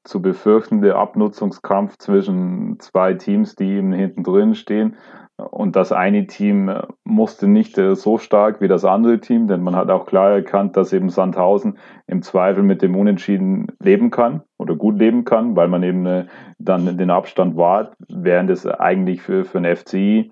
zu 0.03 0.21
befürchtende 0.21 0.95
Abnutzungskampf 0.95 1.97
zwischen 1.97 2.79
zwei 2.79 3.13
Teams, 3.13 3.55
die 3.55 3.71
eben 3.71 3.93
hinten 3.93 4.23
drin 4.23 4.55
stehen. 4.55 4.97
Und 5.37 5.75
das 5.75 5.91
eine 5.91 6.27
Team 6.27 6.71
musste 7.03 7.47
nicht 7.47 7.75
so 7.75 8.17
stark 8.17 8.61
wie 8.61 8.67
das 8.67 8.85
andere 8.85 9.19
Team, 9.19 9.47
denn 9.47 9.63
man 9.63 9.75
hat 9.75 9.89
auch 9.89 10.05
klar 10.05 10.31
erkannt, 10.31 10.77
dass 10.77 10.93
eben 10.93 11.09
Sandhausen 11.09 11.77
im 12.07 12.21
Zweifel 12.21 12.61
mit 12.61 12.81
dem 12.81 12.95
Unentschieden 12.95 13.67
leben 13.79 14.11
kann 14.11 14.43
oder 14.57 14.75
gut 14.75 14.99
leben 14.99 15.23
kann, 15.23 15.55
weil 15.55 15.69
man 15.69 15.81
eben 15.81 16.05
äh, 16.05 16.25
dann 16.59 16.97
den 16.97 17.09
Abstand 17.09 17.57
wahrt, 17.57 17.95
während 18.09 18.49
es 18.49 18.67
eigentlich 18.67 19.21
für, 19.21 19.43
für 19.43 19.57
ein 19.57 19.75
FCI 19.75 20.31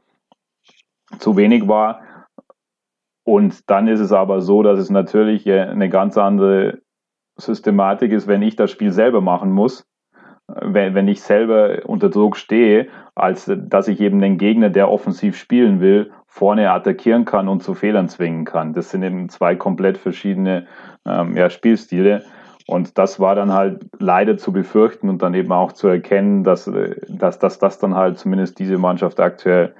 zu 1.20 1.38
wenig 1.38 1.68
war. 1.68 2.02
Und 3.24 3.70
dann 3.70 3.88
ist 3.88 4.00
es 4.00 4.12
aber 4.12 4.42
so, 4.42 4.64
dass 4.64 4.80
es 4.80 4.90
natürlich 4.90 5.46
äh, 5.46 5.62
eine 5.62 5.90
ganz 5.90 6.18
andere 6.18 6.80
Systematik 7.38 8.12
ist, 8.12 8.28
wenn 8.28 8.42
ich 8.42 8.56
das 8.56 8.72
Spiel 8.72 8.92
selber 8.92 9.22
machen 9.22 9.52
muss, 9.52 9.86
wenn, 10.48 11.08
ich 11.08 11.22
selber 11.22 11.80
unter 11.86 12.10
Druck 12.10 12.36
stehe, 12.36 12.88
als 13.16 13.50
dass 13.56 13.88
ich 13.88 14.02
eben 14.02 14.20
den 14.20 14.38
Gegner, 14.38 14.70
der 14.70 14.90
offensiv 14.90 15.38
spielen 15.38 15.80
will, 15.80 16.12
vorne 16.28 16.72
attackieren 16.72 17.26
kann 17.26 17.48
und 17.48 17.64
zu 17.64 17.74
Fehlern 17.74 18.10
zwingen 18.10 18.46
kann. 18.46 18.74
Das 18.74 18.90
sind 18.90 19.04
eben 19.04 19.30
zwei 19.30 19.56
komplett 19.56 19.98
verschiedene 19.98 20.68
ähm, 21.06 21.36
ja, 21.36 21.50
Spielstile. 21.50 22.24
Und 22.68 22.98
das 22.98 23.20
war 23.20 23.36
dann 23.36 23.52
halt 23.52 23.86
leider 24.00 24.38
zu 24.38 24.52
befürchten 24.54 25.10
und 25.10 25.22
dann 25.22 25.34
eben 25.34 25.52
auch 25.52 25.74
zu 25.74 25.88
erkennen, 25.88 26.44
dass, 26.44 26.72
dass, 27.10 27.40
dass 27.40 27.60
das 27.60 27.80
dann 27.80 27.96
halt 27.96 28.18
zumindest 28.18 28.60
diese 28.60 28.78
Mannschaft 28.78 29.20
aktuell 29.20 29.74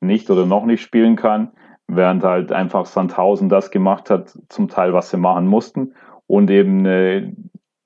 nicht 0.00 0.30
oder 0.30 0.46
noch 0.46 0.64
nicht 0.64 0.82
spielen 0.82 1.16
kann, 1.16 1.52
während 1.86 2.22
halt 2.22 2.52
einfach 2.52 2.86
Sandhausen 2.86 3.48
das 3.48 3.70
gemacht 3.70 4.10
hat, 4.10 4.36
zum 4.48 4.68
Teil, 4.68 4.92
was 4.92 5.10
sie 5.10 5.16
machen 5.16 5.46
mussten 5.46 5.94
und 6.26 6.50
eben 6.50 6.84
äh, 6.86 7.32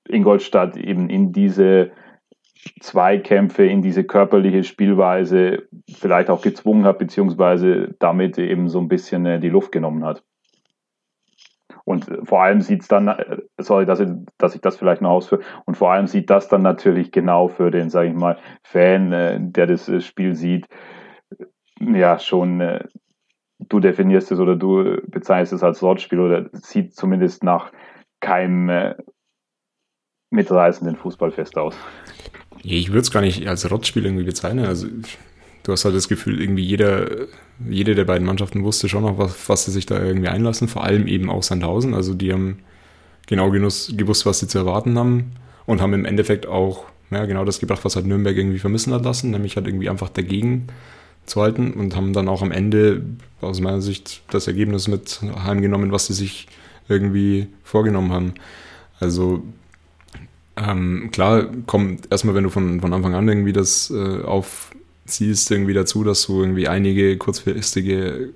Ingolstadt 0.07 0.77
eben 0.77 1.09
in 1.09 1.31
diese 1.31 1.91
Zweikämpfe, 2.79 3.65
in 3.65 3.81
diese 3.81 4.03
körperliche 4.03 4.63
Spielweise 4.63 5.67
vielleicht 5.89 6.29
auch 6.29 6.41
gezwungen 6.41 6.85
hat, 6.85 6.97
beziehungsweise 6.97 7.95
damit 7.99 8.37
eben 8.37 8.69
so 8.69 8.79
ein 8.79 8.87
bisschen 8.87 9.25
äh, 9.25 9.39
die 9.39 9.49
Luft 9.49 9.71
genommen 9.71 10.05
hat. 10.05 10.23
Und 11.85 12.09
vor 12.23 12.41
allem 12.41 12.61
sieht 12.61 12.81
es 12.81 12.87
dann, 12.87 13.07
äh, 13.07 13.37
sorry, 13.57 13.85
dass 13.85 13.99
ich, 13.99 14.09
dass 14.37 14.55
ich 14.55 14.61
das 14.61 14.77
vielleicht 14.77 15.01
noch 15.01 15.11
ausführe, 15.11 15.43
und 15.65 15.75
vor 15.75 15.91
allem 15.91 16.07
sieht 16.07 16.29
das 16.29 16.47
dann 16.47 16.61
natürlich 16.61 17.11
genau 17.11 17.49
für 17.49 17.71
den, 17.71 17.89
sage 17.89 18.09
ich 18.09 18.15
mal, 18.15 18.37
Fan, 18.63 19.11
äh, 19.11 19.37
der 19.41 19.67
das 19.67 19.89
äh, 19.89 19.99
Spiel 19.99 20.35
sieht, 20.35 20.67
ja, 21.79 22.19
schon, 22.19 22.61
äh, 22.61 22.83
du 23.59 23.79
definierst 23.79 24.31
es 24.31 24.39
oder 24.39 24.55
du 24.55 24.97
bezeichnest 25.07 25.53
es 25.53 25.63
als 25.63 25.81
Wortspiel 25.81 26.19
oder 26.19 26.49
sieht 26.53 26.95
zumindest 26.95 27.43
nach 27.43 27.71
keinem 28.19 28.69
äh, 28.69 28.95
mitreißenden 30.31 30.95
Fußballfest 30.95 31.57
aus. 31.57 31.75
Ich 32.63 32.89
würde 32.89 33.01
es 33.01 33.11
gar 33.11 33.21
nicht 33.21 33.47
als 33.47 33.69
Rotzspiel 33.69 34.05
irgendwie 34.05 34.23
bezeichnen. 34.23 34.65
Also 34.65 34.87
du 35.63 35.71
hast 35.71 35.85
halt 35.85 35.95
das 35.95 36.07
Gefühl, 36.07 36.41
irgendwie 36.41 36.63
jeder, 36.63 37.27
jede 37.69 37.95
der 37.95 38.05
beiden 38.05 38.25
Mannschaften 38.25 38.63
wusste 38.63 38.89
schon 38.89 39.03
noch, 39.03 39.17
was, 39.17 39.49
was 39.49 39.65
sie 39.65 39.71
sich 39.71 39.85
da 39.85 40.01
irgendwie 40.01 40.29
einlassen. 40.29 40.67
Vor 40.67 40.83
allem 40.83 41.07
eben 41.07 41.29
auch 41.29 41.43
Sandhausen. 41.43 41.93
Also 41.93 42.13
die 42.13 42.31
haben 42.31 42.59
genau 43.27 43.51
genuss, 43.51 43.93
gewusst, 43.95 44.25
was 44.25 44.39
sie 44.39 44.47
zu 44.47 44.57
erwarten 44.57 44.97
haben 44.97 45.33
und 45.65 45.81
haben 45.81 45.93
im 45.93 46.05
Endeffekt 46.05 46.45
auch 46.45 46.85
ja, 47.11 47.25
genau 47.25 47.45
das 47.45 47.59
gebracht, 47.59 47.85
was 47.85 47.95
halt 47.95 48.05
Nürnberg 48.05 48.35
irgendwie 48.35 48.59
vermissen 48.59 48.93
hat 48.93 49.03
lassen, 49.03 49.31
nämlich 49.31 49.55
halt 49.55 49.67
irgendwie 49.67 49.89
einfach 49.89 50.09
dagegen 50.09 50.67
zu 51.25 51.41
halten 51.41 51.73
und 51.73 51.95
haben 51.95 52.13
dann 52.13 52.27
auch 52.27 52.41
am 52.41 52.51
Ende 52.51 53.03
aus 53.41 53.59
meiner 53.59 53.81
Sicht 53.81 54.21
das 54.31 54.47
Ergebnis 54.47 54.87
mit 54.87 55.21
heimgenommen, 55.43 55.91
was 55.91 56.07
sie 56.07 56.13
sich 56.13 56.47
irgendwie 56.87 57.47
vorgenommen 57.63 58.11
haben. 58.11 58.33
Also 58.99 59.43
ähm, 60.55 61.09
klar 61.11 61.47
kommt 61.65 62.11
erstmal, 62.11 62.35
wenn 62.35 62.43
du 62.43 62.49
von, 62.49 62.81
von 62.81 62.93
Anfang 62.93 63.15
an 63.15 63.27
irgendwie 63.27 63.53
das 63.53 63.89
äh, 63.89 64.21
aufziehst, 64.21 65.51
irgendwie 65.51 65.73
dazu, 65.73 66.03
dass 66.03 66.25
du 66.25 66.41
irgendwie 66.41 66.67
einige 66.67 67.17
kurzfristige, 67.17 68.29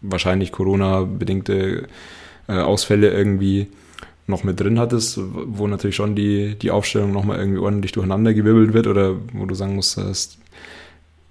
wahrscheinlich 0.00 0.52
Corona-bedingte 0.52 1.88
äh, 2.48 2.52
Ausfälle 2.52 3.10
irgendwie 3.10 3.68
noch 4.26 4.44
mit 4.44 4.60
drin 4.60 4.78
hattest, 4.78 5.18
wo 5.20 5.66
natürlich 5.66 5.96
schon 5.96 6.14
die, 6.14 6.56
die 6.56 6.70
Aufstellung 6.70 7.12
nochmal 7.12 7.38
irgendwie 7.38 7.58
ordentlich 7.58 7.92
durcheinander 7.92 8.34
gewirbelt 8.34 8.72
wird 8.72 8.86
oder 8.86 9.16
wo 9.32 9.46
du 9.46 9.54
sagen 9.54 9.74
musst, 9.74 9.96
das 9.96 10.10
ist 10.10 10.38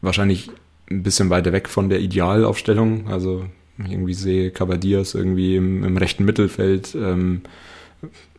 wahrscheinlich 0.01 0.49
ein 0.91 1.03
bisschen 1.03 1.29
weiter 1.29 1.51
weg 1.51 1.69
von 1.69 1.89
der 1.89 1.99
Idealaufstellung. 1.99 3.07
Also 3.07 3.45
ich 3.85 3.91
irgendwie 3.91 4.13
sehe 4.13 4.51
Cavadias 4.51 5.15
irgendwie 5.15 5.55
im, 5.55 5.83
im 5.83 5.97
rechten 5.97 6.25
Mittelfeld, 6.25 6.95
ähm, 6.95 7.41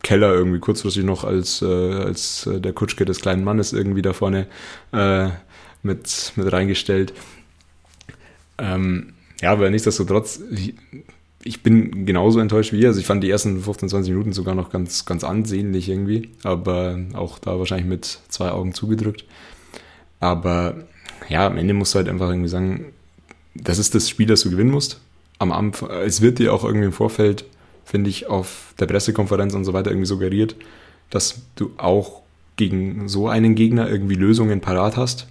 Keller 0.01 0.33
irgendwie 0.33 0.59
kurzfristig 0.59 1.03
noch 1.03 1.23
als, 1.23 1.61
äh, 1.61 1.65
als 1.65 2.45
äh, 2.47 2.59
der 2.59 2.73
Kutschke 2.73 3.05
des 3.05 3.21
kleinen 3.21 3.43
Mannes 3.43 3.73
irgendwie 3.73 4.01
da 4.01 4.13
vorne 4.13 4.47
äh, 4.91 5.29
mit, 5.81 6.33
mit 6.35 6.51
reingestellt. 6.51 7.13
Ähm, 8.57 9.13
ja, 9.41 9.51
aber 9.51 9.69
nichtsdestotrotz, 9.69 10.41
ich, 10.51 10.75
ich 11.43 11.63
bin 11.63 12.05
genauso 12.05 12.39
enttäuscht 12.39 12.73
wie 12.73 12.81
ihr. 12.81 12.89
Also 12.89 12.99
ich 12.99 13.05
fand 13.05 13.23
die 13.23 13.29
ersten 13.29 13.61
15, 13.61 13.89
20 13.89 14.11
Minuten 14.11 14.33
sogar 14.33 14.55
noch 14.55 14.69
ganz, 14.69 15.05
ganz 15.05 15.23
ansehnlich 15.23 15.89
irgendwie, 15.89 16.29
aber 16.43 16.99
auch 17.13 17.39
da 17.39 17.57
wahrscheinlich 17.57 17.87
mit 17.87 18.05
zwei 18.05 18.51
Augen 18.51 18.73
zugedrückt. 18.73 19.25
Aber 20.19 20.75
ja, 21.29 21.47
am 21.47 21.57
Ende 21.57 21.73
musst 21.73 21.93
du 21.93 21.97
halt 21.97 22.09
einfach 22.09 22.29
irgendwie 22.29 22.49
sagen, 22.49 22.85
das 23.55 23.77
ist 23.77 23.95
das 23.95 24.09
Spiel, 24.09 24.27
das 24.27 24.41
du 24.41 24.51
gewinnen 24.51 24.71
musst. 24.71 24.99
Am 25.39 25.51
Anfang, 25.51 25.89
es 25.89 26.21
wird 26.21 26.39
dir 26.39 26.53
auch 26.53 26.63
irgendwie 26.63 26.87
im 26.87 26.93
Vorfeld, 26.93 27.45
finde 27.85 28.09
ich, 28.09 28.27
auf 28.27 28.73
der 28.79 28.87
Pressekonferenz 28.87 29.53
und 29.53 29.65
so 29.65 29.73
weiter 29.73 29.91
irgendwie 29.91 30.07
suggeriert, 30.07 30.55
dass 31.09 31.41
du 31.55 31.71
auch 31.77 32.21
gegen 32.55 33.07
so 33.07 33.27
einen 33.27 33.55
Gegner 33.55 33.89
irgendwie 33.89 34.15
Lösungen 34.15 34.61
parat 34.61 34.97
hast. 34.97 35.27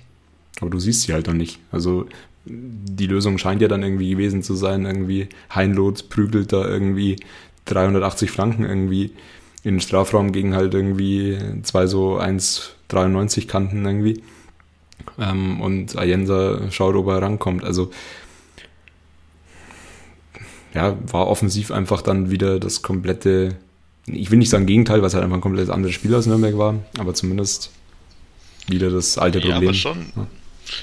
Aber 0.60 0.70
du 0.70 0.78
siehst 0.78 1.02
sie 1.02 1.12
halt 1.12 1.28
dann 1.28 1.36
nicht. 1.36 1.58
Also 1.70 2.06
die 2.44 3.06
Lösung 3.06 3.38
scheint 3.38 3.62
ja 3.62 3.68
dann 3.68 3.82
irgendwie 3.82 4.10
gewesen 4.10 4.42
zu 4.42 4.54
sein, 4.54 4.84
irgendwie 4.84 5.28
Heinloth 5.54 6.08
prügelt 6.08 6.52
da 6.52 6.66
irgendwie 6.66 7.16
380 7.66 8.30
Flanken 8.30 8.64
irgendwie 8.64 9.12
in 9.62 9.76
den 9.76 9.80
Strafraum 9.80 10.32
gegen 10.32 10.54
halt 10.54 10.74
irgendwie 10.74 11.38
zwei 11.62 11.86
so 11.86 12.18
1,93 12.18 13.46
Kanten 13.46 13.84
irgendwie. 13.84 14.22
Ähm, 15.18 15.60
und 15.60 15.96
Ayensa 15.96 16.70
schaut, 16.70 16.94
ob 16.94 17.08
er 17.08 17.22
rankommt. 17.22 17.64
Also 17.64 17.90
ja, 20.74 20.96
war 21.10 21.28
offensiv 21.28 21.70
einfach 21.70 22.02
dann 22.02 22.30
wieder 22.30 22.58
das 22.58 22.82
komplette, 22.82 23.56
ich 24.06 24.30
will 24.30 24.38
nicht 24.38 24.50
sagen 24.50 24.66
Gegenteil, 24.66 25.00
weil 25.00 25.08
es 25.08 25.14
halt 25.14 25.24
einfach 25.24 25.36
ein 25.36 25.42
komplett 25.42 25.70
anderes 25.70 25.94
Spiel 25.94 26.14
aus 26.14 26.26
Nürnberg 26.26 26.56
war, 26.56 26.76
aber 26.98 27.14
zumindest 27.14 27.70
wieder 28.68 28.90
das 28.90 29.18
alte 29.18 29.40
Problem. 29.40 29.62
Ja, 29.62 29.68
aber 29.68 29.74
schon, 29.74 30.12
ja. 30.16 30.26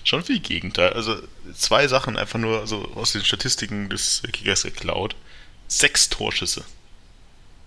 schon 0.03 0.24
viel 0.24 0.39
Gegenteil. 0.39 0.93
Also 0.93 1.15
zwei 1.55 1.88
Sachen 1.88 2.17
einfach 2.17 2.39
nur 2.39 2.67
so 2.67 2.88
aus 2.95 3.13
den 3.13 3.24
Statistiken 3.24 3.89
des 3.89 4.22
Kickers 4.32 4.63
geklaut. 4.63 5.15
Sechs 5.67 6.09
Torschüsse. 6.09 6.63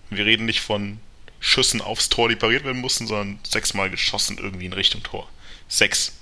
Wir 0.09 0.25
reden 0.25 0.45
nicht 0.45 0.61
von 0.61 0.99
Schüssen 1.39 1.81
aufs 1.81 2.09
Tor, 2.09 2.29
die 2.29 2.35
pariert 2.35 2.63
werden 2.63 2.81
mussten, 2.81 3.07
sondern 3.07 3.39
sechsmal 3.43 3.89
geschossen 3.89 4.37
irgendwie 4.37 4.65
in 4.65 4.73
Richtung 4.73 5.03
Tor. 5.03 5.27
Sechs. 5.67 6.13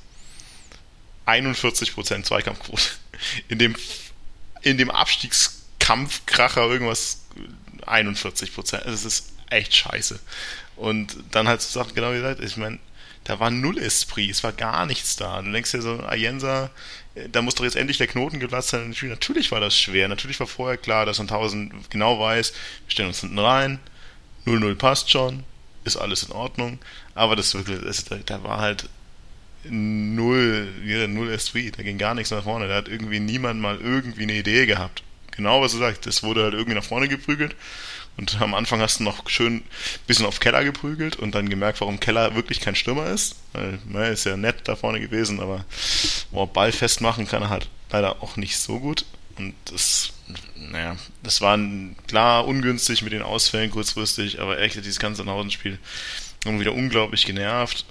41% 1.25 2.23
Zweikampfquote. 2.23 2.83
In 3.49 3.59
dem, 3.59 3.75
in 4.61 4.77
dem 4.77 4.89
Abstiegskampfkracher 4.89 6.63
irgendwas 6.63 7.21
41%. 7.85 8.75
Also 8.75 8.89
es 8.89 9.05
ist 9.05 9.33
echt 9.49 9.75
scheiße. 9.75 10.19
Und 10.75 11.15
dann 11.31 11.47
halt 11.47 11.61
so 11.61 11.79
Sachen, 11.79 11.93
genau 11.93 12.11
wie 12.11 12.17
gesagt, 12.17 12.39
ich 12.43 12.57
meine, 12.57 12.79
da 13.23 13.39
war 13.39 13.51
null 13.51 13.77
Esprit, 13.77 14.31
es 14.31 14.43
war 14.43 14.51
gar 14.51 14.85
nichts 14.85 15.15
da. 15.15 15.41
Du 15.41 15.51
denkst 15.51 15.71
dir 15.71 15.81
so, 15.81 15.99
Ayensa, 15.99 16.71
da 17.31 17.41
muss 17.41 17.55
doch 17.55 17.63
jetzt 17.63 17.75
endlich 17.75 17.97
der 17.97 18.07
Knoten 18.07 18.39
geplatzt 18.39 18.69
sein. 18.69 18.95
Natürlich 19.03 19.51
war 19.51 19.59
das 19.59 19.77
schwer, 19.77 20.07
natürlich 20.07 20.39
war 20.39 20.47
vorher 20.47 20.77
klar, 20.77 21.05
dass 21.05 21.17
Sandhausen 21.17 21.73
genau 21.89 22.19
weiß, 22.19 22.51
wir 22.51 22.91
stellen 22.91 23.09
uns 23.09 23.19
hinten 23.19 23.39
rein, 23.39 23.79
0-0 24.45 24.75
passt 24.75 25.11
schon, 25.11 25.43
ist 25.83 25.97
alles 25.97 26.23
in 26.23 26.31
Ordnung, 26.31 26.79
aber 27.13 27.35
das 27.35 27.53
wirklich, 27.53 27.79
das, 27.81 28.05
da 28.05 28.43
war 28.43 28.59
halt 28.59 28.89
null, 29.69 30.67
null 31.07 31.29
Esprit, 31.31 31.77
da 31.77 31.83
ging 31.83 31.97
gar 31.97 32.15
nichts 32.15 32.31
nach 32.31 32.43
vorne, 32.43 32.67
da 32.67 32.75
hat 32.75 32.87
irgendwie 32.87 33.19
niemand 33.19 33.61
mal 33.61 33.79
irgendwie 33.81 34.23
eine 34.23 34.33
Idee 34.33 34.65
gehabt. 34.65 35.03
Genau 35.31 35.61
was 35.61 35.71
du 35.71 35.77
sagst, 35.77 36.05
das 36.05 36.23
wurde 36.23 36.43
halt 36.43 36.53
irgendwie 36.53 36.75
nach 36.75 36.83
vorne 36.83 37.07
geprügelt 37.07 37.55
und 38.17 38.41
am 38.41 38.53
Anfang 38.53 38.81
hast 38.81 38.99
du 38.99 39.03
noch 39.03 39.27
schön 39.29 39.55
ein 39.55 39.63
bisschen 40.05 40.25
auf 40.25 40.39
Keller 40.39 40.63
geprügelt 40.63 41.15
und 41.15 41.33
dann 41.33 41.49
gemerkt, 41.49 41.81
warum 41.81 41.99
Keller 41.99 42.35
wirklich 42.35 42.59
kein 42.59 42.75
Stürmer 42.75 43.07
ist. 43.07 43.35
Weil, 43.53 43.79
er 43.93 44.11
ist 44.11 44.25
ja 44.25 44.37
nett 44.37 44.67
da 44.67 44.75
vorne 44.75 44.99
gewesen, 44.99 45.39
aber 45.39 45.65
boah, 46.31 46.51
Ball 46.51 46.71
festmachen 46.71 47.27
kann 47.27 47.43
er 47.43 47.49
halt 47.49 47.69
leider 47.89 48.21
auch 48.21 48.37
nicht 48.37 48.57
so 48.57 48.79
gut. 48.79 49.05
Und 49.37 49.55
das, 49.65 50.11
naja, 50.55 50.97
das 51.23 51.41
war 51.41 51.57
klar 52.07 52.45
ungünstig 52.45 53.01
mit 53.01 53.13
den 53.13 53.21
Ausfällen 53.21 53.71
kurzfristig, 53.71 54.39
aber 54.39 54.59
echt 54.59 54.75
dieses 54.75 54.99
ganze 54.99 55.23
Nachhausenspiel 55.23 55.79
irgendwie 56.43 56.65
wieder 56.65 56.75
unglaublich 56.75 57.25
genervt. 57.25 57.85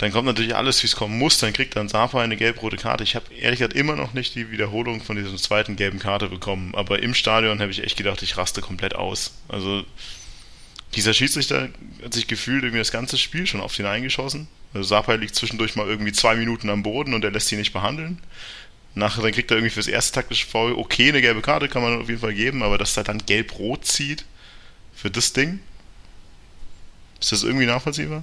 Dann 0.00 0.12
kommt 0.12 0.24
natürlich 0.24 0.56
alles, 0.56 0.82
wie 0.82 0.86
es 0.86 0.96
kommen 0.96 1.18
muss. 1.18 1.36
Dann 1.36 1.52
kriegt 1.52 1.76
dann 1.76 1.90
Sapa 1.90 2.22
eine 2.22 2.38
gelb-rote 2.38 2.78
Karte. 2.78 3.04
Ich 3.04 3.16
habe 3.16 3.34
ehrlich 3.34 3.58
gesagt 3.58 3.74
immer 3.76 3.96
noch 3.96 4.14
nicht 4.14 4.34
die 4.34 4.50
Wiederholung 4.50 5.02
von 5.02 5.16
dieser 5.16 5.36
zweiten 5.36 5.76
gelben 5.76 5.98
Karte 5.98 6.30
bekommen. 6.30 6.74
Aber 6.74 7.02
im 7.02 7.12
Stadion 7.12 7.60
habe 7.60 7.70
ich 7.70 7.84
echt 7.84 7.98
gedacht, 7.98 8.22
ich 8.22 8.38
raste 8.38 8.62
komplett 8.62 8.94
aus. 8.96 9.34
Also 9.48 9.84
dieser 10.94 11.12
Schiedsrichter 11.12 11.68
hat 12.02 12.14
sich 12.14 12.26
gefühlt 12.26 12.62
irgendwie 12.62 12.78
das 12.78 12.92
ganze 12.92 13.18
Spiel 13.18 13.46
schon 13.46 13.60
auf 13.60 13.76
den 13.76 13.84
eingeschossen. 13.84 14.48
Also 14.72 14.88
Sapa 14.88 15.12
liegt 15.16 15.34
zwischendurch 15.34 15.76
mal 15.76 15.86
irgendwie 15.86 16.12
zwei 16.12 16.34
Minuten 16.34 16.70
am 16.70 16.82
Boden 16.82 17.12
und 17.12 17.22
er 17.22 17.30
lässt 17.30 17.48
sie 17.48 17.56
nicht 17.56 17.74
behandeln. 17.74 18.20
Nachher 18.94 19.20
dann 19.20 19.32
kriegt 19.32 19.50
er 19.50 19.58
irgendwie 19.58 19.74
fürs 19.74 19.86
erste 19.86 20.14
taktische 20.14 20.46
Foul 20.46 20.72
okay 20.72 21.10
eine 21.10 21.20
gelbe 21.20 21.42
Karte, 21.42 21.68
kann 21.68 21.82
man 21.82 22.00
auf 22.00 22.08
jeden 22.08 22.22
Fall 22.22 22.32
geben, 22.32 22.62
aber 22.62 22.78
dass 22.78 22.96
er 22.96 23.04
dann 23.04 23.18
gelb-rot 23.18 23.84
zieht 23.84 24.24
für 24.94 25.10
das 25.10 25.34
Ding, 25.34 25.60
ist 27.20 27.32
das 27.32 27.42
irgendwie 27.42 27.66
nachvollziehbar? 27.66 28.22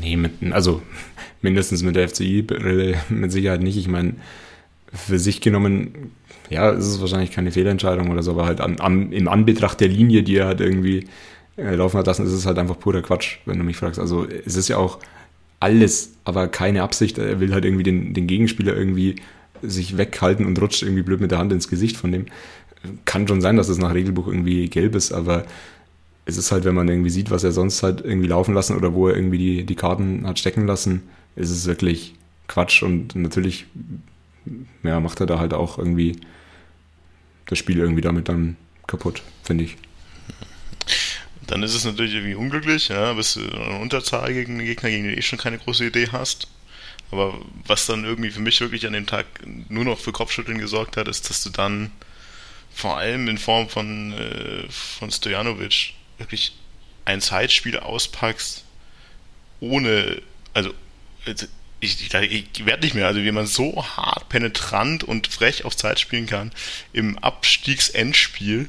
Nee, 0.00 0.16
mit, 0.16 0.32
also 0.52 0.82
mindestens 1.42 1.82
mit 1.82 1.96
der 1.96 2.08
FCI-Brille 2.08 2.96
mit 3.08 3.32
Sicherheit 3.32 3.62
nicht. 3.62 3.76
Ich 3.76 3.88
meine, 3.88 4.14
für 4.92 5.18
sich 5.18 5.40
genommen, 5.40 6.12
ja, 6.50 6.70
ist 6.70 6.86
es 6.86 7.00
wahrscheinlich 7.00 7.30
keine 7.30 7.52
Fehlentscheidung 7.52 8.10
oder 8.10 8.22
so, 8.22 8.32
aber 8.32 8.46
halt 8.46 8.60
an, 8.60 8.80
an, 8.80 9.12
im 9.12 9.28
Anbetracht 9.28 9.80
der 9.80 9.88
Linie, 9.88 10.22
die 10.22 10.36
er 10.36 10.46
halt 10.46 10.60
irgendwie 10.60 11.06
äh, 11.56 11.74
laufen 11.74 11.98
hat 11.98 12.06
lassen, 12.06 12.24
ist 12.24 12.32
es 12.32 12.46
halt 12.46 12.58
einfach 12.58 12.78
purer 12.78 13.02
Quatsch, 13.02 13.38
wenn 13.44 13.58
du 13.58 13.64
mich 13.64 13.76
fragst. 13.76 13.98
Also 13.98 14.26
es 14.46 14.56
ist 14.56 14.68
ja 14.68 14.78
auch 14.78 14.98
alles, 15.60 16.12
aber 16.24 16.48
keine 16.48 16.82
Absicht. 16.82 17.18
Er 17.18 17.40
will 17.40 17.52
halt 17.52 17.64
irgendwie 17.64 17.82
den, 17.82 18.14
den 18.14 18.26
Gegenspieler 18.26 18.76
irgendwie 18.76 19.16
sich 19.62 19.98
weghalten 19.98 20.46
und 20.46 20.60
rutscht 20.60 20.82
irgendwie 20.82 21.02
blöd 21.02 21.20
mit 21.20 21.32
der 21.32 21.38
Hand 21.38 21.52
ins 21.52 21.68
Gesicht 21.68 21.96
von 21.96 22.12
dem. 22.12 22.26
Kann 23.04 23.26
schon 23.26 23.40
sein, 23.40 23.56
dass 23.56 23.68
es 23.68 23.78
nach 23.78 23.92
Regelbuch 23.92 24.28
irgendwie 24.28 24.68
gelb 24.68 24.94
ist, 24.94 25.12
aber 25.12 25.44
es 26.28 26.36
ist 26.36 26.52
halt, 26.52 26.64
wenn 26.64 26.74
man 26.74 26.88
irgendwie 26.88 27.08
sieht, 27.08 27.30
was 27.30 27.42
er 27.42 27.52
sonst 27.52 27.82
halt 27.82 28.02
irgendwie 28.02 28.28
laufen 28.28 28.52
lassen 28.52 28.76
oder 28.76 28.92
wo 28.92 29.08
er 29.08 29.16
irgendwie 29.16 29.38
die, 29.38 29.64
die 29.64 29.74
Karten 29.74 30.26
hat 30.26 30.38
stecken 30.38 30.66
lassen, 30.66 31.08
ist 31.36 31.48
es 31.48 31.64
wirklich 31.64 32.14
Quatsch 32.48 32.82
und 32.82 33.16
natürlich 33.16 33.64
ja, 34.82 35.00
macht 35.00 35.20
er 35.20 35.26
da 35.26 35.38
halt 35.38 35.54
auch 35.54 35.78
irgendwie 35.78 36.20
das 37.46 37.58
Spiel 37.58 37.78
irgendwie 37.78 38.02
damit 38.02 38.28
dann 38.28 38.58
kaputt, 38.86 39.22
finde 39.42 39.64
ich. 39.64 39.78
Dann 41.46 41.62
ist 41.62 41.74
es 41.74 41.86
natürlich 41.86 42.12
irgendwie 42.12 42.34
unglücklich, 42.34 42.88
ja, 42.88 43.14
bist 43.14 43.36
du 43.36 43.40
in 43.40 43.80
Unterzahl 43.80 44.34
gegen 44.34 44.58
einen 44.58 44.66
Gegner, 44.66 44.90
gegen 44.90 45.04
den 45.04 45.12
du 45.12 45.18
eh 45.18 45.22
schon 45.22 45.38
keine 45.38 45.56
große 45.56 45.86
Idee 45.86 46.08
hast. 46.12 46.48
Aber 47.10 47.40
was 47.66 47.86
dann 47.86 48.04
irgendwie 48.04 48.30
für 48.30 48.40
mich 48.40 48.60
wirklich 48.60 48.86
an 48.86 48.92
dem 48.92 49.06
Tag 49.06 49.24
nur 49.70 49.86
noch 49.86 49.98
für 49.98 50.12
Kopfschütteln 50.12 50.58
gesorgt 50.58 50.98
hat, 50.98 51.08
ist, 51.08 51.30
dass 51.30 51.42
du 51.42 51.48
dann 51.48 51.90
vor 52.70 52.98
allem 52.98 53.28
in 53.28 53.38
Form 53.38 53.70
von, 53.70 54.12
äh, 54.12 54.68
von 54.68 55.10
Stojanovic 55.10 55.94
wirklich 56.18 56.56
ein 57.04 57.20
Zeitspiel 57.20 57.78
auspackst, 57.78 58.64
ohne, 59.60 60.20
also 60.54 60.72
ich, 61.80 62.12
ich, 62.12 62.14
ich 62.14 62.66
werde 62.66 62.84
nicht 62.84 62.94
mehr, 62.94 63.06
also 63.06 63.22
wie 63.22 63.32
man 63.32 63.46
so 63.46 63.84
hart 63.84 64.28
penetrant 64.28 65.04
und 65.04 65.26
frech 65.28 65.64
auf 65.64 65.76
Zeit 65.76 66.00
spielen 66.00 66.26
kann 66.26 66.52
im 66.92 67.18
Abstiegsendspiel 67.18 68.68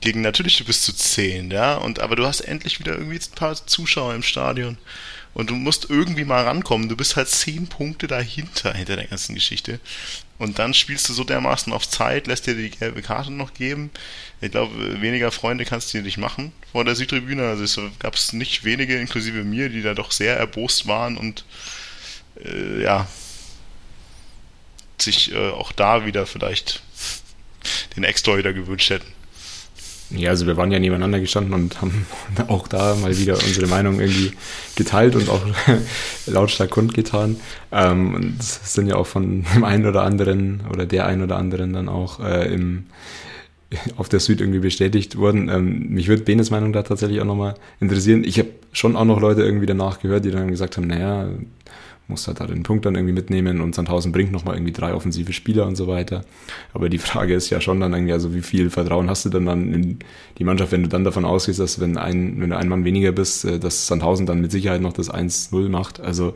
gegen 0.00 0.22
natürlich 0.22 0.56
du 0.56 0.64
bist 0.64 0.84
zu 0.84 0.94
10, 0.94 1.50
ja, 1.50 1.74
und 1.74 2.00
aber 2.00 2.16
du 2.16 2.26
hast 2.26 2.40
endlich 2.40 2.80
wieder 2.80 2.92
irgendwie 2.94 3.18
ein 3.18 3.34
paar 3.34 3.54
Zuschauer 3.66 4.14
im 4.14 4.22
Stadion 4.22 4.78
und 5.34 5.50
du 5.50 5.54
musst 5.54 5.90
irgendwie 5.90 6.24
mal 6.24 6.44
rankommen. 6.44 6.88
Du 6.88 6.96
bist 6.96 7.16
halt 7.16 7.28
10 7.28 7.68
Punkte 7.68 8.06
dahinter 8.06 8.72
hinter 8.74 8.96
der 8.96 9.06
ganzen 9.06 9.34
Geschichte. 9.34 9.78
Und 10.40 10.58
dann 10.58 10.72
spielst 10.72 11.06
du 11.06 11.12
so 11.12 11.22
dermaßen 11.22 11.70
auf 11.70 11.86
Zeit, 11.86 12.26
lässt 12.26 12.46
dir 12.46 12.54
die 12.54 12.70
gelbe 12.70 13.02
Karte 13.02 13.30
noch 13.30 13.52
geben. 13.52 13.90
Ich 14.40 14.50
glaube, 14.50 15.02
weniger 15.02 15.30
Freunde 15.30 15.66
kannst 15.66 15.92
du 15.92 15.98
dir 15.98 16.02
nicht 16.02 16.16
machen 16.16 16.52
vor 16.72 16.82
der 16.86 16.94
Südtribüne. 16.94 17.46
Also 17.46 17.62
es 17.62 17.78
gab 17.98 18.14
es 18.14 18.32
nicht 18.32 18.64
wenige, 18.64 18.98
inklusive 18.98 19.44
mir, 19.44 19.68
die 19.68 19.82
da 19.82 19.92
doch 19.92 20.12
sehr 20.12 20.38
erbost 20.38 20.86
waren 20.86 21.18
und 21.18 21.44
äh, 22.42 22.82
ja, 22.82 23.06
sich 24.98 25.32
äh, 25.32 25.50
auch 25.50 25.72
da 25.72 26.06
wieder 26.06 26.24
vielleicht 26.24 26.82
den 27.96 28.04
Ex-Torhüter 28.04 28.54
gewünscht 28.54 28.88
hätten. 28.88 29.12
Ja, 30.10 30.30
also 30.30 30.46
wir 30.46 30.56
waren 30.56 30.72
ja 30.72 30.78
nebeneinander 30.78 31.20
gestanden 31.20 31.54
und 31.54 31.80
haben 31.80 32.06
auch 32.48 32.66
da 32.66 32.96
mal 32.96 33.16
wieder 33.16 33.34
unsere 33.34 33.66
Meinung 33.68 34.00
irgendwie 34.00 34.32
geteilt 34.74 35.14
und 35.14 35.28
auch 35.28 35.42
lautstark 36.26 36.70
kundgetan. 36.70 37.36
Ähm, 37.70 38.14
und 38.14 38.42
sind 38.42 38.88
ja 38.88 38.96
auch 38.96 39.06
von 39.06 39.44
dem 39.54 39.64
einen 39.64 39.86
oder 39.86 40.02
anderen 40.02 40.62
oder 40.70 40.86
der 40.86 41.06
einen 41.06 41.22
oder 41.22 41.36
anderen 41.36 41.72
dann 41.72 41.88
auch 41.88 42.20
äh, 42.20 42.52
im, 42.52 42.86
auf 43.96 44.08
der 44.08 44.20
Süd 44.20 44.40
irgendwie 44.40 44.58
bestätigt 44.58 45.16
worden. 45.16 45.48
Ähm, 45.48 45.90
mich 45.90 46.08
würde 46.08 46.24
Benes 46.24 46.50
Meinung 46.50 46.72
da 46.72 46.82
tatsächlich 46.82 47.20
auch 47.20 47.26
nochmal 47.26 47.54
interessieren. 47.78 48.24
Ich 48.24 48.38
habe 48.38 48.48
schon 48.72 48.96
auch 48.96 49.04
noch 49.04 49.20
Leute 49.20 49.42
irgendwie 49.42 49.66
danach 49.66 50.00
gehört, 50.00 50.24
die 50.24 50.30
dann 50.32 50.48
gesagt 50.48 50.76
haben, 50.76 50.88
naja, 50.88 51.28
muss 52.10 52.26
halt 52.26 52.40
da 52.40 52.46
den 52.46 52.62
Punkt 52.62 52.84
dann 52.84 52.94
irgendwie 52.94 53.14
mitnehmen 53.14 53.60
und 53.60 53.74
Sandhausen 53.74 54.12
bringt 54.12 54.32
nochmal 54.32 54.56
irgendwie 54.56 54.72
drei 54.72 54.92
offensive 54.92 55.32
Spieler 55.32 55.66
und 55.66 55.76
so 55.76 55.86
weiter. 55.86 56.22
Aber 56.74 56.88
die 56.88 56.98
Frage 56.98 57.34
ist 57.34 57.48
ja 57.48 57.60
schon 57.60 57.80
dann 57.80 57.94
irgendwie, 57.94 58.12
also 58.12 58.34
wie 58.34 58.42
viel 58.42 58.68
Vertrauen 58.68 59.08
hast 59.08 59.24
du 59.24 59.30
dann, 59.30 59.46
dann 59.46 59.72
in 59.72 59.98
die 60.38 60.44
Mannschaft, 60.44 60.72
wenn 60.72 60.82
du 60.82 60.88
dann 60.88 61.04
davon 61.04 61.24
ausgehst, 61.24 61.58
dass 61.58 61.80
wenn 61.80 61.96
ein, 61.96 62.40
wenn 62.40 62.50
du 62.50 62.56
ein 62.56 62.68
Mann 62.68 62.84
weniger 62.84 63.12
bist, 63.12 63.44
äh, 63.46 63.58
dass 63.58 63.86
Sandhausen 63.86 64.26
dann 64.26 64.40
mit 64.40 64.52
Sicherheit 64.52 64.82
noch 64.82 64.92
das 64.92 65.10
1-0 65.10 65.68
macht. 65.70 66.00
Also 66.00 66.34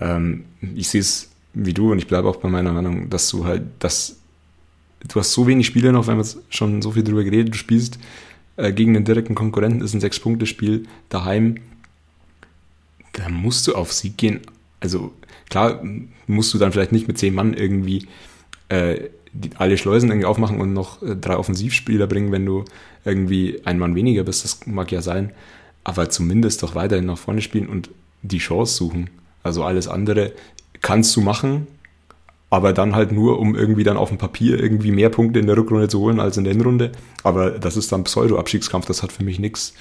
ähm, 0.00 0.44
ich 0.74 0.88
sehe 0.88 1.00
es 1.00 1.30
wie 1.54 1.74
du 1.74 1.92
und 1.92 1.98
ich 1.98 2.06
bleibe 2.06 2.28
auch 2.28 2.36
bei 2.36 2.48
meiner 2.48 2.72
Meinung, 2.72 3.10
dass 3.10 3.28
du 3.30 3.44
halt, 3.44 3.62
dass 3.78 4.16
du 5.06 5.20
hast 5.20 5.32
so 5.32 5.46
wenig 5.46 5.66
Spiele 5.66 5.92
noch, 5.92 6.06
wenn 6.06 6.18
wir 6.18 6.26
schon 6.48 6.82
so 6.82 6.92
viel 6.92 7.04
drüber 7.04 7.24
geredet, 7.24 7.54
du 7.54 7.58
spielst 7.58 7.98
äh, 8.56 8.72
gegen 8.72 8.96
einen 8.96 9.04
direkten 9.04 9.34
Konkurrenten, 9.34 9.82
ist 9.82 9.94
ein 9.94 10.00
Sechs-Punkte-Spiel 10.00 10.86
daheim, 11.08 11.56
da 13.18 13.28
musst 13.28 13.66
du 13.66 13.74
auf 13.74 13.92
Sieg 13.92 14.16
gehen. 14.16 14.40
Also 14.80 15.12
klar 15.50 15.82
musst 16.26 16.54
du 16.54 16.58
dann 16.58 16.72
vielleicht 16.72 16.92
nicht 16.92 17.08
mit 17.08 17.18
zehn 17.18 17.34
Mann 17.34 17.52
irgendwie 17.52 18.06
äh, 18.68 19.08
die, 19.32 19.50
alle 19.56 19.76
Schleusen 19.76 20.10
irgendwie 20.10 20.26
aufmachen 20.26 20.60
und 20.60 20.72
noch 20.72 21.02
äh, 21.02 21.16
drei 21.16 21.36
Offensivspieler 21.36 22.06
bringen, 22.06 22.30
wenn 22.30 22.46
du 22.46 22.64
irgendwie 23.04 23.60
ein 23.64 23.78
Mann 23.78 23.94
weniger 23.94 24.22
bist, 24.22 24.44
das 24.44 24.66
mag 24.66 24.92
ja 24.92 25.02
sein, 25.02 25.32
aber 25.82 26.10
zumindest 26.10 26.62
doch 26.62 26.74
weiterhin 26.74 27.06
nach 27.06 27.18
vorne 27.18 27.42
spielen 27.42 27.68
und 27.68 27.90
die 28.22 28.38
Chance 28.38 28.74
suchen. 28.74 29.10
Also 29.42 29.64
alles 29.64 29.88
andere 29.88 30.32
kannst 30.80 31.14
du 31.16 31.20
machen, 31.20 31.66
aber 32.50 32.72
dann 32.72 32.94
halt 32.94 33.10
nur, 33.10 33.40
um 33.40 33.56
irgendwie 33.56 33.84
dann 33.84 33.96
auf 33.96 34.10
dem 34.10 34.18
Papier 34.18 34.60
irgendwie 34.60 34.92
mehr 34.92 35.10
Punkte 35.10 35.40
in 35.40 35.46
der 35.46 35.56
Rückrunde 35.56 35.88
zu 35.88 35.98
holen 35.98 36.20
als 36.20 36.36
in 36.36 36.44
der 36.44 36.52
Hinrunde. 36.52 36.92
Aber 37.24 37.50
das 37.50 37.76
ist 37.76 37.90
dann 37.90 38.04
Pseudo-Abstiegskampf, 38.04 38.86
das 38.86 39.02
hat 39.02 39.12
für 39.12 39.24
mich 39.24 39.38
nichts 39.38 39.74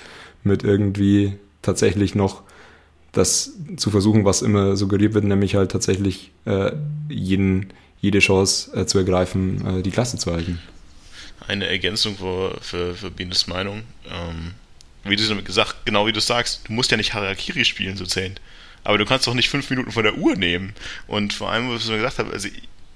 mit 0.43 0.63
irgendwie 0.63 1.33
tatsächlich 1.61 2.15
noch 2.15 2.41
das 3.18 3.51
zu 3.78 3.91
versuchen, 3.91 4.26
was 4.26 4.41
immer 4.41 4.78
suggeriert 4.78 5.13
wird, 5.13 5.26
nämlich 5.26 5.55
halt 5.55 5.72
tatsächlich 5.72 6.32
äh, 6.45 6.72
jeden, 7.09 7.74
jede 7.99 8.20
Chance 8.20 8.72
äh, 8.76 8.86
zu 8.86 8.97
ergreifen, 8.97 9.80
äh, 9.80 9.82
die 9.82 9.91
Klasse 9.91 10.18
zu 10.18 10.32
halten. 10.32 10.59
Eine 11.47 11.68
Ergänzung 11.68 12.18
für, 12.18 12.57
für, 12.61 12.95
für 12.95 13.11
Bienes 13.11 13.47
Meinung. 13.47 13.84
Ähm, 14.09 14.53
wie 15.03 15.15
du 15.15 15.43
gesagt, 15.43 15.86
genau 15.86 16.05
wie 16.07 16.11
du 16.11 16.20
sagst, 16.20 16.61
du 16.68 16.74
musst 16.74 16.91
ja 16.91 16.97
nicht 16.97 17.13
Harakiri 17.13 17.65
spielen, 17.65 17.97
so 17.97 18.05
zählt 18.05 18.41
aber 18.88 18.97
du 18.97 19.03
kannst 19.03 19.28
doch 19.28 19.34
nicht 19.34 19.49
fünf 19.49 19.70
Minuten 19.70 19.91
von 19.91 20.03
der 20.03 20.18
Uhr 20.18 20.38
nehmen. 20.38 20.74
Und 21.07 21.34
vor 21.34 21.51
allem, 21.51 21.70
was 21.70 21.84
ich 21.84 21.89
mir 21.89 21.97
gesagt 21.97 22.20
habe, 22.20 22.32
also 22.32 22.47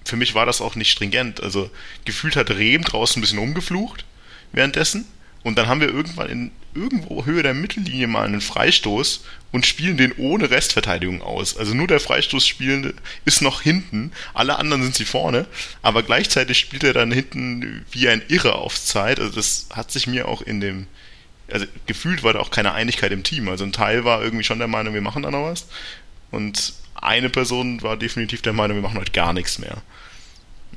für 0.05 0.15
mich 0.15 0.33
war 0.35 0.45
das 0.45 0.61
auch 0.61 0.75
nicht 0.75 0.89
stringent. 0.89 1.43
Also 1.43 1.69
gefühlt 2.05 2.37
hat 2.37 2.49
Rehm 2.49 2.83
draußen 2.83 3.19
ein 3.19 3.21
bisschen 3.21 3.39
umgeflucht 3.39 4.05
währenddessen. 4.53 5.05
Und 5.43 5.57
dann 5.57 5.67
haben 5.67 5.81
wir 5.81 5.89
irgendwann 5.89 6.29
in 6.29 6.51
irgendwo 6.73 7.25
Höhe 7.25 7.43
der 7.43 7.53
Mittellinie 7.53 8.07
mal 8.07 8.25
einen 8.25 8.41
Freistoß 8.41 9.25
und 9.51 9.65
spielen 9.65 9.97
den 9.97 10.13
ohne 10.13 10.49
Restverteidigung 10.49 11.21
aus. 11.21 11.57
Also 11.57 11.73
nur 11.73 11.87
der 11.87 11.99
Freistoßspielende 11.99 12.93
ist 13.25 13.41
noch 13.41 13.61
hinten, 13.61 14.11
alle 14.33 14.57
anderen 14.57 14.83
sind 14.83 14.95
sie 14.95 15.05
vorne, 15.05 15.47
aber 15.81 16.03
gleichzeitig 16.03 16.59
spielt 16.59 16.83
er 16.83 16.93
dann 16.93 17.11
hinten 17.11 17.85
wie 17.91 18.07
ein 18.07 18.21
Irre 18.27 18.55
aufs 18.55 18.85
Zeit. 18.85 19.19
Also 19.19 19.35
das 19.35 19.67
hat 19.71 19.91
sich 19.91 20.07
mir 20.07 20.27
auch 20.27 20.41
in 20.41 20.61
dem 20.61 20.87
also 21.51 21.65
gefühlt 21.85 22.23
war 22.23 22.33
da 22.33 22.39
auch 22.39 22.51
keine 22.51 22.71
Einigkeit 22.73 23.11
im 23.11 23.23
Team. 23.23 23.49
Also 23.49 23.63
ein 23.65 23.73
Teil 23.73 24.05
war 24.05 24.23
irgendwie 24.23 24.43
schon 24.43 24.59
der 24.59 24.67
Meinung, 24.67 24.93
wir 24.93 25.01
machen 25.01 25.23
da 25.23 25.31
noch 25.31 25.43
was. 25.43 25.67
Und 26.31 26.73
eine 26.95 27.29
Person 27.29 27.81
war 27.81 27.97
definitiv 27.97 28.41
der 28.41 28.53
Meinung, 28.53 28.77
wir 28.77 28.81
machen 28.81 28.99
heute 28.99 29.11
gar 29.11 29.33
nichts 29.33 29.59
mehr. 29.59 29.81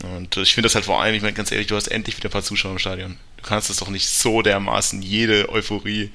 Und 0.02 0.36
ich 0.36 0.54
finde 0.54 0.66
das 0.66 0.74
halt 0.74 0.84
vor 0.84 1.00
allem, 1.00 1.14
ich 1.14 1.22
meine 1.22 1.34
ganz 1.34 1.52
ehrlich, 1.52 1.68
du 1.68 1.76
hast 1.76 1.88
endlich 1.88 2.16
wieder 2.16 2.28
ein 2.28 2.32
paar 2.32 2.42
Zuschauer 2.42 2.72
im 2.72 2.78
Stadion. 2.78 3.16
Du 3.36 3.42
kannst 3.44 3.70
das 3.70 3.78
doch 3.78 3.90
nicht 3.90 4.08
so 4.08 4.42
dermaßen 4.42 5.02
jede 5.02 5.48
Euphorie 5.50 6.10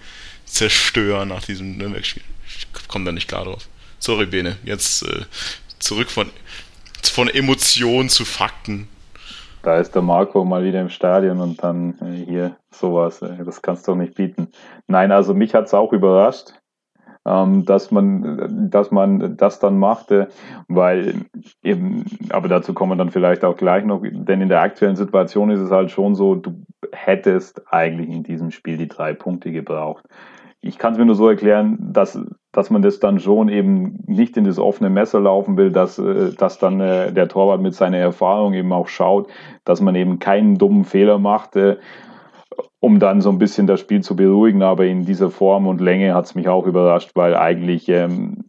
zerstören 0.45 1.30
nach 1.30 1.43
diesem 1.43 1.77
Nürnberg-Spiel. 1.77 2.23
Ich 2.47 2.67
komme 2.88 3.05
da 3.05 3.11
nicht 3.11 3.27
klar 3.27 3.45
drauf. 3.45 3.67
Sorry, 3.99 4.25
Bene. 4.25 4.57
Jetzt 4.63 5.03
äh, 5.03 5.25
zurück 5.80 6.09
von, 6.09 6.30
von 7.03 7.30
Emotionen 7.30 8.09
zu 8.09 8.25
Fakten 8.25 8.88
da 9.61 9.77
ist 9.77 9.93
der 9.93 10.01
Marco 10.01 10.45
mal 10.45 10.63
wieder 10.63 10.82
im 10.82 10.89
Stadion 10.89 11.39
und 11.41 11.63
dann 11.63 11.95
äh, 12.01 12.25
hier 12.25 12.55
sowas. 12.71 13.21
Äh, 13.21 13.43
das 13.43 13.61
kannst 13.61 13.88
du 13.88 13.91
doch 13.91 13.97
nicht 13.97 14.15
bieten. 14.15 14.47
Nein, 14.88 15.11
also 15.11 15.34
mich 15.34 15.53
hat 15.53 15.65
es 15.65 15.73
auch 15.73 15.91
überrascht, 15.93 16.53
ähm, 17.26 17.65
dass 17.65 17.91
man, 17.91 18.70
dass 18.70 18.91
man 18.91 19.38
das 19.38 19.59
dann 19.59 19.78
machte, 19.78 20.30
weil 20.67 21.15
eben, 21.63 22.05
aber 22.30 22.47
dazu 22.47 22.74
kommen 22.74 22.93
wir 22.93 22.95
dann 22.97 23.11
vielleicht 23.11 23.43
auch 23.43 23.57
gleich 23.57 23.86
noch, 23.86 24.01
denn 24.03 24.41
in 24.41 24.49
der 24.49 24.61
aktuellen 24.61 24.95
Situation 24.95 25.51
ist 25.51 25.59
es 25.59 25.72
halt 25.72 25.91
schon 25.91 26.15
so, 26.15 26.36
du 26.36 26.63
hättest 26.91 27.61
eigentlich 27.72 28.09
in 28.09 28.24
diesem 28.24 28.51
Spiel 28.51 28.78
die 28.78 28.88
drei 28.88 29.13
Punkte 29.13 29.51
gebraucht. 29.51 30.05
Ich 30.61 30.78
kann 30.78 30.93
es 30.93 30.99
mir 30.99 31.05
nur 31.05 31.15
so 31.15 31.30
erklären, 31.30 31.78
dass, 31.80 32.20
dass 32.51 32.70
man 32.70 32.82
das 32.82 32.99
dann 32.99 33.20
schon 33.20 33.47
eben 33.47 33.99
nicht 34.07 34.36
in 34.36 34.43
das 34.43 34.59
offene 34.59 34.89
Messer 34.89 35.22
laufen 35.22 35.55
will, 35.55 35.72
dass, 35.72 35.97
äh, 35.99 36.34
dass 36.34 36.59
dann 36.59 36.82
äh, 36.82 37.13
der 37.13 37.30
Torwart 37.30 37.61
mit 37.61 37.76
seiner 37.76 37.97
Erfahrung 37.97 38.53
eben 38.53 38.74
auch 38.74 38.88
schaut, 38.88 39.30
dass 39.63 39.80
man 39.80 39.95
eben 39.95 40.20
keinen 40.20 40.57
dummen 40.57 40.84
Fehler 40.84 41.17
macht, 41.17 41.55
äh, 41.55 41.78
um 42.80 42.99
dann 42.99 43.21
so 43.21 43.30
ein 43.30 43.39
bisschen 43.39 43.67
das 43.67 43.80
Spiel 43.80 44.01
zu 44.01 44.15
beruhigen. 44.15 44.63
Aber 44.63 44.86
in 44.86 45.05
dieser 45.05 45.30
Form 45.30 45.67
und 45.67 45.82
Länge 45.82 46.13
hat 46.13 46.25
es 46.25 46.36
mich 46.36 46.47
auch 46.47 46.65
überrascht, 46.65 47.11
weil 47.15 47.36
eigentlich 47.36 47.89
ähm, 47.89 48.45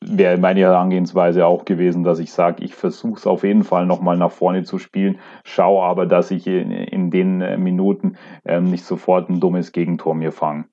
wäre 0.00 0.38
meine 0.38 0.60
Herangehensweise 0.60 1.46
auch 1.46 1.64
gewesen, 1.64 2.04
dass 2.04 2.18
ich 2.18 2.32
sage, 2.32 2.64
ich 2.64 2.74
versuche 2.74 3.18
es 3.18 3.26
auf 3.26 3.42
jeden 3.42 3.64
Fall 3.64 3.86
nochmal 3.86 4.16
nach 4.16 4.30
vorne 4.30 4.62
zu 4.62 4.78
spielen, 4.78 5.18
schaue 5.44 5.82
aber, 5.82 6.06
dass 6.06 6.30
ich 6.30 6.46
in, 6.46 6.70
in 6.70 7.10
den 7.10 7.62
Minuten 7.62 8.16
ähm, 8.44 8.70
nicht 8.70 8.84
sofort 8.84 9.28
ein 9.28 9.40
dummes 9.40 9.72
Gegentor 9.72 10.14
mir 10.14 10.32
fange 10.32 10.66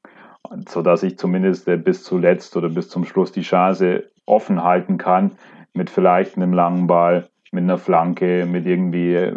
so 0.68 0.82
dass 0.82 1.04
ich 1.04 1.18
zumindest 1.18 1.68
äh, 1.68 1.78
bis 1.78 2.04
zuletzt 2.04 2.56
oder 2.58 2.70
bis 2.70 2.90
zum 2.90 3.06
Schluss 3.06 3.32
die 3.32 3.42
Chance 3.42 4.04
offen 4.26 4.64
halten 4.64 4.98
kann 4.98 5.32
mit 5.74 5.90
vielleicht 5.90 6.38
einem 6.38 6.54
langen 6.54 6.88
Ball, 6.88 7.28
mit 7.54 7.64
einer 7.64 7.78
Flanke, 7.78 8.46
mit 8.46 8.66
irgendwie 8.66 9.32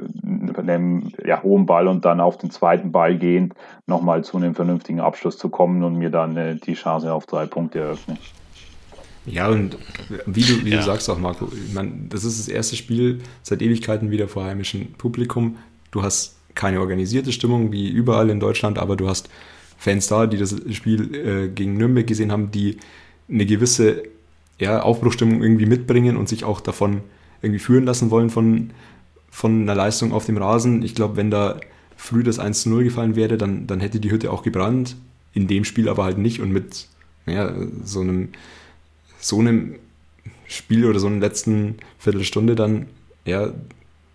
einem 0.56 1.12
ja, 1.24 1.42
hohen 1.42 1.66
Ball 1.66 1.86
und 1.86 2.04
dann 2.04 2.20
auf 2.20 2.38
den 2.38 2.50
zweiten 2.50 2.90
Ball 2.90 3.16
gehend 3.18 3.54
nochmal 3.86 4.24
zu 4.24 4.36
einem 4.36 4.54
vernünftigen 4.54 5.00
Abschluss 5.00 5.36
zu 5.38 5.48
kommen 5.48 5.82
und 5.84 5.96
mir 5.96 6.10
dann 6.10 6.36
äh, 6.36 6.56
die 6.56 6.74
Chance 6.74 7.12
auf 7.12 7.26
drei 7.26 7.46
Punkte 7.46 7.80
eröffnen. 7.80 8.18
Ja, 9.26 9.48
und 9.48 9.76
wie 10.26 10.42
du, 10.42 10.64
wie 10.64 10.70
ja. 10.70 10.78
du 10.78 10.82
sagst 10.82 11.10
auch, 11.10 11.18
Marco, 11.18 11.48
ich 11.52 11.74
meine, 11.74 11.92
das 12.08 12.24
ist 12.24 12.38
das 12.38 12.48
erste 12.48 12.76
Spiel 12.76 13.20
seit 13.42 13.60
Ewigkeiten 13.60 14.10
wieder 14.10 14.28
vor 14.28 14.44
heimischem 14.44 14.92
Publikum. 14.98 15.56
Du 15.90 16.02
hast 16.02 16.36
keine 16.54 16.80
organisierte 16.80 17.32
Stimmung 17.32 17.72
wie 17.72 17.88
überall 17.88 18.30
in 18.30 18.40
Deutschland, 18.40 18.78
aber 18.78 18.96
du 18.96 19.08
hast 19.08 19.28
Fans 19.76 20.06
da, 20.06 20.26
die 20.26 20.38
das 20.38 20.56
Spiel 20.70 21.14
äh, 21.14 21.48
gegen 21.48 21.76
Nürnberg 21.76 22.06
gesehen 22.06 22.32
haben, 22.32 22.50
die 22.50 22.78
eine 23.28 23.44
gewisse 23.44 24.04
ja, 24.58 24.80
Aufbruchstimmung 24.80 25.42
irgendwie 25.42 25.66
mitbringen 25.66 26.16
und 26.16 26.28
sich 26.28 26.44
auch 26.44 26.60
davon 26.60 27.02
irgendwie 27.43 27.61
führen 27.61 27.84
lassen 27.84 28.11
wollen 28.11 28.30
von, 28.30 28.70
von 29.30 29.62
einer 29.62 29.74
Leistung 29.74 30.12
auf 30.12 30.26
dem 30.26 30.37
Rasen. 30.37 30.82
Ich 30.82 30.95
glaube, 30.95 31.16
wenn 31.16 31.30
da 31.30 31.61
früh 31.97 32.22
das 32.22 32.39
1 32.39 32.62
zu 32.62 32.70
0 32.70 32.84
gefallen 32.84 33.16
wäre, 33.16 33.37
dann, 33.37 33.66
dann 33.66 33.80
hätte 33.80 34.01
die 34.01 34.11
Hütte 34.11 34.30
auch 34.30 34.43
gebrannt. 34.43 34.97
In 35.32 35.47
dem 35.47 35.64
Spiel 35.64 35.89
aber 35.89 36.05
halt 36.05 36.18
nicht 36.18 36.41
und 36.41 36.51
mit 36.51 36.87
ja, 37.26 37.53
so 37.84 38.01
einem 38.01 38.28
so 39.18 39.41
einem 39.41 39.74
Spiel 40.47 40.87
oder 40.87 41.01
so 41.01 41.09
einer 41.09 41.18
letzten 41.18 41.76
Viertelstunde 41.99 42.55
dann, 42.55 42.87
ja, 43.24 43.53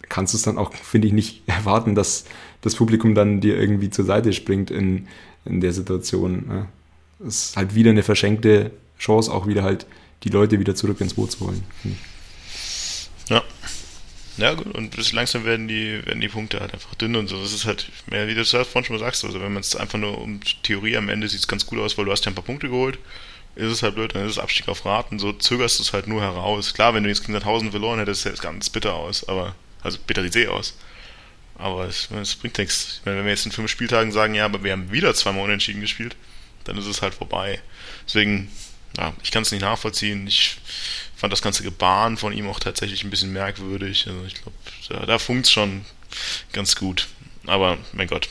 kannst 0.08 0.34
du 0.34 0.38
es 0.38 0.44
dann 0.44 0.58
auch, 0.58 0.74
finde 0.74 1.08
ich, 1.08 1.14
nicht 1.14 1.44
erwarten, 1.48 1.96
dass 1.96 2.26
das 2.62 2.76
Publikum 2.76 3.16
dann 3.16 3.42
dir 3.42 3.58
irgendwie 3.58 3.90
zur 3.90 4.06
Seite 4.06 4.34
springt 4.34 4.72
in, 4.72 5.08
in 5.46 5.62
der 5.62 5.74
Situation. 5.74 6.46
Ne? 6.48 6.68
Es 7.26 7.50
ist 7.50 7.58
halt 7.58 7.76
wieder 7.76 7.92
eine 7.92 8.04
verschenkte 8.04 8.72
Chance, 9.00 9.32
auch 9.32 9.48
wieder 9.48 9.64
halt 9.64 9.86
die 10.24 10.30
Leute 10.30 10.60
wieder 10.60 10.76
zurück 10.76 11.02
ins 11.02 11.16
Boot 11.16 11.32
zu 11.32 11.48
holen. 11.48 11.64
Ja. 11.84 11.92
Ja, 14.38 14.54
gut, 14.54 14.74
und 14.74 14.96
bis 14.96 15.12
langsam 15.12 15.46
werden 15.46 15.68
die, 15.68 16.06
werden 16.06 16.22
die 16.22 16.30
Punkte 16.30 16.62
halt 16.62 16.74
einfach 16.74 16.96
dünn 16.96 17.16
und 17.16 17.28
so. 17.28 17.42
Das 17.42 17.52
ist 17.52 17.66
halt, 17.66 17.90
mehr 18.08 18.28
wie 18.28 18.34
du 18.34 18.40
das 18.40 18.50
vorhin 18.50 18.86
schon 18.86 18.96
mal 18.96 19.00
sagst, 19.00 19.26
also 19.26 19.42
wenn 19.42 19.54
man 19.54 19.62
es 19.62 19.76
einfach 19.76 20.00
nur 20.00 20.18
um 20.18 20.40
Theorie 20.64 20.98
am 20.98 21.10
Ende 21.10 21.28
sieht 21.28 21.42
es 21.42 21.48
ganz 21.48 21.66
gut 21.66 21.80
aus, 21.80 21.98
weil 21.98 22.06
du 22.06 22.12
hast 22.12 22.26
ja 22.26 22.32
ein 22.32 22.36
paar 22.36 22.44
Punkte 22.44 22.70
geholt, 22.70 22.98
ist 23.56 23.72
es 23.72 23.84
halt 23.84 23.96
blöd, 23.96 24.16
dann 24.16 24.26
ist 24.26 24.32
es 24.32 24.40
Abstieg 24.40 24.68
auf 24.70 24.86
Raten, 24.86 25.20
so 25.20 25.34
zögerst 25.34 25.80
du 25.80 25.84
es 25.84 25.94
halt 25.94 26.08
nur 26.08 26.22
heraus. 26.22 26.74
Klar, 26.74 26.94
wenn 26.94 27.04
du 27.04 27.10
jetzt 27.10 27.22
gegen 27.22 27.36
1000 27.36 27.72
verloren 27.72 28.00
hättest, 28.00 28.22
sähe 28.22 28.32
es 28.32 28.42
ganz 28.42 28.70
bitter 28.70 28.94
aus, 28.94 29.28
aber, 29.28 29.56
also 29.84 29.98
bitter 30.08 30.24
die 30.24 30.32
See 30.32 30.48
aus. 30.48 30.78
Aber 31.56 31.86
es, 31.86 32.10
es 32.10 32.36
bringt 32.36 32.58
nichts. 32.58 33.00
Ich 33.00 33.06
meine, 33.06 33.18
wenn 33.18 33.26
wir 33.26 33.32
jetzt 33.32 33.46
in 33.46 33.52
fünf 33.52 33.70
Spieltagen 33.70 34.12
sagen, 34.12 34.34
ja, 34.34 34.46
aber 34.46 34.64
wir 34.64 34.72
haben 34.72 34.92
wieder 34.92 35.14
zweimal 35.14 35.44
unentschieden 35.44 35.82
gespielt, 35.82 36.16
dann 36.64 36.78
ist 36.78 36.88
es 36.88 37.02
halt 37.02 37.14
vorbei. 37.14 37.60
Deswegen, 38.08 38.50
ja, 38.98 39.14
ich 39.22 39.32
kann 39.32 39.44
es 39.44 39.52
nicht 39.52 39.62
nachvollziehen. 39.62 40.26
Ich 40.28 40.58
fand 41.22 41.32
das 41.32 41.44
ganze 41.44 41.62
Gebaren 41.62 42.18
von 42.18 42.34
ihm 42.34 42.50
auch 42.50 42.60
tatsächlich 42.60 43.04
ein 43.04 43.12
bisschen 43.12 43.32
merkwürdig. 43.32 44.08
Also 44.08 44.26
ich 44.26 44.34
glaube, 44.34 44.58
da, 44.90 45.06
da 45.06 45.20
funkt 45.20 45.48
schon 45.48 45.86
ganz 46.52 46.76
gut. 46.76 47.10
Aber, 47.46 47.78
mein 47.94 48.08
Gott. 48.08 48.30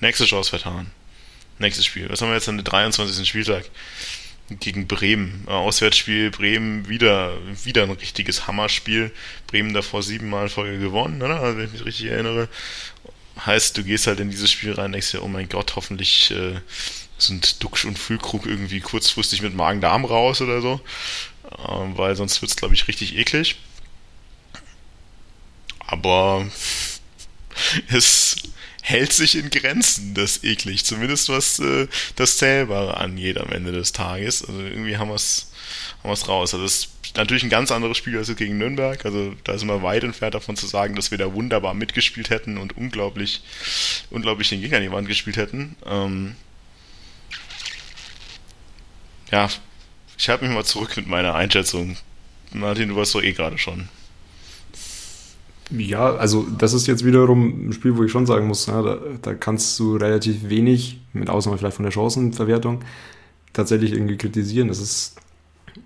Nächste 0.00 0.24
Chance 0.24 0.48
vertan. 0.48 0.90
Nächstes 1.58 1.84
Spiel. 1.84 2.08
Was 2.08 2.22
haben 2.22 2.28
wir 2.28 2.34
jetzt 2.34 2.48
an 2.48 2.56
den 2.56 2.64
23. 2.64 3.28
Spieltag? 3.28 3.66
gegen 4.58 4.88
Bremen. 4.88 5.44
Äh, 5.46 5.50
Auswärtsspiel 5.50 6.32
Bremen 6.32 6.88
wieder, 6.88 7.36
wieder 7.62 7.84
ein 7.84 7.90
richtiges 7.90 8.48
Hammerspiel. 8.48 9.12
Bremen 9.46 9.74
davor 9.74 10.02
siebenmal 10.02 10.48
Folge 10.48 10.80
gewonnen, 10.80 11.22
oder? 11.22 11.40
Also, 11.40 11.58
wenn 11.58 11.66
ich 11.66 11.72
mich 11.72 11.84
richtig 11.84 12.06
erinnere. 12.06 12.48
heißt, 13.44 13.76
du 13.76 13.84
gehst 13.84 14.08
halt 14.08 14.18
in 14.18 14.30
dieses 14.30 14.50
Spiel 14.50 14.72
rein 14.72 14.90
denkst 14.90 15.12
dir, 15.12 15.22
oh 15.22 15.28
mein 15.28 15.48
Gott, 15.48 15.76
hoffentlich 15.76 16.32
äh, 16.32 16.54
sind 17.16 17.62
Duxch 17.62 17.84
und 17.84 17.96
Füllkrug 17.96 18.46
irgendwie 18.46 18.80
kurzfristig 18.80 19.42
mit 19.42 19.54
Magen-Darm 19.54 20.04
raus 20.04 20.40
oder 20.40 20.60
so. 20.60 20.80
Ähm, 21.68 21.96
weil 21.96 22.16
sonst 22.16 22.40
wird 22.42 22.50
es, 22.50 22.56
glaube 22.56 22.74
ich, 22.74 22.88
richtig 22.88 23.16
eklig. 23.16 23.56
Aber 25.86 26.46
es 27.88 28.36
hält 28.82 29.12
sich 29.12 29.36
in 29.36 29.50
Grenzen, 29.50 30.14
das 30.14 30.42
eklig. 30.44 30.84
Zumindest 30.84 31.28
was 31.28 31.58
äh, 31.58 31.88
das 32.16 32.38
Zählbare 32.38 32.96
angeht 32.96 33.38
am 33.38 33.50
Ende 33.50 33.72
des 33.72 33.92
Tages. 33.92 34.44
Also 34.44 34.60
irgendwie 34.60 34.96
haben 34.96 35.08
wir 35.08 35.16
es 35.16 35.50
haben 36.02 36.28
raus. 36.28 36.54
Also 36.54 36.62
das 36.64 36.88
ist 37.04 37.16
natürlich 37.16 37.42
ein 37.42 37.50
ganz 37.50 37.70
anderes 37.70 37.96
Spiel 37.96 38.16
als 38.16 38.34
gegen 38.36 38.58
Nürnberg. 38.58 39.04
Also 39.04 39.34
da 39.44 39.58
sind 39.58 39.68
wir 39.68 39.82
weit 39.82 40.04
entfernt 40.04 40.34
davon 40.34 40.56
zu 40.56 40.66
sagen, 40.66 40.94
dass 40.94 41.10
wir 41.10 41.18
da 41.18 41.32
wunderbar 41.34 41.74
mitgespielt 41.74 42.30
hätten 42.30 42.58
und 42.58 42.76
unglaublich, 42.76 43.42
unglaublich 44.10 44.48
den 44.48 44.60
Gegner 44.60 44.78
in 44.78 44.84
die 44.84 44.92
Wand 44.92 45.08
gespielt 45.08 45.36
hätten. 45.36 45.76
Ähm 45.86 46.36
ja, 49.30 49.48
ich 50.20 50.28
halte 50.28 50.44
mich 50.44 50.52
mal 50.52 50.64
zurück 50.64 50.94
mit 50.98 51.08
meiner 51.08 51.34
Einschätzung. 51.34 51.96
Martin, 52.52 52.90
du 52.90 52.96
warst 52.96 53.14
doch 53.14 53.22
eh 53.22 53.32
gerade 53.32 53.56
schon. 53.56 53.88
Ja, 55.70 56.14
also 56.16 56.46
das 56.58 56.74
ist 56.74 56.86
jetzt 56.86 57.06
wiederum 57.06 57.68
ein 57.68 57.72
Spiel, 57.72 57.96
wo 57.96 58.04
ich 58.04 58.12
schon 58.12 58.26
sagen 58.26 58.46
muss, 58.46 58.66
ja, 58.66 58.82
da, 58.82 58.98
da, 59.22 59.34
kannst 59.34 59.78
du 59.78 59.96
relativ 59.96 60.50
wenig, 60.50 61.00
mit 61.14 61.30
Ausnahme 61.30 61.56
vielleicht 61.56 61.76
von 61.76 61.84
der 61.84 61.92
Chancenverwertung, 61.92 62.80
tatsächlich 63.54 63.92
irgendwie 63.92 64.18
kritisieren. 64.18 64.68
Das 64.68 64.78
ist 64.78 65.16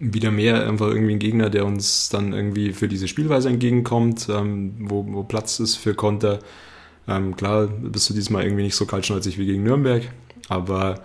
wieder 0.00 0.32
mehr 0.32 0.66
einfach 0.66 0.88
irgendwie 0.88 1.12
ein 1.12 1.20
Gegner, 1.20 1.48
der 1.48 1.64
uns 1.64 2.08
dann 2.08 2.32
irgendwie 2.32 2.72
für 2.72 2.88
diese 2.88 3.06
Spielweise 3.06 3.50
entgegenkommt, 3.50 4.28
ähm, 4.30 4.74
wo, 4.80 5.06
wo 5.06 5.22
Platz 5.22 5.60
ist 5.60 5.76
für 5.76 5.94
Konter. 5.94 6.40
Ähm, 7.06 7.36
klar 7.36 7.68
bist 7.68 8.10
du 8.10 8.14
diesmal 8.14 8.42
irgendwie 8.42 8.64
nicht 8.64 8.74
so 8.74 8.84
kaltschnäuzig 8.84 9.38
wie 9.38 9.46
gegen 9.46 9.62
Nürnberg, 9.62 10.02
aber 10.48 11.02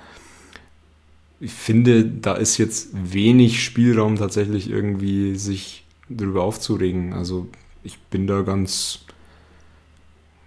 ich 1.39 1.53
finde, 1.53 2.05
da 2.05 2.33
ist 2.33 2.57
jetzt 2.57 2.89
wenig 2.93 3.63
Spielraum 3.63 4.17
tatsächlich 4.17 4.69
irgendwie 4.69 5.35
sich 5.35 5.85
darüber 6.09 6.43
aufzuregen. 6.43 7.13
Also 7.13 7.47
ich 7.83 7.99
bin 8.03 8.27
da 8.27 8.41
ganz, 8.41 9.05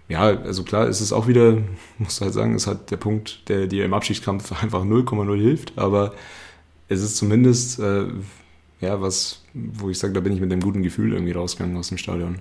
ja, 0.07 0.21
also 0.21 0.63
klar, 0.63 0.87
es 0.87 1.01
ist 1.01 1.11
auch 1.11 1.27
wieder, 1.27 1.57
muss 1.97 2.21
halt 2.21 2.33
sagen, 2.33 2.53
es 2.55 2.67
hat 2.67 2.91
der 2.91 2.97
Punkt, 2.97 3.49
der 3.49 3.67
dir 3.67 3.85
im 3.85 3.93
Abschiedskampf 3.93 4.51
einfach 4.63 4.83
0,0 4.83 5.35
hilft, 5.41 5.77
aber 5.77 6.13
es 6.89 7.01
ist 7.01 7.17
zumindest, 7.17 7.79
äh, 7.79 8.07
ja, 8.79 9.01
was, 9.01 9.43
wo 9.53 9.89
ich 9.89 9.97
sage, 9.97 10.13
da 10.13 10.19
bin 10.19 10.33
ich 10.33 10.41
mit 10.41 10.51
einem 10.51 10.61
guten 10.61 10.83
Gefühl 10.83 11.13
irgendwie 11.13 11.31
rausgegangen 11.31 11.77
aus 11.77 11.87
dem 11.87 11.97
Stadion. 11.97 12.39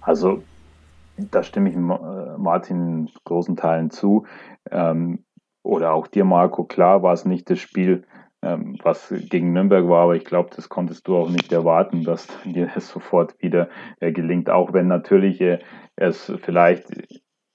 Also, 0.00 0.42
da 1.16 1.42
stimme 1.42 1.70
ich 1.70 1.76
äh, 1.76 2.38
Martin 2.38 3.06
in 3.06 3.10
großen 3.24 3.56
Teilen 3.56 3.90
zu. 3.90 4.26
Ähm, 4.70 5.20
oder 5.66 5.92
auch 5.92 6.06
dir, 6.06 6.24
Marco, 6.24 6.64
klar 6.64 7.02
war 7.02 7.12
es 7.12 7.24
nicht 7.24 7.50
das 7.50 7.58
Spiel, 7.58 8.04
ähm, 8.42 8.78
was 8.82 9.12
gegen 9.28 9.52
Nürnberg 9.52 9.88
war, 9.88 10.04
aber 10.04 10.16
ich 10.16 10.24
glaube, 10.24 10.50
das 10.54 10.68
konntest 10.68 11.08
du 11.08 11.16
auch 11.16 11.28
nicht 11.28 11.52
erwarten, 11.52 12.04
dass 12.04 12.28
dir 12.44 12.70
das 12.72 12.88
sofort 12.88 13.34
wieder 13.42 13.68
äh, 14.00 14.12
gelingt, 14.12 14.48
auch 14.48 14.72
wenn 14.72 14.86
natürlich 14.86 15.40
äh, 15.40 15.58
es 15.96 16.32
vielleicht 16.42 16.86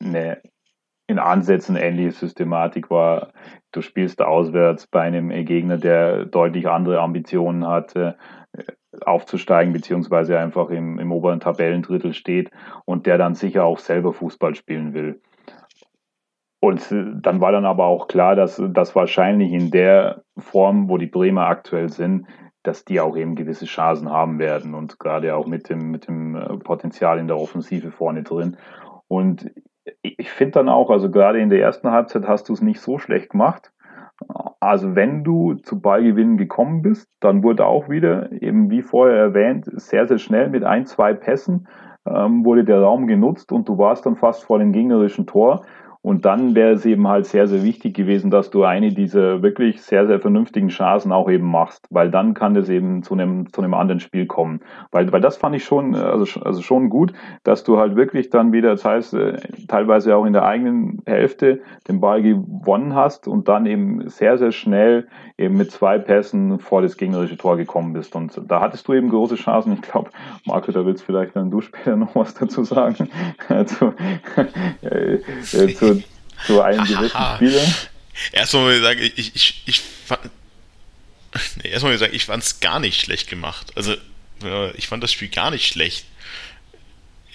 eine 0.04 0.42
in 1.08 1.20
Ansätzen 1.20 1.76
ähnliche 1.76 2.12
Systematik 2.12 2.90
war. 2.90 3.34
Du 3.74 3.82
spielst 3.82 4.22
auswärts 4.22 4.88
bei 4.88 5.02
einem 5.02 5.30
Gegner, 5.46 5.78
der 5.78 6.26
deutlich 6.26 6.70
andere 6.70 7.02
Ambitionen 7.02 7.68
hat, 7.68 7.96
äh, 7.96 8.14
aufzusteigen, 9.02 9.74
beziehungsweise 9.74 10.38
einfach 10.40 10.70
im, 10.70 11.00
im 11.00 11.12
oberen 11.12 11.40
Tabellendrittel 11.40 12.14
steht 12.14 12.50
und 12.86 13.06
der 13.06 13.18
dann 13.18 13.36
sicher 13.36 13.66
auch 13.66 13.80
selber 13.80 14.14
Fußball 14.14 14.56
spielen 14.56 14.94
will. 14.94 15.22
Und 16.62 16.88
dann 16.92 17.42
war 17.42 17.52
dann 17.52 17.66
aber 17.66 17.88
auch 17.88 18.08
klar, 18.08 18.36
dass 18.36 18.62
das 18.70 18.96
wahrscheinlich 18.96 19.52
in 19.52 19.72
der 19.72 20.22
Form, 20.38 20.90
wo 20.90 20.98
die 20.98 21.08
Bremer 21.08 21.48
aktuell 21.48 21.90
sind, 21.90 22.28
dass 22.62 22.86
die 22.86 23.00
auch 23.00 23.18
eben 23.18 23.34
gewisse 23.34 23.66
Chancen 23.66 24.12
haben 24.12 24.38
werden 24.38 24.76
und 24.76 25.00
gerade 25.00 25.36
auch 25.36 25.48
mit 25.48 25.70
dem, 25.70 25.90
mit 25.90 26.08
dem 26.08 26.36
äh, 26.36 26.58
Potenzial 26.58 27.18
in 27.18 27.28
der 27.28 27.40
Offensive 27.40 27.90
vorne 27.90 28.22
drin. 28.22 28.58
Und 29.08 29.52
ich 30.04 30.30
finde 30.30 30.52
dann 30.52 30.70
auch, 30.70 30.92
also 30.92 31.10
gerade 31.10 31.40
in 31.40 31.50
der 31.50 31.60
ersten 31.60 31.90
Halbzeit 31.90 32.28
hast 32.28 32.48
du 32.48 32.54
es 32.54 32.62
nicht 32.62 32.80
so 32.80 33.00
schlecht 33.00 33.32
gemacht. 33.32 33.72
Also 34.60 34.96
wenn 34.96 35.24
du 35.24 35.56
zu 35.56 35.82
Ballgewinnen 35.82 36.38
gekommen 36.38 36.84
bist, 36.84 37.10
dann 37.22 37.42
wurde 37.42 37.66
auch 37.66 37.90
wieder, 37.90 38.32
eben 38.32 38.70
wie 38.70 38.84
vorher 38.84 39.18
erwähnt, 39.18 39.66
sehr, 39.74 40.08
sehr 40.08 40.20
schnell 40.20 40.50
mit 40.50 40.64
ein, 40.64 40.86
zwei 40.86 41.16
Pässen 41.16 41.68
ähm, 42.06 42.46
wurde 42.46 42.64
der 42.64 42.82
Raum 42.82 43.08
genutzt 43.08 43.52
und 43.52 43.68
du 43.68 43.80
warst 43.80 44.06
dann 44.06 44.16
fast 44.16 44.44
vor 44.44 44.60
dem 44.60 44.72
gegnerischen 44.72 45.26
Tor. 45.26 45.66
Und 46.04 46.26
dann 46.26 46.56
wäre 46.56 46.72
es 46.72 46.86
eben 46.86 47.08
halt 47.08 47.28
sehr, 47.28 47.48
sehr 47.48 47.64
wichtig 47.64 47.96
gewesen, 47.96 48.32
dass 48.32 48.50
du 48.50 48.64
eine 48.64 48.92
dieser 48.92 49.44
wirklich 49.44 49.84
sehr, 49.84 50.08
sehr 50.08 50.20
vernünftigen 50.20 50.70
Chancen 50.70 51.12
auch 51.12 51.30
eben 51.30 51.46
machst, 51.46 51.86
weil 51.92 52.10
dann 52.10 52.34
kann 52.34 52.56
es 52.56 52.70
eben 52.70 53.04
zu 53.04 53.14
einem, 53.14 53.54
zu 53.54 53.62
einem 53.62 53.76
anderen 53.76 54.00
Spiel 54.00 54.26
kommen. 54.26 54.62
Weil, 54.92 55.12
weil 55.12 55.22
das 55.22 55.38
fand 55.38 55.56
ich 55.56 55.64
schon, 55.64 55.94
also, 55.94 56.42
also 56.42 56.62
schon 56.64 56.90
gut, 56.90 57.14
dass 57.44 57.64
du 57.64 57.78
halt 57.78 57.96
wirklich 57.96 58.32
dann 58.32 58.52
wieder, 58.52 58.72
das 58.72 58.84
heißt, 58.84 59.14
äh, 59.14 59.38
teilweise 59.68 60.16
auch 60.16 60.26
in 60.26 60.34
der 60.34 60.44
eigenen 60.44 61.04
Hälfte 61.06 61.62
den 61.88 62.02
Ball 62.02 62.24
gewonnen 62.24 62.96
hast 62.96 63.28
und 63.28 63.48
dann 63.48 63.68
eben 63.68 64.10
sehr, 64.10 64.40
sehr 64.40 64.52
schnell 64.52 65.08
eben 65.38 65.56
mit 65.56 65.70
zwei 65.70 66.00
Pässen 66.00 66.58
vor 66.58 66.82
das 66.82 66.98
gegnerische 66.98 67.38
Tor 67.38 67.58
gekommen 67.58 67.94
bist. 67.94 68.16
Und 68.16 68.42
da 68.48 68.60
hattest 68.60 68.88
du 68.88 68.94
eben 68.94 69.10
große 69.10 69.36
Chancen. 69.36 69.74
Ich 69.74 69.82
glaube, 69.84 70.10
Marco, 70.46 70.72
da 70.72 70.84
willst 70.84 71.04
vielleicht 71.04 71.36
dann 71.36 71.52
du 71.52 71.62
später 71.62 71.96
noch 71.96 72.16
was 72.16 72.34
dazu 72.34 72.64
sagen. 72.64 73.10
zu, 73.66 73.94
äh, 74.82 75.16
äh, 75.16 75.74
zu 75.76 75.91
zu, 76.46 76.62
einem 76.62 76.86
gewissen 76.86 77.36
Spieler? 77.36 77.76
Erstmal 78.32 78.64
muss 78.64 78.76
ich 78.76 78.82
sagen, 78.82 79.12
ich, 79.16 79.36
ich, 79.36 79.64
ich 79.66 79.82
fand, 80.06 80.22
nee, 81.64 81.70
erstmal 81.70 81.92
muss 81.92 82.02
ich 82.02 82.06
sagen, 82.06 82.16
ich 82.16 82.26
fand 82.26 82.44
es 82.44 82.60
gar 82.60 82.80
nicht 82.80 83.02
schlecht 83.02 83.30
gemacht. 83.30 83.72
Also, 83.76 83.96
ich 84.76 84.88
fand 84.88 85.04
das 85.04 85.12
Spiel 85.12 85.30
gar 85.30 85.52
nicht 85.52 85.68
schlecht. 85.68 86.06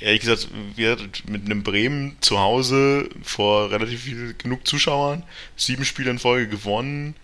Ehrlich 0.00 0.20
gesagt, 0.20 0.48
wir 0.74 0.98
mit 1.26 1.46
einem 1.46 1.62
Bremen 1.62 2.18
zu 2.20 2.38
Hause 2.38 3.08
vor 3.22 3.70
relativ 3.70 4.02
viel, 4.02 4.34
genug 4.34 4.66
Zuschauern, 4.66 5.22
sieben 5.56 5.84
Spiele 5.86 6.10
in 6.10 6.18
Folge 6.18 6.48
gewonnen, 6.48 7.14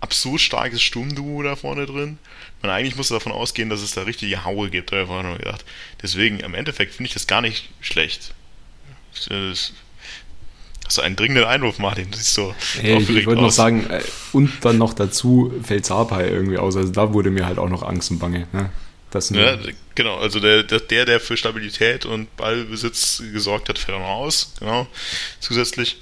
absurd 0.00 0.40
starkes 0.40 0.80
Sturmduo 0.80 1.42
da 1.42 1.56
vorne 1.56 1.86
drin. 1.86 2.18
Man 2.62 2.70
eigentlich 2.70 2.96
musste 2.96 3.14
davon 3.14 3.32
ausgehen, 3.32 3.68
dass 3.68 3.80
es 3.80 3.92
da 3.92 4.02
richtige 4.02 4.44
Haue 4.44 4.70
gibt, 4.70 4.92
habe 4.92 5.02
ich 5.02 5.08
nur 5.08 5.38
gedacht. 5.38 5.64
Deswegen, 6.02 6.40
im 6.40 6.54
Endeffekt 6.54 6.94
finde 6.94 7.08
ich 7.08 7.14
das 7.14 7.26
gar 7.26 7.40
nicht 7.40 7.68
schlecht. 7.80 8.32
Das, 9.28 9.72
Hast 10.90 10.98
du 10.98 11.02
einen 11.02 11.14
dringenden 11.14 11.44
Einwurf, 11.44 11.78
Martin? 11.78 12.10
Das 12.10 12.18
ist 12.18 12.34
so 12.34 12.52
hey, 12.80 12.98
ich, 13.00 13.08
ich 13.08 13.24
wollte 13.24 13.42
noch 13.42 13.52
sagen, 13.52 13.88
äh, 13.88 14.02
und 14.32 14.50
dann 14.62 14.76
noch 14.76 14.92
dazu 14.92 15.54
fällt 15.62 15.86
Sapai 15.86 16.28
irgendwie 16.28 16.58
aus. 16.58 16.74
Also 16.74 16.90
da 16.90 17.12
wurde 17.12 17.30
mir 17.30 17.46
halt 17.46 17.58
auch 17.60 17.68
noch 17.68 17.84
Angst 17.84 18.10
und 18.10 18.18
Bange. 18.18 18.48
Ne? 18.52 18.72
Das 19.12 19.30
ja, 19.30 19.56
genau, 19.94 20.18
also 20.18 20.40
der, 20.40 20.64
der, 20.64 21.04
der 21.04 21.20
für 21.20 21.36
Stabilität 21.36 22.06
und 22.06 22.36
Ballbesitz 22.36 23.22
gesorgt 23.32 23.68
hat, 23.68 23.78
fällt 23.78 23.98
auch 23.98 24.00
noch 24.00 24.08
aus, 24.08 24.54
genau, 24.58 24.88
zusätzlich. 25.38 25.98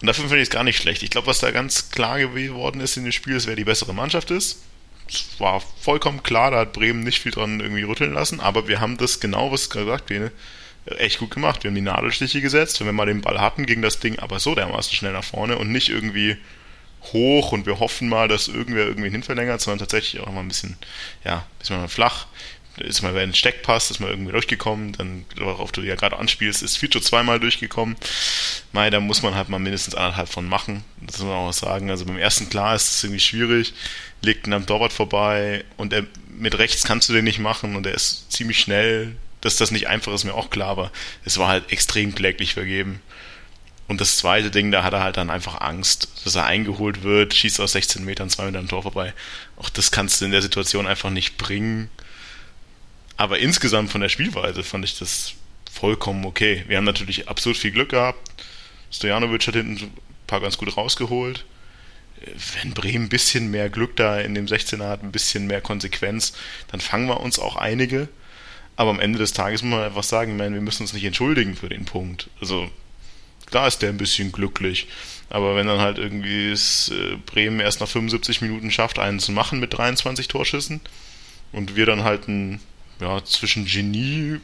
Und 0.00 0.06
dafür 0.06 0.26
finde 0.26 0.42
ich 0.42 0.48
es 0.48 0.54
gar 0.54 0.62
nicht 0.62 0.80
schlecht. 0.80 1.02
Ich 1.02 1.10
glaube, 1.10 1.26
was 1.26 1.40
da 1.40 1.50
ganz 1.50 1.90
klar 1.90 2.20
geworden 2.20 2.80
ist 2.80 2.96
in 2.96 3.02
dem 3.02 3.10
Spiel, 3.10 3.34
ist, 3.34 3.48
wer 3.48 3.56
die 3.56 3.64
bessere 3.64 3.94
Mannschaft 3.94 4.30
ist. 4.30 4.62
Es 5.08 5.26
war 5.40 5.60
vollkommen 5.80 6.22
klar, 6.22 6.52
da 6.52 6.58
hat 6.58 6.72
Bremen 6.72 7.02
nicht 7.02 7.20
viel 7.20 7.32
dran 7.32 7.58
irgendwie 7.58 7.82
rütteln 7.82 8.12
lassen, 8.12 8.38
aber 8.38 8.68
wir 8.68 8.80
haben 8.80 8.96
das 8.96 9.18
genau, 9.18 9.50
was 9.50 9.70
gesagt, 9.70 10.06
Bene, 10.06 10.30
echt 10.86 11.18
gut 11.18 11.30
gemacht. 11.30 11.62
Wir 11.62 11.70
haben 11.70 11.74
die 11.74 11.80
Nadelstiche 11.80 12.40
gesetzt. 12.40 12.80
Wenn 12.80 12.86
wir 12.86 12.92
mal 12.92 13.06
den 13.06 13.20
Ball 13.20 13.40
hatten, 13.40 13.66
ging 13.66 13.82
das 13.82 14.00
Ding 14.00 14.18
aber 14.18 14.40
so 14.40 14.54
dermaßen 14.54 14.92
schnell 14.92 15.12
nach 15.12 15.24
vorne 15.24 15.58
und 15.58 15.70
nicht 15.70 15.88
irgendwie 15.88 16.36
hoch 17.12 17.52
und 17.52 17.66
wir 17.66 17.80
hoffen 17.80 18.08
mal, 18.08 18.28
dass 18.28 18.48
irgendwer 18.48 18.86
irgendwie 18.86 19.10
hinverlängert, 19.10 19.60
sondern 19.60 19.80
tatsächlich 19.80 20.22
auch 20.22 20.32
mal 20.32 20.40
ein 20.40 20.48
bisschen, 20.48 20.76
ja, 21.24 21.46
bisschen 21.58 21.76
mal 21.76 21.88
flach. 21.88 22.26
Ist 22.78 23.02
mal, 23.02 23.14
wenn 23.14 23.30
ein 23.30 23.34
Steck 23.34 23.62
passt, 23.62 23.92
ist 23.92 24.00
mal 24.00 24.10
irgendwie 24.10 24.32
durchgekommen, 24.32 24.94
dann, 24.94 25.24
worauf 25.36 25.70
du 25.70 25.80
ja 25.82 25.94
gerade 25.94 26.18
anspielst, 26.18 26.60
ist 26.60 26.76
Fito 26.76 26.98
zweimal 26.98 27.38
durchgekommen. 27.38 27.94
Mai, 28.72 28.90
da 28.90 28.98
muss 28.98 29.22
man 29.22 29.36
halt 29.36 29.48
mal 29.48 29.60
mindestens 29.60 29.94
anderthalb 29.94 30.28
von 30.28 30.48
machen. 30.48 30.82
Das 31.00 31.18
muss 31.18 31.28
man 31.28 31.36
auch 31.36 31.52
sagen. 31.52 31.90
Also 31.90 32.04
beim 32.04 32.18
ersten 32.18 32.50
klar 32.50 32.74
ist 32.74 32.96
es 32.96 33.04
irgendwie 33.04 33.20
schwierig, 33.20 33.74
legt 34.22 34.48
ihn 34.48 34.52
am 34.52 34.66
Torwart 34.66 34.92
vorbei 34.92 35.64
und 35.76 35.92
er, 35.92 36.04
mit 36.36 36.58
rechts 36.58 36.82
kannst 36.82 37.08
du 37.08 37.12
den 37.12 37.24
nicht 37.24 37.38
machen 37.38 37.76
und 37.76 37.86
er 37.86 37.94
ist 37.94 38.32
ziemlich 38.32 38.58
schnell, 38.58 39.14
dass 39.44 39.56
das 39.56 39.70
nicht 39.70 39.88
einfach 39.88 40.12
ist, 40.12 40.24
mir 40.24 40.34
auch 40.34 40.50
klar, 40.50 40.68
aber 40.68 40.90
es 41.24 41.38
war 41.38 41.48
halt 41.48 41.70
extrem 41.70 42.14
kläglich 42.14 42.54
vergeben. 42.54 43.00
Und 43.86 44.00
das 44.00 44.16
zweite 44.16 44.50
Ding, 44.50 44.70
da 44.70 44.82
hat 44.82 44.94
er 44.94 45.02
halt 45.02 45.18
dann 45.18 45.28
einfach 45.28 45.60
Angst, 45.60 46.08
dass 46.24 46.34
er 46.34 46.46
eingeholt 46.46 47.02
wird, 47.02 47.34
schießt 47.34 47.60
aus 47.60 47.72
16 47.72 48.04
Metern, 48.04 48.30
zwei 48.30 48.46
Meter 48.46 48.58
am 48.58 48.68
Tor 48.68 48.82
vorbei. 48.82 49.12
Auch 49.56 49.68
das 49.68 49.90
kannst 49.90 50.20
du 50.20 50.24
in 50.24 50.30
der 50.30 50.40
Situation 50.40 50.86
einfach 50.86 51.10
nicht 51.10 51.36
bringen. 51.36 51.90
Aber 53.16 53.38
insgesamt 53.38 53.90
von 53.92 54.00
der 54.00 54.08
Spielweise 54.08 54.62
fand 54.62 54.84
ich 54.84 54.98
das 54.98 55.34
vollkommen 55.70 56.24
okay. 56.24 56.64
Wir 56.66 56.78
haben 56.78 56.84
natürlich 56.84 57.28
absurd 57.28 57.56
viel 57.56 57.72
Glück 57.72 57.90
gehabt. 57.90 58.30
Stojanovic 58.90 59.46
hat 59.46 59.54
hinten 59.54 59.84
ein 59.84 59.92
paar 60.26 60.40
ganz 60.40 60.56
gut 60.56 60.74
rausgeholt. 60.76 61.44
Wenn 62.54 62.72
Bremen 62.72 63.06
ein 63.06 63.08
bisschen 63.10 63.50
mehr 63.50 63.68
Glück 63.68 63.96
da 63.96 64.18
in 64.18 64.34
dem 64.34 64.46
16er 64.46 64.88
hat, 64.88 65.02
ein 65.02 65.12
bisschen 65.12 65.46
mehr 65.46 65.60
Konsequenz, 65.60 66.32
dann 66.70 66.80
fangen 66.80 67.06
wir 67.06 67.20
uns 67.20 67.38
auch 67.38 67.56
einige. 67.56 68.08
Aber 68.76 68.90
am 68.90 69.00
Ende 69.00 69.18
des 69.18 69.32
Tages 69.32 69.62
muss 69.62 69.70
man 69.70 69.84
einfach 69.84 70.02
sagen, 70.02 70.32
ich 70.32 70.38
meine, 70.38 70.54
wir 70.54 70.62
müssen 70.62 70.82
uns 70.82 70.92
nicht 70.92 71.04
entschuldigen 71.04 71.54
für 71.54 71.68
den 71.68 71.84
Punkt. 71.84 72.28
Also, 72.40 72.68
klar 73.46 73.68
ist 73.68 73.82
der 73.82 73.90
ein 73.90 73.98
bisschen 73.98 74.32
glücklich. 74.32 74.88
Aber 75.30 75.56
wenn 75.56 75.66
dann 75.66 75.80
halt 75.80 75.98
irgendwie 75.98 76.50
es 76.50 76.90
äh, 76.90 77.16
Bremen 77.26 77.60
erst 77.60 77.80
nach 77.80 77.88
75 77.88 78.40
Minuten 78.42 78.70
schafft, 78.70 78.98
einen 78.98 79.20
zu 79.20 79.32
machen 79.32 79.60
mit 79.60 79.76
23 79.76 80.28
Torschüssen 80.28 80.80
und 81.52 81.76
wir 81.76 81.86
dann 81.86 82.04
halt 82.04 82.28
ein, 82.28 82.60
ja, 83.00 83.24
zwischen 83.24 83.64
Genie, 83.64 84.40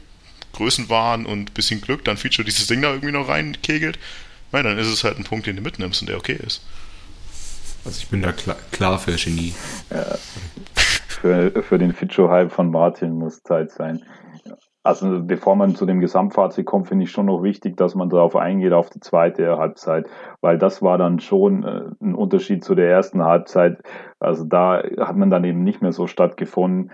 Größenwahn 0.53 1.25
und 1.25 1.53
bisschen 1.53 1.81
Glück 1.81 2.03
dann 2.03 2.17
Feature 2.17 2.45
dieses 2.45 2.67
Ding 2.67 2.81
da 2.81 2.91
irgendwie 2.91 3.13
noch 3.13 3.27
reinkegelt, 3.27 3.99
nein, 4.51 4.63
dann 4.63 4.77
ist 4.77 4.87
es 4.87 5.03
halt 5.03 5.17
ein 5.17 5.23
Punkt, 5.23 5.47
den 5.47 5.57
du 5.57 5.61
mitnimmst 5.61 6.01
und 6.01 6.09
der 6.09 6.17
okay 6.17 6.37
ist. 6.45 6.61
Also 7.85 7.99
ich 7.99 8.07
bin 8.09 8.21
da 8.21 8.31
klar, 8.31 8.57
klar 8.71 8.99
für 8.99 9.15
Genie. 9.15 9.53
Ja, 9.89 10.17
für, 11.07 11.63
für 11.63 11.77
den 11.77 11.93
Ficho-Hype 11.93 12.51
von 12.51 12.69
Martin 12.69 13.17
muss 13.17 13.41
Zeit 13.43 13.71
sein. 13.71 14.03
Also 14.83 15.21
bevor 15.23 15.55
man 15.55 15.75
zu 15.75 15.85
dem 15.85 15.99
Gesamtfazit 15.99 16.65
kommt, 16.65 16.87
finde 16.87 17.03
ich 17.03 17.11
schon 17.11 17.27
noch 17.27 17.43
wichtig, 17.43 17.77
dass 17.77 17.93
man 17.93 18.09
darauf 18.09 18.35
eingeht, 18.35 18.73
auf 18.73 18.89
die 18.89 18.99
zweite 18.99 19.57
Halbzeit, 19.57 20.07
weil 20.41 20.57
das 20.57 20.81
war 20.81 20.97
dann 20.97 21.19
schon 21.19 21.63
äh, 21.63 21.81
ein 22.01 22.15
Unterschied 22.15 22.63
zu 22.63 22.73
der 22.73 22.89
ersten 22.89 23.23
Halbzeit. 23.23 23.83
Also 24.19 24.43
da 24.43 24.81
hat 24.97 25.15
man 25.15 25.29
dann 25.29 25.43
eben 25.43 25.63
nicht 25.63 25.83
mehr 25.83 25.91
so 25.91 26.07
stattgefunden, 26.07 26.91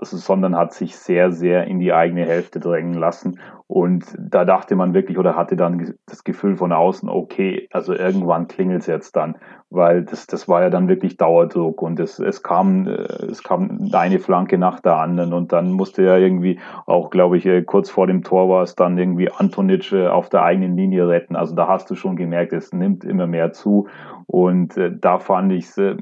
sondern 0.00 0.56
hat 0.56 0.72
sich 0.72 0.96
sehr, 0.96 1.32
sehr 1.32 1.66
in 1.66 1.80
die 1.80 1.92
eigene 1.92 2.24
Hälfte 2.24 2.60
drängen 2.60 2.94
lassen. 2.94 3.40
Und 3.66 4.04
da 4.18 4.44
dachte 4.44 4.76
man 4.76 4.94
wirklich 4.94 5.18
oder 5.18 5.34
hatte 5.36 5.56
dann 5.56 5.94
das 6.06 6.22
Gefühl 6.22 6.56
von 6.56 6.72
außen, 6.72 7.08
okay, 7.08 7.68
also 7.72 7.92
irgendwann 7.92 8.46
klingelt 8.46 8.82
es 8.82 8.86
jetzt 8.86 9.16
dann, 9.16 9.36
weil 9.70 10.04
das, 10.04 10.26
das 10.26 10.48
war 10.48 10.62
ja 10.62 10.70
dann 10.70 10.86
wirklich 10.86 11.16
Dauerdruck 11.16 11.82
und 11.82 11.98
es, 11.98 12.18
es, 12.18 12.42
kam, 12.42 12.86
äh, 12.86 12.92
es 12.92 13.42
kam 13.42 13.90
eine 13.92 14.20
Flanke 14.20 14.58
nach 14.58 14.80
der 14.80 14.96
anderen 14.96 15.32
und 15.32 15.52
dann 15.52 15.72
musste 15.72 16.02
ja 16.02 16.18
irgendwie 16.18 16.60
auch, 16.86 17.10
glaube 17.10 17.36
ich, 17.36 17.46
äh, 17.46 17.62
kurz 17.62 17.90
vor 17.90 18.06
dem 18.06 18.22
Tor 18.22 18.48
war 18.48 18.62
es 18.62 18.76
dann 18.76 18.96
irgendwie 18.96 19.30
Antonic 19.30 19.92
äh, 19.92 20.06
auf 20.06 20.28
der 20.28 20.42
eigenen 20.42 20.76
Linie 20.76 21.08
retten. 21.08 21.34
Also 21.34 21.54
da 21.54 21.66
hast 21.66 21.90
du 21.90 21.96
schon 21.96 22.16
gemerkt, 22.16 22.52
es 22.52 22.72
nimmt 22.72 23.02
immer 23.02 23.26
mehr 23.26 23.52
zu 23.52 23.88
und 24.26 24.74
da 25.00 25.18
fand 25.18 25.52
ich 25.52 25.66
es 25.66 25.96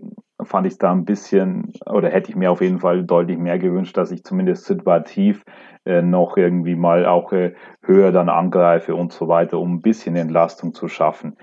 fand 0.45 0.67
ich 0.67 0.79
da 0.79 0.93
ein 0.93 1.05
bisschen, 1.05 1.73
oder 1.87 2.11
hätte 2.11 2.31
ich 2.31 2.37
mir 2.37 2.51
auf 2.51 2.61
jeden 2.61 2.81
Fall 2.81 3.05
deutlich 3.05 3.39
mehr 3.39 3.59
gewünscht, 3.59 3.97
dass 3.97 4.11
ich 4.11 4.25
zumindest 4.25 4.65
situativ 4.65 5.45
äh, 5.85 6.03
noch 6.03 6.37
irgendwie 6.37 6.77
mal 6.77 7.07
auch 7.07 7.33
äh, 7.33 7.55
höher 7.83 8.13
dann 8.13 8.29
angreife 8.29 8.95
und 8.95 9.13
so 9.13 9.29
weiter, 9.29 9.59
um 9.59 9.75
ein 9.75 9.81
bisschen 9.83 10.17
Entlastung 10.17 10.75
zu 10.75 10.89
schaffen. 10.89 11.37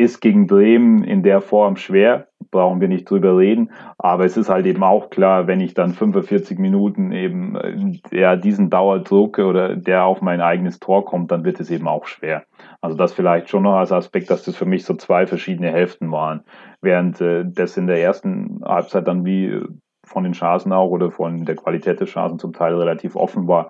Ist 0.00 0.22
gegen 0.22 0.46
Bremen 0.46 1.04
in 1.04 1.22
der 1.22 1.42
Form 1.42 1.76
schwer, 1.76 2.28
brauchen 2.50 2.80
wir 2.80 2.88
nicht 2.88 3.10
drüber 3.10 3.36
reden, 3.36 3.70
aber 3.98 4.24
es 4.24 4.38
ist 4.38 4.48
halt 4.48 4.64
eben 4.64 4.82
auch 4.82 5.10
klar, 5.10 5.46
wenn 5.46 5.60
ich 5.60 5.74
dann 5.74 5.92
45 5.92 6.58
Minuten 6.58 7.12
eben 7.12 8.00
ja, 8.10 8.36
diesen 8.36 8.70
Dauerdruck 8.70 9.38
oder 9.38 9.76
der 9.76 10.04
auf 10.04 10.22
mein 10.22 10.40
eigenes 10.40 10.78
Tor 10.78 11.04
kommt, 11.04 11.30
dann 11.30 11.44
wird 11.44 11.60
es 11.60 11.70
eben 11.70 11.86
auch 11.86 12.06
schwer. 12.06 12.44
Also 12.80 12.96
das 12.96 13.12
vielleicht 13.12 13.50
schon 13.50 13.64
noch 13.64 13.74
als 13.74 13.92
Aspekt, 13.92 14.30
dass 14.30 14.42
das 14.42 14.56
für 14.56 14.64
mich 14.64 14.86
so 14.86 14.94
zwei 14.94 15.26
verschiedene 15.26 15.70
Hälften 15.70 16.10
waren. 16.10 16.44
Während 16.80 17.20
äh, 17.20 17.44
das 17.46 17.76
in 17.76 17.86
der 17.86 18.00
ersten 18.00 18.62
Halbzeit 18.64 19.06
dann 19.06 19.26
wie 19.26 19.60
von 20.06 20.24
den 20.24 20.32
Chancen 20.32 20.72
auch 20.72 20.88
oder 20.88 21.10
von 21.10 21.44
der 21.44 21.56
Qualität 21.56 22.00
des 22.00 22.08
Chancen 22.08 22.38
zum 22.38 22.54
Teil 22.54 22.74
relativ 22.74 23.16
offen 23.16 23.46
war, 23.46 23.68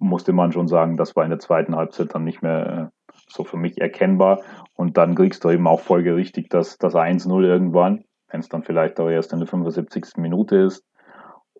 musste 0.00 0.32
man 0.32 0.52
schon 0.52 0.68
sagen, 0.68 0.96
das 0.96 1.14
war 1.16 1.24
in 1.24 1.30
der 1.30 1.38
zweiten 1.38 1.76
Halbzeit 1.76 2.14
dann 2.14 2.24
nicht 2.24 2.40
mehr 2.40 2.90
äh, 3.05 3.05
so 3.28 3.44
für 3.44 3.56
mich 3.56 3.80
erkennbar. 3.80 4.42
Und 4.74 4.96
dann 4.96 5.14
kriegst 5.14 5.44
du 5.44 5.50
eben 5.50 5.66
auch 5.66 5.80
folgerichtig 5.80 6.48
das, 6.48 6.78
das 6.78 6.94
1-0 6.94 7.42
irgendwann, 7.44 8.04
wenn 8.30 8.40
es 8.40 8.48
dann 8.48 8.62
vielleicht 8.62 9.00
auch 9.00 9.08
erst 9.08 9.32
in 9.32 9.40
der 9.40 9.48
75. 9.48 10.16
Minute 10.16 10.56
ist. 10.56 10.84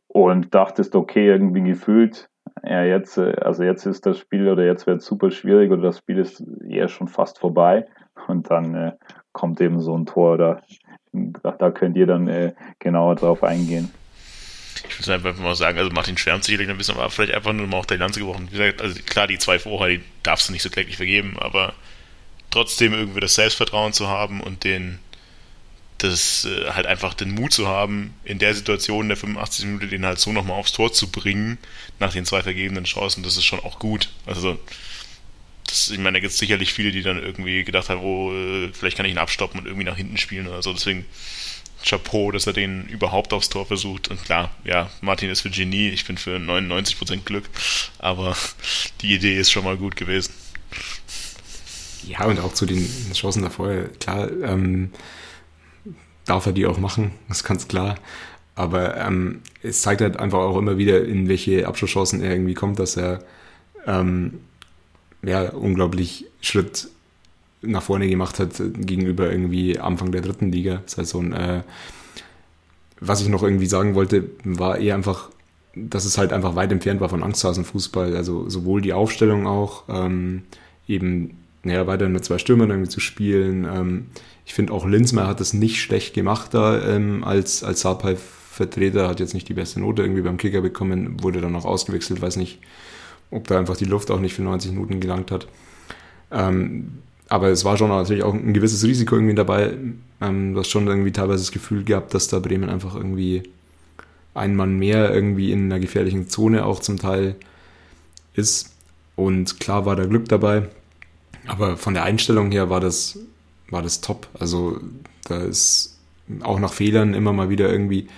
Und 0.08 0.54
dachtest, 0.54 0.94
okay, 0.94 1.26
irgendwie 1.26 1.62
gefühlt, 1.62 2.30
ja, 2.62 2.82
jetzt, 2.82 3.18
also 3.18 3.64
jetzt 3.64 3.84
ist 3.86 4.06
das 4.06 4.18
Spiel 4.18 4.48
oder 4.48 4.64
jetzt 4.64 4.86
wird 4.86 5.00
es 5.00 5.06
super 5.06 5.30
schwierig 5.30 5.70
oder 5.70 5.82
das 5.82 5.98
Spiel 5.98 6.18
ist 6.18 6.42
eher 6.66 6.88
schon 6.88 7.08
fast 7.08 7.38
vorbei. 7.38 7.86
Und 8.28 8.50
dann 8.50 8.74
äh, 8.74 8.92
kommt 9.32 9.60
eben 9.60 9.80
so 9.80 9.96
ein 9.96 10.06
Tor 10.06 10.34
oder 10.34 10.62
da 11.12 11.70
könnt 11.70 11.96
ihr 11.96 12.06
dann 12.06 12.28
äh, 12.28 12.54
genauer 12.78 13.16
drauf 13.16 13.44
eingehen. 13.44 13.90
Ich 14.88 14.98
würde 14.98 15.14
einfach 15.14 15.42
mal 15.42 15.54
sagen, 15.54 15.78
also 15.78 15.90
Martin 15.90 16.18
schwärmt 16.18 16.44
sicherlich 16.44 16.68
ein 16.68 16.78
bisschen, 16.78 16.96
aber 16.96 17.10
vielleicht 17.10 17.32
einfach 17.32 17.52
nur 17.52 17.66
mal 17.66 17.78
auch 17.78 17.86
die 17.86 17.96
Lanze 17.96 18.20
gebrochen. 18.20 18.48
Wie 18.50 18.56
gesagt, 18.56 18.80
also 18.80 19.00
klar, 19.02 19.26
die 19.26 19.38
zwei 19.38 19.58
vorher, 19.58 19.96
die 19.96 20.04
darfst 20.22 20.48
du 20.48 20.52
nicht 20.52 20.62
so 20.62 20.70
kläglich 20.70 20.96
vergeben, 20.96 21.38
aber 21.38 21.74
trotzdem 22.50 22.92
irgendwie 22.92 23.20
das 23.20 23.34
Selbstvertrauen 23.34 23.92
zu 23.92 24.08
haben 24.08 24.40
und 24.40 24.64
den, 24.64 24.98
das 25.98 26.44
äh, 26.44 26.70
halt 26.70 26.86
einfach 26.86 27.14
den 27.14 27.30
Mut 27.30 27.52
zu 27.52 27.66
haben, 27.66 28.14
in 28.24 28.38
der 28.38 28.54
Situation 28.54 29.08
der 29.08 29.16
85. 29.16 29.64
Minute 29.66 29.88
den 29.88 30.06
halt 30.06 30.18
so 30.18 30.32
nochmal 30.32 30.58
aufs 30.58 30.72
Tor 30.72 30.92
zu 30.92 31.10
bringen, 31.10 31.58
nach 31.98 32.12
den 32.12 32.24
zwei 32.24 32.42
vergebenen 32.42 32.84
Chancen, 32.84 33.22
das 33.22 33.36
ist 33.36 33.44
schon 33.44 33.60
auch 33.60 33.78
gut. 33.78 34.10
Also 34.26 34.58
das, 35.66 35.90
ich 35.90 35.98
meine, 35.98 36.14
da 36.14 36.20
gibt 36.20 36.32
es 36.32 36.38
sicherlich 36.38 36.72
viele, 36.72 36.92
die 36.92 37.02
dann 37.02 37.22
irgendwie 37.22 37.64
gedacht 37.64 37.88
haben, 37.88 38.00
oh, 38.00 38.32
äh, 38.32 38.70
vielleicht 38.72 38.96
kann 38.96 39.06
ich 39.06 39.12
ihn 39.12 39.18
abstoppen 39.18 39.60
und 39.60 39.66
irgendwie 39.66 39.84
nach 39.84 39.96
hinten 39.96 40.16
spielen 40.16 40.46
oder 40.46 40.62
so. 40.62 40.72
Deswegen 40.72 41.04
Chapeau, 41.86 42.32
dass 42.32 42.46
er 42.46 42.52
den 42.52 42.86
überhaupt 42.88 43.32
aufs 43.32 43.48
Tor 43.48 43.64
versucht. 43.64 44.08
Und 44.08 44.22
klar, 44.24 44.50
ja, 44.64 44.90
Martin 45.00 45.30
ist 45.30 45.42
für 45.42 45.50
Genie, 45.50 45.88
ich 45.88 46.04
bin 46.04 46.18
für 46.18 46.36
99% 46.36 47.24
Glück. 47.24 47.44
Aber 47.98 48.36
die 49.00 49.14
Idee 49.14 49.38
ist 49.38 49.50
schon 49.50 49.64
mal 49.64 49.76
gut 49.76 49.96
gewesen. 49.96 50.32
Ja, 52.06 52.24
und 52.24 52.40
auch 52.40 52.52
zu 52.52 52.66
den 52.66 52.88
Chancen 53.12 53.42
davor, 53.42 53.72
klar, 54.00 54.30
ähm, 54.42 54.90
darf 56.24 56.46
er 56.46 56.52
die 56.52 56.66
auch 56.66 56.78
machen, 56.78 57.12
ist 57.28 57.44
ganz 57.44 57.68
klar. 57.68 57.96
Aber 58.54 58.96
ähm, 58.96 59.42
es 59.62 59.82
zeigt 59.82 60.00
halt 60.00 60.18
einfach 60.18 60.38
auch 60.38 60.56
immer 60.56 60.78
wieder, 60.78 61.04
in 61.04 61.28
welche 61.28 61.68
Abschlusschancen 61.68 62.22
er 62.22 62.32
irgendwie 62.32 62.54
kommt, 62.54 62.78
dass 62.78 62.96
er 62.96 63.22
ähm, 63.86 64.40
ja, 65.22 65.50
unglaublich 65.50 66.26
Schritt 66.40 66.88
nach 67.62 67.82
vorne 67.82 68.08
gemacht 68.08 68.38
hat 68.38 68.60
gegenüber 68.78 69.30
irgendwie 69.30 69.78
Anfang 69.78 70.12
der 70.12 70.20
dritten 70.20 70.52
Liga. 70.52 70.82
Das 70.84 70.98
heißt 70.98 71.10
so 71.10 71.20
ein, 71.20 71.32
äh, 71.32 71.62
was 73.00 73.20
ich 73.20 73.28
noch 73.28 73.42
irgendwie 73.42 73.66
sagen 73.66 73.94
wollte, 73.94 74.24
war 74.44 74.78
eher 74.78 74.94
einfach, 74.94 75.30
dass 75.74 76.04
es 76.04 76.18
halt 76.18 76.32
einfach 76.32 76.54
weit 76.54 76.72
entfernt 76.72 77.00
war 77.00 77.08
von 77.08 77.22
Angsthasen-Fußball. 77.22 78.16
Also 78.16 78.48
sowohl 78.48 78.80
die 78.80 78.92
Aufstellung 78.92 79.46
auch, 79.46 79.84
ähm, 79.88 80.42
eben, 80.88 81.38
naja, 81.62 81.86
weiterhin 81.86 82.12
mit 82.12 82.24
zwei 82.24 82.38
Stürmern 82.38 82.70
irgendwie 82.70 82.90
zu 82.90 83.00
spielen. 83.00 83.64
Ähm, 83.64 84.06
ich 84.44 84.54
finde 84.54 84.72
auch 84.72 84.86
Linzmeier 84.86 85.26
hat 85.26 85.40
das 85.40 85.52
nicht 85.52 85.80
schlecht 85.80 86.14
gemacht 86.14 86.54
da 86.54 86.80
ähm, 86.86 87.24
als, 87.24 87.64
als 87.64 87.80
Saarpfeif-Vertreter, 87.80 89.08
hat 89.08 89.20
jetzt 89.20 89.34
nicht 89.34 89.48
die 89.48 89.54
beste 89.54 89.80
Note 89.80 90.02
irgendwie 90.02 90.22
beim 90.22 90.36
Kicker 90.36 90.60
bekommen, 90.60 91.22
wurde 91.22 91.40
dann 91.40 91.56
auch 91.56 91.64
ausgewechselt, 91.64 92.22
weiß 92.22 92.36
nicht, 92.36 92.60
ob 93.30 93.48
da 93.48 93.58
einfach 93.58 93.76
die 93.76 93.84
Luft 93.84 94.10
auch 94.10 94.20
nicht 94.20 94.34
für 94.34 94.42
90 94.42 94.70
Minuten 94.70 95.00
gelangt 95.00 95.32
hat. 95.32 95.48
Ähm, 96.30 96.98
aber 97.28 97.48
es 97.48 97.64
war 97.64 97.76
schon 97.76 97.88
natürlich 97.88 98.22
auch 98.22 98.34
ein 98.34 98.54
gewisses 98.54 98.84
Risiko 98.84 99.16
irgendwie 99.16 99.34
dabei. 99.34 99.74
Ähm, 100.20 100.54
du 100.54 100.60
hast 100.60 100.68
schon 100.68 100.86
irgendwie 100.86 101.12
teilweise 101.12 101.42
das 101.42 101.52
Gefühl 101.52 101.84
gehabt, 101.84 102.14
dass 102.14 102.28
da 102.28 102.38
Bremen 102.38 102.70
einfach 102.70 102.94
irgendwie 102.94 103.42
ein 104.34 104.54
Mann 104.54 104.78
mehr 104.78 105.12
irgendwie 105.12 105.50
in 105.50 105.64
einer 105.64 105.80
gefährlichen 105.80 106.28
Zone 106.28 106.64
auch 106.64 106.80
zum 106.80 106.98
Teil 106.98 107.36
ist. 108.34 108.74
Und 109.16 109.60
klar 109.60 109.86
war 109.86 109.96
da 109.96 110.04
Glück 110.04 110.28
dabei. 110.28 110.68
Aber 111.46 111.76
von 111.76 111.94
der 111.94 112.04
Einstellung 112.04 112.50
her 112.50 112.70
war 112.70 112.80
das, 112.80 113.18
war 113.70 113.82
das 113.82 114.00
top. 114.00 114.28
Also 114.38 114.78
da 115.24 115.38
ist 115.38 115.98
auch 116.42 116.60
nach 116.60 116.72
Fehlern 116.72 117.14
immer 117.14 117.32
mal 117.32 117.48
wieder 117.48 117.70
irgendwie 117.70 118.08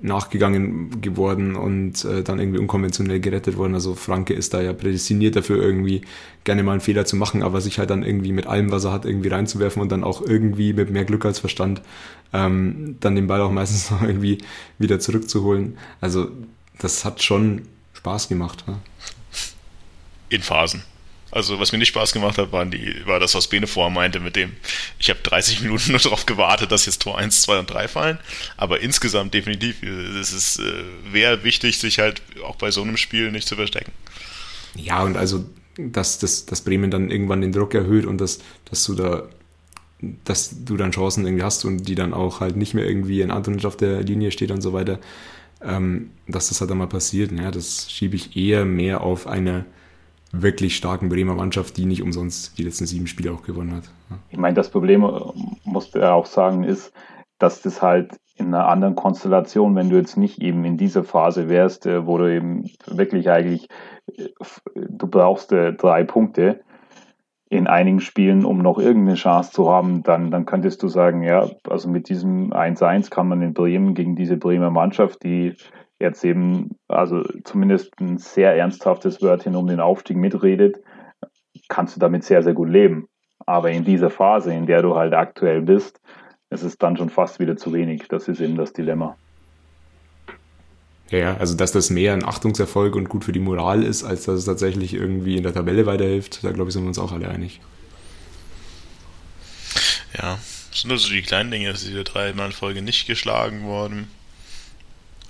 nachgegangen 0.00 1.00
geworden 1.00 1.56
und 1.56 2.04
äh, 2.04 2.22
dann 2.22 2.38
irgendwie 2.38 2.58
unkonventionell 2.58 3.20
gerettet 3.20 3.56
worden. 3.56 3.74
Also 3.74 3.94
Franke 3.94 4.34
ist 4.34 4.54
da 4.54 4.60
ja 4.60 4.72
prädestiniert 4.72 5.36
dafür, 5.36 5.62
irgendwie 5.62 6.02
gerne 6.44 6.62
mal 6.62 6.72
einen 6.72 6.80
Fehler 6.80 7.04
zu 7.04 7.16
machen, 7.16 7.42
aber 7.42 7.60
sich 7.60 7.78
halt 7.78 7.90
dann 7.90 8.02
irgendwie 8.02 8.32
mit 8.32 8.46
allem, 8.46 8.70
was 8.70 8.84
er 8.84 8.92
hat, 8.92 9.04
irgendwie 9.04 9.28
reinzuwerfen 9.28 9.82
und 9.82 9.90
dann 9.90 10.04
auch 10.04 10.22
irgendwie 10.22 10.72
mit 10.72 10.90
mehr 10.90 11.04
Glück 11.04 11.24
als 11.24 11.40
Verstand 11.40 11.82
ähm, 12.32 12.96
dann 13.00 13.16
den 13.16 13.26
Ball 13.26 13.40
auch 13.40 13.50
meistens 13.50 13.90
noch 13.90 14.02
irgendwie 14.02 14.38
wieder 14.78 15.00
zurückzuholen. 15.00 15.78
Also 16.00 16.30
das 16.78 17.04
hat 17.04 17.22
schon 17.22 17.62
Spaß 17.94 18.28
gemacht. 18.28 18.64
Ja? 18.66 18.78
In 20.28 20.42
Phasen. 20.42 20.82
Also 21.30 21.60
was 21.60 21.72
mir 21.72 21.78
nicht 21.78 21.88
Spaß 21.88 22.12
gemacht 22.12 22.38
hat, 22.38 22.52
waren 22.52 22.70
die, 22.70 22.94
war 23.04 23.20
das, 23.20 23.34
was 23.34 23.48
Bene 23.48 23.66
vorher 23.66 23.92
meinte, 23.92 24.20
mit 24.20 24.36
dem, 24.36 24.52
ich 24.98 25.10
habe 25.10 25.20
30 25.22 25.60
Minuten 25.60 25.90
nur 25.90 26.00
darauf 26.00 26.26
gewartet, 26.26 26.72
dass 26.72 26.86
jetzt 26.86 27.02
Tor 27.02 27.18
1, 27.18 27.42
2 27.42 27.58
und 27.60 27.70
3 27.70 27.88
fallen. 27.88 28.18
Aber 28.56 28.80
insgesamt 28.80 29.34
definitiv, 29.34 29.82
es 29.82 30.32
ist, 30.32 30.58
äh, 30.60 30.84
wäre 31.12 31.44
wichtig, 31.44 31.78
sich 31.78 31.98
halt 31.98 32.22
auch 32.44 32.56
bei 32.56 32.70
so 32.70 32.82
einem 32.82 32.96
Spiel 32.96 33.30
nicht 33.30 33.46
zu 33.46 33.56
verstecken. 33.56 33.92
Ja, 34.74 35.02
und 35.02 35.16
also, 35.16 35.44
dass, 35.76 36.18
dass, 36.18 36.46
dass 36.46 36.62
Bremen 36.62 36.90
dann 36.90 37.10
irgendwann 37.10 37.40
den 37.40 37.52
Druck 37.52 37.74
erhöht 37.74 38.06
und 38.06 38.20
dass, 38.20 38.40
dass 38.70 38.84
du 38.84 38.94
da 38.94 39.24
dass 40.24 40.64
du 40.64 40.76
dann 40.76 40.92
Chancen 40.92 41.26
irgendwie 41.26 41.42
hast 41.42 41.64
und 41.64 41.88
die 41.88 41.94
dann 41.94 42.14
auch 42.14 42.40
halt 42.40 42.56
nicht 42.56 42.74
mehr 42.74 42.86
irgendwie 42.86 43.20
in 43.20 43.30
Antonitsch 43.30 43.64
auf 43.64 43.76
der 43.76 44.02
Linie 44.02 44.30
steht 44.30 44.50
und 44.50 44.60
so 44.60 44.72
weiter, 44.72 45.00
ähm, 45.60 46.10
dass 46.28 46.48
das 46.48 46.60
halt 46.60 46.70
einmal 46.70 46.86
passiert. 46.86 47.32
Ja, 47.32 47.50
das 47.50 47.90
schiebe 47.90 48.14
ich 48.14 48.36
eher 48.36 48.64
mehr 48.64 49.00
auf 49.00 49.26
eine 49.26 49.64
wirklich 50.32 50.76
starken 50.76 51.08
Bremer 51.08 51.34
Mannschaft, 51.34 51.76
die 51.76 51.86
nicht 51.86 52.02
umsonst 52.02 52.58
die 52.58 52.64
letzten 52.64 52.86
sieben 52.86 53.06
Spiele 53.06 53.32
auch 53.32 53.42
gewonnen 53.42 53.74
hat. 53.74 53.90
Ich 54.30 54.38
meine, 54.38 54.54
das 54.54 54.70
Problem, 54.70 55.04
äh, 55.04 55.08
musste 55.64 56.00
er 56.00 56.14
auch 56.14 56.26
sagen, 56.26 56.64
ist, 56.64 56.92
dass 57.38 57.62
das 57.62 57.82
halt 57.82 58.18
in 58.36 58.54
einer 58.54 58.68
anderen 58.68 58.94
Konstellation, 58.94 59.74
wenn 59.74 59.90
du 59.90 59.96
jetzt 59.96 60.16
nicht 60.16 60.40
eben 60.40 60.64
in 60.64 60.76
dieser 60.76 61.04
Phase 61.04 61.48
wärst, 61.48 61.86
äh, 61.86 62.06
wo 62.06 62.18
du 62.18 62.32
eben 62.32 62.70
wirklich 62.86 63.30
eigentlich, 63.30 63.68
äh, 64.16 64.28
du 64.74 65.06
brauchst 65.06 65.50
drei 65.50 66.04
Punkte, 66.04 66.60
in 67.50 67.66
einigen 67.66 68.00
Spielen, 68.00 68.44
um 68.44 68.58
noch 68.58 68.78
irgendeine 68.78 69.16
Chance 69.16 69.52
zu 69.52 69.70
haben, 69.70 70.02
dann, 70.02 70.30
dann 70.30 70.44
könntest 70.44 70.82
du 70.82 70.88
sagen, 70.88 71.22
ja, 71.22 71.48
also 71.66 71.88
mit 71.88 72.10
diesem 72.10 72.52
1-1 72.52 73.10
kann 73.10 73.28
man 73.28 73.40
in 73.40 73.54
Bremen 73.54 73.94
gegen 73.94 74.16
diese 74.16 74.36
Bremer 74.36 74.70
Mannschaft, 74.70 75.22
die 75.22 75.54
jetzt 76.00 76.24
eben, 76.24 76.76
also 76.88 77.22
zumindest 77.44 77.98
ein 78.00 78.18
sehr 78.18 78.54
ernsthaftes 78.54 79.20
Wörtchen 79.22 79.56
um 79.56 79.66
den 79.66 79.80
Aufstieg 79.80 80.16
mitredet, 80.16 80.76
kannst 81.68 81.96
du 81.96 82.00
damit 82.00 82.24
sehr, 82.24 82.42
sehr 82.42 82.54
gut 82.54 82.68
leben. 82.68 83.08
Aber 83.46 83.70
in 83.70 83.84
dieser 83.84 84.10
Phase, 84.10 84.52
in 84.52 84.66
der 84.66 84.82
du 84.82 84.94
halt 84.94 85.14
aktuell 85.14 85.62
bist, 85.62 86.00
ist 86.50 86.62
es 86.62 86.78
dann 86.78 86.96
schon 86.96 87.10
fast 87.10 87.40
wieder 87.40 87.56
zu 87.56 87.72
wenig. 87.72 88.06
Das 88.08 88.28
ist 88.28 88.40
eben 88.40 88.56
das 88.56 88.72
Dilemma. 88.72 89.16
Ja, 91.10 91.36
also 91.38 91.56
dass 91.56 91.72
das 91.72 91.88
mehr 91.88 92.12
ein 92.12 92.24
Achtungserfolg 92.24 92.94
und 92.94 93.08
gut 93.08 93.24
für 93.24 93.32
die 93.32 93.40
Moral 93.40 93.82
ist, 93.82 94.04
als 94.04 94.24
dass 94.24 94.40
es 94.40 94.44
tatsächlich 94.44 94.92
irgendwie 94.92 95.36
in 95.36 95.42
der 95.42 95.54
Tabelle 95.54 95.86
weiterhilft, 95.86 96.44
da 96.44 96.52
glaube 96.52 96.68
ich, 96.68 96.74
sind 96.74 96.82
wir 96.82 96.88
uns 96.88 96.98
auch 96.98 97.12
alle 97.12 97.28
einig. 97.28 97.60
Ja, 100.16 100.38
das 100.70 100.82
sind 100.82 100.90
also 100.90 101.08
die 101.08 101.22
kleinen 101.22 101.50
Dinge, 101.50 101.70
dass 101.70 101.84
diese 101.84 102.04
dreimal 102.04 102.52
Folge 102.52 102.82
nicht 102.82 103.06
geschlagen 103.06 103.64
worden. 103.64 104.08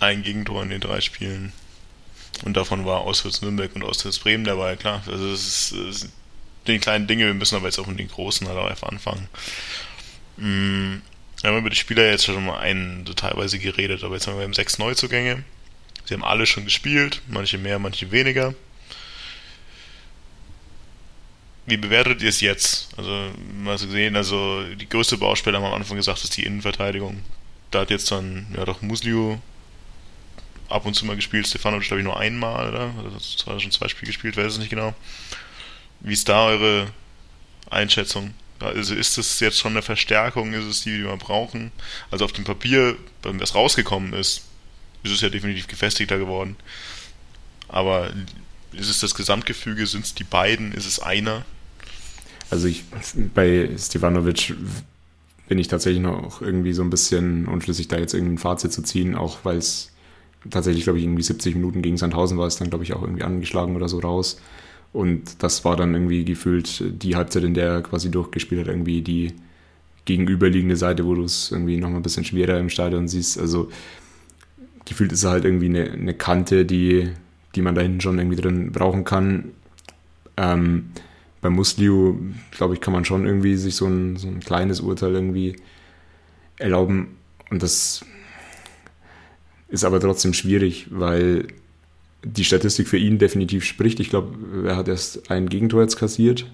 Ein 0.01 0.23
Gegentor 0.23 0.63
in 0.63 0.71
den 0.71 0.81
drei 0.81 1.01
Spielen. 1.01 1.53
Und 2.45 2.57
davon 2.57 2.85
war 2.85 3.01
Auswärts 3.01 3.43
Nürnberg 3.43 3.75
und 3.75 3.83
Auswärts 3.83 4.19
Bremen 4.19 4.45
dabei, 4.45 4.77
klar. 4.77 5.03
Also 5.07 5.29
es 5.33 5.73
ist, 5.73 6.09
die 6.67 6.79
kleinen 6.79 7.07
Dinge, 7.07 7.27
wir 7.27 7.35
müssen 7.35 7.57
aber 7.57 7.67
jetzt 7.67 7.79
auch 7.79 7.87
mit 7.87 7.99
den 7.99 8.09
großen 8.09 8.47
halt 8.47 8.59
auch 8.59 8.71
einfach 8.71 8.89
anfangen. 8.89 9.29
Mm, 10.37 11.03
wir 11.41 11.51
haben 11.51 11.59
über 11.59 11.71
die 11.71 11.77
Spieler 11.77 12.09
jetzt 12.11 12.25
schon 12.25 12.45
mal 12.45 12.59
einen 12.59 13.07
so 13.07 13.15
teilweise 13.15 13.59
geredet, 13.59 14.05
aber 14.05 14.15
jetzt 14.15 14.27
haben 14.27 14.39
wir 14.39 14.55
sechs 14.55 14.79
Neuzugänge. 14.79 15.45
Sie 16.05 16.15
haben 16.15 16.25
alle 16.25 16.47
schon 16.47 16.65
gespielt, 16.65 17.23
manche 17.29 17.59
mehr, 17.59 17.79
manche 17.79 18.11
weniger. 18.11 18.55
Wie 21.67 21.77
bewertet 21.77 22.23
ihr 22.23 22.31
es 22.31 22.41
jetzt? 22.41 22.89
Also, 22.97 23.31
mal 23.63 23.77
so 23.77 23.87
gesehen, 23.87 24.17
also 24.17 24.63
die 24.75 24.89
größte 24.89 25.19
Baustelle 25.19 25.57
haben 25.57 25.65
wir 25.65 25.69
am 25.69 25.75
Anfang 25.75 25.99
gesagt, 25.99 26.25
ist 26.25 26.37
die 26.37 26.45
Innenverteidigung. 26.45 27.23
Da 27.71 27.81
hat 27.81 27.91
jetzt 27.91 28.11
dann, 28.11 28.47
ja 28.57 28.65
doch, 28.65 28.81
Muslio 28.81 29.39
ab 30.69 30.87
und 30.87 30.95
zu 30.95 31.07
mal 31.07 31.17
gespielt, 31.17 31.47
Stefano, 31.47 31.79
glaube 31.79 32.01
ich, 32.01 32.05
nur 32.05 32.19
einmal, 32.19 32.69
oder? 32.69 32.91
Das 33.15 33.47
hat 33.47 33.63
schon 33.63 33.71
zwei 33.71 33.89
Spiele 33.89 34.09
gespielt, 34.09 34.37
weiß 34.37 34.53
es 34.53 34.59
nicht 34.59 34.71
genau. 34.71 34.95
Wie 36.01 36.13
ist 36.13 36.29
da 36.29 36.47
eure 36.47 36.87
Einschätzung? 37.71 38.35
Also 38.61 38.95
ist 38.95 39.19
das 39.19 39.41
jetzt 39.41 39.59
schon 39.59 39.73
eine 39.73 39.83
Verstärkung? 39.83 40.53
Ist 40.53 40.65
es 40.65 40.83
die, 40.83 40.97
die 40.97 41.05
wir 41.05 41.17
brauchen? 41.17 41.71
Also 42.11 42.25
auf 42.25 42.33
dem 42.33 42.45
Papier, 42.45 42.97
wenn 43.23 43.39
das 43.39 43.55
rausgekommen 43.55 44.13
ist, 44.13 44.43
ist 45.03 45.13
es 45.13 45.21
ja 45.21 45.29
definitiv 45.29 45.69
gefestigter 45.69 46.19
geworden. 46.19 46.57
Aber 47.69 48.11
ist 48.73 48.89
es 48.89 49.01
das 49.01 49.15
Gesamtgefüge? 49.15 49.87
Sind 49.87 50.05
es 50.05 50.15
die 50.15 50.25
beiden? 50.25 50.73
Ist 50.73 50.87
es 50.87 50.99
einer? 50.99 51.45
Also 52.51 52.67
ich 52.67 52.85
bei 53.35 53.71
Stevanovic 53.79 54.55
bin 55.49 55.59
ich 55.59 55.69
tatsächlich 55.69 56.03
noch 56.03 56.43
irgendwie 56.43 56.73
so 56.73 56.83
ein 56.83 56.91
bisschen 56.91 57.47
unschlüssig, 57.47 57.89
da 57.89 57.99
jetzt 57.99 58.15
irgendein 58.15 58.39
Fazit 58.39 58.73
zu 58.73 58.83
ziehen, 58.83 59.15
auch 59.15 59.39
weil 59.45 59.59
es 59.59 59.93
tatsächlich, 60.51 60.85
glaube 60.85 60.99
ich, 60.99 61.05
irgendwie 61.05 61.23
70 61.23 61.55
Minuten 61.55 61.83
gegen 61.83 61.97
Sandhausen 61.97 62.39
war 62.39 62.47
es 62.47 62.57
dann, 62.57 62.71
glaube 62.71 62.85
ich, 62.85 62.93
auch 62.93 63.03
irgendwie 63.03 63.23
angeschlagen 63.23 63.77
oder 63.77 63.89
so 63.89 63.99
raus. 63.99 64.41
Und 64.93 65.43
das 65.43 65.65
war 65.65 65.77
dann 65.77 65.95
irgendwie 65.95 66.25
gefühlt 66.25 66.83
die 67.03 67.17
Halbzeit, 67.17 67.45
in 67.45 67.55
der 67.55 67.69
er 67.69 67.83
quasi 67.83 68.11
durchgespielt 68.11 68.63
hat, 68.63 68.69
irgendwie 68.69 69.03
die 69.03 69.35
gegenüberliegende 70.05 70.77
Seite, 70.77 71.05
wo 71.05 71.15
du 71.15 71.25
es 71.25 71.51
irgendwie 71.53 71.77
nochmal 71.77 72.01
ein 72.01 72.03
bisschen 72.03 72.25
schwerer 72.25 72.59
im 72.59 72.71
Stadion 72.71 73.09
siehst. 73.09 73.39
Also 73.39 73.71
gefühlt 74.87 75.13
ist 75.13 75.25
er 75.25 75.31
halt 75.31 75.45
irgendwie 75.45 75.67
eine, 75.67 75.91
eine 75.91 76.15
Kante, 76.15 76.65
die, 76.65 77.11
die 77.55 77.63
man 77.63 77.75
da 77.75 77.83
hinten 77.83 78.01
schon 78.01 78.19
irgendwie 78.19 78.41
drin 78.41 78.73
brauchen 78.73 79.05
kann. 79.05 79.53
Ähm, 80.39 80.91
bei 81.41 81.51
Musliu, 81.51 82.17
glaube 82.51 82.75
ich, 82.75 82.81
kann 82.81 82.95
man 82.95 83.05
schon 83.05 83.27
irgendwie 83.27 83.57
sich 83.57 83.77
so 83.77 83.87
ein, 83.87 84.17
so 84.17 84.29
ein 84.29 84.41
kleines 84.41 84.81
Urteil 84.81 85.15
irgendwie 85.15 85.57
erlauben. 86.57 87.17
Und 87.51 87.63
das 87.63 88.05
ist 89.69 89.85
aber 89.85 90.01
trotzdem 90.01 90.33
schwierig, 90.33 90.87
weil 90.91 91.47
die 92.25 92.45
Statistik 92.45 92.89
für 92.89 92.97
ihn 92.97 93.19
definitiv 93.19 93.65
spricht. 93.65 94.01
Ich 94.01 94.11
glaube, 94.11 94.67
er 94.67 94.77
hat 94.77 94.89
erst 94.89 95.31
ein 95.31 95.49
Gegentor 95.49 95.83
jetzt 95.83 95.97
kassiert, 95.97 96.47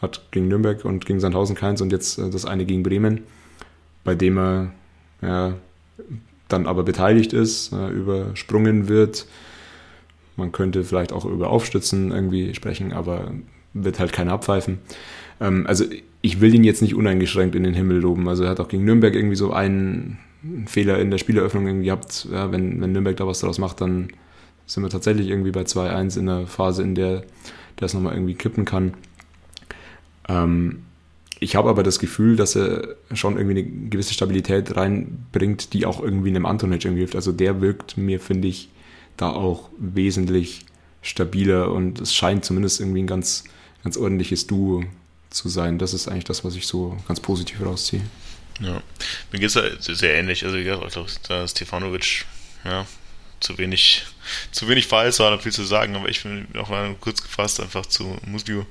hat 0.00 0.22
gegen 0.30 0.48
Nürnberg 0.48 0.84
und 0.84 1.06
gegen 1.06 1.20
Sandhausen 1.20 1.54
keins 1.54 1.80
und 1.80 1.92
jetzt 1.92 2.18
äh, 2.18 2.30
das 2.30 2.44
eine 2.44 2.64
gegen 2.64 2.82
Bremen, 2.82 3.22
bei 4.04 4.14
dem 4.14 4.38
er 4.38 4.72
ja, 5.20 5.54
dann 6.48 6.66
aber 6.66 6.82
beteiligt 6.82 7.32
ist, 7.32 7.72
äh, 7.72 7.88
übersprungen 7.90 8.88
wird. 8.88 9.26
Man 10.36 10.50
könnte 10.50 10.82
vielleicht 10.82 11.12
auch 11.12 11.24
über 11.24 11.50
Aufstützen 11.50 12.10
irgendwie 12.10 12.54
sprechen, 12.54 12.92
aber 12.92 13.32
wird 13.74 14.00
halt 14.00 14.12
keiner 14.12 14.32
abpfeifen. 14.32 14.78
Ähm, 15.40 15.66
also 15.66 15.84
ich 16.20 16.40
will 16.40 16.54
ihn 16.54 16.64
jetzt 16.64 16.82
nicht 16.82 16.94
uneingeschränkt 16.94 17.54
in 17.54 17.62
den 17.62 17.74
Himmel 17.74 17.98
loben. 17.98 18.28
Also 18.28 18.44
er 18.44 18.50
hat 18.50 18.60
auch 18.60 18.68
gegen 18.68 18.84
Nürnberg 18.84 19.14
irgendwie 19.14 19.36
so 19.36 19.52
einen 19.52 20.18
Fehler 20.66 20.98
in 20.98 21.10
der 21.10 21.18
Spieleröffnung 21.18 21.66
irgendwie 21.66 21.86
gehabt. 21.86 22.26
Ja, 22.30 22.50
wenn, 22.52 22.80
wenn 22.80 22.92
Nürnberg 22.92 23.16
da 23.16 23.26
was 23.26 23.40
daraus 23.40 23.58
macht, 23.58 23.80
dann 23.80 24.08
sind 24.66 24.82
wir 24.82 24.90
tatsächlich 24.90 25.28
irgendwie 25.28 25.50
bei 25.50 25.62
2-1 25.62 26.18
in 26.18 26.26
der 26.26 26.46
Phase, 26.46 26.82
in 26.82 26.94
der 26.94 27.24
es 27.80 27.94
nochmal 27.94 28.14
irgendwie 28.14 28.34
kippen 28.34 28.64
kann. 28.64 28.94
Ähm, 30.28 30.84
ich 31.40 31.56
habe 31.56 31.68
aber 31.68 31.82
das 31.82 31.98
Gefühl, 31.98 32.36
dass 32.36 32.54
er 32.54 32.94
schon 33.12 33.36
irgendwie 33.36 33.58
eine 33.58 33.88
gewisse 33.88 34.14
Stabilität 34.14 34.76
reinbringt, 34.76 35.72
die 35.72 35.86
auch 35.86 36.00
irgendwie 36.00 36.28
einem 36.28 36.46
Antonic 36.46 36.84
irgendwie 36.84 37.00
hilft. 37.00 37.16
Also 37.16 37.32
der 37.32 37.60
wirkt 37.60 37.96
mir, 37.96 38.20
finde 38.20 38.46
ich, 38.46 38.68
da 39.16 39.30
auch 39.30 39.68
wesentlich 39.76 40.64
stabiler 41.02 41.72
und 41.72 42.00
es 42.00 42.14
scheint 42.14 42.44
zumindest 42.44 42.78
irgendwie 42.78 43.02
ein 43.02 43.08
ganz, 43.08 43.42
ganz 43.82 43.96
ordentliches 43.96 44.46
Duo 44.46 44.84
zu 45.30 45.48
sein. 45.48 45.78
Das 45.78 45.94
ist 45.94 46.06
eigentlich 46.06 46.24
das, 46.24 46.44
was 46.44 46.54
ich 46.54 46.68
so 46.68 46.96
ganz 47.08 47.18
positiv 47.18 47.60
rausziehe. 47.60 48.02
Ja, 48.60 48.82
mir 49.30 49.38
geht 49.38 49.54
es 49.54 49.84
sehr 49.98 50.14
ähnlich. 50.14 50.44
Also, 50.44 50.56
ich 50.56 50.64
glaube, 50.64 50.88
da 51.28 51.48
Stefanovic, 51.48 52.24
ja, 52.64 52.86
zu 53.40 53.58
wenig, 53.58 54.04
zu 54.52 54.68
wenig 54.68 54.86
Falls 54.86 55.18
war, 55.18 55.38
viel 55.38 55.52
zu 55.52 55.64
sagen, 55.64 55.96
aber 55.96 56.08
ich 56.08 56.22
bin 56.22 56.46
auch 56.56 56.68
mal 56.68 56.94
kurz 57.00 57.22
gefasst 57.22 57.60
einfach 57.60 57.86
zu 57.86 58.18
Muslio. 58.24 58.66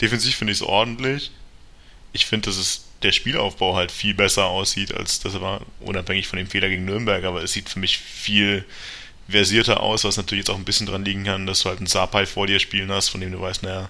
Defensiv 0.00 0.36
finde 0.36 0.52
ich 0.52 0.58
es 0.58 0.62
ordentlich. 0.62 1.30
Ich 2.12 2.26
finde, 2.26 2.46
dass 2.50 2.58
es 2.58 2.84
der 3.02 3.12
Spielaufbau 3.12 3.74
halt 3.74 3.90
viel 3.90 4.14
besser 4.14 4.46
aussieht, 4.46 4.94
als 4.94 5.20
das 5.20 5.40
war, 5.40 5.62
unabhängig 5.80 6.28
von 6.28 6.38
dem 6.38 6.46
Fehler 6.46 6.68
gegen 6.68 6.84
Nürnberg, 6.84 7.24
aber 7.24 7.42
es 7.42 7.52
sieht 7.52 7.68
für 7.68 7.78
mich 7.78 7.98
viel 7.98 8.64
versierter 9.28 9.80
aus, 9.80 10.04
was 10.04 10.16
natürlich 10.16 10.42
jetzt 10.42 10.50
auch 10.50 10.58
ein 10.58 10.64
bisschen 10.64 10.86
dran 10.86 11.04
liegen 11.04 11.24
kann, 11.24 11.46
dass 11.46 11.62
du 11.62 11.68
halt 11.68 11.78
einen 11.78 11.86
Sapai 11.86 12.26
vor 12.26 12.46
dir 12.46 12.60
spielen 12.60 12.92
hast, 12.92 13.08
von 13.08 13.20
dem 13.20 13.32
du 13.32 13.40
weißt, 13.40 13.62
naja, 13.62 13.88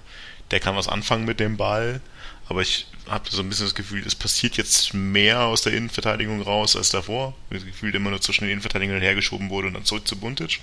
der 0.51 0.59
kann 0.59 0.75
was 0.75 0.87
anfangen 0.87 1.25
mit 1.25 1.39
dem 1.39 1.57
Ball, 1.57 2.01
aber 2.49 2.61
ich 2.61 2.87
habe 3.07 3.29
so 3.29 3.41
ein 3.41 3.49
bisschen 3.49 3.65
das 3.65 3.75
Gefühl, 3.75 4.03
es 4.05 4.15
passiert 4.15 4.57
jetzt 4.57 4.93
mehr 4.93 5.41
aus 5.41 5.61
der 5.61 5.73
Innenverteidigung 5.73 6.41
raus 6.41 6.75
als 6.75 6.89
davor. 6.89 7.35
Das 7.49 7.65
Gefühl, 7.65 7.95
immer 7.95 8.09
nur 8.09 8.21
zwischen 8.21 8.43
den 8.43 8.51
Innenverteidigungen 8.51 9.01
hergeschoben 9.01 9.49
wurde 9.49 9.67
und 9.67 9.73
dann 9.73 9.85
zurück 9.85 10.07
zu 10.07 10.17
Buntic. 10.17 10.59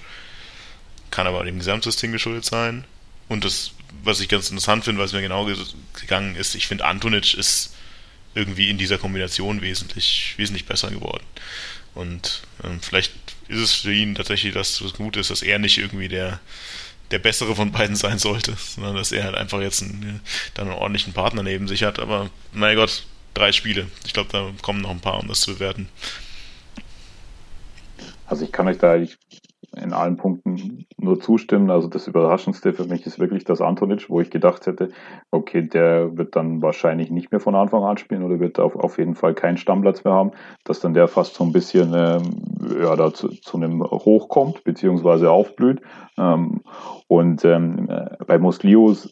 Kann 1.10 1.26
aber 1.26 1.44
dem 1.44 1.58
Gesamtsystem 1.58 2.12
geschuldet 2.12 2.44
sein. 2.44 2.84
Und 3.28 3.44
das, 3.44 3.72
was 4.02 4.20
ich 4.20 4.28
ganz 4.28 4.50
interessant 4.50 4.84
finde, 4.84 5.00
was 5.00 5.12
mir 5.12 5.22
genau 5.22 5.48
gegangen 5.98 6.36
ist, 6.36 6.54
ich 6.54 6.66
finde, 6.66 6.84
Antonic 6.84 7.34
ist 7.34 7.74
irgendwie 8.34 8.70
in 8.70 8.78
dieser 8.78 8.98
Kombination 8.98 9.60
wesentlich, 9.60 10.34
wesentlich 10.36 10.66
besser 10.66 10.90
geworden. 10.90 11.24
Und 11.94 12.42
ähm, 12.62 12.80
vielleicht 12.80 13.12
ist 13.48 13.58
es 13.58 13.74
für 13.74 13.92
ihn 13.92 14.14
tatsächlich 14.14 14.54
das, 14.54 14.82
was 14.82 14.94
gut 14.94 15.16
ist, 15.16 15.30
dass 15.30 15.42
er 15.42 15.58
nicht 15.58 15.78
irgendwie 15.78 16.08
der 16.08 16.40
der 17.10 17.18
bessere 17.18 17.56
von 17.56 17.72
beiden 17.72 17.96
sein 17.96 18.18
sollte, 18.18 18.54
sondern 18.56 18.96
dass 18.96 19.12
er 19.12 19.24
halt 19.24 19.34
einfach 19.34 19.60
jetzt 19.60 19.82
einen, 19.82 20.20
dann 20.54 20.68
einen 20.68 20.78
ordentlichen 20.78 21.12
Partner 21.12 21.42
neben 21.42 21.68
sich 21.68 21.82
hat. 21.82 21.98
Aber 21.98 22.30
mein 22.52 22.76
Gott, 22.76 23.04
drei 23.34 23.52
Spiele. 23.52 23.88
Ich 24.06 24.12
glaube, 24.12 24.30
da 24.32 24.50
kommen 24.62 24.80
noch 24.80 24.90
ein 24.90 25.00
paar, 25.00 25.18
um 25.18 25.28
das 25.28 25.40
zu 25.40 25.54
bewerten. 25.54 25.88
Also 28.26 28.44
ich 28.44 28.52
kann 28.52 28.68
euch 28.68 28.78
da 28.78 28.96
in 29.76 29.92
allen 29.92 30.16
Punkten 30.16 30.86
nur 30.98 31.20
zustimmen. 31.20 31.70
Also 31.70 31.88
das 31.88 32.08
Überraschendste 32.08 32.72
für 32.72 32.84
mich 32.84 33.06
ist 33.06 33.18
wirklich 33.18 33.44
das 33.44 33.60
Antonic, 33.60 34.10
wo 34.10 34.20
ich 34.20 34.30
gedacht 34.30 34.66
hätte, 34.66 34.90
okay, 35.30 35.62
der 35.62 36.16
wird 36.16 36.36
dann 36.36 36.62
wahrscheinlich 36.62 37.10
nicht 37.10 37.30
mehr 37.30 37.40
von 37.40 37.54
Anfang 37.54 37.84
an 37.84 37.98
spielen 37.98 38.22
oder 38.22 38.40
wird 38.40 38.58
auf, 38.58 38.76
auf 38.76 38.98
jeden 38.98 39.14
Fall 39.14 39.34
keinen 39.34 39.56
Stammplatz 39.56 40.04
mehr 40.04 40.14
haben, 40.14 40.32
dass 40.64 40.80
dann 40.80 40.94
der 40.94 41.08
fast 41.08 41.34
so 41.34 41.44
ein 41.44 41.52
bisschen 41.52 41.92
ähm, 41.94 42.22
ja, 42.80 42.96
da 42.96 43.12
zu, 43.14 43.28
zu 43.28 43.56
einem 43.56 43.82
Hoch 43.82 44.28
kommt, 44.28 44.64
beziehungsweise 44.64 45.30
aufblüht. 45.30 45.80
Ähm, 46.18 46.62
und 47.06 47.44
ähm, 47.44 47.88
bei 48.26 48.38
Muslius 48.38 49.10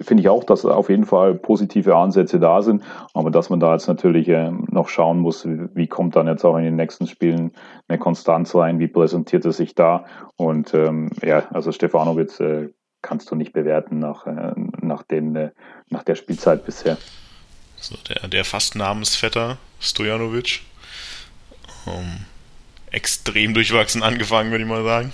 finde 0.00 0.22
ich 0.22 0.28
auch, 0.28 0.44
dass 0.44 0.64
auf 0.64 0.88
jeden 0.88 1.04
Fall 1.04 1.34
positive 1.34 1.96
Ansätze 1.96 2.38
da 2.38 2.62
sind, 2.62 2.82
aber 3.14 3.30
dass 3.30 3.50
man 3.50 3.60
da 3.60 3.72
jetzt 3.72 3.88
natürlich 3.88 4.28
äh, 4.28 4.50
noch 4.50 4.88
schauen 4.88 5.18
muss, 5.18 5.46
wie, 5.46 5.86
kommt 5.86 6.16
dann 6.16 6.28
jetzt 6.28 6.44
auch 6.44 6.56
in 6.56 6.64
den 6.64 6.76
nächsten 6.76 7.06
Spielen 7.06 7.52
eine 7.88 7.98
Konstanz 7.98 8.54
rein, 8.54 8.78
wie 8.78 8.88
präsentiert 8.88 9.44
er 9.44 9.52
sich 9.52 9.74
da 9.74 10.04
und 10.36 10.72
ähm, 10.74 11.10
ja, 11.22 11.48
also 11.50 11.72
Stefanovic 11.72 12.38
äh, 12.40 12.68
kannst 13.02 13.30
du 13.30 13.34
nicht 13.34 13.52
bewerten 13.52 13.98
nach, 13.98 14.26
äh, 14.26 14.52
nach, 14.80 15.02
den, 15.02 15.34
äh, 15.34 15.50
nach 15.88 16.04
der 16.04 16.14
Spielzeit 16.14 16.64
bisher. 16.64 16.96
So, 17.76 17.96
der, 18.08 18.28
der 18.28 18.44
fast 18.44 18.76
Namensvetter 18.76 19.58
Stojanovic, 19.80 20.60
um, 21.86 21.92
ähm, 21.92 22.26
extrem 22.90 23.54
durchwachsen 23.54 24.02
angefangen, 24.02 24.50
würde 24.50 24.64
ich 24.64 24.70
mal 24.70 24.82
sagen. 24.84 25.12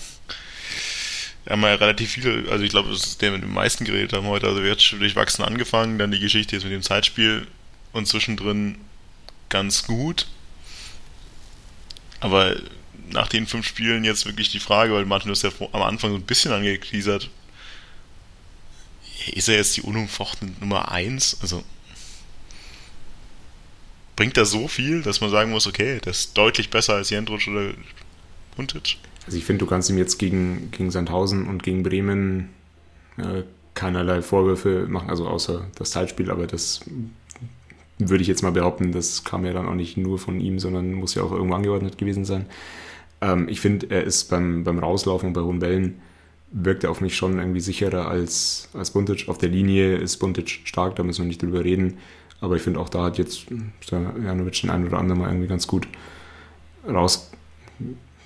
Haben 1.49 1.61
wir 1.61 1.69
ja 1.69 1.75
relativ 1.75 2.12
viele, 2.12 2.51
also 2.51 2.65
ich 2.65 2.71
glaube, 2.71 2.91
das 2.91 3.05
ist 3.05 3.23
der 3.23 3.33
mit 3.33 3.43
den 3.43 3.53
meisten 3.53 3.85
geredet 3.85 4.12
haben 4.12 4.27
heute. 4.27 4.47
Also 4.47 4.62
wir 4.62 4.71
jetzt 4.71 4.91
durchwachsen 4.93 5.45
angefangen, 5.45 5.99
dann 5.99 6.11
die 6.11 6.21
Geschichte 6.21 6.57
jetzt 6.57 6.65
mit 6.65 6.73
dem 6.73 6.83
Zeitspiel 6.83 7.47
und 7.93 8.07
zwischendrin 8.07 8.79
ganz 9.51 9.85
gut. 9.85 10.27
Aber 12.21 12.57
nach 13.11 13.29
den 13.29 13.47
fünf 13.47 13.66
Spielen 13.66 14.05
jetzt 14.05 14.25
wirklich 14.25 14.51
die 14.51 14.61
Frage, 14.61 14.95
weil 14.95 15.05
Martin 15.05 15.29
das 15.29 15.43
ja 15.43 15.51
am 15.73 15.83
Anfang 15.83 16.11
so 16.11 16.16
ein 16.16 16.23
bisschen 16.23 16.53
angeteasert, 16.53 17.29
ist 19.33 19.49
er 19.49 19.57
jetzt 19.57 19.77
die 19.77 19.83
unumfochtene 19.83 20.53
Nummer 20.61 20.91
eins? 20.91 21.39
Also 21.43 21.62
bringt 24.16 24.37
er 24.37 24.47
so 24.47 24.69
viel, 24.69 25.03
dass 25.03 25.21
man 25.21 25.31
sagen 25.31 25.51
muss, 25.51 25.66
okay, 25.66 26.01
das 26.03 26.21
ist 26.21 26.39
deutlich 26.39 26.71
besser 26.71 26.95
als 26.95 27.11
Jendrutsch 27.11 27.49
oder 27.49 27.75
Huntic? 28.57 28.97
Also 29.27 29.39
ich 29.39 29.45
finde, 29.45 29.65
du 29.65 29.71
kannst 29.71 29.91
ihm 29.91 29.99
jetzt 29.99 30.19
gegen, 30.19 30.71
gegen 30.71 30.91
Sandhausen 30.91 31.47
und 31.47 31.63
gegen 31.63 31.83
Bremen 31.83 32.51
äh, 33.17 33.43
keinerlei 33.75 34.23
Vorwürfe 34.23 34.87
machen, 34.89 35.11
also 35.11 35.27
außer 35.27 35.67
das 35.77 35.91
Zeitspiel, 35.91 36.31
aber 36.31 36.47
das 36.47 36.81
würde 37.99 38.23
ich 38.23 38.29
jetzt 38.29 38.43
mal 38.43 38.53
behaupten, 38.53 38.93
das 38.93 39.25
kam 39.25 39.45
ja 39.45 39.53
dann 39.53 39.67
auch 39.67 39.75
nicht 39.75 39.97
nur 39.97 40.19
von 40.19 40.41
ihm, 40.41 40.59
sondern 40.59 40.93
muss 40.93 41.15
ja 41.15 41.23
auch 41.23 41.33
irgendwo 41.33 41.55
angeordnet 41.55 41.99
gewesen 41.99 42.25
sein. 42.25 42.47
Ähm, 43.21 43.49
ich 43.49 43.61
finde, 43.61 43.91
er 43.91 44.05
ist 44.05 44.31
beim, 44.31 44.65
beim 44.65 44.79
Rauslaufen 44.79 45.33
bei 45.33 45.41
hohen 45.41 45.59
Bällen 45.59 46.01
wirkt 46.51 46.85
er 46.85 46.91
auf 46.91 47.01
mich 47.01 47.17
schon 47.17 47.39
irgendwie 47.39 47.61
sicherer 47.61 48.09
als, 48.09 48.69
als 48.75 48.93
Buntic. 48.93 49.29
Auf 49.29 49.39
der 49.39 49.49
Linie 49.49 49.97
ist 49.97 50.19
Buntic 50.19 50.61
stark, 50.65 50.95
da 50.97 51.03
müssen 51.03 51.23
wir 51.23 51.29
nicht 51.29 51.43
drüber 51.43 51.65
reden. 51.65 51.99
Aber 52.41 52.57
ich 52.57 52.63
finde 52.63 52.79
auch 52.79 52.89
da 52.89 53.05
hat 53.05 53.19
jetzt 53.19 53.47
Janovic 53.91 54.61
den 54.61 54.71
einen 54.71 54.87
oder 54.87 54.99
anderen 54.99 55.21
mal 55.21 55.31
irgendwie 55.31 55.49
ganz 55.49 55.67
gut 55.67 55.89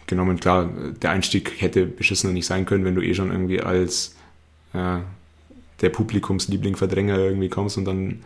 rausgenommen. 0.09 0.40
Klar, 0.40 0.70
der 1.02 1.10
Einstieg 1.10 1.60
hätte 1.60 1.86
beschissener 1.86 2.32
nicht 2.32 2.47
sein 2.47 2.64
können, 2.64 2.85
wenn 2.85 2.94
du 2.94 3.02
eh 3.02 3.14
schon 3.14 3.30
irgendwie 3.30 3.60
als 3.60 4.16
ja, 4.72 5.02
der 5.80 5.90
Publikumsliebling-Verdränger 5.90 7.18
irgendwie 7.18 7.48
kommst 7.48 7.78
und 7.78 7.85
dann 7.85 8.22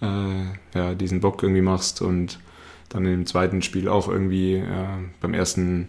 äh, 0.00 0.78
ja, 0.78 0.94
diesen 0.94 1.20
Bock 1.20 1.42
irgendwie 1.42 1.62
machst 1.62 2.02
und 2.02 2.38
dann 2.88 3.04
im 3.04 3.26
zweiten 3.26 3.62
Spiel 3.62 3.88
auch 3.88 4.08
irgendwie 4.08 4.56
ja, 4.56 4.98
beim 5.20 5.34
ersten 5.34 5.88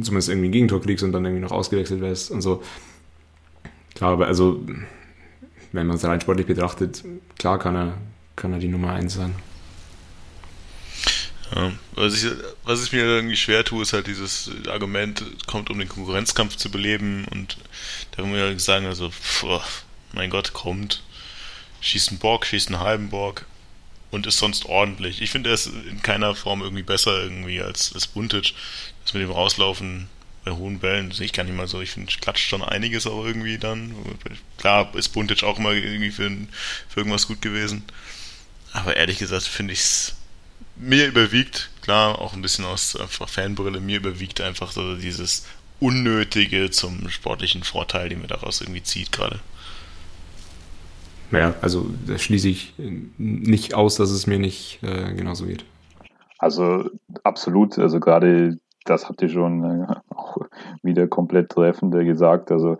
zumindest 0.00 0.30
irgendwie 0.30 0.48
ein 0.48 0.52
Gegentor 0.52 0.80
kriegst 0.80 1.04
und 1.04 1.12
dann 1.12 1.24
irgendwie 1.24 1.42
noch 1.42 1.52
ausgewechselt 1.52 2.00
wirst 2.00 2.30
und 2.30 2.40
so. 2.40 2.62
Klar, 3.94 4.12
aber 4.12 4.26
also, 4.26 4.64
wenn 5.72 5.86
man 5.86 5.96
es 5.96 6.04
rein 6.04 6.20
sportlich 6.20 6.46
betrachtet, 6.46 7.04
klar 7.38 7.58
kann 7.58 7.76
er, 7.76 7.94
kann 8.34 8.52
er 8.54 8.58
die 8.58 8.68
Nummer 8.68 8.92
1 8.92 9.14
sein. 9.14 9.34
Was, 11.94 12.22
ich, 12.22 12.30
was 12.64 12.84
ich 12.84 12.92
mir 12.92 13.04
irgendwie 13.04 13.36
schwer 13.36 13.64
tue, 13.64 13.82
ist 13.82 13.92
halt 13.92 14.06
dieses 14.06 14.50
Argument, 14.68 15.22
kommt 15.46 15.70
um 15.70 15.78
den 15.78 15.88
Konkurrenzkampf 15.88 16.56
zu 16.56 16.70
beleben 16.70 17.26
und 17.30 17.58
da 18.16 18.22
muss 18.22 18.38
ich 18.38 18.62
sagen, 18.62 18.86
also, 18.86 19.10
pff, 19.10 19.44
mein 20.12 20.30
Gott, 20.30 20.52
kommt, 20.52 21.02
schießt 21.80 22.10
einen 22.10 22.18
Borg, 22.18 22.46
schießt 22.46 22.68
einen 22.68 22.80
halben 22.80 23.10
Borg 23.10 23.46
und 24.10 24.26
ist 24.26 24.38
sonst 24.38 24.66
ordentlich. 24.66 25.20
Ich 25.20 25.30
finde, 25.30 25.50
er 25.50 25.54
ist 25.54 25.66
in 25.66 26.02
keiner 26.02 26.34
Form 26.34 26.62
irgendwie 26.62 26.82
besser 26.82 27.22
irgendwie 27.22 27.60
als, 27.60 27.92
als 27.94 28.06
Buntic 28.06 28.54
das 29.04 29.14
mit 29.14 29.22
dem 29.22 29.30
Rauslaufen 29.30 30.08
bei 30.44 30.52
hohen 30.52 30.80
Bällen 30.80 31.12
sehe 31.12 31.26
ich 31.26 31.32
gar 31.32 31.44
nicht 31.44 31.56
mal 31.56 31.68
so. 31.68 31.80
Ich 31.80 31.90
finde, 31.90 32.12
klatscht 32.20 32.48
schon 32.48 32.62
einiges 32.62 33.06
auch 33.06 33.24
irgendwie 33.24 33.58
dann. 33.58 33.94
Klar 34.58 34.94
ist 34.96 35.10
Buntic 35.10 35.42
auch 35.44 35.58
immer 35.58 35.72
irgendwie 35.72 36.10
für, 36.10 36.30
für 36.88 37.00
irgendwas 37.00 37.28
gut 37.28 37.42
gewesen. 37.42 37.84
Aber 38.72 38.96
ehrlich 38.96 39.18
gesagt 39.18 39.44
finde 39.44 39.72
ich 39.72 39.80
es 39.80 40.16
mir 40.82 41.06
überwiegt, 41.06 41.70
klar, 41.80 42.18
auch 42.20 42.34
ein 42.34 42.42
bisschen 42.42 42.64
aus 42.64 42.96
einfach 42.96 43.28
Fanbrille, 43.28 43.80
mir 43.80 43.98
überwiegt 43.98 44.40
einfach 44.40 44.72
so 44.72 44.96
dieses 44.96 45.46
Unnötige 45.80 46.70
zum 46.70 47.08
sportlichen 47.08 47.62
Vorteil, 47.62 48.08
den 48.08 48.20
man 48.20 48.28
daraus 48.28 48.60
irgendwie 48.60 48.82
zieht 48.82 49.12
gerade. 49.12 49.40
Ja, 51.32 51.54
also 51.62 51.86
da 52.06 52.18
schließe 52.18 52.48
ich 52.48 52.74
nicht 52.78 53.74
aus, 53.74 53.96
dass 53.96 54.10
es 54.10 54.26
mir 54.26 54.38
nicht 54.38 54.80
äh, 54.82 55.14
genauso 55.14 55.46
geht. 55.46 55.64
Also 56.38 56.90
absolut, 57.24 57.78
also 57.78 58.00
gerade 58.00 58.58
das 58.84 59.08
habt 59.08 59.22
ihr 59.22 59.28
schon 59.28 59.64
äh, 59.64 59.86
auch 60.10 60.36
wieder 60.82 61.06
komplett 61.08 61.50
treffend 61.50 61.94
gesagt. 61.94 62.50
Also 62.50 62.78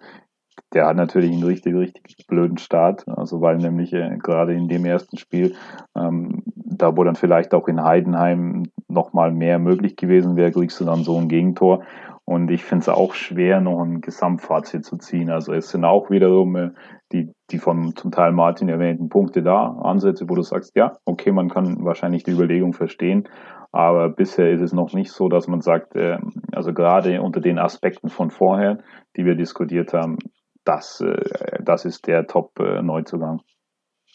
der 0.75 0.87
hat 0.87 0.97
natürlich 0.97 1.33
einen 1.33 1.45
richtig, 1.45 1.75
richtig 1.75 2.27
blöden 2.27 2.59
Start. 2.59 3.07
Also 3.09 3.41
weil 3.41 3.59
nämlich 3.59 3.93
äh, 3.93 4.17
gerade 4.19 4.55
in 4.55 4.69
dem 4.69 4.85
ersten 4.85 5.17
Spiel, 5.17 5.55
ähm, 5.97 6.43
da 6.55 6.97
wo 6.97 7.05
dann 7.05 7.17
vielleicht 7.17 7.55
auch 7.55 7.69
in 7.69 7.83
Heidenheim 7.83 8.65
nochmal 8.89 9.33
mehr 9.33 9.59
möglich 9.59 9.97
gewesen 9.97 10.37
wäre, 10.37 10.53
kriegst 10.53 10.81
du 10.81 10.85
dann 10.85 11.05
so 11.05 11.19
ein 11.19 11.29
Gegentor. 11.29 11.85
Und 12.25 12.51
ich 12.51 12.65
finde 12.65 12.83
es 12.83 12.89
auch 12.89 13.15
schwer, 13.15 13.61
noch 13.61 13.83
ein 13.83 14.01
Gesamtfazit 14.01 14.85
zu 14.85 14.97
ziehen. 14.97 15.29
Also 15.29 15.53
es 15.53 15.71
sind 15.71 15.85
auch 15.85 16.09
wiederum 16.09 16.57
äh, 16.57 16.71
die, 17.13 17.31
die 17.51 17.59
von 17.59 17.95
zum 17.97 18.11
Teil 18.11 18.33
Martin 18.33 18.69
erwähnten 18.69 19.09
Punkte 19.09 19.43
da, 19.43 19.77
Ansätze, 19.83 20.29
wo 20.29 20.35
du 20.35 20.43
sagst, 20.43 20.73
ja, 20.77 20.97
okay, 21.05 21.33
man 21.33 21.49
kann 21.49 21.85
wahrscheinlich 21.85 22.23
die 22.23 22.31
Überlegung 22.31 22.73
verstehen. 22.73 23.29
Aber 23.73 24.11
bisher 24.11 24.51
ist 24.51 24.61
es 24.61 24.73
noch 24.73 24.93
nicht 24.93 25.11
so, 25.11 25.29
dass 25.29 25.49
man 25.49 25.63
sagt, 25.63 25.97
äh, 25.97 26.19
also 26.53 26.73
gerade 26.73 27.21
unter 27.23 27.41
den 27.41 27.59
Aspekten 27.59 28.09
von 28.09 28.31
vorher, 28.31 28.79
die 29.17 29.25
wir 29.25 29.35
diskutiert 29.35 29.93
haben, 29.93 30.19
das, 30.65 31.01
äh, 31.01 31.63
das 31.63 31.85
ist 31.85 32.07
der 32.07 32.27
Top-Neuzugang. 32.27 33.41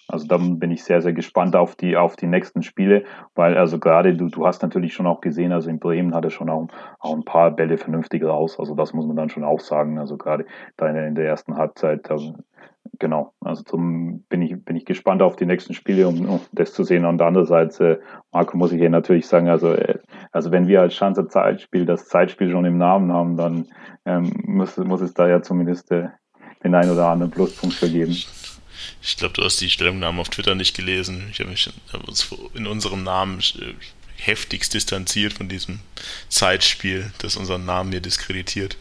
Also 0.10 0.26
da 0.26 0.38
bin 0.38 0.72
ich 0.72 0.86
sehr, 0.86 1.02
sehr 1.02 1.12
gespannt 1.12 1.56
auf 1.56 1.76
die, 1.76 1.98
auf 1.98 2.16
die 2.16 2.28
nächsten 2.28 2.64
Spiele, 2.64 3.04
weil 3.36 3.58
also 3.58 3.78
gerade 3.78 4.16
du, 4.16 4.30
du 4.30 4.48
hast 4.48 4.62
natürlich 4.62 4.94
schon 4.94 5.06
auch 5.06 5.20
gesehen, 5.20 5.52
also 5.52 5.70
in 5.70 5.80
Bremen 5.80 6.16
hat 6.16 6.24
er 6.24 6.30
schon 6.30 6.50
auch, 6.50 6.68
auch 7.00 7.14
ein 7.14 7.26
paar 7.26 7.52
Bälle 7.52 7.78
vernünftig 7.78 8.24
raus. 8.24 8.58
Also 8.58 8.74
das 8.74 8.94
muss 8.94 9.06
man 9.06 9.18
dann 9.18 9.30
schon 9.30 9.44
auch 9.44 9.60
sagen. 9.60 10.00
Also 10.00 10.16
gerade 10.16 10.46
da 10.78 10.88
in 10.88 11.16
der, 11.16 11.26
ersten 11.26 11.58
Halbzeit, 11.58 12.10
also 12.10 12.36
genau, 13.00 13.34
also 13.42 13.64
zum, 13.64 14.24
bin 14.30 14.42
ich, 14.42 14.64
bin 14.64 14.78
ich 14.78 14.86
gespannt 14.86 15.22
auf 15.22 15.36
die 15.36 15.46
nächsten 15.46 15.74
Spiele, 15.74 16.08
um, 16.08 16.26
um 16.26 16.40
das 16.54 16.72
zu 16.72 16.86
sehen. 16.86 17.04
Und 17.04 17.22
andererseits, 17.22 17.82
äh, 17.82 17.98
Marco, 18.32 18.56
muss 18.56 18.72
ich 18.72 18.80
hier 18.80 18.90
natürlich 18.90 19.28
sagen, 19.28 19.50
also, 19.50 19.74
äh, 19.74 20.00
also 20.32 20.54
wenn 20.54 20.70
wir 20.70 20.80
als 20.80 20.96
Schanzer 20.96 21.28
Zeitspiel 21.28 21.86
das 21.86 22.08
Zeitspiel 22.08 22.50
schon 22.50 22.64
im 22.64 22.78
Namen 22.78 23.12
haben, 23.12 23.36
dann 23.36 23.68
ähm, 24.06 24.32
muss, 24.46 24.78
muss 24.78 25.02
es 25.02 25.14
da 25.14 25.28
ja 25.28 25.42
zumindest 25.42 25.92
äh, 25.92 26.08
den 26.64 26.76
einen 26.76 26.92
oder 26.92 27.08
anderen 27.08 27.32
Pluspunkt 27.32 27.76
vergeben. 27.76 28.18
Ich 29.02 29.18
glaube, 29.18 29.34
du 29.34 29.44
hast 29.44 29.62
die 29.62 29.70
Stellungnahme 29.70 30.22
auf 30.22 30.30
Twitter 30.30 30.56
nicht 30.56 30.76
gelesen. 30.76 31.28
Ich 31.32 31.40
habe 31.40 31.50
mich 31.50 31.70
in 32.54 32.68
unserem 32.68 33.04
Namen 33.04 33.40
äh, 33.40 33.74
heftigst 34.18 34.74
distanziert 34.74 35.34
von 35.34 35.48
diesem 35.48 35.80
Zeitspiel, 36.30 37.12
das 37.20 37.38
unseren 37.38 37.66
Namen 37.66 37.92
hier 37.92 38.02
diskreditiert. 38.02 38.78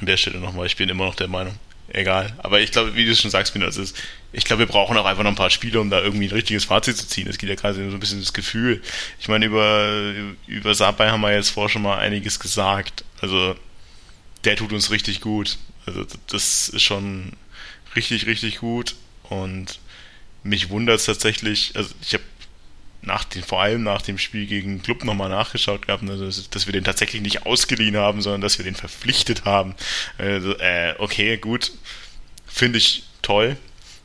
An 0.00 0.06
der 0.06 0.16
Stelle 0.16 0.38
nochmal, 0.38 0.66
ich 0.66 0.76
bin 0.76 0.88
immer 0.88 1.06
noch 1.06 1.14
der 1.14 1.28
Meinung. 1.28 1.54
Egal. 1.88 2.34
Aber 2.38 2.60
ich 2.60 2.72
glaube, 2.72 2.94
wie 2.96 3.06
du 3.06 3.14
schon 3.14 3.30
sagst, 3.30 3.56
also 3.56 3.82
ich 4.32 4.44
glaube, 4.44 4.60
wir 4.60 4.66
brauchen 4.66 4.96
auch 4.96 5.04
einfach 5.04 5.22
noch 5.22 5.30
ein 5.30 5.36
paar 5.36 5.50
Spiele, 5.50 5.80
um 5.80 5.88
da 5.88 6.00
irgendwie 6.00 6.26
ein 6.26 6.32
richtiges 6.32 6.64
Fazit 6.64 6.96
zu 6.96 7.06
ziehen. 7.06 7.28
Es 7.28 7.38
geht 7.38 7.48
ja 7.48 7.54
gerade 7.54 7.74
so 7.74 7.80
ein 7.80 8.00
bisschen 8.00 8.20
das 8.20 8.32
Gefühl. 8.32 8.82
Ich 9.20 9.28
meine, 9.28 9.46
über, 9.46 10.12
über 10.46 10.74
Sabai 10.74 11.10
haben 11.10 11.20
wir 11.20 11.32
jetzt 11.32 11.50
vorher 11.50 11.70
schon 11.70 11.82
mal 11.82 11.98
einiges 11.98 12.40
gesagt. 12.40 13.04
Also, 13.20 13.54
der 14.44 14.56
tut 14.56 14.72
uns 14.72 14.90
richtig 14.90 15.20
gut. 15.20 15.58
Also, 15.86 16.04
das 16.28 16.68
ist 16.68 16.82
schon 16.82 17.32
richtig, 17.94 18.26
richtig 18.26 18.58
gut. 18.58 18.96
Und 19.24 19.78
mich 20.42 20.70
wundert 20.70 21.00
es 21.00 21.06
tatsächlich, 21.06 21.72
also 21.74 21.90
ich 22.02 22.14
habe 22.14 22.24
nach 23.02 23.24
den, 23.24 23.42
vor 23.42 23.62
allem 23.62 23.82
nach 23.84 24.02
dem 24.02 24.18
Spiel 24.18 24.46
gegen 24.46 24.82
Club 24.82 25.04
nochmal 25.04 25.28
nachgeschaut 25.28 25.86
gehabt, 25.86 26.08
also, 26.08 26.42
dass 26.50 26.66
wir 26.66 26.72
den 26.72 26.84
tatsächlich 26.84 27.22
nicht 27.22 27.46
ausgeliehen 27.46 27.96
haben, 27.96 28.20
sondern 28.20 28.40
dass 28.40 28.58
wir 28.58 28.64
den 28.64 28.74
verpflichtet 28.74 29.44
haben. 29.44 29.74
Also, 30.18 30.56
äh, 30.58 30.94
okay, 30.98 31.36
gut. 31.36 31.72
Finde 32.46 32.78
ich 32.78 33.04
toll. 33.22 33.56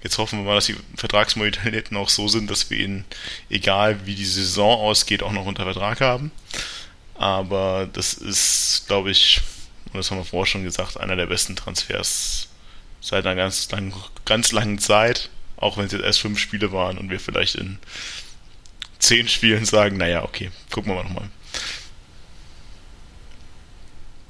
Jetzt 0.04 0.18
hoffen 0.18 0.40
wir 0.40 0.46
mal, 0.46 0.56
dass 0.56 0.66
die 0.66 0.76
Vertragsmodalitäten 0.96 1.96
auch 1.96 2.10
so 2.10 2.28
sind, 2.28 2.50
dass 2.50 2.70
wir 2.70 2.80
ihn, 2.80 3.06
egal 3.50 4.06
wie 4.06 4.16
die 4.16 4.26
Saison 4.26 4.80
ausgeht, 4.80 5.22
auch 5.22 5.32
noch 5.32 5.46
unter 5.46 5.64
Vertrag 5.64 6.02
haben. 6.02 6.32
Aber 7.14 7.88
das 7.94 8.16
ist, 8.16 8.86
glaube 8.88 9.12
ich, 9.12 9.42
und 9.92 9.98
das 9.98 10.12
haben 10.12 10.18
wir 10.18 10.26
vorher 10.26 10.46
schon 10.46 10.64
gesagt, 10.64 10.98
einer 10.98 11.16
der 11.16 11.26
besten 11.28 11.56
Transfers 11.56 12.50
seit 13.02 13.26
einer 13.26 13.36
ganz, 13.36 13.70
lang, 13.72 13.94
ganz 14.26 14.52
langen 14.52 14.80
Zeit, 14.80 15.30
auch 15.58 15.78
wenn 15.78 15.86
es 15.86 15.92
jetzt 15.92 16.04
erst 16.04 16.22
fünf 16.22 16.40
Spiele 16.40 16.72
waren 16.72 16.98
und 16.98 17.10
wir 17.10 17.20
vielleicht 17.20 17.56
in 17.56 17.80
zehn 19.00 19.28
Spielen 19.28 19.66
sagen, 19.66 19.98
naja, 19.98 20.24
okay, 20.24 20.52
gucken 20.70 20.92
wir 20.92 20.96
mal 20.96 21.04
nochmal. 21.04 21.30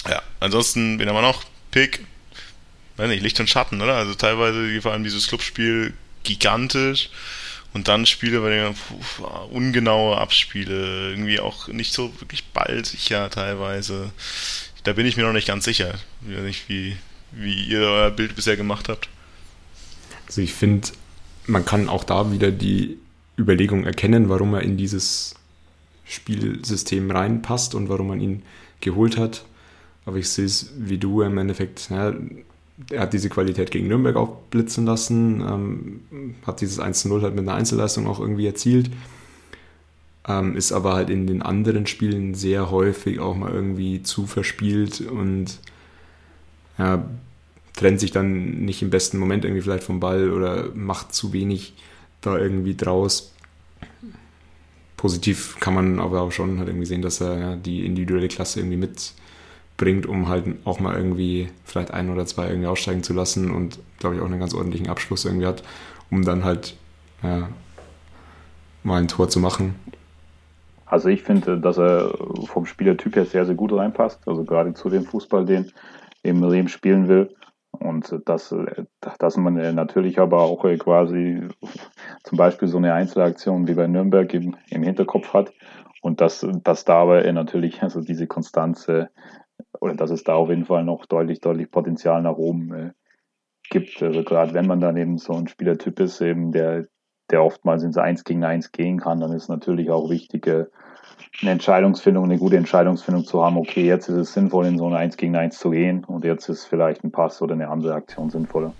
Ja, 0.09 0.21
ansonsten, 0.39 0.97
wen 0.97 1.07
haben 1.07 1.15
wir 1.15 1.21
noch? 1.21 1.43
Pick, 1.69 2.05
weiß 2.97 3.09
nicht, 3.09 3.21
Licht 3.21 3.39
und 3.39 3.49
Schatten, 3.49 3.81
oder? 3.81 3.95
Also 3.95 4.15
teilweise 4.15 4.81
vor 4.81 4.93
allem 4.93 5.03
dieses 5.03 5.27
Clubspiel 5.27 5.93
gigantisch 6.23 7.09
und 7.73 7.87
dann 7.87 8.05
Spiele, 8.05 8.41
bei 8.41 8.49
denen 8.49 8.75
puh, 8.75 9.25
ungenaue 9.51 10.17
Abspiele, 10.17 11.11
irgendwie 11.11 11.39
auch 11.39 11.67
nicht 11.67 11.93
so 11.93 12.13
wirklich 12.19 12.45
ballsicher 12.45 13.29
teilweise. 13.29 14.11
Da 14.83 14.93
bin 14.93 15.05
ich 15.05 15.17
mir 15.17 15.23
noch 15.23 15.33
nicht 15.33 15.47
ganz 15.47 15.65
sicher. 15.65 15.93
Nicht, 16.21 16.67
wie, 16.69 16.95
wie 17.31 17.65
ihr 17.65 17.81
euer 17.81 18.11
Bild 18.11 18.35
bisher 18.35 18.57
gemacht 18.57 18.89
habt. 18.89 19.09
Also 20.27 20.41
ich 20.41 20.53
finde, 20.53 20.87
man 21.45 21.65
kann 21.65 21.89
auch 21.89 22.03
da 22.03 22.31
wieder 22.31 22.51
die 22.51 22.97
Überlegung 23.37 23.85
erkennen, 23.85 24.29
warum 24.29 24.53
er 24.53 24.61
in 24.61 24.77
dieses 24.77 25.35
Spielsystem 26.05 27.09
reinpasst 27.11 27.75
und 27.75 27.89
warum 27.89 28.07
man 28.07 28.21
ihn 28.21 28.43
geholt 28.81 29.17
hat. 29.17 29.45
Aber 30.05 30.17
ich 30.17 30.29
sehe 30.29 30.45
es 30.45 30.71
wie 30.77 30.97
du 30.97 31.21
im 31.21 31.37
Endeffekt. 31.37 31.89
Ja, 31.89 32.13
er 32.89 33.01
hat 33.01 33.13
diese 33.13 33.29
Qualität 33.29 33.69
gegen 33.69 33.87
Nürnberg 33.87 34.15
auch 34.15 34.37
blitzen 34.49 34.85
lassen, 34.85 35.41
ähm, 35.41 36.35
hat 36.45 36.61
dieses 36.61 36.79
1-0 36.79 37.21
halt 37.21 37.35
mit 37.35 37.47
einer 37.47 37.55
Einzelleistung 37.55 38.07
auch 38.07 38.19
irgendwie 38.19 38.47
erzielt. 38.47 38.89
Ähm, 40.27 40.55
ist 40.55 40.71
aber 40.71 40.93
halt 40.93 41.09
in 41.09 41.25
den 41.25 41.41
anderen 41.41 41.87
Spielen 41.87 42.35
sehr 42.35 42.69
häufig 42.69 43.19
auch 43.19 43.35
mal 43.35 43.51
irgendwie 43.51 44.03
zu 44.03 44.27
verspielt 44.27 45.01
und 45.01 45.59
ja, 46.77 47.03
trennt 47.73 47.99
sich 47.99 48.11
dann 48.11 48.63
nicht 48.65 48.81
im 48.81 48.89
besten 48.89 49.17
Moment 49.17 49.45
irgendwie 49.45 49.61
vielleicht 49.61 49.83
vom 49.83 49.99
Ball 49.99 50.31
oder 50.31 50.69
macht 50.75 51.13
zu 51.13 51.33
wenig 51.33 51.73
da 52.21 52.37
irgendwie 52.37 52.75
draus. 52.75 53.33
Positiv 54.97 55.59
kann 55.59 55.73
man 55.73 55.99
aber 55.99 56.21
auch 56.21 56.31
schon 56.31 56.59
halt 56.59 56.69
irgendwie 56.69 56.85
sehen, 56.85 57.01
dass 57.01 57.21
er 57.21 57.39
ja, 57.39 57.55
die 57.55 57.85
individuelle 57.85 58.27
Klasse 58.27 58.59
irgendwie 58.59 58.77
mitbringt, 58.77 60.05
um 60.05 60.27
halt 60.27 60.45
auch 60.63 60.79
mal 60.79 60.95
irgendwie 60.95 61.49
vielleicht 61.65 61.91
ein 61.91 62.11
oder 62.11 62.27
zwei 62.27 62.47
irgendwie 62.47 62.67
aussteigen 62.67 63.01
zu 63.01 63.13
lassen 63.13 63.49
und 63.49 63.79
glaube 63.97 64.15
ich 64.15 64.21
auch 64.21 64.25
einen 64.25 64.39
ganz 64.39 64.53
ordentlichen 64.53 64.89
Abschluss 64.89 65.25
irgendwie 65.25 65.47
hat, 65.47 65.63
um 66.11 66.23
dann 66.23 66.43
halt 66.43 66.75
ja, 67.23 67.49
mal 68.83 69.01
ein 69.01 69.07
Tor 69.07 69.29
zu 69.29 69.39
machen. 69.39 69.75
Also 70.91 71.07
ich 71.07 71.23
finde, 71.23 71.57
dass 71.57 71.77
er 71.77 72.13
vom 72.47 72.65
Spielertyp 72.65 73.15
her 73.15 73.25
sehr, 73.25 73.45
sehr 73.45 73.55
gut 73.55 73.71
reinpasst. 73.71 74.27
Also 74.27 74.43
gerade 74.43 74.73
zu 74.73 74.89
dem 74.89 75.05
Fußball, 75.05 75.45
den 75.45 75.71
eben 76.21 76.43
Rehm 76.43 76.67
spielen 76.67 77.07
will. 77.07 77.33
Und 77.71 78.13
dass, 78.25 78.53
dass 78.99 79.37
man 79.37 79.53
natürlich 79.73 80.19
aber 80.19 80.41
auch 80.41 80.63
quasi 80.79 81.47
zum 82.23 82.37
Beispiel 82.37 82.67
so 82.67 82.77
eine 82.77 82.93
Einzelaktion 82.93 83.69
wie 83.69 83.73
bei 83.73 83.87
Nürnberg 83.87 84.33
im, 84.33 84.57
im 84.69 84.83
Hinterkopf 84.83 85.33
hat 85.33 85.53
und 86.01 86.19
dass, 86.19 86.45
dass 86.63 86.83
da 86.83 86.95
aber 86.95 87.31
natürlich 87.31 87.81
also 87.81 88.01
diese 88.01 88.27
Konstanze 88.27 89.09
oder 89.79 89.95
dass 89.95 90.11
es 90.11 90.25
da 90.25 90.33
auf 90.33 90.49
jeden 90.49 90.65
Fall 90.65 90.83
noch 90.83 91.05
deutlich, 91.05 91.39
deutlich 91.39 91.71
Potenzial 91.71 92.21
nach 92.21 92.35
oben 92.35 92.73
äh, 92.73 92.91
gibt. 93.69 94.03
Also 94.03 94.23
gerade 94.25 94.53
wenn 94.53 94.67
man 94.67 94.81
dann 94.81 94.97
eben 94.97 95.17
so 95.17 95.31
ein 95.33 95.47
Spielertyp 95.47 96.01
ist, 96.01 96.19
eben 96.19 96.51
der, 96.51 96.87
der 97.31 97.43
oftmals 97.43 97.83
ins 97.83 97.97
Eins 97.97 98.23
gegen 98.23 98.43
Eins 98.43 98.71
gehen 98.71 98.99
kann, 98.99 99.19
dann 99.19 99.33
ist 99.33 99.49
natürlich 99.49 99.89
auch 99.89 100.09
wichtig, 100.09 100.47
äh, 100.47 100.65
eine 101.41 101.51
Entscheidungsfindung, 101.51 102.25
eine 102.25 102.37
gute 102.37 102.57
Entscheidungsfindung 102.57 103.25
zu 103.25 103.43
haben, 103.43 103.57
okay, 103.57 103.85
jetzt 103.85 104.09
ist 104.09 104.17
es 104.17 104.33
sinnvoll, 104.33 104.65
in 104.67 104.77
so 104.77 104.87
ein 104.87 104.93
1 104.93 105.17
gegen 105.17 105.35
1 105.35 105.57
zu 105.57 105.71
gehen 105.71 106.03
und 106.03 106.23
jetzt 106.23 106.49
ist 106.49 106.65
vielleicht 106.65 107.03
ein 107.03 107.11
Pass 107.11 107.41
oder 107.41 107.53
eine 107.53 107.69
andere 107.69 107.93
Aktion 107.93 108.29
sinnvoller. 108.29 108.73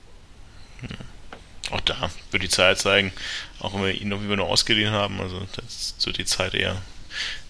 Auch 1.72 1.82
da 1.82 2.10
wird 2.32 2.44
die 2.44 2.50
Zeit 2.50 2.80
zeigen, 2.80 3.12
auch 3.60 3.74
wenn 3.74 3.84
wir 3.84 3.94
ihn 3.94 4.10
noch 4.10 4.22
über 4.22 4.36
nur 4.36 4.48
ausgeliehen 4.48 4.92
haben, 4.92 5.22
also 5.22 5.40
das 5.56 5.96
wird 6.06 6.18
die 6.18 6.26
Zeit 6.26 6.54
eher 6.54 6.76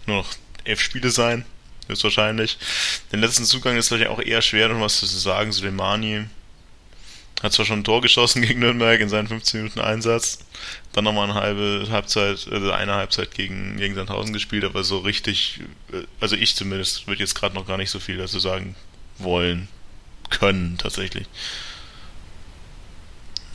nur 0.05 0.17
noch 0.17 0.29
elf 0.63 0.79
Spiele 0.79 1.09
sein, 1.09 1.45
höchstwahrscheinlich. 1.87 2.57
Den 3.11 3.19
letzten 3.19 3.45
Zugang 3.45 3.77
ist 3.77 3.87
vielleicht 3.87 4.09
auch 4.09 4.21
eher 4.21 4.41
schwer, 4.41 4.69
noch 4.69 4.79
was 4.79 4.99
zu 4.99 5.05
sagen. 5.07 5.51
Suleimani 5.51 6.25
hat 7.41 7.53
zwar 7.53 7.65
schon 7.65 7.79
ein 7.79 7.83
Tor 7.83 8.01
geschossen 8.01 8.41
gegen 8.43 8.59
Nürnberg 8.59 8.99
in 8.99 9.09
seinen 9.09 9.27
15 9.27 9.61
Minuten 9.61 9.79
Einsatz, 9.79 10.39
dann 10.93 11.03
nochmal 11.03 11.30
eine 11.30 11.39
halbe 11.39 11.88
Halbzeit, 11.89 12.47
also 12.51 12.72
eine 12.72 12.95
Halbzeit 12.95 13.34
gegen, 13.34 13.77
gegen 13.77 13.95
Sandhausen 13.95 14.34
gespielt, 14.34 14.63
aber 14.65 14.84
so 14.84 14.99
richtig, 14.99 15.61
äh, 15.91 16.03
also 16.19 16.35
ich 16.35 16.55
zumindest, 16.55 17.07
würde 17.07 17.22
jetzt 17.22 17.35
gerade 17.35 17.55
noch 17.55 17.68
gar 17.68 17.77
nicht 17.77 17.89
so 17.89 17.99
viel 17.99 18.18
dazu 18.18 18.39
sagen 18.39 18.76
wollen, 19.18 19.68
können 20.30 20.77
tatsächlich. 20.77 21.27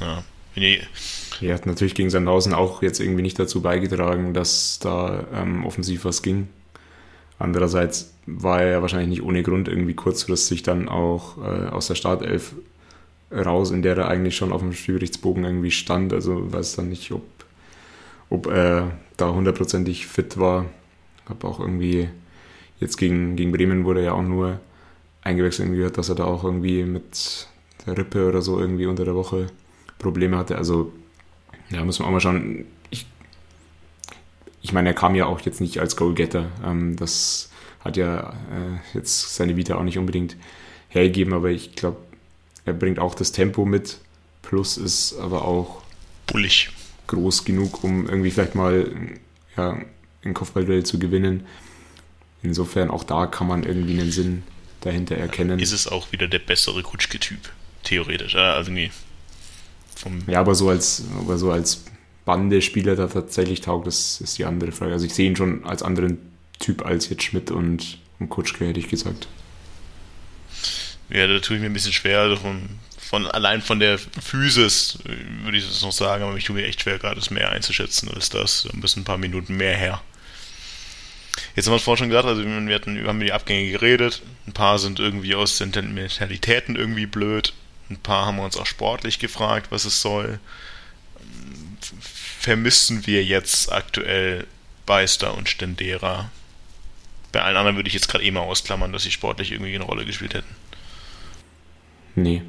Ja. 0.01 0.25
Er 1.43 1.55
hat 1.55 1.67
natürlich 1.67 1.95
gegen 1.95 2.09
Sandhausen 2.09 2.55
auch 2.55 2.83
jetzt 2.83 2.99
irgendwie 2.99 3.21
nicht 3.21 3.39
dazu 3.39 3.61
beigetragen, 3.61 4.33
dass 4.33 4.79
da 4.79 5.27
ähm, 5.35 5.67
offensiv 5.67 6.07
was 6.07 6.23
ging. 6.23 6.49
Andererseits 7.39 8.15
war 8.25 8.63
er 8.63 8.71
ja 8.71 8.83
wahrscheinlich 8.83 9.09
nicht 9.11 9.23
ohne 9.23 9.43
Grund 9.43 9.69
irgendwie 9.69 9.93
kurzfristig 9.93 10.63
dann 10.63 10.89
auch 10.89 11.37
äh, 11.37 11.69
aus 11.69 11.89
der 11.89 11.95
Startelf 11.95 12.55
raus, 13.43 13.71
in 13.71 13.83
der 13.83 13.97
er 13.97 14.09
eigentlich 14.09 14.37
schon 14.37 14.53
auf 14.53 14.61
dem 14.61 14.73
Spielberichtsbogen 14.73 15.45
irgendwie 15.45 15.71
stand. 15.71 16.13
Also 16.13 16.53
weiß 16.53 16.77
dann 16.77 16.89
nicht, 16.89 17.13
ob, 17.13 17.25
ob 18.31 18.47
er 18.47 18.93
da 19.17 19.33
hundertprozentig 19.33 20.07
fit 20.07 20.39
war. 20.39 20.67
Habe 21.29 21.47
auch 21.47 21.61
irgendwie 21.61 22.09
jetzt 22.81 22.97
gegen, 22.97 23.37
gegen 23.37 23.53
Bremen 23.53 23.85
wurde 23.85 24.01
er 24.01 24.07
ja 24.07 24.13
auch 24.13 24.23
nur 24.23 24.61
eingewechselt 25.23 25.71
gehört, 25.71 25.99
dass 25.99 26.09
er 26.09 26.15
da 26.15 26.25
auch 26.25 26.45
irgendwie 26.45 26.85
mit 26.85 27.49
der 27.87 27.99
Rippe 27.99 28.29
oder 28.29 28.43
so 28.43 28.61
irgendwie 28.61 28.87
unter 28.87 29.05
der 29.05 29.15
Woche 29.15 29.49
Probleme 29.99 30.37
hatte. 30.37 30.57
Also 30.57 30.93
ja, 31.71 31.85
muss 31.85 31.99
man 31.99 32.09
auch 32.09 32.13
mal 32.13 32.21
schauen. 32.21 32.65
Ich, 32.91 33.07
ich 34.63 34.73
meine, 34.73 34.91
er 34.91 34.95
kam 34.95 35.15
ja 35.15 35.27
auch 35.27 35.41
jetzt 35.41 35.61
nicht 35.61 35.81
als 35.81 35.97
Goalgetter. 35.97 36.47
Ähm, 36.65 36.97
das 36.97 37.51
hat 37.81 37.97
ja 37.97 38.31
äh, 38.31 38.95
jetzt 38.95 39.35
seine 39.35 39.57
Vita 39.57 39.77
auch 39.77 39.83
nicht 39.83 39.99
unbedingt 39.99 40.37
hergegeben, 40.89 41.33
aber 41.33 41.51
ich 41.51 41.75
glaube, 41.75 41.97
er 42.67 42.75
bringt 42.75 42.99
auch 42.99 43.15
das 43.15 43.33
Tempo 43.33 43.65
mit, 43.65 43.99
plus 44.43 44.77
ist 44.77 45.17
aber 45.19 45.45
auch 45.45 45.83
bullig 46.27 46.71
groß 47.07 47.45
genug, 47.45 47.85
um 47.85 48.07
irgendwie 48.09 48.31
vielleicht 48.31 48.55
mal 48.55 48.91
ja, 49.57 49.79
ein 50.25 50.35
Kopfballduell 50.35 50.85
zu 50.85 50.99
gewinnen. 50.99 51.47
Insofern 52.43 52.91
auch 52.91 53.05
da 53.05 53.27
kann 53.27 53.47
man 53.47 53.63
irgendwie 53.63 53.99
einen 53.99 54.11
Sinn 54.11 54.43
dahinter 54.81 55.17
erkennen. 55.17 55.59
Ist 55.59 55.73
es 55.73 55.87
auch 55.87 56.13
wieder 56.13 56.29
der 56.29 56.39
bessere 56.41 56.83
Kutschke-Typ, 56.83 57.39
theoretisch. 57.85 58.35
Also 58.35 58.71
nee. 58.71 58.91
Vom 59.95 60.23
ja, 60.27 60.41
aber 60.41 60.55
so 60.55 60.69
als, 60.69 61.05
aber 61.19 61.39
so 61.39 61.51
als 61.51 61.85
Bande-Spieler 62.25 62.97
da 62.97 63.07
tatsächlich 63.07 63.61
taugt, 63.61 63.87
das 63.87 64.21
ist 64.21 64.39
die 64.39 64.45
andere 64.45 64.73
Frage. 64.73 64.93
Also 64.93 65.07
ich 65.07 65.15
sehe 65.15 65.29
ihn 65.29 65.37
schon 65.37 65.65
als 65.65 65.83
anderen 65.83 66.19
Typ 66.59 66.85
als 66.85 67.09
jetzt 67.09 67.23
Schmidt 67.23 67.51
und, 67.51 67.99
und 68.19 68.29
Kutschke, 68.29 68.67
hätte 68.67 68.81
ich 68.81 68.89
gesagt. 68.89 69.29
Ja, 71.09 71.27
da 71.27 71.39
tue 71.39 71.57
ich 71.57 71.63
mir 71.63 71.69
ein 71.69 71.73
bisschen 71.73 71.93
schwer. 71.93 72.37
Von, 72.37 72.69
von 72.99 73.27
allein 73.27 73.63
von 73.63 73.79
der 73.79 73.99
Physis 73.99 74.99
würde 75.43 75.59
ich 75.59 75.67
das 75.67 75.83
noch 75.83 75.93
sagen, 75.93 76.25
aber 76.25 76.37
ich 76.37 76.45
tue 76.45 76.57
mir 76.57 76.67
echt 76.67 76.83
schwer, 76.83 76.99
gerade 76.99 77.17
das 77.17 77.31
mehr 77.31 77.51
einzuschätzen 77.51 78.11
als 78.13 78.29
das. 78.29 78.69
Ein 78.73 78.81
bisschen 78.81 79.03
ein 79.03 79.07
paar 79.07 79.19
Minuten 79.19 79.57
mehr 79.57 79.77
her. 79.77 80.03
Jetzt 81.55 81.67
haben 81.67 81.73
wir 81.73 81.77
es 81.77 81.83
vorhin 81.83 82.05
schon 82.05 82.09
gesagt, 82.09 82.27
also 82.27 82.45
wir 82.45 82.75
hatten, 82.75 83.07
haben 83.07 83.17
über 83.17 83.25
die 83.25 83.33
Abgänge 83.33 83.71
geredet. 83.71 84.23
Ein 84.47 84.53
paar 84.53 84.79
sind 84.79 84.99
irgendwie 84.99 85.35
aus 85.35 85.59
den 85.59 85.71
Mentalitäten 85.95 86.77
irgendwie 86.77 87.07
blöd. 87.07 87.53
Ein 87.89 87.99
paar 87.99 88.27
haben 88.27 88.37
wir 88.37 88.45
uns 88.45 88.57
auch 88.57 88.67
sportlich 88.67 89.19
gefragt, 89.19 89.69
was 89.71 89.85
es 89.85 90.03
soll. 90.03 90.41
Vermissen 92.41 93.07
wir 93.07 93.25
jetzt 93.25 93.71
aktuell 93.71 94.47
Beister 94.87 95.35
und 95.35 95.49
Stendera? 95.49 96.31
Bei 97.33 97.43
allen 97.43 97.57
anderen 97.57 97.77
würde 97.77 97.89
ich 97.89 97.95
jetzt 97.95 98.09
gerade 98.09 98.25
eh 98.25 98.31
mal 98.31 98.41
ausklammern, 98.41 98.93
dass 98.93 99.03
sie 99.03 99.11
sportlich 99.11 99.53
irgendwie 99.53 99.75
eine 99.75 99.85
Rolle 99.85 100.05
gespielt 100.05 100.35
hätten. 100.35 100.57
Nee. 102.17 102.43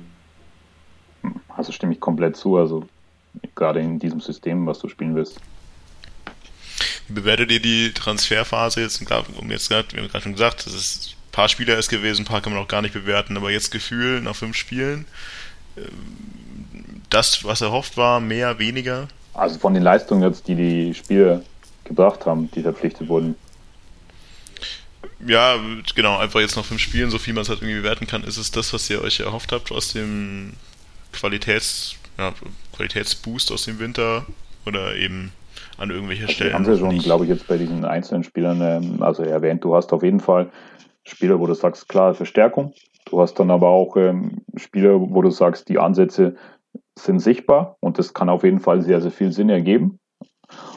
Also 1.50 1.72
stimme 1.72 1.94
ich 1.94 2.00
komplett 2.00 2.36
zu, 2.36 2.58
also 2.58 2.88
gerade 3.54 3.82
in 3.82 4.00
diesem 4.00 4.22
System, 4.22 4.66
was 4.66 4.80
du 4.80 4.90
spielen 4.90 5.14
willst. 5.16 5.40
Wie 7.08 7.14
bewertet 7.14 7.52
ihr 7.52 7.62
die 7.62 7.92
Transferphase 7.94 8.82
jetzt? 8.82 9.02
Um 9.40 9.52
jetzt 9.52 9.70
grad, 9.70 9.94
wir 9.94 10.02
haben 10.02 10.10
gerade 10.10 10.24
schon 10.24 10.34
gesagt, 10.34 10.66
das 10.66 10.74
ist 10.74 11.16
ein 11.28 11.32
paar 11.32 11.50
Spieler 11.50 11.78
ist 11.78 11.90
gewesen, 11.90 12.24
ein 12.24 12.26
paar 12.26 12.42
kann 12.42 12.54
man 12.54 12.62
auch 12.62 12.68
gar 12.68 12.82
nicht 12.82 12.94
bewerten, 12.94 13.38
aber 13.38 13.52
jetzt 13.52 13.72
Gefühl 13.72 14.22
nach 14.22 14.36
fünf 14.36 14.56
Spielen, 14.56 15.06
ähm, 15.76 17.02
das, 17.10 17.44
was 17.44 17.62
erhofft 17.62 17.98
war, 17.98 18.20
mehr, 18.20 18.60
weniger? 18.60 19.08
Also 19.34 19.60
von 19.60 19.74
den 19.74 19.84
Leistungen 19.84 20.24
jetzt, 20.24 20.48
die 20.48 20.56
die 20.56 20.94
Spieler 20.94 21.42
gebracht 21.84 22.26
haben, 22.26 22.50
die 22.52 22.62
verpflichtet 22.62 23.08
wurden, 23.08 23.36
ja, 25.26 25.56
genau, 25.96 26.18
einfach 26.18 26.40
jetzt 26.40 26.56
noch 26.56 26.66
fünf 26.66 26.82
Spielen, 26.82 27.10
so 27.10 27.18
viel 27.18 27.34
man 27.34 27.42
es 27.42 27.50
halt 27.50 27.62
irgendwie 27.62 27.80
bewerten 27.80 28.08
kann, 28.08 28.24
ist 28.24 28.38
es 28.38 28.52
das, 28.52 28.74
was 28.74 28.90
ihr 28.90 29.02
euch 29.02 29.20
erhofft 29.20 29.52
habt 29.52 29.72
aus 29.72 29.94
dem 29.94 30.54
Qualitäts, 31.12 31.96
ja, 32.18 32.34
Qualitätsboost 32.76 33.52
aus 33.52 33.66
dem 33.66 33.80
Winter 33.80 34.26
oder 34.66 34.96
eben 34.96 35.32
an 35.78 35.90
irgendwelcher 35.90 36.24
also 36.24 36.34
Stellen? 36.34 36.54
haben 36.54 36.66
sie 36.66 36.78
schon, 36.78 36.98
glaube 37.00 37.26
ich, 37.26 37.30
jetzt 37.30 37.48
bei 37.48 37.58
diesen 37.58 37.86
einzelnen 37.86 38.24
Spielern, 38.24 38.62
ähm, 38.62 39.02
also 39.02 39.24
erwähnt, 39.24 39.64
du 39.64 39.76
hast 39.76 39.94
auf 39.94 40.04
jeden 40.04 40.20
Fall 40.20 40.52
Spieler, 41.04 41.40
wo 41.40 41.48
du 41.48 41.54
sagst, 41.54 41.88
klar, 41.88 42.14
Verstärkung. 42.14 42.74
Du 43.06 43.22
hast 43.22 43.36
dann 43.36 43.50
aber 43.52 43.70
auch 43.70 43.96
ähm, 43.96 44.42
Spieler, 44.56 45.00
wo 45.00 45.22
du 45.22 45.32
sagst, 45.32 45.70
die 45.70 45.80
Ansätze 45.80 46.36
sind 47.00 47.20
sichtbar 47.20 47.78
und 47.80 47.98
das 47.98 48.14
kann 48.14 48.30
auf 48.30 48.44
jeden 48.44 48.60
Fall 48.60 48.82
sehr, 48.82 49.02
sehr 49.02 49.12
viel 49.12 49.32
Sinn 49.32 49.50
ergeben. 49.50 50.00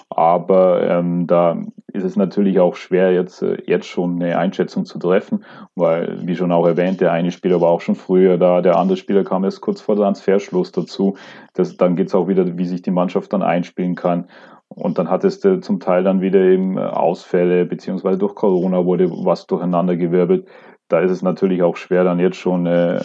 Aber 0.09 0.83
ähm, 0.89 1.27
da 1.27 1.57
ist 1.93 2.05
es 2.05 2.17
natürlich 2.17 2.61
auch 2.61 2.77
schwer, 2.77 3.13
jetzt, 3.13 3.43
äh, 3.43 3.59
jetzt 3.67 3.87
schon 3.87 4.23
eine 4.23 4.39
Einschätzung 4.39 4.85
zu 4.85 4.99
treffen, 4.99 5.45
weil, 5.75 6.27
wie 6.27 6.37
schon 6.37 6.53
auch 6.53 6.67
erwähnt, 6.67 7.01
der 7.01 7.13
eine 7.13 7.33
Spieler 7.33 7.61
war 7.61 7.69
auch 7.69 7.81
schon 7.81 7.95
früher 7.95 8.39
da, 8.39 8.61
der 8.63 8.77
andere 8.77 8.97
Spieler 8.97 9.25
kam 9.25 9.45
erst 9.45 9.61
kurz 9.61 9.81
vor 9.81 9.97
Transferschluss 9.97 10.73
dazu. 10.73 11.17
Das, 11.55 11.77
dann 11.77 11.97
geht 11.97 12.09
es 12.09 12.15
auch 12.15 12.29
wieder, 12.29 12.57
wie 12.59 12.67
sich 12.67 12.83
die 12.83 12.91
Mannschaft 12.91 13.33
dann 13.33 13.43
einspielen 13.43 13.95
kann. 13.95 14.29
Und 14.69 14.99
dann 14.99 15.11
hattest 15.11 15.45
du 15.45 15.61
zum 15.61 15.81
Teil 15.81 16.05
dann 16.05 16.21
wieder 16.21 16.41
eben 16.41 16.79
äh, 16.79 16.83
Ausfälle, 16.83 17.67
beziehungsweise 17.67 18.19
durch 18.19 18.35
Corona 18.35 18.85
wurde 18.85 19.11
was 19.11 19.47
durcheinander 19.47 19.97
gewirbelt. 19.97 20.47
Da 20.89 21.01
ist 21.01 21.11
es 21.11 21.23
natürlich 21.23 21.63
auch 21.63 21.77
schwer, 21.77 22.05
dann 22.05 22.21
jetzt 22.21 22.37
schon 22.37 22.67
äh, 22.67 23.01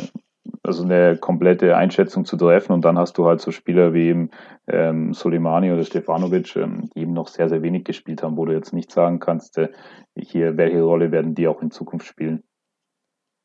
also 0.63 0.83
eine 0.83 1.17
komplette 1.17 1.75
Einschätzung 1.77 2.25
zu 2.25 2.37
treffen. 2.37 2.73
Und 2.73 2.85
dann 2.85 2.97
hast 2.97 3.17
du 3.17 3.25
halt 3.25 3.41
so 3.41 3.51
Spieler 3.51 3.93
wie 3.93 4.07
eben 4.07 4.31
ähm, 4.67 5.13
Soleimani 5.13 5.71
oder 5.71 5.83
Stefanovic, 5.83 6.55
ähm, 6.55 6.89
die 6.95 7.01
eben 7.01 7.13
noch 7.13 7.27
sehr, 7.27 7.49
sehr 7.49 7.61
wenig 7.61 7.85
gespielt 7.85 8.23
haben, 8.23 8.37
wo 8.37 8.45
du 8.45 8.53
jetzt 8.53 8.73
nicht 8.73 8.91
sagen 8.91 9.19
kannst, 9.19 9.57
äh, 9.57 9.69
hier, 10.17 10.57
welche 10.57 10.81
Rolle 10.81 11.11
werden 11.11 11.35
die 11.35 11.47
auch 11.47 11.61
in 11.61 11.71
Zukunft 11.71 12.07
spielen. 12.07 12.43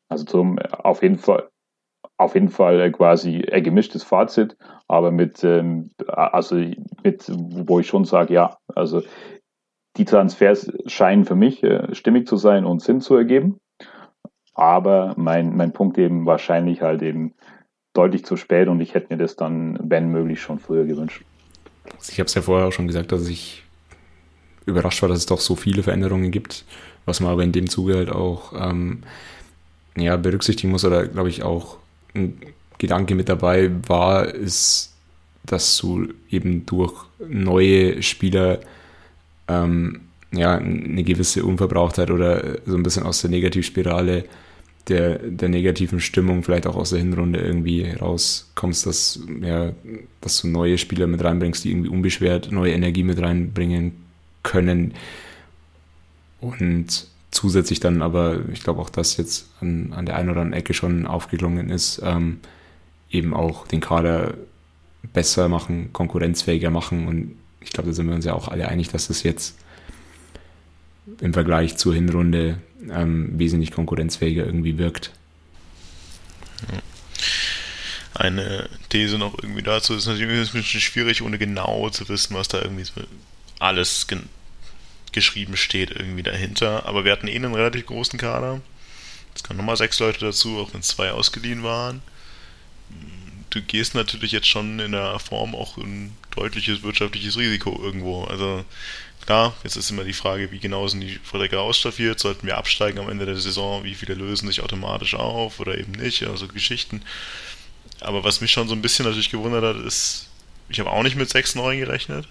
Also 0.08 0.24
zum, 0.24 0.58
auf 0.58 1.02
jeden 1.02 1.18
Fall, 1.18 1.48
auf 2.16 2.34
jeden 2.34 2.48
Fall 2.48 2.80
äh, 2.80 2.90
quasi 2.90 3.44
ein 3.50 3.62
gemischtes 3.62 4.02
Fazit, 4.02 4.56
aber 4.88 5.10
mit, 5.10 5.44
ähm, 5.44 5.90
also 6.06 6.56
mit, 6.56 7.30
wo 7.30 7.80
ich 7.80 7.86
schon 7.86 8.04
sage, 8.04 8.34
ja, 8.34 8.56
also 8.74 9.02
die 9.96 10.04
Transfers 10.04 10.72
scheinen 10.86 11.24
für 11.24 11.34
mich 11.34 11.62
äh, 11.62 11.94
stimmig 11.94 12.26
zu 12.26 12.36
sein 12.36 12.64
und 12.64 12.82
Sinn 12.82 13.00
zu 13.00 13.16
ergeben. 13.16 13.60
Aber 14.60 15.14
mein, 15.16 15.56
mein 15.56 15.72
Punkt 15.72 15.96
eben 15.96 16.26
wahrscheinlich 16.26 16.82
halt 16.82 17.00
eben 17.00 17.32
deutlich 17.94 18.26
zu 18.26 18.36
spät 18.36 18.68
und 18.68 18.82
ich 18.82 18.92
hätte 18.92 19.06
mir 19.08 19.16
das 19.16 19.34
dann, 19.34 19.78
wenn 19.82 20.12
möglich, 20.12 20.42
schon 20.42 20.58
früher 20.58 20.84
gewünscht. 20.84 21.22
Ich 22.10 22.20
habe 22.20 22.26
es 22.26 22.34
ja 22.34 22.42
vorher 22.42 22.68
auch 22.68 22.72
schon 22.72 22.86
gesagt, 22.86 23.10
dass 23.10 23.26
ich 23.26 23.64
überrascht 24.66 25.00
war, 25.00 25.08
dass 25.08 25.16
es 25.16 25.26
doch 25.26 25.40
so 25.40 25.56
viele 25.56 25.82
Veränderungen 25.82 26.30
gibt, 26.30 26.66
was 27.06 27.20
man 27.20 27.32
aber 27.32 27.42
in 27.42 27.52
dem 27.52 27.70
Zuge 27.70 27.96
halt 27.96 28.10
auch 28.10 28.52
ähm, 28.54 29.02
ja, 29.96 30.18
berücksichtigen 30.18 30.70
muss 30.70 30.84
oder 30.84 31.06
glaube 31.06 31.30
ich 31.30 31.42
auch 31.42 31.78
ein 32.14 32.38
Gedanke 32.76 33.14
mit 33.14 33.30
dabei 33.30 33.70
war, 33.88 34.26
ist, 34.26 34.94
dass 35.46 35.74
du 35.78 36.08
eben 36.28 36.66
durch 36.66 37.06
neue 37.18 38.02
Spieler 38.02 38.60
ähm, 39.48 40.02
ja, 40.32 40.58
eine 40.58 41.02
gewisse 41.02 41.46
Unverbrauchtheit 41.46 42.10
oder 42.10 42.58
so 42.66 42.76
ein 42.76 42.82
bisschen 42.82 43.04
aus 43.04 43.22
der 43.22 43.30
Negativspirale 43.30 44.26
der, 44.88 45.18
der 45.18 45.48
negativen 45.48 46.00
Stimmung 46.00 46.42
vielleicht 46.42 46.66
auch 46.66 46.76
aus 46.76 46.90
der 46.90 46.98
Hinrunde 46.98 47.40
irgendwie 47.40 47.90
rauskommst, 47.90 48.86
dass, 48.86 49.20
ja, 49.42 49.72
dass 50.20 50.40
du 50.40 50.48
neue 50.48 50.78
Spieler 50.78 51.06
mit 51.06 51.22
reinbringst, 51.22 51.64
die 51.64 51.70
irgendwie 51.70 51.90
unbeschwert 51.90 52.50
neue 52.50 52.72
Energie 52.72 53.04
mit 53.04 53.20
reinbringen 53.20 53.92
können. 54.42 54.94
Und 56.40 57.06
zusätzlich 57.30 57.80
dann 57.80 58.02
aber, 58.02 58.40
ich 58.52 58.62
glaube 58.62 58.80
auch, 58.80 58.90
dass 58.90 59.16
jetzt 59.16 59.50
an, 59.60 59.92
an 59.94 60.06
der 60.06 60.16
einen 60.16 60.30
oder 60.30 60.40
anderen 60.40 60.60
Ecke 60.60 60.74
schon 60.74 61.06
aufgeklungen 61.06 61.70
ist, 61.70 62.00
ähm, 62.04 62.40
eben 63.10 63.34
auch 63.34 63.66
den 63.66 63.80
Kader 63.80 64.34
besser 65.12 65.48
machen, 65.48 65.92
konkurrenzfähiger 65.92 66.70
machen. 66.70 67.06
Und 67.06 67.32
ich 67.60 67.70
glaube, 67.70 67.90
da 67.90 67.94
sind 67.94 68.08
wir 68.08 68.14
uns 68.14 68.24
ja 68.24 68.34
auch 68.34 68.48
alle 68.48 68.68
einig, 68.68 68.88
dass 68.88 69.08
das 69.08 69.22
jetzt 69.22 69.56
im 71.20 71.32
Vergleich 71.32 71.76
zur 71.76 71.94
Hinrunde 71.94 72.58
ähm, 72.88 73.38
wesentlich 73.38 73.72
konkurrenzfähiger 73.72 74.44
irgendwie 74.44 74.78
wirkt. 74.78 75.12
Eine 78.14 78.68
These 78.90 79.18
noch 79.18 79.34
irgendwie 79.42 79.62
dazu 79.62 79.94
ist 79.94 80.06
natürlich 80.06 80.28
ein 80.28 80.60
bisschen 80.60 80.80
schwierig, 80.80 81.22
ohne 81.22 81.38
genau 81.38 81.88
zu 81.90 82.08
wissen, 82.08 82.34
was 82.34 82.48
da 82.48 82.60
irgendwie 82.60 82.84
so 82.84 82.92
alles 83.58 84.06
gen 84.06 84.28
geschrieben 85.12 85.56
steht 85.56 85.90
irgendwie 85.90 86.22
dahinter. 86.22 86.86
Aber 86.86 87.04
wir 87.04 87.12
hatten 87.12 87.26
eh 87.26 87.34
einen 87.34 87.54
relativ 87.54 87.86
großen 87.86 88.18
Kader. 88.18 88.60
Es 89.34 89.42
kamen 89.42 89.56
nochmal 89.56 89.76
sechs 89.76 89.98
Leute 89.98 90.20
dazu, 90.20 90.58
auch 90.58 90.72
wenn 90.74 90.82
zwei 90.82 91.10
ausgeliehen 91.10 91.62
waren. 91.62 92.02
Du 93.50 93.60
gehst 93.62 93.94
natürlich 93.94 94.30
jetzt 94.30 94.46
schon 94.46 94.78
in 94.78 94.92
der 94.92 95.18
Form 95.18 95.54
auch 95.56 95.76
ein 95.76 96.12
deutliches 96.30 96.82
wirtschaftliches 96.82 97.36
Risiko 97.36 97.80
irgendwo. 97.82 98.24
Also 98.24 98.64
klar, 99.24 99.54
jetzt 99.64 99.76
ist 99.76 99.90
immer 99.90 100.04
die 100.04 100.12
Frage, 100.12 100.50
wie 100.50 100.58
genau 100.58 100.86
sind 100.88 101.00
die 101.00 101.18
Verträge 101.22 101.60
ausstaffiert, 101.60 102.18
sollten 102.18 102.46
wir 102.46 102.56
absteigen 102.56 102.98
am 102.98 103.08
Ende 103.08 103.26
der 103.26 103.36
Saison, 103.36 103.84
wie 103.84 103.94
viele 103.94 104.14
lösen 104.14 104.46
sich 104.48 104.60
automatisch 104.62 105.14
auf 105.14 105.60
oder 105.60 105.78
eben 105.78 105.92
nicht, 105.92 106.22
also 106.26 106.48
Geschichten. 106.48 107.02
Aber 108.00 108.24
was 108.24 108.40
mich 108.40 108.50
schon 108.50 108.68
so 108.68 108.74
ein 108.74 108.82
bisschen 108.82 109.04
natürlich 109.04 109.30
gewundert 109.30 109.64
hat, 109.64 109.84
ist, 109.84 110.28
ich 110.68 110.80
habe 110.80 110.90
auch 110.90 111.02
nicht 111.02 111.16
mit 111.16 111.28
sechs 111.28 111.54
neuen 111.54 111.80
gerechnet. 111.80 112.26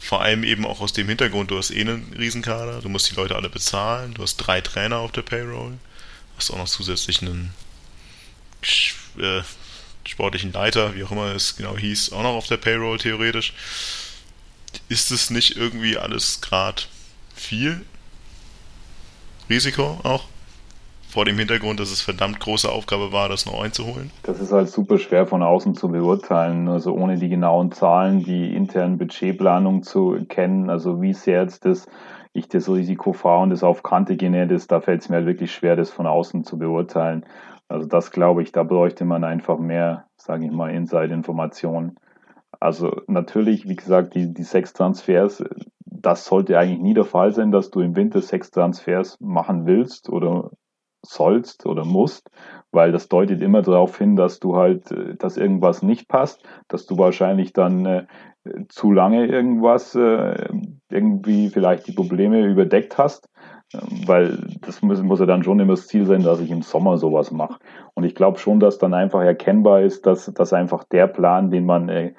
Vor 0.00 0.22
allem 0.22 0.44
eben 0.44 0.64
auch 0.64 0.80
aus 0.80 0.92
dem 0.92 1.08
Hintergrund, 1.08 1.50
du 1.50 1.58
hast 1.58 1.70
eh 1.70 1.80
einen 1.80 2.14
Riesenkader, 2.16 2.80
du 2.80 2.88
musst 2.88 3.10
die 3.10 3.14
Leute 3.14 3.34
alle 3.34 3.48
bezahlen, 3.48 4.14
du 4.14 4.22
hast 4.22 4.36
drei 4.36 4.60
Trainer 4.60 4.98
auf 4.98 5.12
der 5.12 5.22
Payroll, 5.22 5.78
hast 6.36 6.50
auch 6.50 6.58
noch 6.58 6.68
zusätzlich 6.68 7.20
einen 7.22 7.52
äh, 9.18 9.42
sportlichen 10.06 10.52
Leiter, 10.52 10.94
wie 10.94 11.04
auch 11.04 11.10
immer 11.10 11.34
es 11.34 11.56
genau 11.56 11.76
hieß, 11.76 12.12
auch 12.12 12.22
noch 12.22 12.34
auf 12.34 12.46
der 12.46 12.58
Payroll 12.58 12.98
theoretisch. 12.98 13.52
Ist 14.88 15.10
es 15.10 15.30
nicht 15.30 15.56
irgendwie 15.56 15.96
alles 15.98 16.40
gerade 16.40 16.82
viel 17.34 17.84
Risiko 19.48 20.00
auch? 20.02 20.24
vor 21.08 21.24
dem 21.24 21.38
Hintergrund, 21.38 21.80
dass 21.80 21.90
es 21.90 22.02
verdammt 22.02 22.38
große 22.38 22.70
Aufgabe 22.70 23.12
war, 23.12 23.28
das 23.30 23.46
noch 23.46 23.62
einzuholen? 23.62 24.10
Das 24.24 24.40
ist 24.40 24.52
halt 24.52 24.68
super 24.68 24.98
schwer 24.98 25.26
von 25.26 25.42
außen 25.42 25.74
zu 25.74 25.88
beurteilen, 25.88 26.68
also 26.68 26.92
ohne 26.92 27.16
die 27.16 27.30
genauen 27.30 27.72
Zahlen, 27.72 28.22
die 28.22 28.54
internen 28.54 28.98
Budgetplanung 28.98 29.82
zu 29.82 30.18
kennen, 30.28 30.68
also 30.68 31.00
wie 31.00 31.14
sehr 31.14 31.42
jetzt 31.42 31.64
das 31.64 31.86
ich 32.34 32.48
das 32.48 32.68
Risiko 32.68 33.14
fahre 33.14 33.42
und 33.42 33.50
das 33.50 33.64
auf 33.64 33.82
Kante 33.82 34.16
genäht 34.16 34.50
ist, 34.50 34.70
da 34.70 34.80
fällt 34.80 35.00
es 35.00 35.08
mir 35.08 35.16
halt 35.16 35.26
wirklich 35.26 35.52
schwer, 35.52 35.76
das 35.76 35.90
von 35.90 36.06
außen 36.06 36.44
zu 36.44 36.58
beurteilen. 36.58 37.24
Also 37.68 37.88
das 37.88 38.10
glaube 38.10 38.42
ich, 38.42 38.52
da 38.52 38.62
bräuchte 38.62 39.04
man 39.04 39.24
einfach 39.24 39.58
mehr, 39.58 40.04
sage 40.16 40.44
ich 40.44 40.52
mal, 40.52 40.70
Inside-Informationen. 40.70 41.96
Also 42.60 43.02
natürlich, 43.06 43.68
wie 43.68 43.76
gesagt, 43.76 44.14
die, 44.14 44.32
die 44.32 44.42
sechs 44.42 44.72
Transfers, 44.72 45.44
das 45.84 46.24
sollte 46.24 46.58
eigentlich 46.58 46.80
nie 46.80 46.94
der 46.94 47.04
Fall 47.04 47.32
sein, 47.32 47.52
dass 47.52 47.70
du 47.70 47.80
im 47.80 47.96
Winter 47.96 48.20
sechs 48.20 48.50
Transfers 48.50 49.18
machen 49.20 49.66
willst 49.66 50.08
oder 50.08 50.50
sollst 51.04 51.66
oder 51.66 51.84
musst, 51.84 52.30
weil 52.72 52.92
das 52.92 53.08
deutet 53.08 53.40
immer 53.40 53.62
darauf 53.62 53.96
hin, 53.96 54.16
dass 54.16 54.40
du 54.40 54.56
halt, 54.56 54.90
äh, 54.90 55.14
dass 55.16 55.36
irgendwas 55.36 55.82
nicht 55.82 56.08
passt, 56.08 56.42
dass 56.68 56.86
du 56.86 56.98
wahrscheinlich 56.98 57.52
dann 57.52 57.86
äh, 57.86 58.06
zu 58.68 58.92
lange 58.92 59.26
irgendwas, 59.26 59.94
äh, 59.94 60.48
irgendwie 60.90 61.50
vielleicht 61.50 61.86
die 61.86 61.92
Probleme 61.92 62.44
überdeckt 62.44 62.98
hast, 62.98 63.28
ähm, 63.72 64.06
weil 64.06 64.38
das 64.60 64.82
muss, 64.82 65.02
muss 65.02 65.20
ja 65.20 65.26
dann 65.26 65.44
schon 65.44 65.60
immer 65.60 65.74
das 65.74 65.86
Ziel 65.86 66.06
sein, 66.06 66.22
dass 66.22 66.40
ich 66.40 66.50
im 66.50 66.62
Sommer 66.62 66.98
sowas 66.98 67.30
mache. 67.30 67.58
Und 67.94 68.04
ich 68.04 68.14
glaube 68.14 68.38
schon, 68.38 68.60
dass 68.60 68.78
dann 68.78 68.94
einfach 68.94 69.20
erkennbar 69.20 69.82
ist, 69.82 70.06
dass, 70.06 70.26
dass 70.26 70.52
einfach 70.52 70.84
der 70.84 71.06
Plan, 71.06 71.50
den 71.50 71.64
man 71.64 71.88
äh, 71.88 72.14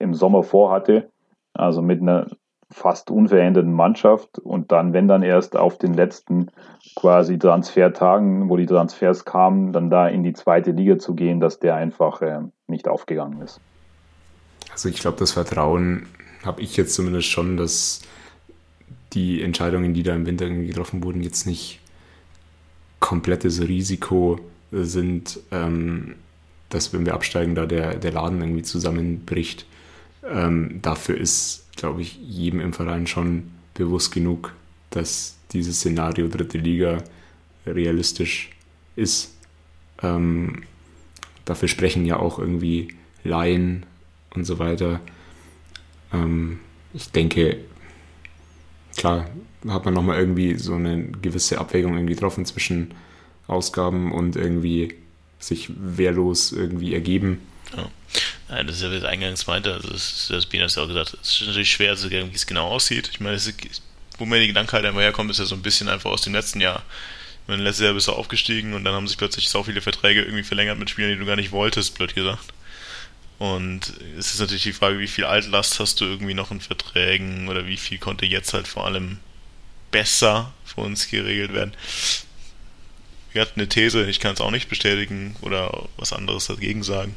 im 0.00 0.14
Sommer 0.14 0.42
vorhatte, 0.42 1.10
also 1.54 1.82
mit 1.82 2.00
einer 2.00 2.26
fast 2.72 3.10
unveränderten 3.10 3.72
Mannschaft 3.72 4.38
und 4.38 4.70
dann, 4.70 4.92
wenn 4.92 5.08
dann 5.08 5.22
erst 5.22 5.56
auf 5.56 5.78
den 5.78 5.92
letzten 5.92 6.50
quasi 6.94 7.38
Transfertagen, 7.38 8.48
wo 8.48 8.56
die 8.56 8.66
Transfers 8.66 9.24
kamen, 9.24 9.72
dann 9.72 9.90
da 9.90 10.06
in 10.08 10.22
die 10.22 10.32
zweite 10.32 10.70
Liga 10.70 10.98
zu 10.98 11.14
gehen, 11.14 11.40
dass 11.40 11.58
der 11.58 11.74
einfach 11.74 12.22
äh, 12.22 12.40
nicht 12.68 12.86
aufgegangen 12.86 13.42
ist. 13.42 13.60
Also 14.72 14.88
ich 14.88 15.00
glaube, 15.00 15.18
das 15.18 15.32
Vertrauen 15.32 16.06
habe 16.44 16.62
ich 16.62 16.76
jetzt 16.76 16.94
zumindest 16.94 17.28
schon, 17.28 17.56
dass 17.56 18.02
die 19.12 19.42
Entscheidungen, 19.42 19.92
die 19.92 20.04
da 20.04 20.14
im 20.14 20.26
Winter 20.26 20.48
getroffen 20.48 21.02
wurden, 21.02 21.22
jetzt 21.22 21.46
nicht 21.46 21.80
komplettes 23.00 23.60
Risiko 23.60 24.38
sind, 24.70 25.40
ähm, 25.50 26.14
dass 26.68 26.92
wenn 26.92 27.04
wir 27.04 27.14
absteigen, 27.14 27.56
da 27.56 27.66
der, 27.66 27.96
der 27.96 28.12
Laden 28.12 28.40
irgendwie 28.40 28.62
zusammenbricht. 28.62 29.66
Ähm, 30.22 30.80
dafür 30.82 31.16
ist 31.16 31.60
glaube 31.80 32.02
ich, 32.02 32.18
jedem 32.20 32.60
im 32.60 32.72
Verein 32.72 33.06
schon 33.06 33.50
bewusst 33.74 34.12
genug, 34.12 34.54
dass 34.90 35.38
dieses 35.52 35.76
Szenario 35.76 36.28
dritte 36.28 36.58
Liga 36.58 37.02
realistisch 37.66 38.50
ist. 38.96 39.34
Ähm, 40.02 40.64
dafür 41.46 41.68
sprechen 41.68 42.04
ja 42.04 42.16
auch 42.16 42.38
irgendwie 42.38 42.94
Laien 43.24 43.86
und 44.34 44.44
so 44.44 44.58
weiter. 44.58 45.00
Ähm, 46.12 46.60
ich 46.92 47.10
denke, 47.10 47.58
klar, 48.96 49.30
hat 49.68 49.84
man 49.86 49.94
nochmal 49.94 50.18
irgendwie 50.18 50.56
so 50.56 50.74
eine 50.74 51.04
gewisse 51.22 51.58
Abwägung 51.58 51.94
irgendwie 51.94 52.14
getroffen 52.14 52.44
zwischen 52.44 52.92
Ausgaben 53.46 54.12
und 54.12 54.36
irgendwie 54.36 54.94
sich 55.38 55.70
wehrlos 55.76 56.52
irgendwie 56.52 56.92
ergeben. 56.92 57.38
Ja. 57.76 58.62
Das 58.64 58.76
ist 58.76 58.82
ja, 58.82 58.90
wie 58.90 58.96
ich 58.96 59.04
eingangs 59.04 59.46
meinte, 59.46 59.72
also 59.72 59.88
das, 59.88 60.26
das 60.28 60.46
Bina 60.46 60.64
hat 60.64 60.74
ja 60.74 60.82
auch 60.82 60.88
gesagt, 60.88 61.16
es 61.22 61.40
ist 61.40 61.46
natürlich 61.46 61.70
schwer 61.70 61.94
zu 61.96 62.08
sagen, 62.08 62.32
wie 62.32 62.36
es 62.36 62.46
genau 62.46 62.68
aussieht. 62.68 63.08
Ich 63.12 63.20
meine, 63.20 63.36
ist, 63.36 63.52
wo 64.18 64.26
mir 64.26 64.40
die 64.40 64.48
Gedanken 64.48 64.72
halt 64.72 64.84
einmal 64.84 65.04
herkommen, 65.04 65.30
ist 65.30 65.38
ja 65.38 65.44
so 65.44 65.54
ein 65.54 65.62
bisschen 65.62 65.88
einfach 65.88 66.10
aus 66.10 66.22
dem 66.22 66.34
letzten 66.34 66.60
Jahr. 66.60 66.82
Ich 67.42 67.48
meine, 67.48 67.62
letztes 67.62 67.84
Jahr 67.84 67.94
bist 67.94 68.08
du 68.08 68.12
aufgestiegen 68.12 68.74
und 68.74 68.84
dann 68.84 68.94
haben 68.94 69.06
sich 69.06 69.16
plötzlich 69.16 69.48
so 69.48 69.62
viele 69.62 69.80
Verträge 69.80 70.22
irgendwie 70.22 70.42
verlängert 70.42 70.78
mit 70.78 70.90
Spielern, 70.90 71.12
die 71.12 71.18
du 71.18 71.26
gar 71.26 71.36
nicht 71.36 71.52
wolltest, 71.52 71.96
blöd 71.96 72.14
gesagt. 72.14 72.52
Und 73.38 73.94
es 74.18 74.34
ist 74.34 74.40
natürlich 74.40 74.64
die 74.64 74.72
Frage, 74.72 74.98
wie 74.98 75.08
viel 75.08 75.24
Altlast 75.24 75.80
hast 75.80 76.00
du 76.00 76.04
irgendwie 76.04 76.34
noch 76.34 76.50
in 76.50 76.60
Verträgen 76.60 77.48
oder 77.48 77.66
wie 77.66 77.78
viel 77.78 77.98
konnte 77.98 78.26
jetzt 78.26 78.52
halt 78.52 78.68
vor 78.68 78.84
allem 78.84 79.18
besser 79.90 80.52
für 80.64 80.82
uns 80.82 81.08
geregelt 81.08 81.54
werden. 81.54 81.72
Wir 83.32 83.42
hatten 83.42 83.60
eine 83.60 83.68
These, 83.68 84.08
ich 84.10 84.20
kann 84.20 84.34
es 84.34 84.40
auch 84.40 84.50
nicht 84.50 84.68
bestätigen 84.68 85.36
oder 85.40 85.88
was 85.96 86.12
anderes 86.12 86.48
dagegen 86.48 86.82
sagen. 86.82 87.14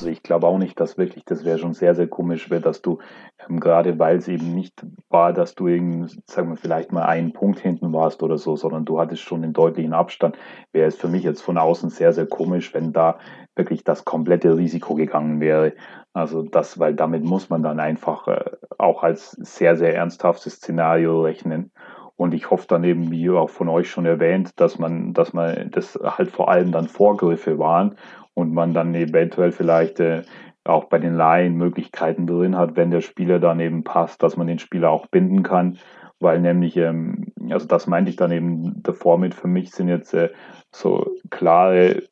Also 0.00 0.10
ich 0.10 0.22
glaube 0.22 0.46
auch 0.46 0.56
nicht, 0.56 0.80
dass 0.80 0.96
wirklich, 0.96 1.26
das 1.26 1.44
wäre 1.44 1.58
schon 1.58 1.74
sehr, 1.74 1.94
sehr 1.94 2.08
komisch 2.08 2.48
wäre, 2.48 2.62
dass 2.62 2.80
du, 2.80 3.00
ähm, 3.46 3.60
gerade 3.60 3.98
weil 3.98 4.16
es 4.16 4.28
eben 4.28 4.54
nicht 4.54 4.86
war, 5.10 5.34
dass 5.34 5.54
du 5.54 5.66
irgendwie, 5.66 6.10
sagen 6.24 6.48
wir, 6.48 6.56
vielleicht 6.56 6.90
mal 6.90 7.04
einen 7.04 7.34
Punkt 7.34 7.58
hinten 7.58 7.92
warst 7.92 8.22
oder 8.22 8.38
so, 8.38 8.56
sondern 8.56 8.86
du 8.86 8.98
hattest 8.98 9.20
schon 9.20 9.44
einen 9.44 9.52
deutlichen 9.52 9.92
Abstand, 9.92 10.38
wäre 10.72 10.88
es 10.88 10.96
für 10.96 11.08
mich 11.08 11.22
jetzt 11.22 11.42
von 11.42 11.58
außen 11.58 11.90
sehr, 11.90 12.14
sehr 12.14 12.24
komisch, 12.24 12.72
wenn 12.72 12.94
da 12.94 13.18
wirklich 13.54 13.84
das 13.84 14.06
komplette 14.06 14.56
Risiko 14.56 14.94
gegangen 14.94 15.38
wäre. 15.38 15.74
Also 16.14 16.44
das, 16.44 16.78
weil 16.78 16.94
damit 16.94 17.22
muss 17.22 17.50
man 17.50 17.62
dann 17.62 17.78
einfach 17.78 18.26
äh, 18.26 18.42
auch 18.78 19.02
als 19.02 19.32
sehr, 19.32 19.76
sehr 19.76 19.94
ernsthaftes 19.94 20.54
Szenario 20.54 21.20
rechnen. 21.20 21.72
Und 22.16 22.32
ich 22.32 22.50
hoffe 22.50 22.66
dann 22.68 22.84
eben, 22.84 23.10
wie 23.10 23.28
auch 23.30 23.50
von 23.50 23.68
euch 23.68 23.90
schon 23.90 24.04
erwähnt, 24.06 24.60
dass 24.60 24.78
man, 24.78 25.12
dass 25.12 25.34
man 25.34 25.70
das 25.70 25.98
halt 26.02 26.30
vor 26.30 26.50
allem 26.50 26.72
dann 26.72 26.88
Vorgriffe 26.88 27.58
waren 27.58 27.96
und 28.34 28.52
man 28.52 28.74
dann 28.74 28.94
eventuell 28.94 29.52
vielleicht 29.52 30.00
äh, 30.00 30.22
auch 30.64 30.84
bei 30.84 30.98
den 30.98 31.14
Laien 31.14 31.56
Möglichkeiten 31.56 32.26
drin 32.26 32.56
hat, 32.56 32.76
wenn 32.76 32.90
der 32.90 33.00
Spieler 33.00 33.38
dann 33.38 33.60
eben 33.60 33.84
passt, 33.84 34.22
dass 34.22 34.36
man 34.36 34.46
den 34.46 34.58
Spieler 34.58 34.90
auch 34.90 35.06
binden 35.06 35.42
kann. 35.42 35.78
Weil 36.18 36.40
nämlich, 36.40 36.76
ähm, 36.76 37.32
also 37.50 37.66
das 37.66 37.86
meinte 37.86 38.10
ich 38.10 38.16
dann 38.16 38.30
eben 38.30 38.82
davor 38.82 39.18
mit, 39.18 39.34
für 39.34 39.48
mich 39.48 39.70
sind 39.70 39.88
jetzt 39.88 40.12
äh, 40.12 40.30
so 40.70 41.16
klare 41.30 42.02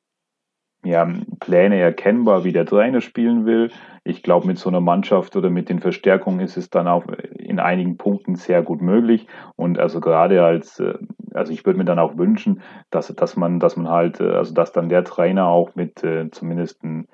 ja, 0.84 1.06
Pläne 1.40 1.78
erkennbar, 1.78 2.44
wie 2.44 2.52
der 2.52 2.64
Trainer 2.64 3.00
spielen 3.00 3.44
will. 3.44 3.70
Ich 4.08 4.22
glaube, 4.22 4.46
mit 4.46 4.58
so 4.58 4.70
einer 4.70 4.80
Mannschaft 4.80 5.36
oder 5.36 5.50
mit 5.50 5.68
den 5.68 5.80
Verstärkungen 5.80 6.40
ist 6.40 6.56
es 6.56 6.70
dann 6.70 6.88
auch 6.88 7.04
in 7.34 7.60
einigen 7.60 7.98
Punkten 7.98 8.36
sehr 8.36 8.62
gut 8.62 8.80
möglich. 8.80 9.26
Und 9.54 9.78
also 9.78 10.00
gerade 10.00 10.42
als, 10.42 10.80
äh, 10.80 10.94
also 11.34 11.52
ich 11.52 11.66
würde 11.66 11.78
mir 11.78 11.84
dann 11.84 11.98
auch 11.98 12.16
wünschen, 12.16 12.62
dass, 12.90 13.08
dass 13.08 13.36
man, 13.36 13.60
dass 13.60 13.76
man 13.76 13.90
halt, 13.90 14.18
äh, 14.20 14.30
also 14.30 14.54
dass 14.54 14.72
dann 14.72 14.88
der 14.88 15.04
Trainer 15.04 15.48
auch 15.48 15.74
mit 15.74 16.02
äh, 16.04 16.30
zumindest 16.30 16.82
ein 16.84 17.06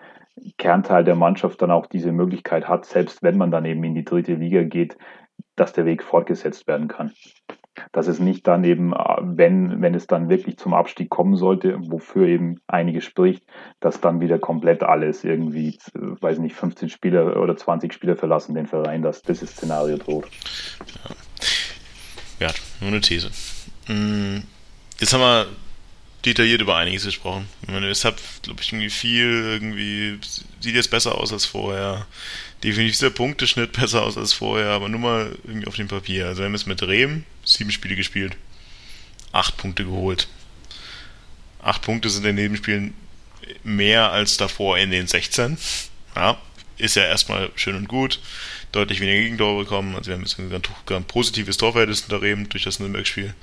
Kernteil 0.56 1.02
der 1.02 1.16
Mannschaft 1.16 1.60
dann 1.62 1.72
auch 1.72 1.86
diese 1.86 2.12
Möglichkeit 2.12 2.68
hat, 2.68 2.84
selbst 2.84 3.24
wenn 3.24 3.38
man 3.38 3.50
dann 3.50 3.64
eben 3.64 3.82
in 3.82 3.96
die 3.96 4.04
dritte 4.04 4.34
Liga 4.34 4.62
geht, 4.62 4.96
dass 5.56 5.72
der 5.72 5.86
Weg 5.86 6.04
fortgesetzt 6.04 6.68
werden 6.68 6.86
kann. 6.86 7.10
Dass 7.92 8.06
es 8.06 8.18
nicht 8.18 8.46
dann 8.46 8.64
eben, 8.64 8.92
äh, 8.92 9.16
wenn, 9.20 9.82
wenn 9.82 9.94
es 9.94 10.06
dann 10.06 10.28
wirklich 10.28 10.56
zum 10.58 10.74
Abstieg 10.74 11.10
kommen 11.10 11.36
sollte, 11.36 11.76
wofür 11.78 12.26
eben 12.26 12.60
einige 12.66 13.00
spricht, 13.00 13.44
dass 13.80 14.00
dann 14.00 14.20
wieder 14.20 14.38
komplett 14.38 14.82
alles 14.82 15.24
irgendwie, 15.24 15.78
weiß 15.94 16.38
nicht, 16.38 16.54
15 16.54 16.88
Spieler 16.88 17.40
oder 17.40 17.56
20 17.56 17.92
Spieler 17.92 18.16
verlassen 18.16 18.54
den 18.54 18.66
Verein, 18.66 19.02
dass 19.02 19.22
dieses 19.22 19.50
Szenario 19.50 19.96
droht. 19.96 20.26
Ja, 22.40 22.46
ja 22.48 22.54
nur 22.80 22.90
eine 22.90 23.00
These. 23.00 23.30
Mm, 23.88 24.38
jetzt 24.98 25.12
haben 25.12 25.20
wir 25.20 25.46
detailliert 26.24 26.62
über 26.62 26.76
einiges 26.76 27.04
gesprochen. 27.04 27.48
Ich 27.62 27.68
meine, 27.68 27.88
es 27.88 28.04
hat, 28.04 28.16
glaube 28.42 28.60
ich, 28.62 28.72
irgendwie 28.72 28.90
viel, 28.90 29.26
irgendwie 29.26 30.18
sieht 30.60 30.74
jetzt 30.74 30.90
besser 30.90 31.16
aus 31.18 31.32
als 31.32 31.44
vorher. 31.44 32.06
Definitiv 32.64 32.98
der 32.98 33.10
Punkteschnitt 33.10 33.72
besser 33.72 34.02
aus 34.02 34.18
als 34.18 34.32
vorher, 34.32 34.70
aber 34.70 34.88
nur 34.88 34.98
mal 34.98 35.38
irgendwie 35.44 35.68
auf 35.68 35.76
dem 35.76 35.86
Papier. 35.86 36.26
Also 36.26 36.40
wir 36.40 36.46
haben 36.46 36.54
jetzt 36.54 36.66
mit 36.66 36.82
Rehm 36.82 37.24
sieben 37.44 37.70
Spiele 37.70 37.94
gespielt, 37.94 38.36
acht 39.30 39.56
Punkte 39.56 39.84
geholt. 39.84 40.26
Acht 41.62 41.82
Punkte 41.82 42.10
sind 42.10 42.24
in 42.24 42.36
den 42.36 42.56
Spielen 42.56 42.94
mehr 43.62 44.10
als 44.10 44.36
davor 44.36 44.78
in 44.78 44.90
den 44.90 45.06
16. 45.06 45.56
Ja, 46.16 46.38
ist 46.76 46.96
ja 46.96 47.04
erstmal 47.04 47.50
schön 47.54 47.76
und 47.76 47.86
gut. 47.86 48.18
Deutlich 48.72 49.00
weniger 49.00 49.20
Gegentore 49.20 49.62
bekommen. 49.62 49.94
Also 49.94 50.08
wir 50.08 50.14
haben 50.14 50.22
jetzt 50.22 50.38
ein 50.38 50.50
ganz, 50.50 50.66
ganz 50.86 51.06
positives 51.06 51.56
Torverhältnis 51.58 52.02
unter 52.02 52.22
Rehm 52.22 52.48
durch 52.48 52.64
das 52.64 52.80
Nürnberg-Spiel. 52.80 53.34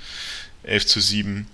11 0.64 0.86
zu 0.86 1.00
7 1.00 1.46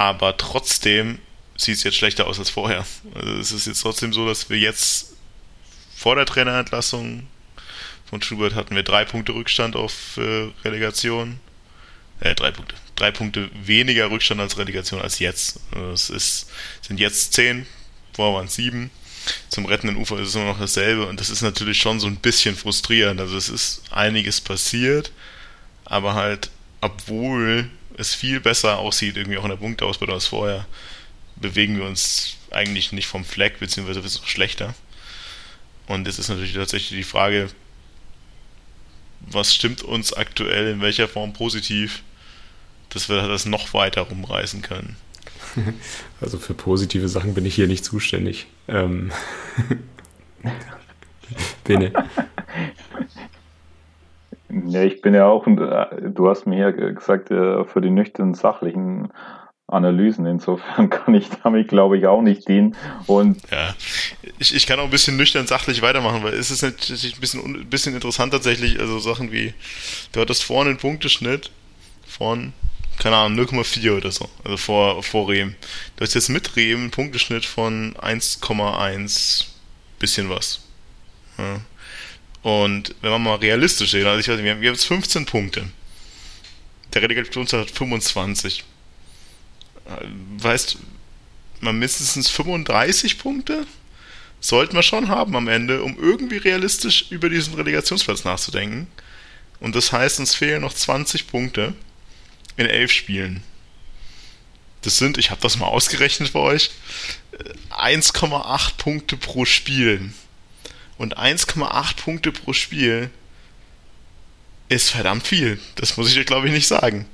aber 0.00 0.34
trotzdem 0.38 1.18
sieht 1.58 1.76
es 1.76 1.82
jetzt 1.82 1.98
schlechter 1.98 2.26
aus 2.26 2.38
als 2.38 2.48
vorher. 2.48 2.86
Also 3.14 3.34
es 3.34 3.52
ist 3.52 3.66
jetzt 3.66 3.82
trotzdem 3.82 4.14
so, 4.14 4.26
dass 4.26 4.48
wir 4.48 4.56
jetzt 4.56 5.12
vor 6.00 6.16
der 6.16 6.24
Trainerentlassung 6.24 7.26
von 8.08 8.22
Schubert 8.22 8.54
hatten 8.54 8.74
wir 8.74 8.82
drei 8.82 9.04
Punkte 9.04 9.34
Rückstand 9.34 9.76
auf 9.76 10.16
äh, 10.16 10.48
Relegation. 10.64 11.38
Äh, 12.20 12.34
drei 12.34 12.52
Punkte. 12.52 12.74
Drei 12.96 13.10
Punkte 13.10 13.50
weniger 13.52 14.10
Rückstand 14.10 14.40
als 14.40 14.56
Relegation 14.56 15.02
als 15.02 15.18
jetzt. 15.18 15.60
Es 15.92 16.08
ist, 16.08 16.50
sind 16.80 17.00
jetzt 17.00 17.34
zehn, 17.34 17.66
vorher 18.14 18.34
waren 18.34 18.46
es 18.46 18.54
sieben. 18.54 18.90
Zum 19.50 19.66
rettenden 19.66 19.98
Ufer 19.98 20.18
ist 20.18 20.28
es 20.28 20.34
immer 20.36 20.46
noch 20.46 20.58
dasselbe 20.58 21.06
und 21.06 21.20
das 21.20 21.28
ist 21.28 21.42
natürlich 21.42 21.76
schon 21.76 22.00
so 22.00 22.06
ein 22.06 22.16
bisschen 22.16 22.56
frustrierend. 22.56 23.20
Also 23.20 23.36
es 23.36 23.50
ist 23.50 23.82
einiges 23.90 24.40
passiert, 24.40 25.12
aber 25.84 26.14
halt, 26.14 26.48
obwohl 26.80 27.68
es 27.98 28.14
viel 28.14 28.40
besser 28.40 28.78
aussieht, 28.78 29.18
irgendwie 29.18 29.36
auch 29.36 29.44
in 29.44 29.50
der 29.50 29.56
Punkteausbeute 29.56 30.14
als 30.14 30.28
vorher, 30.28 30.66
bewegen 31.36 31.76
wir 31.76 31.84
uns 31.84 32.36
eigentlich 32.50 32.90
nicht 32.90 33.06
vom 33.06 33.26
Fleck, 33.26 33.60
beziehungsweise 33.60 34.02
wird 34.02 34.14
es 34.14 34.18
noch 34.18 34.28
schlechter. 34.28 34.74
Und 35.90 36.06
jetzt 36.06 36.20
ist 36.20 36.28
natürlich 36.28 36.54
tatsächlich 36.54 37.00
die 37.00 37.04
Frage, 37.04 37.48
was 39.28 39.52
stimmt 39.52 39.82
uns 39.82 40.12
aktuell 40.12 40.68
in 40.68 40.80
welcher 40.80 41.08
Form 41.08 41.32
positiv, 41.32 42.04
dass 42.90 43.08
wir 43.08 43.26
das 43.26 43.44
noch 43.44 43.74
weiter 43.74 44.02
rumreißen 44.02 44.62
können. 44.62 44.96
Also 46.20 46.38
für 46.38 46.54
positive 46.54 47.08
Sachen 47.08 47.34
bin 47.34 47.44
ich 47.44 47.56
hier 47.56 47.66
nicht 47.66 47.84
zuständig. 47.84 48.46
Ähm. 48.68 49.10
Bene. 51.64 51.92
Ja, 54.66 54.82
ich 54.82 55.00
bin 55.00 55.14
ja 55.14 55.26
auch, 55.26 55.46
äh, 55.46 56.10
du 56.10 56.28
hast 56.28 56.46
mir 56.46 56.58
ja 56.58 56.70
gesagt, 56.70 57.32
äh, 57.32 57.64
für 57.64 57.80
die 57.80 57.90
nüchternen 57.90 58.34
sachlichen 58.34 59.08
Analysen. 59.70 60.26
Insofern 60.26 60.90
kann 60.90 61.14
ich 61.14 61.28
damit, 61.42 61.68
glaube 61.68 61.98
ich, 61.98 62.06
auch 62.06 62.22
nicht 62.22 62.48
dienen. 62.48 62.76
Und 63.06 63.38
ja, 63.50 63.74
ich, 64.38 64.54
ich 64.54 64.66
kann 64.66 64.78
auch 64.80 64.84
ein 64.84 64.90
bisschen 64.90 65.16
nüchtern 65.16 65.46
sachlich 65.46 65.82
weitermachen, 65.82 66.22
weil 66.22 66.34
es 66.34 66.50
ist 66.50 66.62
natürlich 66.62 67.14
ein 67.14 67.20
bisschen, 67.20 67.40
ein 67.44 67.70
bisschen 67.70 67.94
interessant 67.94 68.32
tatsächlich, 68.32 68.78
also 68.80 68.98
Sachen 68.98 69.32
wie, 69.32 69.54
du 70.12 70.20
hattest 70.20 70.44
vorne 70.44 70.70
einen 70.70 70.78
Punkteschnitt 70.78 71.50
von, 72.06 72.52
keine 72.98 73.16
Ahnung, 73.16 73.46
0,4 73.46 73.96
oder 73.96 74.10
so, 74.10 74.28
also 74.44 74.56
vor, 74.56 75.02
vor 75.02 75.28
Rehm. 75.28 75.54
Du 75.96 76.04
hast 76.04 76.14
jetzt 76.14 76.28
mit 76.28 76.56
Rehm 76.56 76.80
einen 76.80 76.90
Punkteschnitt 76.90 77.46
von 77.46 77.94
1,1 77.94 79.46
bisschen 80.00 80.28
was. 80.28 80.60
Ja. 81.38 81.60
Und 82.42 82.94
wenn 83.02 83.10
man 83.10 83.22
mal 83.22 83.36
realistisch 83.36 83.92
sehen, 83.92 84.06
also 84.06 84.18
ich 84.18 84.28
weiß 84.28 84.36
nicht, 84.36 84.44
wir 84.44 84.52
haben, 84.52 84.62
jetzt 84.62 84.86
15 84.86 85.26
Punkte. 85.26 85.68
Der 86.92 87.02
Relegationszeit 87.02 87.60
hat 87.60 87.70
25. 87.70 88.64
Weißt 90.38 90.78
man 91.60 91.78
mindestens 91.78 92.30
35 92.30 93.18
Punkte 93.18 93.66
sollten 94.40 94.74
wir 94.74 94.82
schon 94.82 95.08
haben 95.08 95.36
am 95.36 95.48
Ende, 95.48 95.82
um 95.82 95.98
irgendwie 95.98 96.38
realistisch 96.38 97.06
über 97.10 97.28
diesen 97.28 97.54
Relegationsplatz 97.54 98.24
nachzudenken. 98.24 98.86
Und 99.60 99.76
das 99.76 99.92
heißt, 99.92 100.18
uns 100.20 100.34
fehlen 100.34 100.62
noch 100.62 100.72
20 100.72 101.26
Punkte 101.26 101.74
in 102.56 102.66
11 102.66 102.90
Spielen. 102.90 103.42
Das 104.82 104.96
sind, 104.96 105.18
ich 105.18 105.30
habe 105.30 105.42
das 105.42 105.58
mal 105.58 105.66
ausgerechnet 105.66 106.30
für 106.30 106.40
euch, 106.40 106.70
1,8 107.70 108.68
äh, 108.68 108.72
Punkte 108.78 109.16
pro 109.18 109.44
Spiel. 109.44 110.12
Und 110.96 111.18
1,8 111.18 111.96
Punkte 111.96 112.32
pro 112.32 112.54
Spiel 112.54 113.10
ist 114.70 114.90
verdammt 114.90 115.26
viel. 115.26 115.60
Das 115.74 115.96
muss 115.96 116.10
ich 116.10 116.18
euch, 116.18 116.26
glaube 116.26 116.46
ich, 116.46 116.52
nicht 116.52 116.68
sagen. 116.68 117.06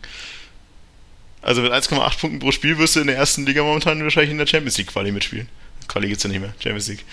Also 1.47 1.63
mit 1.63 1.71
1,8 1.71 2.19
Punkten 2.19 2.39
pro 2.41 2.51
Spiel 2.51 2.77
wirst 2.77 2.97
du 2.97 3.01
in 3.01 3.07
der 3.07 3.17
ersten 3.17 3.47
Liga 3.47 3.63
momentan 3.63 4.03
wahrscheinlich 4.03 4.33
in 4.33 4.39
der 4.39 4.49
Champions 4.49 4.79
League 4.79 4.89
Quali 4.89 5.13
mitspielen. 5.13 5.49
Quali 5.87 6.09
gibt 6.09 6.17
es 6.17 6.25
ja 6.25 6.29
nicht 6.29 6.41
mehr, 6.41 6.53
Champions 6.59 6.89
League. 6.89 7.05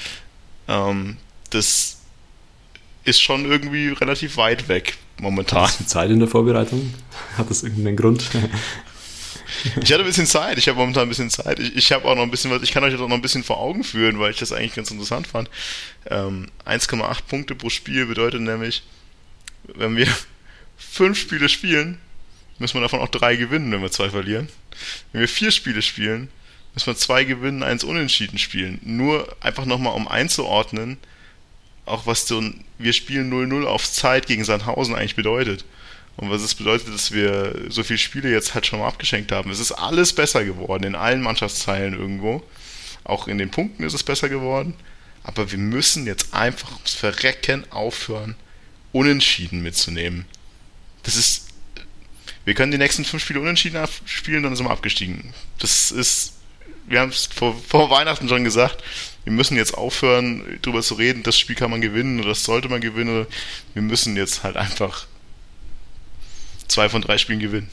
Ähm, 0.68 1.18
das 1.52 1.98
ist 3.04 3.22
schon 3.22 3.46
irgendwie 3.46 3.90
relativ 3.90 4.38
weit 4.38 4.68
weg 4.70 4.98
momentan. 5.20 5.62
Hast 5.62 5.82
du 5.82 5.86
Zeit 5.86 6.10
in 6.10 6.18
der 6.18 6.28
Vorbereitung? 6.28 6.96
Hat 7.38 7.48
das 7.48 7.62
irgendeinen 7.62 7.96
Grund? 7.96 8.28
Ich 9.82 9.94
hatte 9.94 10.00
ein 10.04 10.08
bisschen 10.08 10.26
Zeit, 10.26 10.58
ich 10.58 10.68
habe 10.68 10.80
momentan 10.80 11.04
ein 11.04 11.10
bisschen 11.10 11.30
Zeit. 11.30 11.60
Ich, 11.60 11.76
ich 11.76 11.92
habe 11.92 12.06
auch 12.06 12.16
noch 12.16 12.24
ein 12.24 12.32
bisschen 12.32 12.50
was, 12.50 12.64
ich 12.64 12.72
kann 12.72 12.84
euch 12.84 12.92
das 12.92 13.00
auch 13.02 13.08
noch 13.08 13.16
ein 13.16 13.22
bisschen 13.22 13.44
vor 13.44 13.60
Augen 13.60 13.84
führen, 13.84 14.20
weil 14.20 14.32
ich 14.32 14.40
das 14.40 14.52
eigentlich 14.52 14.74
ganz 14.74 14.90
interessant 14.90 15.28
fand. 15.28 15.48
Ähm, 16.10 16.48
1,8 16.66 17.20
Punkte 17.30 17.54
pro 17.54 17.70
Spiel 17.70 18.08
bedeutet 18.08 18.42
nämlich, 18.42 18.82
wenn 19.76 19.96
wir 19.96 20.08
fünf 20.78 21.20
Spiele 21.20 21.50
spielen, 21.50 22.00
müssen 22.64 22.76
wir 22.76 22.82
davon 22.82 23.00
auch 23.00 23.10
drei 23.10 23.36
gewinnen, 23.36 23.72
wenn 23.72 23.82
wir 23.82 23.92
zwei 23.92 24.10
verlieren. 24.10 24.50
Wenn 25.12 25.22
wir 25.22 25.28
vier 25.28 25.52
Spiele 25.52 25.82
spielen, 25.82 26.30
müssen 26.74 26.88
wir 26.88 26.96
zwei 26.96 27.24
gewinnen, 27.24 27.62
eins 27.62 27.84
unentschieden 27.84 28.40
spielen. 28.40 28.80
Nur 28.84 29.36
einfach 29.42 29.66
nochmal, 29.66 29.94
um 29.94 30.08
einzuordnen, 30.08 30.98
auch 31.86 32.06
was 32.06 32.28
so 32.28 32.40
ein 32.40 32.64
wir 32.80 32.94
spielen 32.94 33.32
0-0 33.32 33.66
auf 33.66 33.90
Zeit 33.90 34.28
gegen 34.28 34.44
Sandhausen 34.44 34.96
eigentlich 34.96 35.16
bedeutet. 35.16 35.66
Und 36.16 36.30
was 36.30 36.42
es 36.42 36.54
bedeutet, 36.54 36.94
dass 36.94 37.12
wir 37.12 37.56
so 37.70 37.84
viele 37.84 37.98
Spiele 37.98 38.32
jetzt 38.32 38.54
halt 38.54 38.66
schon 38.68 38.80
mal 38.80 38.88
abgeschenkt 38.88 39.32
haben. 39.32 39.50
Es 39.50 39.60
ist 39.60 39.72
alles 39.72 40.14
besser 40.14 40.46
geworden, 40.46 40.84
in 40.84 40.96
allen 40.96 41.22
Mannschaftsteilen 41.22 41.94
irgendwo. 41.94 42.44
Auch 43.04 43.28
in 43.28 43.38
den 43.38 43.50
Punkten 43.50 43.84
ist 43.84 43.94
es 43.94 44.04
besser 44.04 44.30
geworden. 44.30 44.76
Aber 45.24 45.52
wir 45.52 45.58
müssen 45.58 46.06
jetzt 46.06 46.34
einfach 46.34 46.72
ums 46.74 46.94
Verrecken 46.94 47.70
aufhören, 47.72 48.36
Unentschieden 48.92 49.64
mitzunehmen. 49.64 50.26
Das 51.02 51.16
ist. 51.16 51.53
Wir 52.46 52.54
können 52.54 52.72
die 52.72 52.78
nächsten 52.78 53.06
fünf 53.06 53.24
Spiele 53.24 53.40
unentschieden 53.40 53.84
spielen, 54.06 54.44
dann 54.44 54.56
sind 54.56 54.66
wir 54.66 54.72
abgestiegen. 54.72 55.34
Das 55.60 55.92
ist. 55.92 56.34
Wir 56.86 57.00
haben 57.00 57.10
es 57.10 57.28
vor, 57.28 57.56
vor 57.56 57.90
Weihnachten 57.90 58.28
schon 58.28 58.44
gesagt. 58.44 58.84
Wir 59.24 59.32
müssen 59.32 59.56
jetzt 59.56 59.78
aufhören, 59.78 60.60
darüber 60.62 60.82
zu 60.82 60.96
reden, 60.96 61.24
das 61.24 61.38
Spiel 61.38 61.56
kann 61.56 61.72
man 61.72 61.80
gewinnen 61.80 62.20
oder 62.20 62.30
das 62.30 62.44
sollte 62.44 62.68
man 62.68 62.82
gewinnen. 62.82 63.26
Wir 63.74 63.82
müssen 63.82 64.18
jetzt 64.18 64.44
halt 64.44 64.58
einfach 64.58 65.08
zwei 66.68 66.90
von 66.90 67.02
drei 67.02 67.18
Spielen 67.18 67.40
gewinnen. 67.40 67.70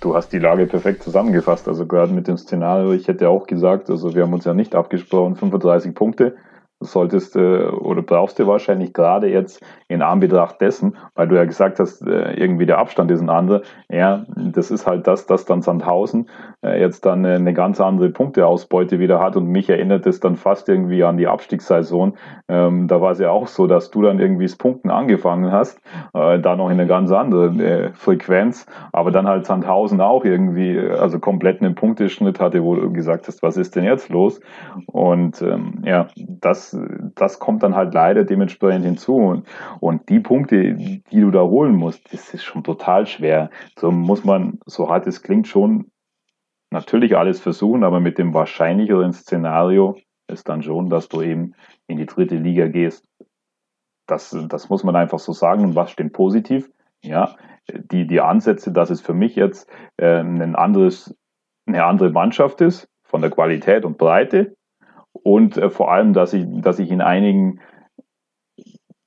Du 0.00 0.14
hast 0.14 0.28
die 0.28 0.38
Lage 0.38 0.66
perfekt 0.66 1.02
zusammengefasst. 1.02 1.66
Also 1.66 1.86
gerade 1.86 2.12
mit 2.12 2.28
dem 2.28 2.38
Szenario, 2.38 2.92
ich 2.92 3.08
hätte 3.08 3.28
auch 3.28 3.46
gesagt, 3.48 3.90
also 3.90 4.14
wir 4.14 4.22
haben 4.22 4.32
uns 4.32 4.44
ja 4.44 4.54
nicht 4.54 4.76
abgesprochen, 4.76 5.34
35 5.34 5.94
Punkte. 5.94 6.36
Solltest 6.80 7.36
äh, 7.36 7.64
oder 7.66 8.02
brauchst 8.02 8.38
du 8.38 8.46
wahrscheinlich 8.46 8.92
gerade 8.92 9.28
jetzt 9.28 9.62
in 9.88 10.02
Anbetracht 10.02 10.60
dessen, 10.60 10.96
weil 11.14 11.28
du 11.28 11.36
ja 11.36 11.44
gesagt 11.44 11.80
hast, 11.80 12.06
äh, 12.06 12.34
irgendwie 12.34 12.66
der 12.66 12.78
Abstand 12.78 13.10
ist 13.10 13.20
ein 13.20 13.30
anderer. 13.30 13.62
Ja, 13.88 14.24
das 14.36 14.70
ist 14.70 14.86
halt 14.86 15.06
das, 15.06 15.26
dass 15.26 15.44
dann 15.44 15.62
Sandhausen 15.62 16.28
äh, 16.62 16.80
jetzt 16.80 17.04
dann 17.04 17.24
äh, 17.24 17.34
eine 17.34 17.52
ganz 17.52 17.80
andere 17.80 18.10
Punkteausbeute 18.10 18.98
wieder 18.98 19.20
hat 19.20 19.36
und 19.36 19.46
mich 19.46 19.68
erinnert 19.68 20.06
es 20.06 20.20
dann 20.20 20.36
fast 20.36 20.68
irgendwie 20.68 21.02
an 21.02 21.16
die 21.16 21.26
Abstiegssaison. 21.26 22.16
Ähm, 22.48 22.86
da 22.86 23.00
war 23.00 23.12
es 23.12 23.18
ja 23.18 23.30
auch 23.30 23.48
so, 23.48 23.66
dass 23.66 23.90
du 23.90 24.02
dann 24.02 24.20
irgendwie 24.20 24.46
das 24.46 24.56
Punkten 24.56 24.90
angefangen 24.90 25.50
hast, 25.50 25.80
äh, 26.14 26.38
da 26.38 26.54
noch 26.54 26.70
in 26.70 26.78
einer 26.78 26.86
ganz 26.86 27.10
anderen 27.10 27.60
äh, 27.60 27.92
Frequenz, 27.94 28.66
aber 28.92 29.10
dann 29.10 29.26
halt 29.26 29.46
Sandhausen 29.46 30.00
auch 30.00 30.24
irgendwie, 30.24 30.76
äh, 30.76 30.92
also 30.92 31.18
komplett 31.18 31.60
einen 31.60 31.74
Punkteschnitt 31.74 32.38
hatte, 32.38 32.62
wo 32.62 32.76
du 32.76 32.92
gesagt 32.92 33.26
hast, 33.26 33.42
was 33.42 33.56
ist 33.56 33.74
denn 33.74 33.84
jetzt 33.84 34.10
los? 34.10 34.40
Und 34.86 35.42
ähm, 35.42 35.82
ja, 35.84 36.06
das 36.16 36.67
das, 37.14 37.38
kommt 37.38 37.62
dann 37.62 37.74
halt 37.74 37.94
leider 37.94 38.24
dementsprechend 38.24 38.84
hinzu. 38.84 39.16
Und, 39.16 39.46
und 39.80 40.08
die 40.08 40.20
Punkte, 40.20 40.74
die 40.74 41.02
du 41.10 41.30
da 41.30 41.42
holen 41.42 41.74
musst, 41.74 42.12
das 42.12 42.34
ist 42.34 42.44
schon 42.44 42.64
total 42.64 43.06
schwer. 43.06 43.50
So 43.78 43.90
muss 43.90 44.24
man, 44.24 44.58
so 44.66 44.88
hart 44.88 45.06
es 45.06 45.22
klingt, 45.22 45.48
schon 45.48 45.90
natürlich 46.70 47.16
alles 47.16 47.40
versuchen, 47.40 47.84
aber 47.84 48.00
mit 48.00 48.18
dem 48.18 48.34
wahrscheinlicheren 48.34 49.12
Szenario 49.12 49.96
ist 50.30 50.48
dann 50.48 50.62
schon, 50.62 50.90
dass 50.90 51.08
du 51.08 51.22
eben 51.22 51.54
in 51.86 51.96
die 51.96 52.06
dritte 52.06 52.36
Liga 52.36 52.68
gehst. 52.68 53.06
Das, 54.06 54.36
das 54.48 54.68
muss 54.68 54.84
man 54.84 54.96
einfach 54.96 55.18
so 55.18 55.32
sagen. 55.32 55.64
Und 55.64 55.74
was 55.74 55.90
stimmt 55.90 56.12
positiv? 56.12 56.70
Ja, 57.02 57.36
die, 57.70 58.06
die 58.06 58.20
Ansätze, 58.20 58.72
dass 58.72 58.90
es 58.90 59.00
für 59.00 59.14
mich 59.14 59.36
jetzt 59.36 59.70
äh, 59.96 60.20
ein 60.20 60.56
anderes, 60.56 61.14
eine 61.66 61.84
andere 61.84 62.10
Mannschaft 62.10 62.60
ist, 62.60 62.88
von 63.04 63.22
der 63.22 63.30
Qualität 63.30 63.84
und 63.84 63.98
Breite, 63.98 64.54
und 65.28 65.58
äh, 65.58 65.68
vor 65.68 65.92
allem, 65.92 66.14
dass 66.14 66.32
ich, 66.32 66.46
dass 66.62 66.78
ich 66.78 66.90
in 66.90 67.02
einigen, 67.02 67.60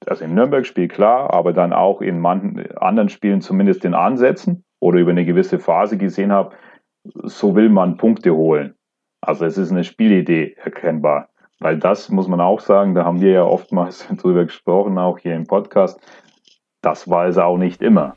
also 0.05 0.23
im 0.23 0.35
Nürnberg-Spiel 0.35 0.87
klar, 0.87 1.33
aber 1.33 1.51
dann 1.51 1.73
auch 1.73 1.99
in 1.99 2.19
manchen 2.19 2.71
anderen 2.77 3.09
Spielen 3.09 3.41
zumindest 3.41 3.83
in 3.85 3.95
Ansätzen 3.95 4.63
oder 4.79 4.99
über 4.99 5.09
eine 5.09 5.25
gewisse 5.25 5.57
Phase 5.57 5.97
gesehen 5.97 6.31
habe, 6.31 6.55
so 7.23 7.55
will 7.55 7.69
man 7.69 7.97
Punkte 7.97 8.35
holen. 8.35 8.75
Also 9.19 9.45
es 9.45 9.57
ist 9.57 9.71
eine 9.71 9.83
Spielidee 9.83 10.55
erkennbar. 10.63 11.29
Weil 11.57 11.79
das 11.79 12.09
muss 12.09 12.27
man 12.27 12.39
auch 12.39 12.59
sagen, 12.59 12.93
da 12.93 13.03
haben 13.03 13.21
wir 13.21 13.31
ja 13.31 13.43
oftmals 13.43 14.07
drüber 14.17 14.45
gesprochen, 14.45 14.99
auch 14.99 15.17
hier 15.17 15.35
im 15.35 15.47
Podcast. 15.47 15.99
Das 16.83 17.09
war 17.09 17.27
es 17.27 17.39
auch 17.39 17.57
nicht 17.57 17.81
immer. 17.81 18.15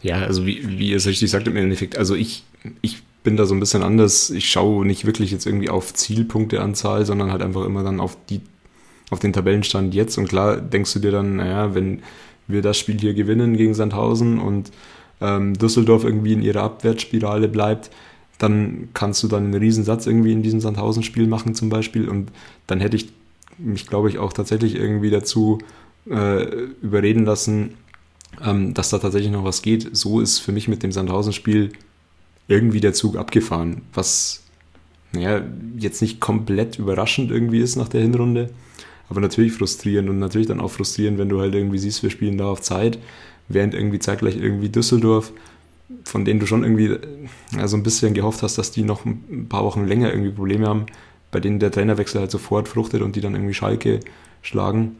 Ja, 0.00 0.22
also 0.22 0.46
wie, 0.46 0.78
wie 0.78 0.90
ihr 0.90 0.96
es 0.96 1.06
richtig 1.06 1.30
sagt 1.30 1.48
im 1.48 1.56
Endeffekt, 1.56 1.98
also 1.98 2.14
ich, 2.14 2.44
ich 2.80 3.02
bin 3.22 3.36
da 3.36 3.44
so 3.46 3.54
ein 3.54 3.60
bisschen 3.60 3.82
anders. 3.82 4.30
Ich 4.30 4.50
schaue 4.50 4.86
nicht 4.86 5.04
wirklich 5.04 5.30
jetzt 5.30 5.46
irgendwie 5.46 5.68
auf 5.68 5.92
Zielpunkteanzahl, 5.92 7.04
sondern 7.04 7.30
halt 7.30 7.42
einfach 7.42 7.64
immer 7.64 7.82
dann 7.82 8.00
auf 8.00 8.16
die, 8.28 8.40
auf 9.10 9.18
den 9.18 9.32
Tabellenstand 9.32 9.94
jetzt. 9.94 10.16
Und 10.18 10.28
klar 10.28 10.56
denkst 10.56 10.92
du 10.94 10.98
dir 11.00 11.10
dann, 11.10 11.36
naja, 11.36 11.74
wenn 11.74 12.02
wir 12.46 12.62
das 12.62 12.78
Spiel 12.78 12.98
hier 12.98 13.14
gewinnen 13.14 13.56
gegen 13.56 13.74
Sandhausen 13.74 14.38
und 14.38 14.70
ähm, 15.20 15.54
Düsseldorf 15.54 16.04
irgendwie 16.04 16.32
in 16.32 16.42
ihrer 16.42 16.62
Abwärtsspirale 16.62 17.48
bleibt, 17.48 17.90
dann 18.38 18.88
kannst 18.94 19.22
du 19.22 19.28
dann 19.28 19.44
einen 19.44 19.54
Riesensatz 19.54 20.06
irgendwie 20.06 20.32
in 20.32 20.42
diesem 20.42 20.60
Sandhausen-Spiel 20.60 21.26
machen 21.26 21.54
zum 21.54 21.68
Beispiel. 21.68 22.08
Und 22.08 22.32
dann 22.66 22.80
hätte 22.80 22.96
ich 22.96 23.12
mich, 23.58 23.86
glaube 23.86 24.08
ich, 24.08 24.18
auch 24.18 24.32
tatsächlich 24.32 24.74
irgendwie 24.74 25.10
dazu 25.10 25.58
äh, 26.10 26.44
überreden 26.80 27.26
lassen, 27.26 27.74
ähm, 28.42 28.72
dass 28.72 28.88
da 28.88 28.98
tatsächlich 28.98 29.30
noch 29.30 29.44
was 29.44 29.60
geht. 29.60 29.94
So 29.94 30.20
ist 30.20 30.38
für 30.38 30.52
mich 30.52 30.68
mit 30.68 30.82
dem 30.82 30.90
Sandhausen-Spiel 30.90 31.72
irgendwie 32.50 32.80
der 32.80 32.92
Zug 32.92 33.16
abgefahren, 33.16 33.82
was 33.94 34.42
naja, 35.12 35.42
jetzt 35.76 36.02
nicht 36.02 36.20
komplett 36.20 36.78
überraschend 36.78 37.30
irgendwie 37.30 37.60
ist 37.60 37.76
nach 37.76 37.88
der 37.88 38.02
Hinrunde, 38.02 38.50
aber 39.08 39.20
natürlich 39.20 39.52
frustrierend 39.52 40.08
und 40.08 40.18
natürlich 40.18 40.48
dann 40.48 40.60
auch 40.60 40.70
frustrierend, 40.70 41.18
wenn 41.18 41.28
du 41.28 41.40
halt 41.40 41.54
irgendwie 41.54 41.78
siehst, 41.78 42.02
wir 42.02 42.10
spielen 42.10 42.38
da 42.38 42.46
auf 42.46 42.60
Zeit, 42.60 42.98
während 43.48 43.74
irgendwie 43.74 43.98
zeitgleich 43.98 44.36
irgendwie 44.36 44.68
Düsseldorf, 44.68 45.32
von 46.04 46.24
denen 46.24 46.38
du 46.38 46.46
schon 46.46 46.62
irgendwie 46.62 46.96
ja, 47.56 47.66
so 47.66 47.76
ein 47.76 47.82
bisschen 47.82 48.14
gehofft 48.14 48.42
hast, 48.42 48.58
dass 48.58 48.70
die 48.70 48.82
noch 48.82 49.04
ein 49.04 49.46
paar 49.48 49.64
Wochen 49.64 49.86
länger 49.86 50.10
irgendwie 50.12 50.30
Probleme 50.30 50.68
haben, 50.68 50.86
bei 51.32 51.40
denen 51.40 51.58
der 51.58 51.72
Trainerwechsel 51.72 52.20
halt 52.20 52.30
sofort 52.30 52.68
fruchtet 52.68 53.02
und 53.02 53.16
die 53.16 53.20
dann 53.20 53.34
irgendwie 53.34 53.54
Schalke 53.54 54.00
schlagen. 54.42 54.96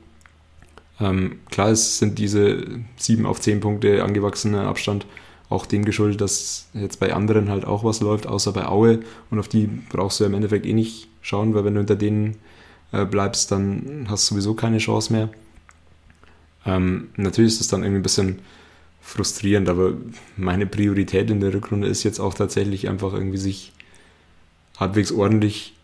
Ähm, 1.00 1.38
klar, 1.50 1.70
es 1.70 1.98
sind 1.98 2.18
diese 2.18 2.64
sieben 2.96 3.26
auf 3.26 3.40
zehn 3.40 3.60
Punkte 3.60 4.02
angewachsene 4.02 4.62
Abstand 4.62 5.06
auch 5.50 5.66
dem 5.66 5.84
geschuldet, 5.84 6.20
dass 6.20 6.68
jetzt 6.72 7.00
bei 7.00 7.12
anderen 7.12 7.50
halt 7.50 7.66
auch 7.66 7.84
was 7.84 8.00
läuft, 8.00 8.26
außer 8.26 8.52
bei 8.52 8.66
Aue. 8.66 9.00
Und 9.30 9.38
auf 9.38 9.48
die 9.48 9.66
brauchst 9.66 10.18
du 10.18 10.24
ja 10.24 10.28
im 10.28 10.34
Endeffekt 10.34 10.64
eh 10.64 10.72
nicht 10.72 11.08
schauen, 11.20 11.54
weil 11.54 11.64
wenn 11.64 11.74
du 11.74 11.80
hinter 11.80 11.96
denen 11.96 12.36
äh, 12.92 13.04
bleibst, 13.04 13.50
dann 13.50 14.06
hast 14.08 14.30
du 14.30 14.34
sowieso 14.34 14.54
keine 14.54 14.78
Chance 14.78 15.12
mehr. 15.12 15.28
Ähm, 16.64 17.08
natürlich 17.16 17.52
ist 17.52 17.60
das 17.60 17.68
dann 17.68 17.82
irgendwie 17.82 17.98
ein 17.98 18.04
bisschen 18.04 18.38
frustrierend, 19.00 19.68
aber 19.68 19.94
meine 20.36 20.66
Priorität 20.66 21.30
in 21.30 21.40
der 21.40 21.52
Rückrunde 21.52 21.88
ist 21.88 22.04
jetzt 22.04 22.20
auch 22.20 22.34
tatsächlich 22.34 22.88
einfach 22.88 23.12
irgendwie 23.12 23.38
sich 23.38 23.72
halbwegs 24.78 25.10
ordentlich 25.10 25.74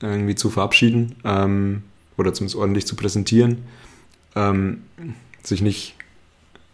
irgendwie 0.00 0.34
zu 0.34 0.50
verabschieden 0.50 1.14
ähm, 1.24 1.84
oder 2.16 2.34
zumindest 2.34 2.56
ordentlich 2.56 2.86
zu 2.86 2.96
präsentieren. 2.96 3.58
Ähm, 4.34 4.82
sich 5.44 5.62
nicht 5.62 5.94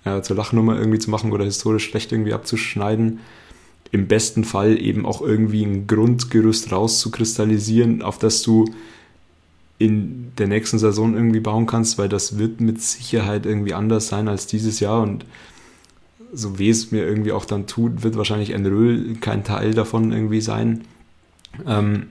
ja, 0.05 0.23
zur 0.23 0.37
Lachnummer 0.37 0.79
irgendwie 0.79 0.99
zu 0.99 1.11
machen 1.11 1.33
oder 1.33 1.45
historisch 1.45 1.89
schlecht 1.89 2.13
irgendwie 2.13 2.33
abzuschneiden. 2.33 3.21
Im 3.91 4.07
besten 4.07 4.45
Fall 4.45 4.81
eben 4.81 5.07
auch 5.07 5.23
irgendwie 5.23 5.65
ein 5.65 5.87
Grundgerüst 5.87 6.73
rauszukristallisieren, 6.73 8.03
auf 8.03 8.19
das 8.19 8.43
du 8.43 8.67
in 9.79 10.33
der 10.37 10.49
nächsten 10.49 10.79
Saison 10.79 11.15
irgendwie 11.15 11.41
bauen 11.41 11.67
kannst, 11.67 11.99
weil 11.99 12.09
das 12.09 12.39
wird 12.39 12.61
mit 12.61 12.83
Sicherheit 12.83 13.47
irgendwie 13.47 13.75
anders 13.75 14.09
sein 14.09 14.29
als 14.29 14.47
dieses 14.47 14.81
Jahr 14.81 15.03
und 15.03 15.25
so 16.33 16.59
wie 16.59 16.69
es 16.69 16.91
mir 16.91 17.07
irgendwie 17.07 17.33
auch 17.33 17.45
dann 17.45 17.67
tut, 17.67 18.03
wird 18.03 18.17
wahrscheinlich 18.17 18.55
ein 18.55 18.67
Röhl 18.67 19.17
kein 19.17 19.45
Teil 19.45 19.73
davon 19.73 20.13
irgendwie 20.13 20.41
sein. 20.41 20.83
Ähm, 21.67 22.09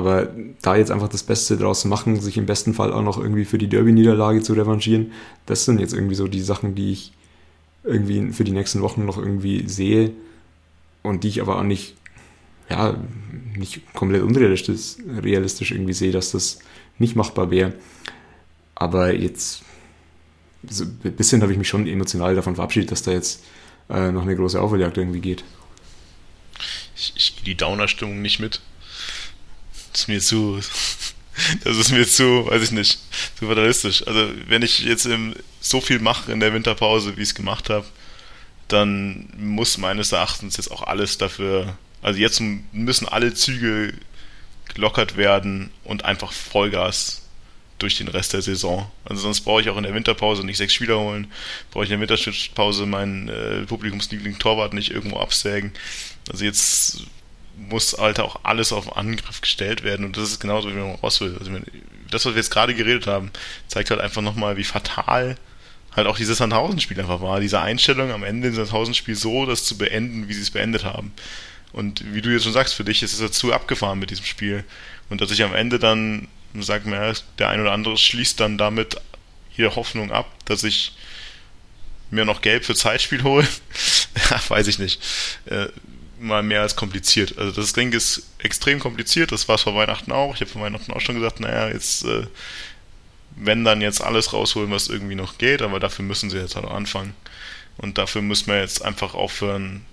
aber 0.00 0.28
da 0.62 0.76
jetzt 0.76 0.90
einfach 0.90 1.08
das 1.08 1.22
Beste 1.22 1.58
draus 1.58 1.84
machen, 1.84 2.18
sich 2.20 2.38
im 2.38 2.46
besten 2.46 2.72
Fall 2.72 2.90
auch 2.90 3.02
noch 3.02 3.18
irgendwie 3.18 3.44
für 3.44 3.58
die 3.58 3.68
Derby-Niederlage 3.68 4.40
zu 4.40 4.54
revanchieren, 4.54 5.12
das 5.44 5.66
sind 5.66 5.78
jetzt 5.78 5.92
irgendwie 5.92 6.14
so 6.14 6.26
die 6.26 6.40
Sachen, 6.40 6.74
die 6.74 6.92
ich 6.92 7.12
irgendwie 7.84 8.32
für 8.32 8.44
die 8.44 8.52
nächsten 8.52 8.80
Wochen 8.80 9.04
noch 9.04 9.18
irgendwie 9.18 9.68
sehe 9.68 10.12
und 11.02 11.22
die 11.22 11.28
ich 11.28 11.42
aber 11.42 11.58
auch 11.58 11.64
nicht, 11.64 11.96
ja, 12.70 12.96
nicht 13.56 13.92
komplett 13.92 14.22
unrealistisch 14.22 14.96
realistisch 15.22 15.70
irgendwie 15.70 15.92
sehe, 15.92 16.12
dass 16.12 16.32
das 16.32 16.60
nicht 16.98 17.14
machbar 17.14 17.50
wäre. 17.50 17.74
Aber 18.74 19.12
jetzt, 19.12 19.62
so 20.66 20.84
ein 20.84 21.12
bisschen 21.12 21.42
habe 21.42 21.52
ich 21.52 21.58
mich 21.58 21.68
schon 21.68 21.86
emotional 21.86 22.34
davon 22.34 22.54
verabschiedet, 22.54 22.90
dass 22.90 23.02
da 23.02 23.12
jetzt 23.12 23.44
äh, 23.90 24.10
noch 24.10 24.22
eine 24.22 24.34
große 24.34 24.60
Aufholjagd 24.60 24.96
irgendwie 24.96 25.20
geht. 25.20 25.44
Ich, 26.96 27.12
ich 27.16 27.42
die 27.42 27.54
Downer-Stimmung 27.54 28.22
nicht 28.22 28.40
mit. 28.40 28.62
Das 29.92 30.02
ist 30.02 30.08
mir 30.08 30.20
zu, 30.20 30.60
das 31.64 31.76
ist 31.76 31.90
mir 31.90 32.06
zu, 32.06 32.46
weiß 32.46 32.62
ich 32.62 32.70
nicht, 32.70 32.98
zu 33.38 33.46
fatalistisch. 33.46 34.06
Also 34.06 34.28
wenn 34.46 34.62
ich 34.62 34.80
jetzt 34.80 35.06
im, 35.06 35.34
so 35.60 35.80
viel 35.80 35.98
mache 35.98 36.32
in 36.32 36.40
der 36.40 36.52
Winterpause, 36.52 37.16
wie 37.16 37.22
ich 37.22 37.30
es 37.30 37.34
gemacht 37.34 37.70
habe, 37.70 37.86
dann 38.68 39.28
muss 39.36 39.78
meines 39.78 40.12
Erachtens 40.12 40.56
jetzt 40.56 40.70
auch 40.70 40.82
alles 40.82 41.18
dafür, 41.18 41.76
also 42.02 42.18
jetzt 42.18 42.40
müssen 42.72 43.08
alle 43.08 43.34
Züge 43.34 43.94
gelockert 44.74 45.16
werden 45.16 45.70
und 45.84 46.04
einfach 46.04 46.32
Vollgas 46.32 47.22
durch 47.78 47.96
den 47.96 48.08
Rest 48.08 48.34
der 48.34 48.42
Saison. 48.42 48.90
Also 49.04 49.22
sonst 49.22 49.40
brauche 49.40 49.62
ich 49.62 49.70
auch 49.70 49.76
in 49.76 49.82
der 49.82 49.94
Winterpause 49.94 50.44
nicht 50.44 50.58
sechs 50.58 50.74
Spieler 50.74 50.98
holen, 50.98 51.32
brauche 51.70 51.84
ich 51.84 51.90
in 51.90 51.98
der 51.98 52.08
Winterpause 52.08 52.86
meinen 52.86 53.28
äh, 53.28 53.62
Publikumsliebling 53.66 54.38
Torwart 54.38 54.74
nicht 54.74 54.90
irgendwo 54.90 55.18
absägen. 55.18 55.72
Also 56.30 56.44
jetzt 56.44 57.02
muss 57.68 57.96
halt 57.98 58.20
auch 58.20 58.40
alles 58.42 58.72
auf 58.72 58.96
Angriff 58.96 59.40
gestellt 59.40 59.82
werden 59.84 60.04
und 60.06 60.16
das 60.16 60.30
ist 60.30 60.40
genauso, 60.40 60.70
wie 60.70 60.74
man 60.74 60.94
raus 60.96 61.20
will. 61.20 61.36
Also 61.38 61.50
das, 62.10 62.24
was 62.24 62.32
wir 62.32 62.40
jetzt 62.40 62.50
gerade 62.50 62.74
geredet 62.74 63.06
haben, 63.06 63.30
zeigt 63.68 63.90
halt 63.90 64.00
einfach 64.00 64.22
nochmal, 64.22 64.56
wie 64.56 64.64
fatal 64.64 65.36
halt 65.94 66.06
auch 66.06 66.16
dieses 66.16 66.38
Sandhausen-Spiel 66.38 67.00
einfach 67.00 67.20
war. 67.20 67.40
Diese 67.40 67.60
Einstellung 67.60 68.12
am 68.12 68.24
Ende 68.24 68.48
des 68.48 68.56
Sandhausen-Spiel 68.56 69.16
so, 69.16 69.46
das 69.46 69.64
zu 69.64 69.76
beenden, 69.76 70.28
wie 70.28 70.34
sie 70.34 70.42
es 70.42 70.50
beendet 70.50 70.84
haben. 70.84 71.12
Und 71.72 72.14
wie 72.14 72.22
du 72.22 72.30
jetzt 72.30 72.44
schon 72.44 72.52
sagst, 72.52 72.74
für 72.74 72.84
dich 72.84 73.02
ist 73.02 73.12
es 73.12 73.20
dazu 73.20 73.52
abgefahren 73.52 73.98
mit 73.98 74.10
diesem 74.10 74.24
Spiel. 74.24 74.64
Und 75.08 75.20
dass 75.20 75.30
ich 75.30 75.42
am 75.42 75.54
Ende 75.54 75.78
dann 75.78 76.28
sage 76.54 76.88
mir, 76.88 77.14
der 77.38 77.48
ein 77.48 77.60
oder 77.60 77.72
andere 77.72 77.96
schließt 77.96 78.40
dann 78.40 78.58
damit 78.58 78.96
jede 79.56 79.74
Hoffnung 79.76 80.10
ab, 80.10 80.26
dass 80.46 80.64
ich 80.64 80.92
mir 82.10 82.24
noch 82.24 82.40
Gelb 82.40 82.64
für 82.64 82.74
Zeitspiel 82.74 83.22
hole, 83.22 83.46
weiß 84.48 84.66
ich 84.66 84.78
nicht. 84.78 85.00
Mal 86.20 86.42
mehr 86.42 86.60
als 86.60 86.76
kompliziert. 86.76 87.38
Also 87.38 87.52
das 87.52 87.72
Ding 87.72 87.92
ist 87.92 88.28
extrem 88.38 88.78
kompliziert, 88.78 89.32
das 89.32 89.48
war 89.48 89.54
es 89.54 89.62
vor 89.62 89.74
Weihnachten 89.74 90.12
auch. 90.12 90.34
Ich 90.34 90.42
habe 90.42 90.50
vor 90.50 90.62
Weihnachten 90.62 90.92
auch 90.92 91.00
schon 91.00 91.14
gesagt, 91.14 91.40
naja, 91.40 91.68
jetzt, 91.68 92.04
äh, 92.04 92.26
wenn 93.36 93.64
dann 93.64 93.80
jetzt 93.80 94.02
alles 94.02 94.32
rausholen, 94.32 94.70
was 94.70 94.88
irgendwie 94.88 95.14
noch 95.14 95.38
geht, 95.38 95.62
aber 95.62 95.80
dafür 95.80 96.04
müssen 96.04 96.28
sie 96.28 96.38
jetzt 96.38 96.56
halt 96.56 96.66
anfangen. 96.66 97.14
Und 97.78 97.96
dafür 97.96 98.20
müssen 98.20 98.48
wir 98.48 98.60
jetzt 98.60 98.84
einfach 98.84 99.14
aufhören, 99.14 99.86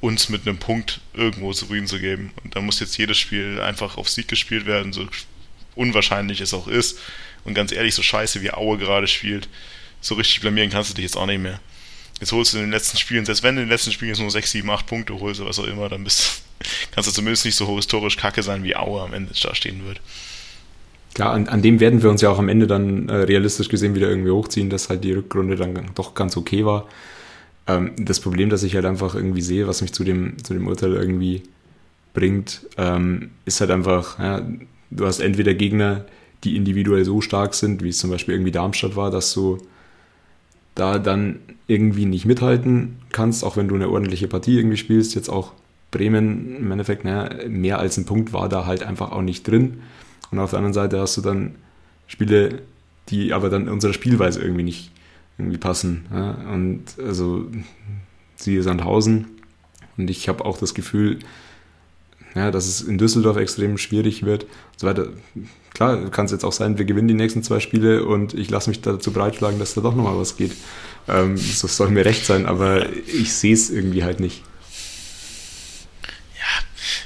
uns 0.00 0.28
mit 0.28 0.48
einem 0.48 0.58
Punkt 0.58 1.00
irgendwo 1.14 1.52
zufrieden 1.52 1.86
zu 1.86 2.00
geben. 2.00 2.32
Und 2.42 2.56
da 2.56 2.60
muss 2.60 2.80
jetzt 2.80 2.98
jedes 2.98 3.18
Spiel 3.18 3.60
einfach 3.60 3.96
auf 3.96 4.08
Sieg 4.08 4.26
gespielt 4.26 4.66
werden, 4.66 4.92
so 4.92 5.06
unwahrscheinlich 5.76 6.40
es 6.40 6.52
auch 6.52 6.66
ist. 6.66 6.98
Und 7.44 7.54
ganz 7.54 7.70
ehrlich, 7.70 7.94
so 7.94 8.02
scheiße 8.02 8.42
wie 8.42 8.52
Aue 8.52 8.78
gerade 8.78 9.06
spielt, 9.06 9.48
so 10.00 10.16
richtig 10.16 10.40
blamieren 10.40 10.70
kannst 10.70 10.90
du 10.90 10.94
dich 10.94 11.04
jetzt 11.04 11.16
auch 11.16 11.26
nicht 11.26 11.40
mehr. 11.40 11.60
Jetzt 12.22 12.30
holst 12.30 12.54
du 12.54 12.58
in 12.58 12.66
den 12.66 12.70
letzten 12.70 12.98
Spielen, 12.98 13.24
selbst 13.24 13.42
wenn 13.42 13.56
du 13.56 13.62
in 13.62 13.66
den 13.66 13.72
letzten 13.72 13.90
Spielen 13.90 14.10
jetzt 14.10 14.20
nur 14.20 14.30
6, 14.30 14.52
7, 14.52 14.70
8 14.70 14.86
Punkte 14.86 15.18
holst 15.18 15.40
oder 15.40 15.48
was 15.48 15.58
auch 15.58 15.66
immer, 15.66 15.88
dann 15.88 16.04
bist, 16.04 16.44
kannst 16.94 17.08
du 17.08 17.12
zumindest 17.12 17.44
nicht 17.44 17.56
so 17.56 17.74
historisch 17.74 18.16
kacke 18.16 18.44
sein, 18.44 18.62
wie 18.62 18.76
Aue 18.76 19.02
am 19.02 19.12
Ende 19.12 19.32
da 19.42 19.56
stehen 19.56 19.84
wird. 19.84 20.00
Klar, 21.14 21.32
an, 21.32 21.48
an 21.48 21.62
dem 21.62 21.80
werden 21.80 22.00
wir 22.00 22.10
uns 22.10 22.22
ja 22.22 22.30
auch 22.30 22.38
am 22.38 22.48
Ende 22.48 22.68
dann 22.68 23.08
äh, 23.08 23.12
realistisch 23.12 23.68
gesehen 23.68 23.96
wieder 23.96 24.08
irgendwie 24.08 24.30
hochziehen, 24.30 24.70
dass 24.70 24.88
halt 24.88 25.02
die 25.02 25.14
Rückrunde 25.14 25.56
dann 25.56 25.90
doch 25.96 26.14
ganz 26.14 26.36
okay 26.36 26.64
war. 26.64 26.86
Ähm, 27.66 27.90
das 27.96 28.20
Problem, 28.20 28.50
das 28.50 28.62
ich 28.62 28.76
halt 28.76 28.84
einfach 28.84 29.16
irgendwie 29.16 29.42
sehe, 29.42 29.66
was 29.66 29.82
mich 29.82 29.92
zu 29.92 30.04
dem, 30.04 30.36
zu 30.44 30.54
dem 30.54 30.68
Urteil 30.68 30.92
irgendwie 30.92 31.42
bringt, 32.14 32.68
ähm, 32.78 33.32
ist 33.46 33.60
halt 33.60 33.72
einfach, 33.72 34.20
ja, 34.20 34.46
du 34.92 35.06
hast 35.06 35.18
entweder 35.18 35.54
Gegner, 35.54 36.04
die 36.44 36.54
individuell 36.54 37.04
so 37.04 37.20
stark 37.20 37.54
sind, 37.54 37.82
wie 37.82 37.88
es 37.88 37.98
zum 37.98 38.10
Beispiel 38.10 38.34
irgendwie 38.34 38.52
Darmstadt 38.52 38.94
war, 38.94 39.10
dass 39.10 39.34
du 39.34 39.58
da 40.74 40.98
dann 40.98 41.40
irgendwie 41.66 42.06
nicht 42.06 42.24
mithalten 42.24 42.96
kannst, 43.10 43.44
auch 43.44 43.56
wenn 43.56 43.68
du 43.68 43.74
eine 43.74 43.88
ordentliche 43.88 44.28
Partie 44.28 44.56
irgendwie 44.58 44.76
spielst. 44.76 45.14
Jetzt 45.14 45.28
auch 45.28 45.52
Bremen 45.90 46.56
im 46.56 46.70
Endeffekt, 46.72 47.04
naja, 47.04 47.48
mehr 47.48 47.78
als 47.78 47.96
ein 47.98 48.06
Punkt 48.06 48.32
war 48.32 48.48
da 48.48 48.66
halt 48.66 48.82
einfach 48.82 49.12
auch 49.12 49.22
nicht 49.22 49.46
drin. 49.46 49.82
Und 50.30 50.38
auf 50.38 50.50
der 50.50 50.58
anderen 50.58 50.74
Seite 50.74 50.98
hast 50.98 51.16
du 51.16 51.20
dann 51.20 51.54
Spiele, 52.06 52.62
die 53.08 53.32
aber 53.32 53.50
dann 53.50 53.68
unserer 53.68 53.92
Spielweise 53.92 54.40
irgendwie 54.40 54.62
nicht 54.62 54.90
irgendwie 55.38 55.58
passen. 55.58 56.06
Ja? 56.12 56.32
Und 56.52 56.84
also 56.98 57.46
siehe 58.36 58.62
Sandhausen. 58.62 59.26
Und 59.96 60.08
ich 60.10 60.28
habe 60.28 60.44
auch 60.44 60.58
das 60.58 60.74
Gefühl, 60.74 61.18
ja, 62.34 62.50
dass 62.50 62.66
es 62.66 62.80
in 62.80 62.98
Düsseldorf 62.98 63.36
extrem 63.36 63.78
schwierig 63.78 64.24
wird 64.24 64.44
und 64.44 64.50
so 64.78 64.86
weiter. 64.86 65.08
Klar, 65.74 66.10
kann 66.10 66.26
es 66.26 66.32
jetzt 66.32 66.44
auch 66.44 66.52
sein, 66.52 66.78
wir 66.78 66.84
gewinnen 66.84 67.08
die 67.08 67.14
nächsten 67.14 67.42
zwei 67.42 67.60
Spiele 67.60 68.04
und 68.04 68.34
ich 68.34 68.50
lasse 68.50 68.70
mich 68.70 68.80
dazu 68.82 69.12
breitschlagen, 69.12 69.58
dass 69.58 69.74
da 69.74 69.80
doch 69.80 69.94
nochmal 69.94 70.18
was 70.18 70.36
geht. 70.36 70.52
Ähm, 71.08 71.36
das 71.36 71.76
soll 71.76 71.90
mir 71.90 72.04
recht 72.04 72.26
sein, 72.26 72.46
aber 72.46 72.86
ich 72.92 73.32
sehe 73.32 73.54
es 73.54 73.70
irgendwie 73.70 74.04
halt 74.04 74.20
nicht. 74.20 74.42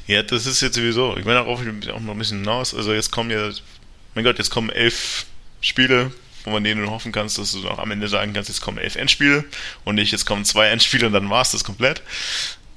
Ja, 0.07 0.23
das 0.23 0.47
ist 0.47 0.61
jetzt 0.61 0.77
sowieso. 0.77 1.17
Ich 1.17 1.25
meine, 1.25 1.39
darauf 1.39 1.61
auch 1.61 2.01
noch 2.01 2.13
ein 2.13 2.19
bisschen 2.19 2.39
hinaus. 2.39 2.75
Also 2.75 2.93
jetzt 2.93 3.11
kommen 3.11 3.31
ja, 3.31 3.51
mein 4.15 4.25
Gott, 4.25 4.39
jetzt 4.39 4.51
kommen 4.51 4.71
elf 4.71 5.27
Spiele, 5.61 6.13
wo 6.45 6.51
man 6.51 6.63
denen 6.63 6.89
hoffen 6.89 7.11
kannst, 7.11 7.39
dass 7.39 7.53
du 7.53 7.69
auch 7.69 7.79
am 7.79 7.91
Ende 7.91 8.07
sagen 8.07 8.33
kannst, 8.33 8.49
jetzt 8.49 8.61
kommen 8.61 8.79
elf 8.79 8.95
Endspiele 8.95 9.45
und 9.85 9.97
nicht, 9.97 10.13
jetzt 10.13 10.25
kommen 10.25 10.45
zwei 10.45 10.69
Endspiele 10.69 11.09
und 11.09 11.13
dann 11.13 11.29
war 11.29 11.43
es 11.43 11.51
das 11.51 11.65
komplett. 11.65 12.03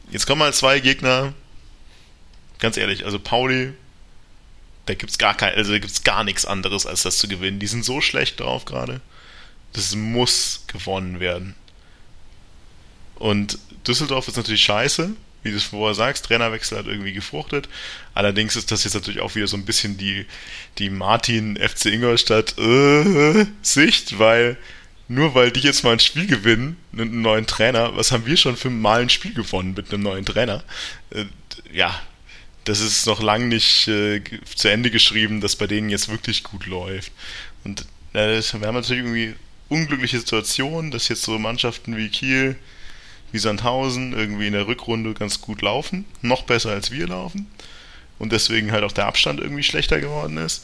Jetzt 0.09 0.25
kommen 0.25 0.41
halt 0.41 0.55
zwei 0.55 0.79
Gegner, 0.79 1.33
ganz 2.59 2.77
ehrlich, 2.77 3.05
also 3.05 3.19
Pauli, 3.19 3.73
da 4.85 4.93
gibt's 4.93 5.17
gar 5.17 5.35
kein, 5.35 5.55
also 5.55 5.71
da 5.71 5.79
gibt's 5.79 6.03
gar 6.03 6.23
nichts 6.23 6.45
anderes, 6.45 6.85
als 6.85 7.03
das 7.03 7.17
zu 7.17 7.27
gewinnen. 7.27 7.59
Die 7.59 7.67
sind 7.67 7.85
so 7.85 8.01
schlecht 8.01 8.39
drauf 8.39 8.65
gerade. 8.65 9.01
Das 9.73 9.95
muss 9.95 10.63
gewonnen 10.67 11.19
werden. 11.19 11.55
Und 13.15 13.59
Düsseldorf 13.87 14.27
ist 14.27 14.37
natürlich 14.37 14.63
scheiße, 14.63 15.11
wie 15.43 15.51
du 15.51 15.57
es 15.57 15.63
vorher 15.63 15.95
sagst, 15.95 16.25
Trainerwechsel 16.25 16.77
hat 16.77 16.87
irgendwie 16.87 17.13
gefruchtet. 17.13 17.69
Allerdings 18.13 18.55
ist 18.55 18.71
das 18.71 18.83
jetzt 18.83 18.93
natürlich 18.93 19.21
auch 19.21 19.35
wieder 19.35 19.47
so 19.47 19.57
ein 19.57 19.65
bisschen 19.65 19.97
die, 19.97 20.25
die 20.77 20.89
Martin 20.89 21.57
FC 21.57 21.85
Ingolstadt 21.85 22.57
äh, 22.57 23.45
Sicht, 23.61 24.19
weil 24.19 24.57
nur 25.07 25.33
weil 25.35 25.51
die 25.51 25.61
jetzt 25.61 25.83
mal 25.83 25.93
ein 25.93 25.99
Spiel 25.99 26.27
gewinnen 26.27 26.77
mit 26.91 27.07
einem 27.07 27.21
neuen 27.21 27.47
Trainer, 27.47 27.95
was 27.95 28.11
haben 28.11 28.25
wir 28.25 28.37
schon 28.37 28.57
für 28.57 28.69
mal 28.69 29.01
ein 29.01 29.09
Spiel 29.09 29.33
gewonnen 29.33 29.73
mit 29.75 29.91
einem 29.91 30.03
neuen 30.03 30.25
Trainer? 30.25 30.63
Äh, 31.09 31.25
ja, 31.71 31.99
das 32.69 32.81
ist 32.81 33.07
noch 33.07 33.21
lange 33.21 33.47
nicht 33.47 33.87
äh, 33.87 34.21
zu 34.55 34.67
Ende 34.67 34.91
geschrieben, 34.91 35.41
dass 35.41 35.55
bei 35.55 35.65
denen 35.65 35.89
jetzt 35.89 36.07
wirklich 36.09 36.43
gut 36.43 36.67
läuft. 36.67 37.11
Und 37.63 37.81
äh, 38.13 38.41
wir 38.41 38.67
haben 38.67 38.75
natürlich 38.75 39.03
irgendwie 39.03 39.35
unglückliche 39.69 40.19
Situationen, 40.19 40.91
dass 40.91 41.07
jetzt 41.07 41.23
so 41.23 41.37
Mannschaften 41.39 41.97
wie 41.97 42.09
Kiel, 42.09 42.55
wie 43.31 43.39
Sandhausen 43.39 44.13
irgendwie 44.13 44.47
in 44.47 44.53
der 44.53 44.67
Rückrunde 44.67 45.13
ganz 45.15 45.41
gut 45.41 45.63
laufen, 45.63 46.05
noch 46.21 46.43
besser 46.43 46.69
als 46.69 46.91
wir 46.91 47.07
laufen 47.07 47.47
und 48.19 48.31
deswegen 48.31 48.71
halt 48.71 48.83
auch 48.83 48.91
der 48.91 49.07
Abstand 49.07 49.39
irgendwie 49.39 49.63
schlechter 49.63 49.99
geworden 49.99 50.37
ist. 50.37 50.63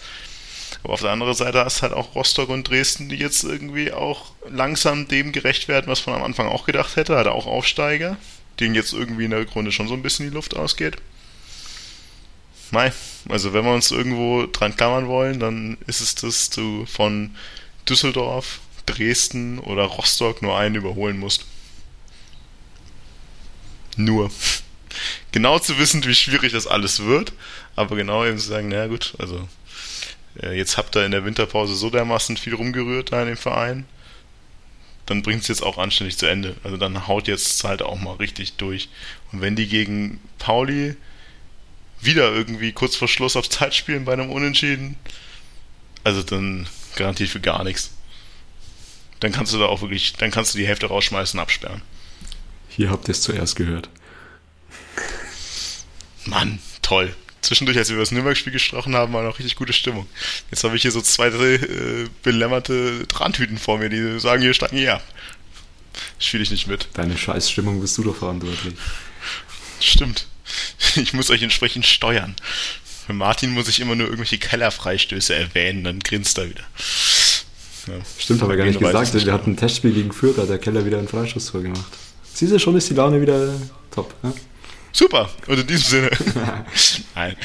Aber 0.84 0.94
auf 0.94 1.02
der 1.02 1.12
anderen 1.12 1.34
Seite 1.34 1.66
hast 1.66 1.82
halt 1.82 1.94
auch 1.94 2.14
Rostock 2.14 2.50
und 2.50 2.70
Dresden, 2.70 3.10
die 3.10 3.16
jetzt 3.16 3.44
irgendwie 3.44 3.92
auch 3.92 4.34
langsam 4.50 5.08
dem 5.08 5.32
gerecht 5.32 5.68
werden, 5.68 5.88
was 5.88 6.06
man 6.06 6.16
am 6.16 6.24
Anfang 6.24 6.48
auch 6.48 6.66
gedacht 6.66 6.96
hätte, 6.98 7.16
hat 7.18 7.28
auch 7.28 7.48
Aufsteiger, 7.48 8.18
denen 8.60 8.76
jetzt 8.76 8.94
irgendwie 8.94 9.26
in 9.26 9.32
der 9.32 9.40
Rückrunde 9.40 9.72
schon 9.72 9.88
so 9.88 9.96
ein 9.96 10.04
bisschen 10.04 10.28
die 10.30 10.34
Luft 10.34 10.56
ausgeht. 10.56 10.98
Mei, 12.72 12.92
also 13.30 13.54
wenn 13.54 13.66
wir 13.66 13.74
uns 13.74 13.92
irgendwo 13.92 14.48
dran 14.48 14.76
klammern 14.76 15.08
wollen, 15.08 15.40
dann 15.40 15.78
ist 15.88 16.02
es 16.02 16.16
das, 16.16 16.50
du 16.50 16.86
von 16.86 17.36
Düsseldorf, 17.88 18.60
Dresden 18.86 19.60
oder 19.60 19.84
Rostock 19.84 20.42
nur 20.42 20.58
einen 20.58 20.76
überholen 20.76 21.20
musst. 21.20 21.46
Nur. 23.98 24.32
Genau 25.34 25.60
zu 25.60 25.78
wissen, 25.78 26.06
wie 26.06 26.16
schwierig 26.16 26.54
das 26.54 26.68
alles 26.68 27.02
wird, 27.02 27.34
aber 27.76 27.98
genau 27.98 28.24
eben 28.24 28.38
zu 28.38 28.48
sagen, 28.48 28.70
naja 28.70 28.88
gut, 28.88 29.14
also 29.20 29.50
äh, 30.42 30.56
jetzt 30.56 30.78
habt 30.78 30.96
ihr 30.96 31.06
in 31.06 31.12
der 31.12 31.26
Winterpause 31.26 31.76
so 31.76 31.90
dermaßen 31.90 32.38
viel 32.38 32.56
rumgerührt 32.56 33.12
da 33.12 33.22
in 33.22 33.28
dem 33.28 33.38
Verein, 33.38 33.86
dann 35.06 35.22
bringt 35.22 35.42
es 35.42 35.48
jetzt 35.48 35.64
auch 35.64 35.78
anständig 35.78 36.18
zu 36.18 36.26
Ende. 36.26 36.56
Also 36.64 36.78
dann 36.78 37.08
haut 37.08 37.28
jetzt 37.28 37.64
halt 37.64 37.82
auch 37.82 38.00
mal 38.00 38.16
richtig 38.16 38.54
durch. 38.54 38.90
Und 39.32 39.42
wenn 39.42 39.56
die 39.56 39.68
gegen 39.68 40.20
Pauli 40.40 40.96
wieder 42.06 42.34
irgendwie 42.34 42.72
kurz 42.72 42.96
vor 42.96 43.08
Schluss 43.08 43.36
auf 43.36 43.50
Zeit 43.50 43.76
spielen 43.76 44.06
bei 44.06 44.14
einem 44.14 44.30
Unentschieden, 44.30 44.96
also 46.04 46.24
dann 46.24 46.68
garantiert 46.96 47.30
für 47.30 47.42
gar 47.42 47.64
nichts. 47.64 47.92
Dann 49.20 49.32
kannst 49.32 49.54
du 49.54 49.60
da 49.60 49.66
auch 49.66 49.82
wirklich, 49.82 50.14
dann 50.14 50.32
kannst 50.32 50.54
du 50.54 50.58
die 50.58 50.68
Hälfte 50.68 50.88
rausschmeißen, 50.88 51.40
absperren. 51.40 51.82
Hier 52.70 52.90
habt 52.90 53.08
ihr 53.08 53.14
es 53.14 53.22
zuerst 53.22 53.56
gehört. 53.56 53.90
Mann, 56.26 56.60
toll. 56.82 57.16
Zwischendurch, 57.42 57.78
als 57.78 57.90
wir 57.90 57.96
über 57.96 58.02
das 58.02 58.12
Nürnberg-Spiel 58.12 58.52
gesprochen 58.52 58.96
haben, 58.96 59.14
war 59.14 59.24
noch 59.24 59.38
richtig 59.38 59.56
gute 59.56 59.72
Stimmung. 59.72 60.08
Jetzt 60.50 60.64
habe 60.64 60.76
ich 60.76 60.82
hier 60.82 60.92
so 60.92 61.02
zwei, 61.02 61.30
drei 61.30 61.54
äh, 61.54 62.10
belämmerte 62.24 63.08
Trantüten 63.08 63.60
vor 63.60 63.78
mir, 63.78 63.90
die 63.90 64.20
sagen, 64.20 64.42
hier 64.42 64.54
steigen 64.54 64.78
hier 64.78 64.96
ab. 64.96 65.04
Spiele 66.18 66.44
ich 66.44 66.52
nicht 66.52 66.68
mit. 66.68 66.88
Deine 66.94 67.18
Scheißstimmung 67.18 67.80
bist 67.82 67.98
du 67.98 68.04
doch 68.04 68.16
verantwortlich. 68.16 68.74
Stimmt. 69.80 70.28
Ich 70.96 71.14
muss 71.14 71.30
euch 71.30 71.44
entsprechend 71.44 71.86
steuern. 71.86 72.36
Für 73.06 73.14
Martin 73.14 73.52
muss 73.52 73.68
ich 73.68 73.80
immer 73.80 73.96
nur 73.96 74.08
irgendwelche 74.08 74.38
Kellerfreistöße 74.38 75.36
erwähnen, 75.36 75.84
dann 75.84 76.00
grinst 76.00 76.38
er 76.38 76.50
wieder. 76.50 76.64
Ja. 77.88 77.94
Stimmt, 78.18 78.42
aber 78.42 78.56
gar 78.56 78.66
nicht 78.66 78.80
gesagt. 78.80 79.14
Wir 79.26 79.34
hatten 79.34 79.52
ein 79.52 79.58
Testspiel 79.58 79.94
gegen 79.94 80.12
Fürth, 80.12 80.38
hat 80.38 80.50
der 80.50 80.58
Keller 80.58 80.86
wieder 80.86 80.98
einen 80.98 81.08
Freistoßtor 81.08 81.62
gemacht. 81.62 81.86
Siehst 82.24 82.52
du, 82.52 82.60
schon 82.60 82.76
ist 82.76 82.90
die 82.90 82.96
Laune 82.96 83.22
wieder 83.22 83.54
top. 83.92 84.14
Ne? 84.24 84.34
Super, 84.92 85.30
und 85.48 85.60
in 85.60 85.68
diesem 85.68 86.10
Sinne. 86.10 86.10
Nein. 87.16 87.36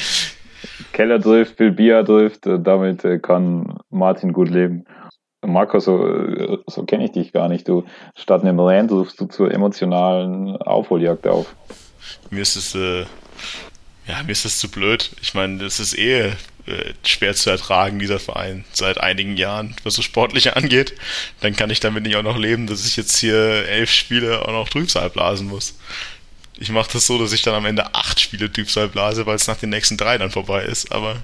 Keller 0.93 1.21
trifft, 1.21 1.57
Bilbia 1.57 2.03
trifft, 2.03 2.47
äh, 2.47 2.59
damit 2.61 3.05
äh, 3.05 3.19
kann 3.19 3.79
Martin 3.91 4.33
gut 4.33 4.49
leben. 4.49 4.85
Marco, 5.45 5.79
so, 5.79 6.07
äh, 6.07 6.59
so 6.67 6.85
kenne 6.85 7.05
ich 7.05 7.13
dich 7.13 7.33
gar 7.33 7.49
nicht. 7.49 7.69
Du 7.69 7.85
statt 8.15 8.43
einem 8.43 8.61
Rand 8.61 8.93
rufst 8.93 9.21
du 9.21 9.27
zur 9.27 9.53
emotionalen 9.53 10.57
Aufholjagd 10.57 11.27
auf. 11.27 11.55
Mir 12.31 12.43
ist 12.43 12.57
es, 12.57 12.75
äh, 12.75 13.07
ja, 14.07 14.23
mir 14.23 14.33
ist 14.33 14.45
das 14.45 14.59
zu 14.59 14.69
blöd. 14.71 15.11
Ich 15.21 15.35
meine, 15.35 15.59
das 15.59 15.81
ist 15.81 15.99
eh 15.99 16.33
äh, 16.67 16.95
schwer 17.05 17.35
zu 17.35 17.51
ertragen, 17.51 17.99
dieser 17.99 18.21
Verein, 18.21 18.65
seit 18.73 18.99
einigen 18.99 19.37
Jahren, 19.37 19.75
was 19.83 19.95
so 19.95 20.03
sportliche 20.03 20.57
angeht. 20.57 20.95
Dann 21.41 21.57
kann 21.57 21.71
ich 21.71 21.81
damit 21.81 22.05
nicht 22.05 22.17
auch 22.17 22.23
noch 22.23 22.39
leben, 22.39 22.67
dass 22.67 22.87
ich 22.87 22.97
jetzt 22.97 23.17
hier 23.19 23.67
elf 23.69 23.91
Spiele 23.91 24.43
auch 24.43 24.53
noch 24.53 24.69
Trübsal 24.69 25.11
blasen 25.11 25.49
muss. 25.49 25.75
Ich 26.59 26.71
mache 26.71 26.91
das 26.93 27.07
so, 27.07 27.19
dass 27.19 27.33
ich 27.33 27.43
dann 27.43 27.55
am 27.55 27.65
Ende 27.65 27.95
acht 27.95 28.21
Spiele 28.21 28.53
Trübsal 28.53 28.89
blase, 28.89 29.27
weil 29.27 29.37
es 29.37 29.47
nach 29.47 29.57
den 29.57 29.71
nächsten 29.71 29.97
drei 29.97 30.19
dann 30.19 30.31
vorbei 30.31 30.63
ist, 30.65 30.93
aber 30.93 31.17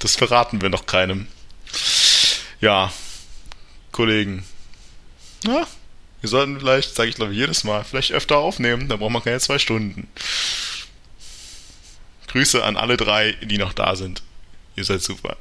das 0.00 0.16
verraten 0.16 0.60
wir 0.60 0.68
noch 0.68 0.86
keinem. 0.86 1.28
Ja, 2.60 2.92
Kollegen. 3.92 4.44
Ja, 5.46 5.66
wir 6.20 6.28
sollten 6.28 6.58
vielleicht, 6.58 6.94
sage 6.94 7.08
ich 7.08 7.16
glaube 7.16 7.32
jedes 7.32 7.64
Mal, 7.64 7.84
vielleicht 7.84 8.12
öfter 8.12 8.38
aufnehmen, 8.38 8.88
da 8.88 8.96
braucht 8.96 9.12
man 9.12 9.22
keine 9.22 9.40
zwei 9.40 9.58
Stunden. 9.58 10.08
Grüße 12.28 12.62
an 12.64 12.76
alle 12.76 12.96
drei, 12.96 13.32
die 13.42 13.58
noch 13.58 13.72
da 13.72 13.96
sind. 13.96 14.22
Ihr 14.76 14.84
seid 14.84 15.02
super. 15.02 15.36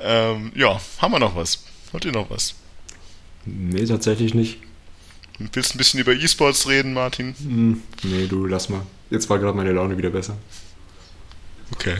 Ähm, 0.00 0.52
ja, 0.54 0.80
haben 0.98 1.12
wir 1.12 1.18
noch 1.18 1.36
was? 1.36 1.64
Habt 1.92 2.04
ihr 2.04 2.12
noch 2.12 2.30
was? 2.30 2.54
Nee, 3.44 3.84
tatsächlich 3.84 4.34
nicht. 4.34 4.58
Willst 5.38 5.72
du 5.72 5.76
ein 5.76 5.78
bisschen 5.78 6.00
über 6.00 6.12
E-Sports 6.12 6.68
reden, 6.68 6.94
Martin? 6.94 7.34
Hm, 7.38 7.82
nee, 8.02 8.26
du 8.26 8.46
lass 8.46 8.68
mal. 8.68 8.82
Jetzt 9.10 9.30
war 9.30 9.38
gerade 9.38 9.56
meine 9.56 9.72
Laune 9.72 9.96
wieder 9.96 10.10
besser. 10.10 10.36
Okay. 11.74 11.96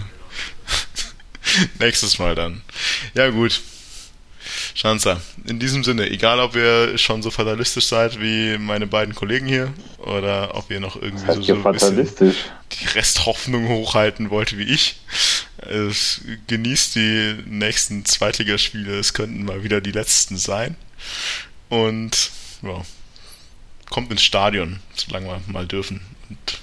Nächstes 1.79 2.19
Mal 2.19 2.35
dann. 2.35 2.63
Ja, 3.15 3.31
gut. 3.31 3.61
Schanzer, 4.79 5.21
in 5.45 5.59
diesem 5.59 5.83
Sinne, 5.83 6.09
egal 6.09 6.39
ob 6.39 6.55
ihr 6.55 6.97
schon 6.99 7.21
so 7.21 7.33
fatalistisch 7.33 7.87
seid 7.87 8.21
wie 8.21 8.59
meine 8.59 8.87
beiden 8.87 9.13
Kollegen 9.13 9.49
hier 9.49 9.75
oder 9.99 10.55
ob 10.55 10.71
ihr 10.71 10.79
noch 10.79 10.95
irgendwie 10.95 11.27
so, 11.33 11.43
so 11.43 11.69
ein 11.69 11.73
bisschen 11.73 12.37
die 12.71 12.87
Resthoffnung 12.87 13.67
hochhalten 13.67 14.31
wollt 14.31 14.57
wie 14.57 14.63
ich, 14.63 15.01
es, 15.57 16.21
genießt 16.47 16.95
die 16.95 17.35
nächsten 17.47 18.05
Zweitligaspiele, 18.05 19.01
es 19.01 19.15
könnten 19.15 19.45
mal 19.45 19.65
wieder 19.65 19.81
die 19.81 19.91
letzten 19.91 20.37
sein. 20.37 20.77
Und 21.69 22.31
ja, 22.63 22.81
kommt 23.91 24.13
ins 24.13 24.23
Stadion, 24.23 24.79
solange 24.95 25.27
wir 25.27 25.41
mal 25.49 25.67
dürfen. 25.67 26.03
Und 26.31 26.61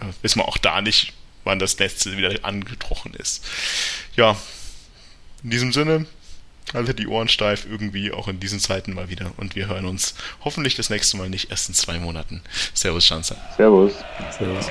ja, 0.00 0.08
wissen 0.22 0.38
wir 0.38 0.48
auch 0.48 0.56
da 0.56 0.80
nicht, 0.80 1.12
wann 1.44 1.58
das 1.58 1.78
letzte 1.78 2.16
wieder 2.16 2.32
angetroffen 2.46 3.12
ist. 3.12 3.44
Ja, 4.16 4.38
in 5.42 5.50
diesem 5.50 5.74
Sinne, 5.74 6.06
haltet 6.74 6.98
die 6.98 7.06
Ohren 7.06 7.28
steif 7.28 7.66
irgendwie 7.68 8.12
auch 8.12 8.28
in 8.28 8.40
diesen 8.40 8.60
Zeiten 8.60 8.94
mal 8.94 9.08
wieder 9.08 9.32
und 9.36 9.56
wir 9.56 9.68
hören 9.68 9.86
uns 9.86 10.14
hoffentlich 10.44 10.74
das 10.74 10.90
nächste 10.90 11.16
Mal 11.16 11.28
nicht 11.28 11.50
erst 11.50 11.68
in 11.68 11.74
zwei 11.74 11.98
Monaten. 11.98 12.42
Servus, 12.74 13.06
Schanzer. 13.06 13.36
Servus. 13.56 13.92
Servus. 14.36 14.66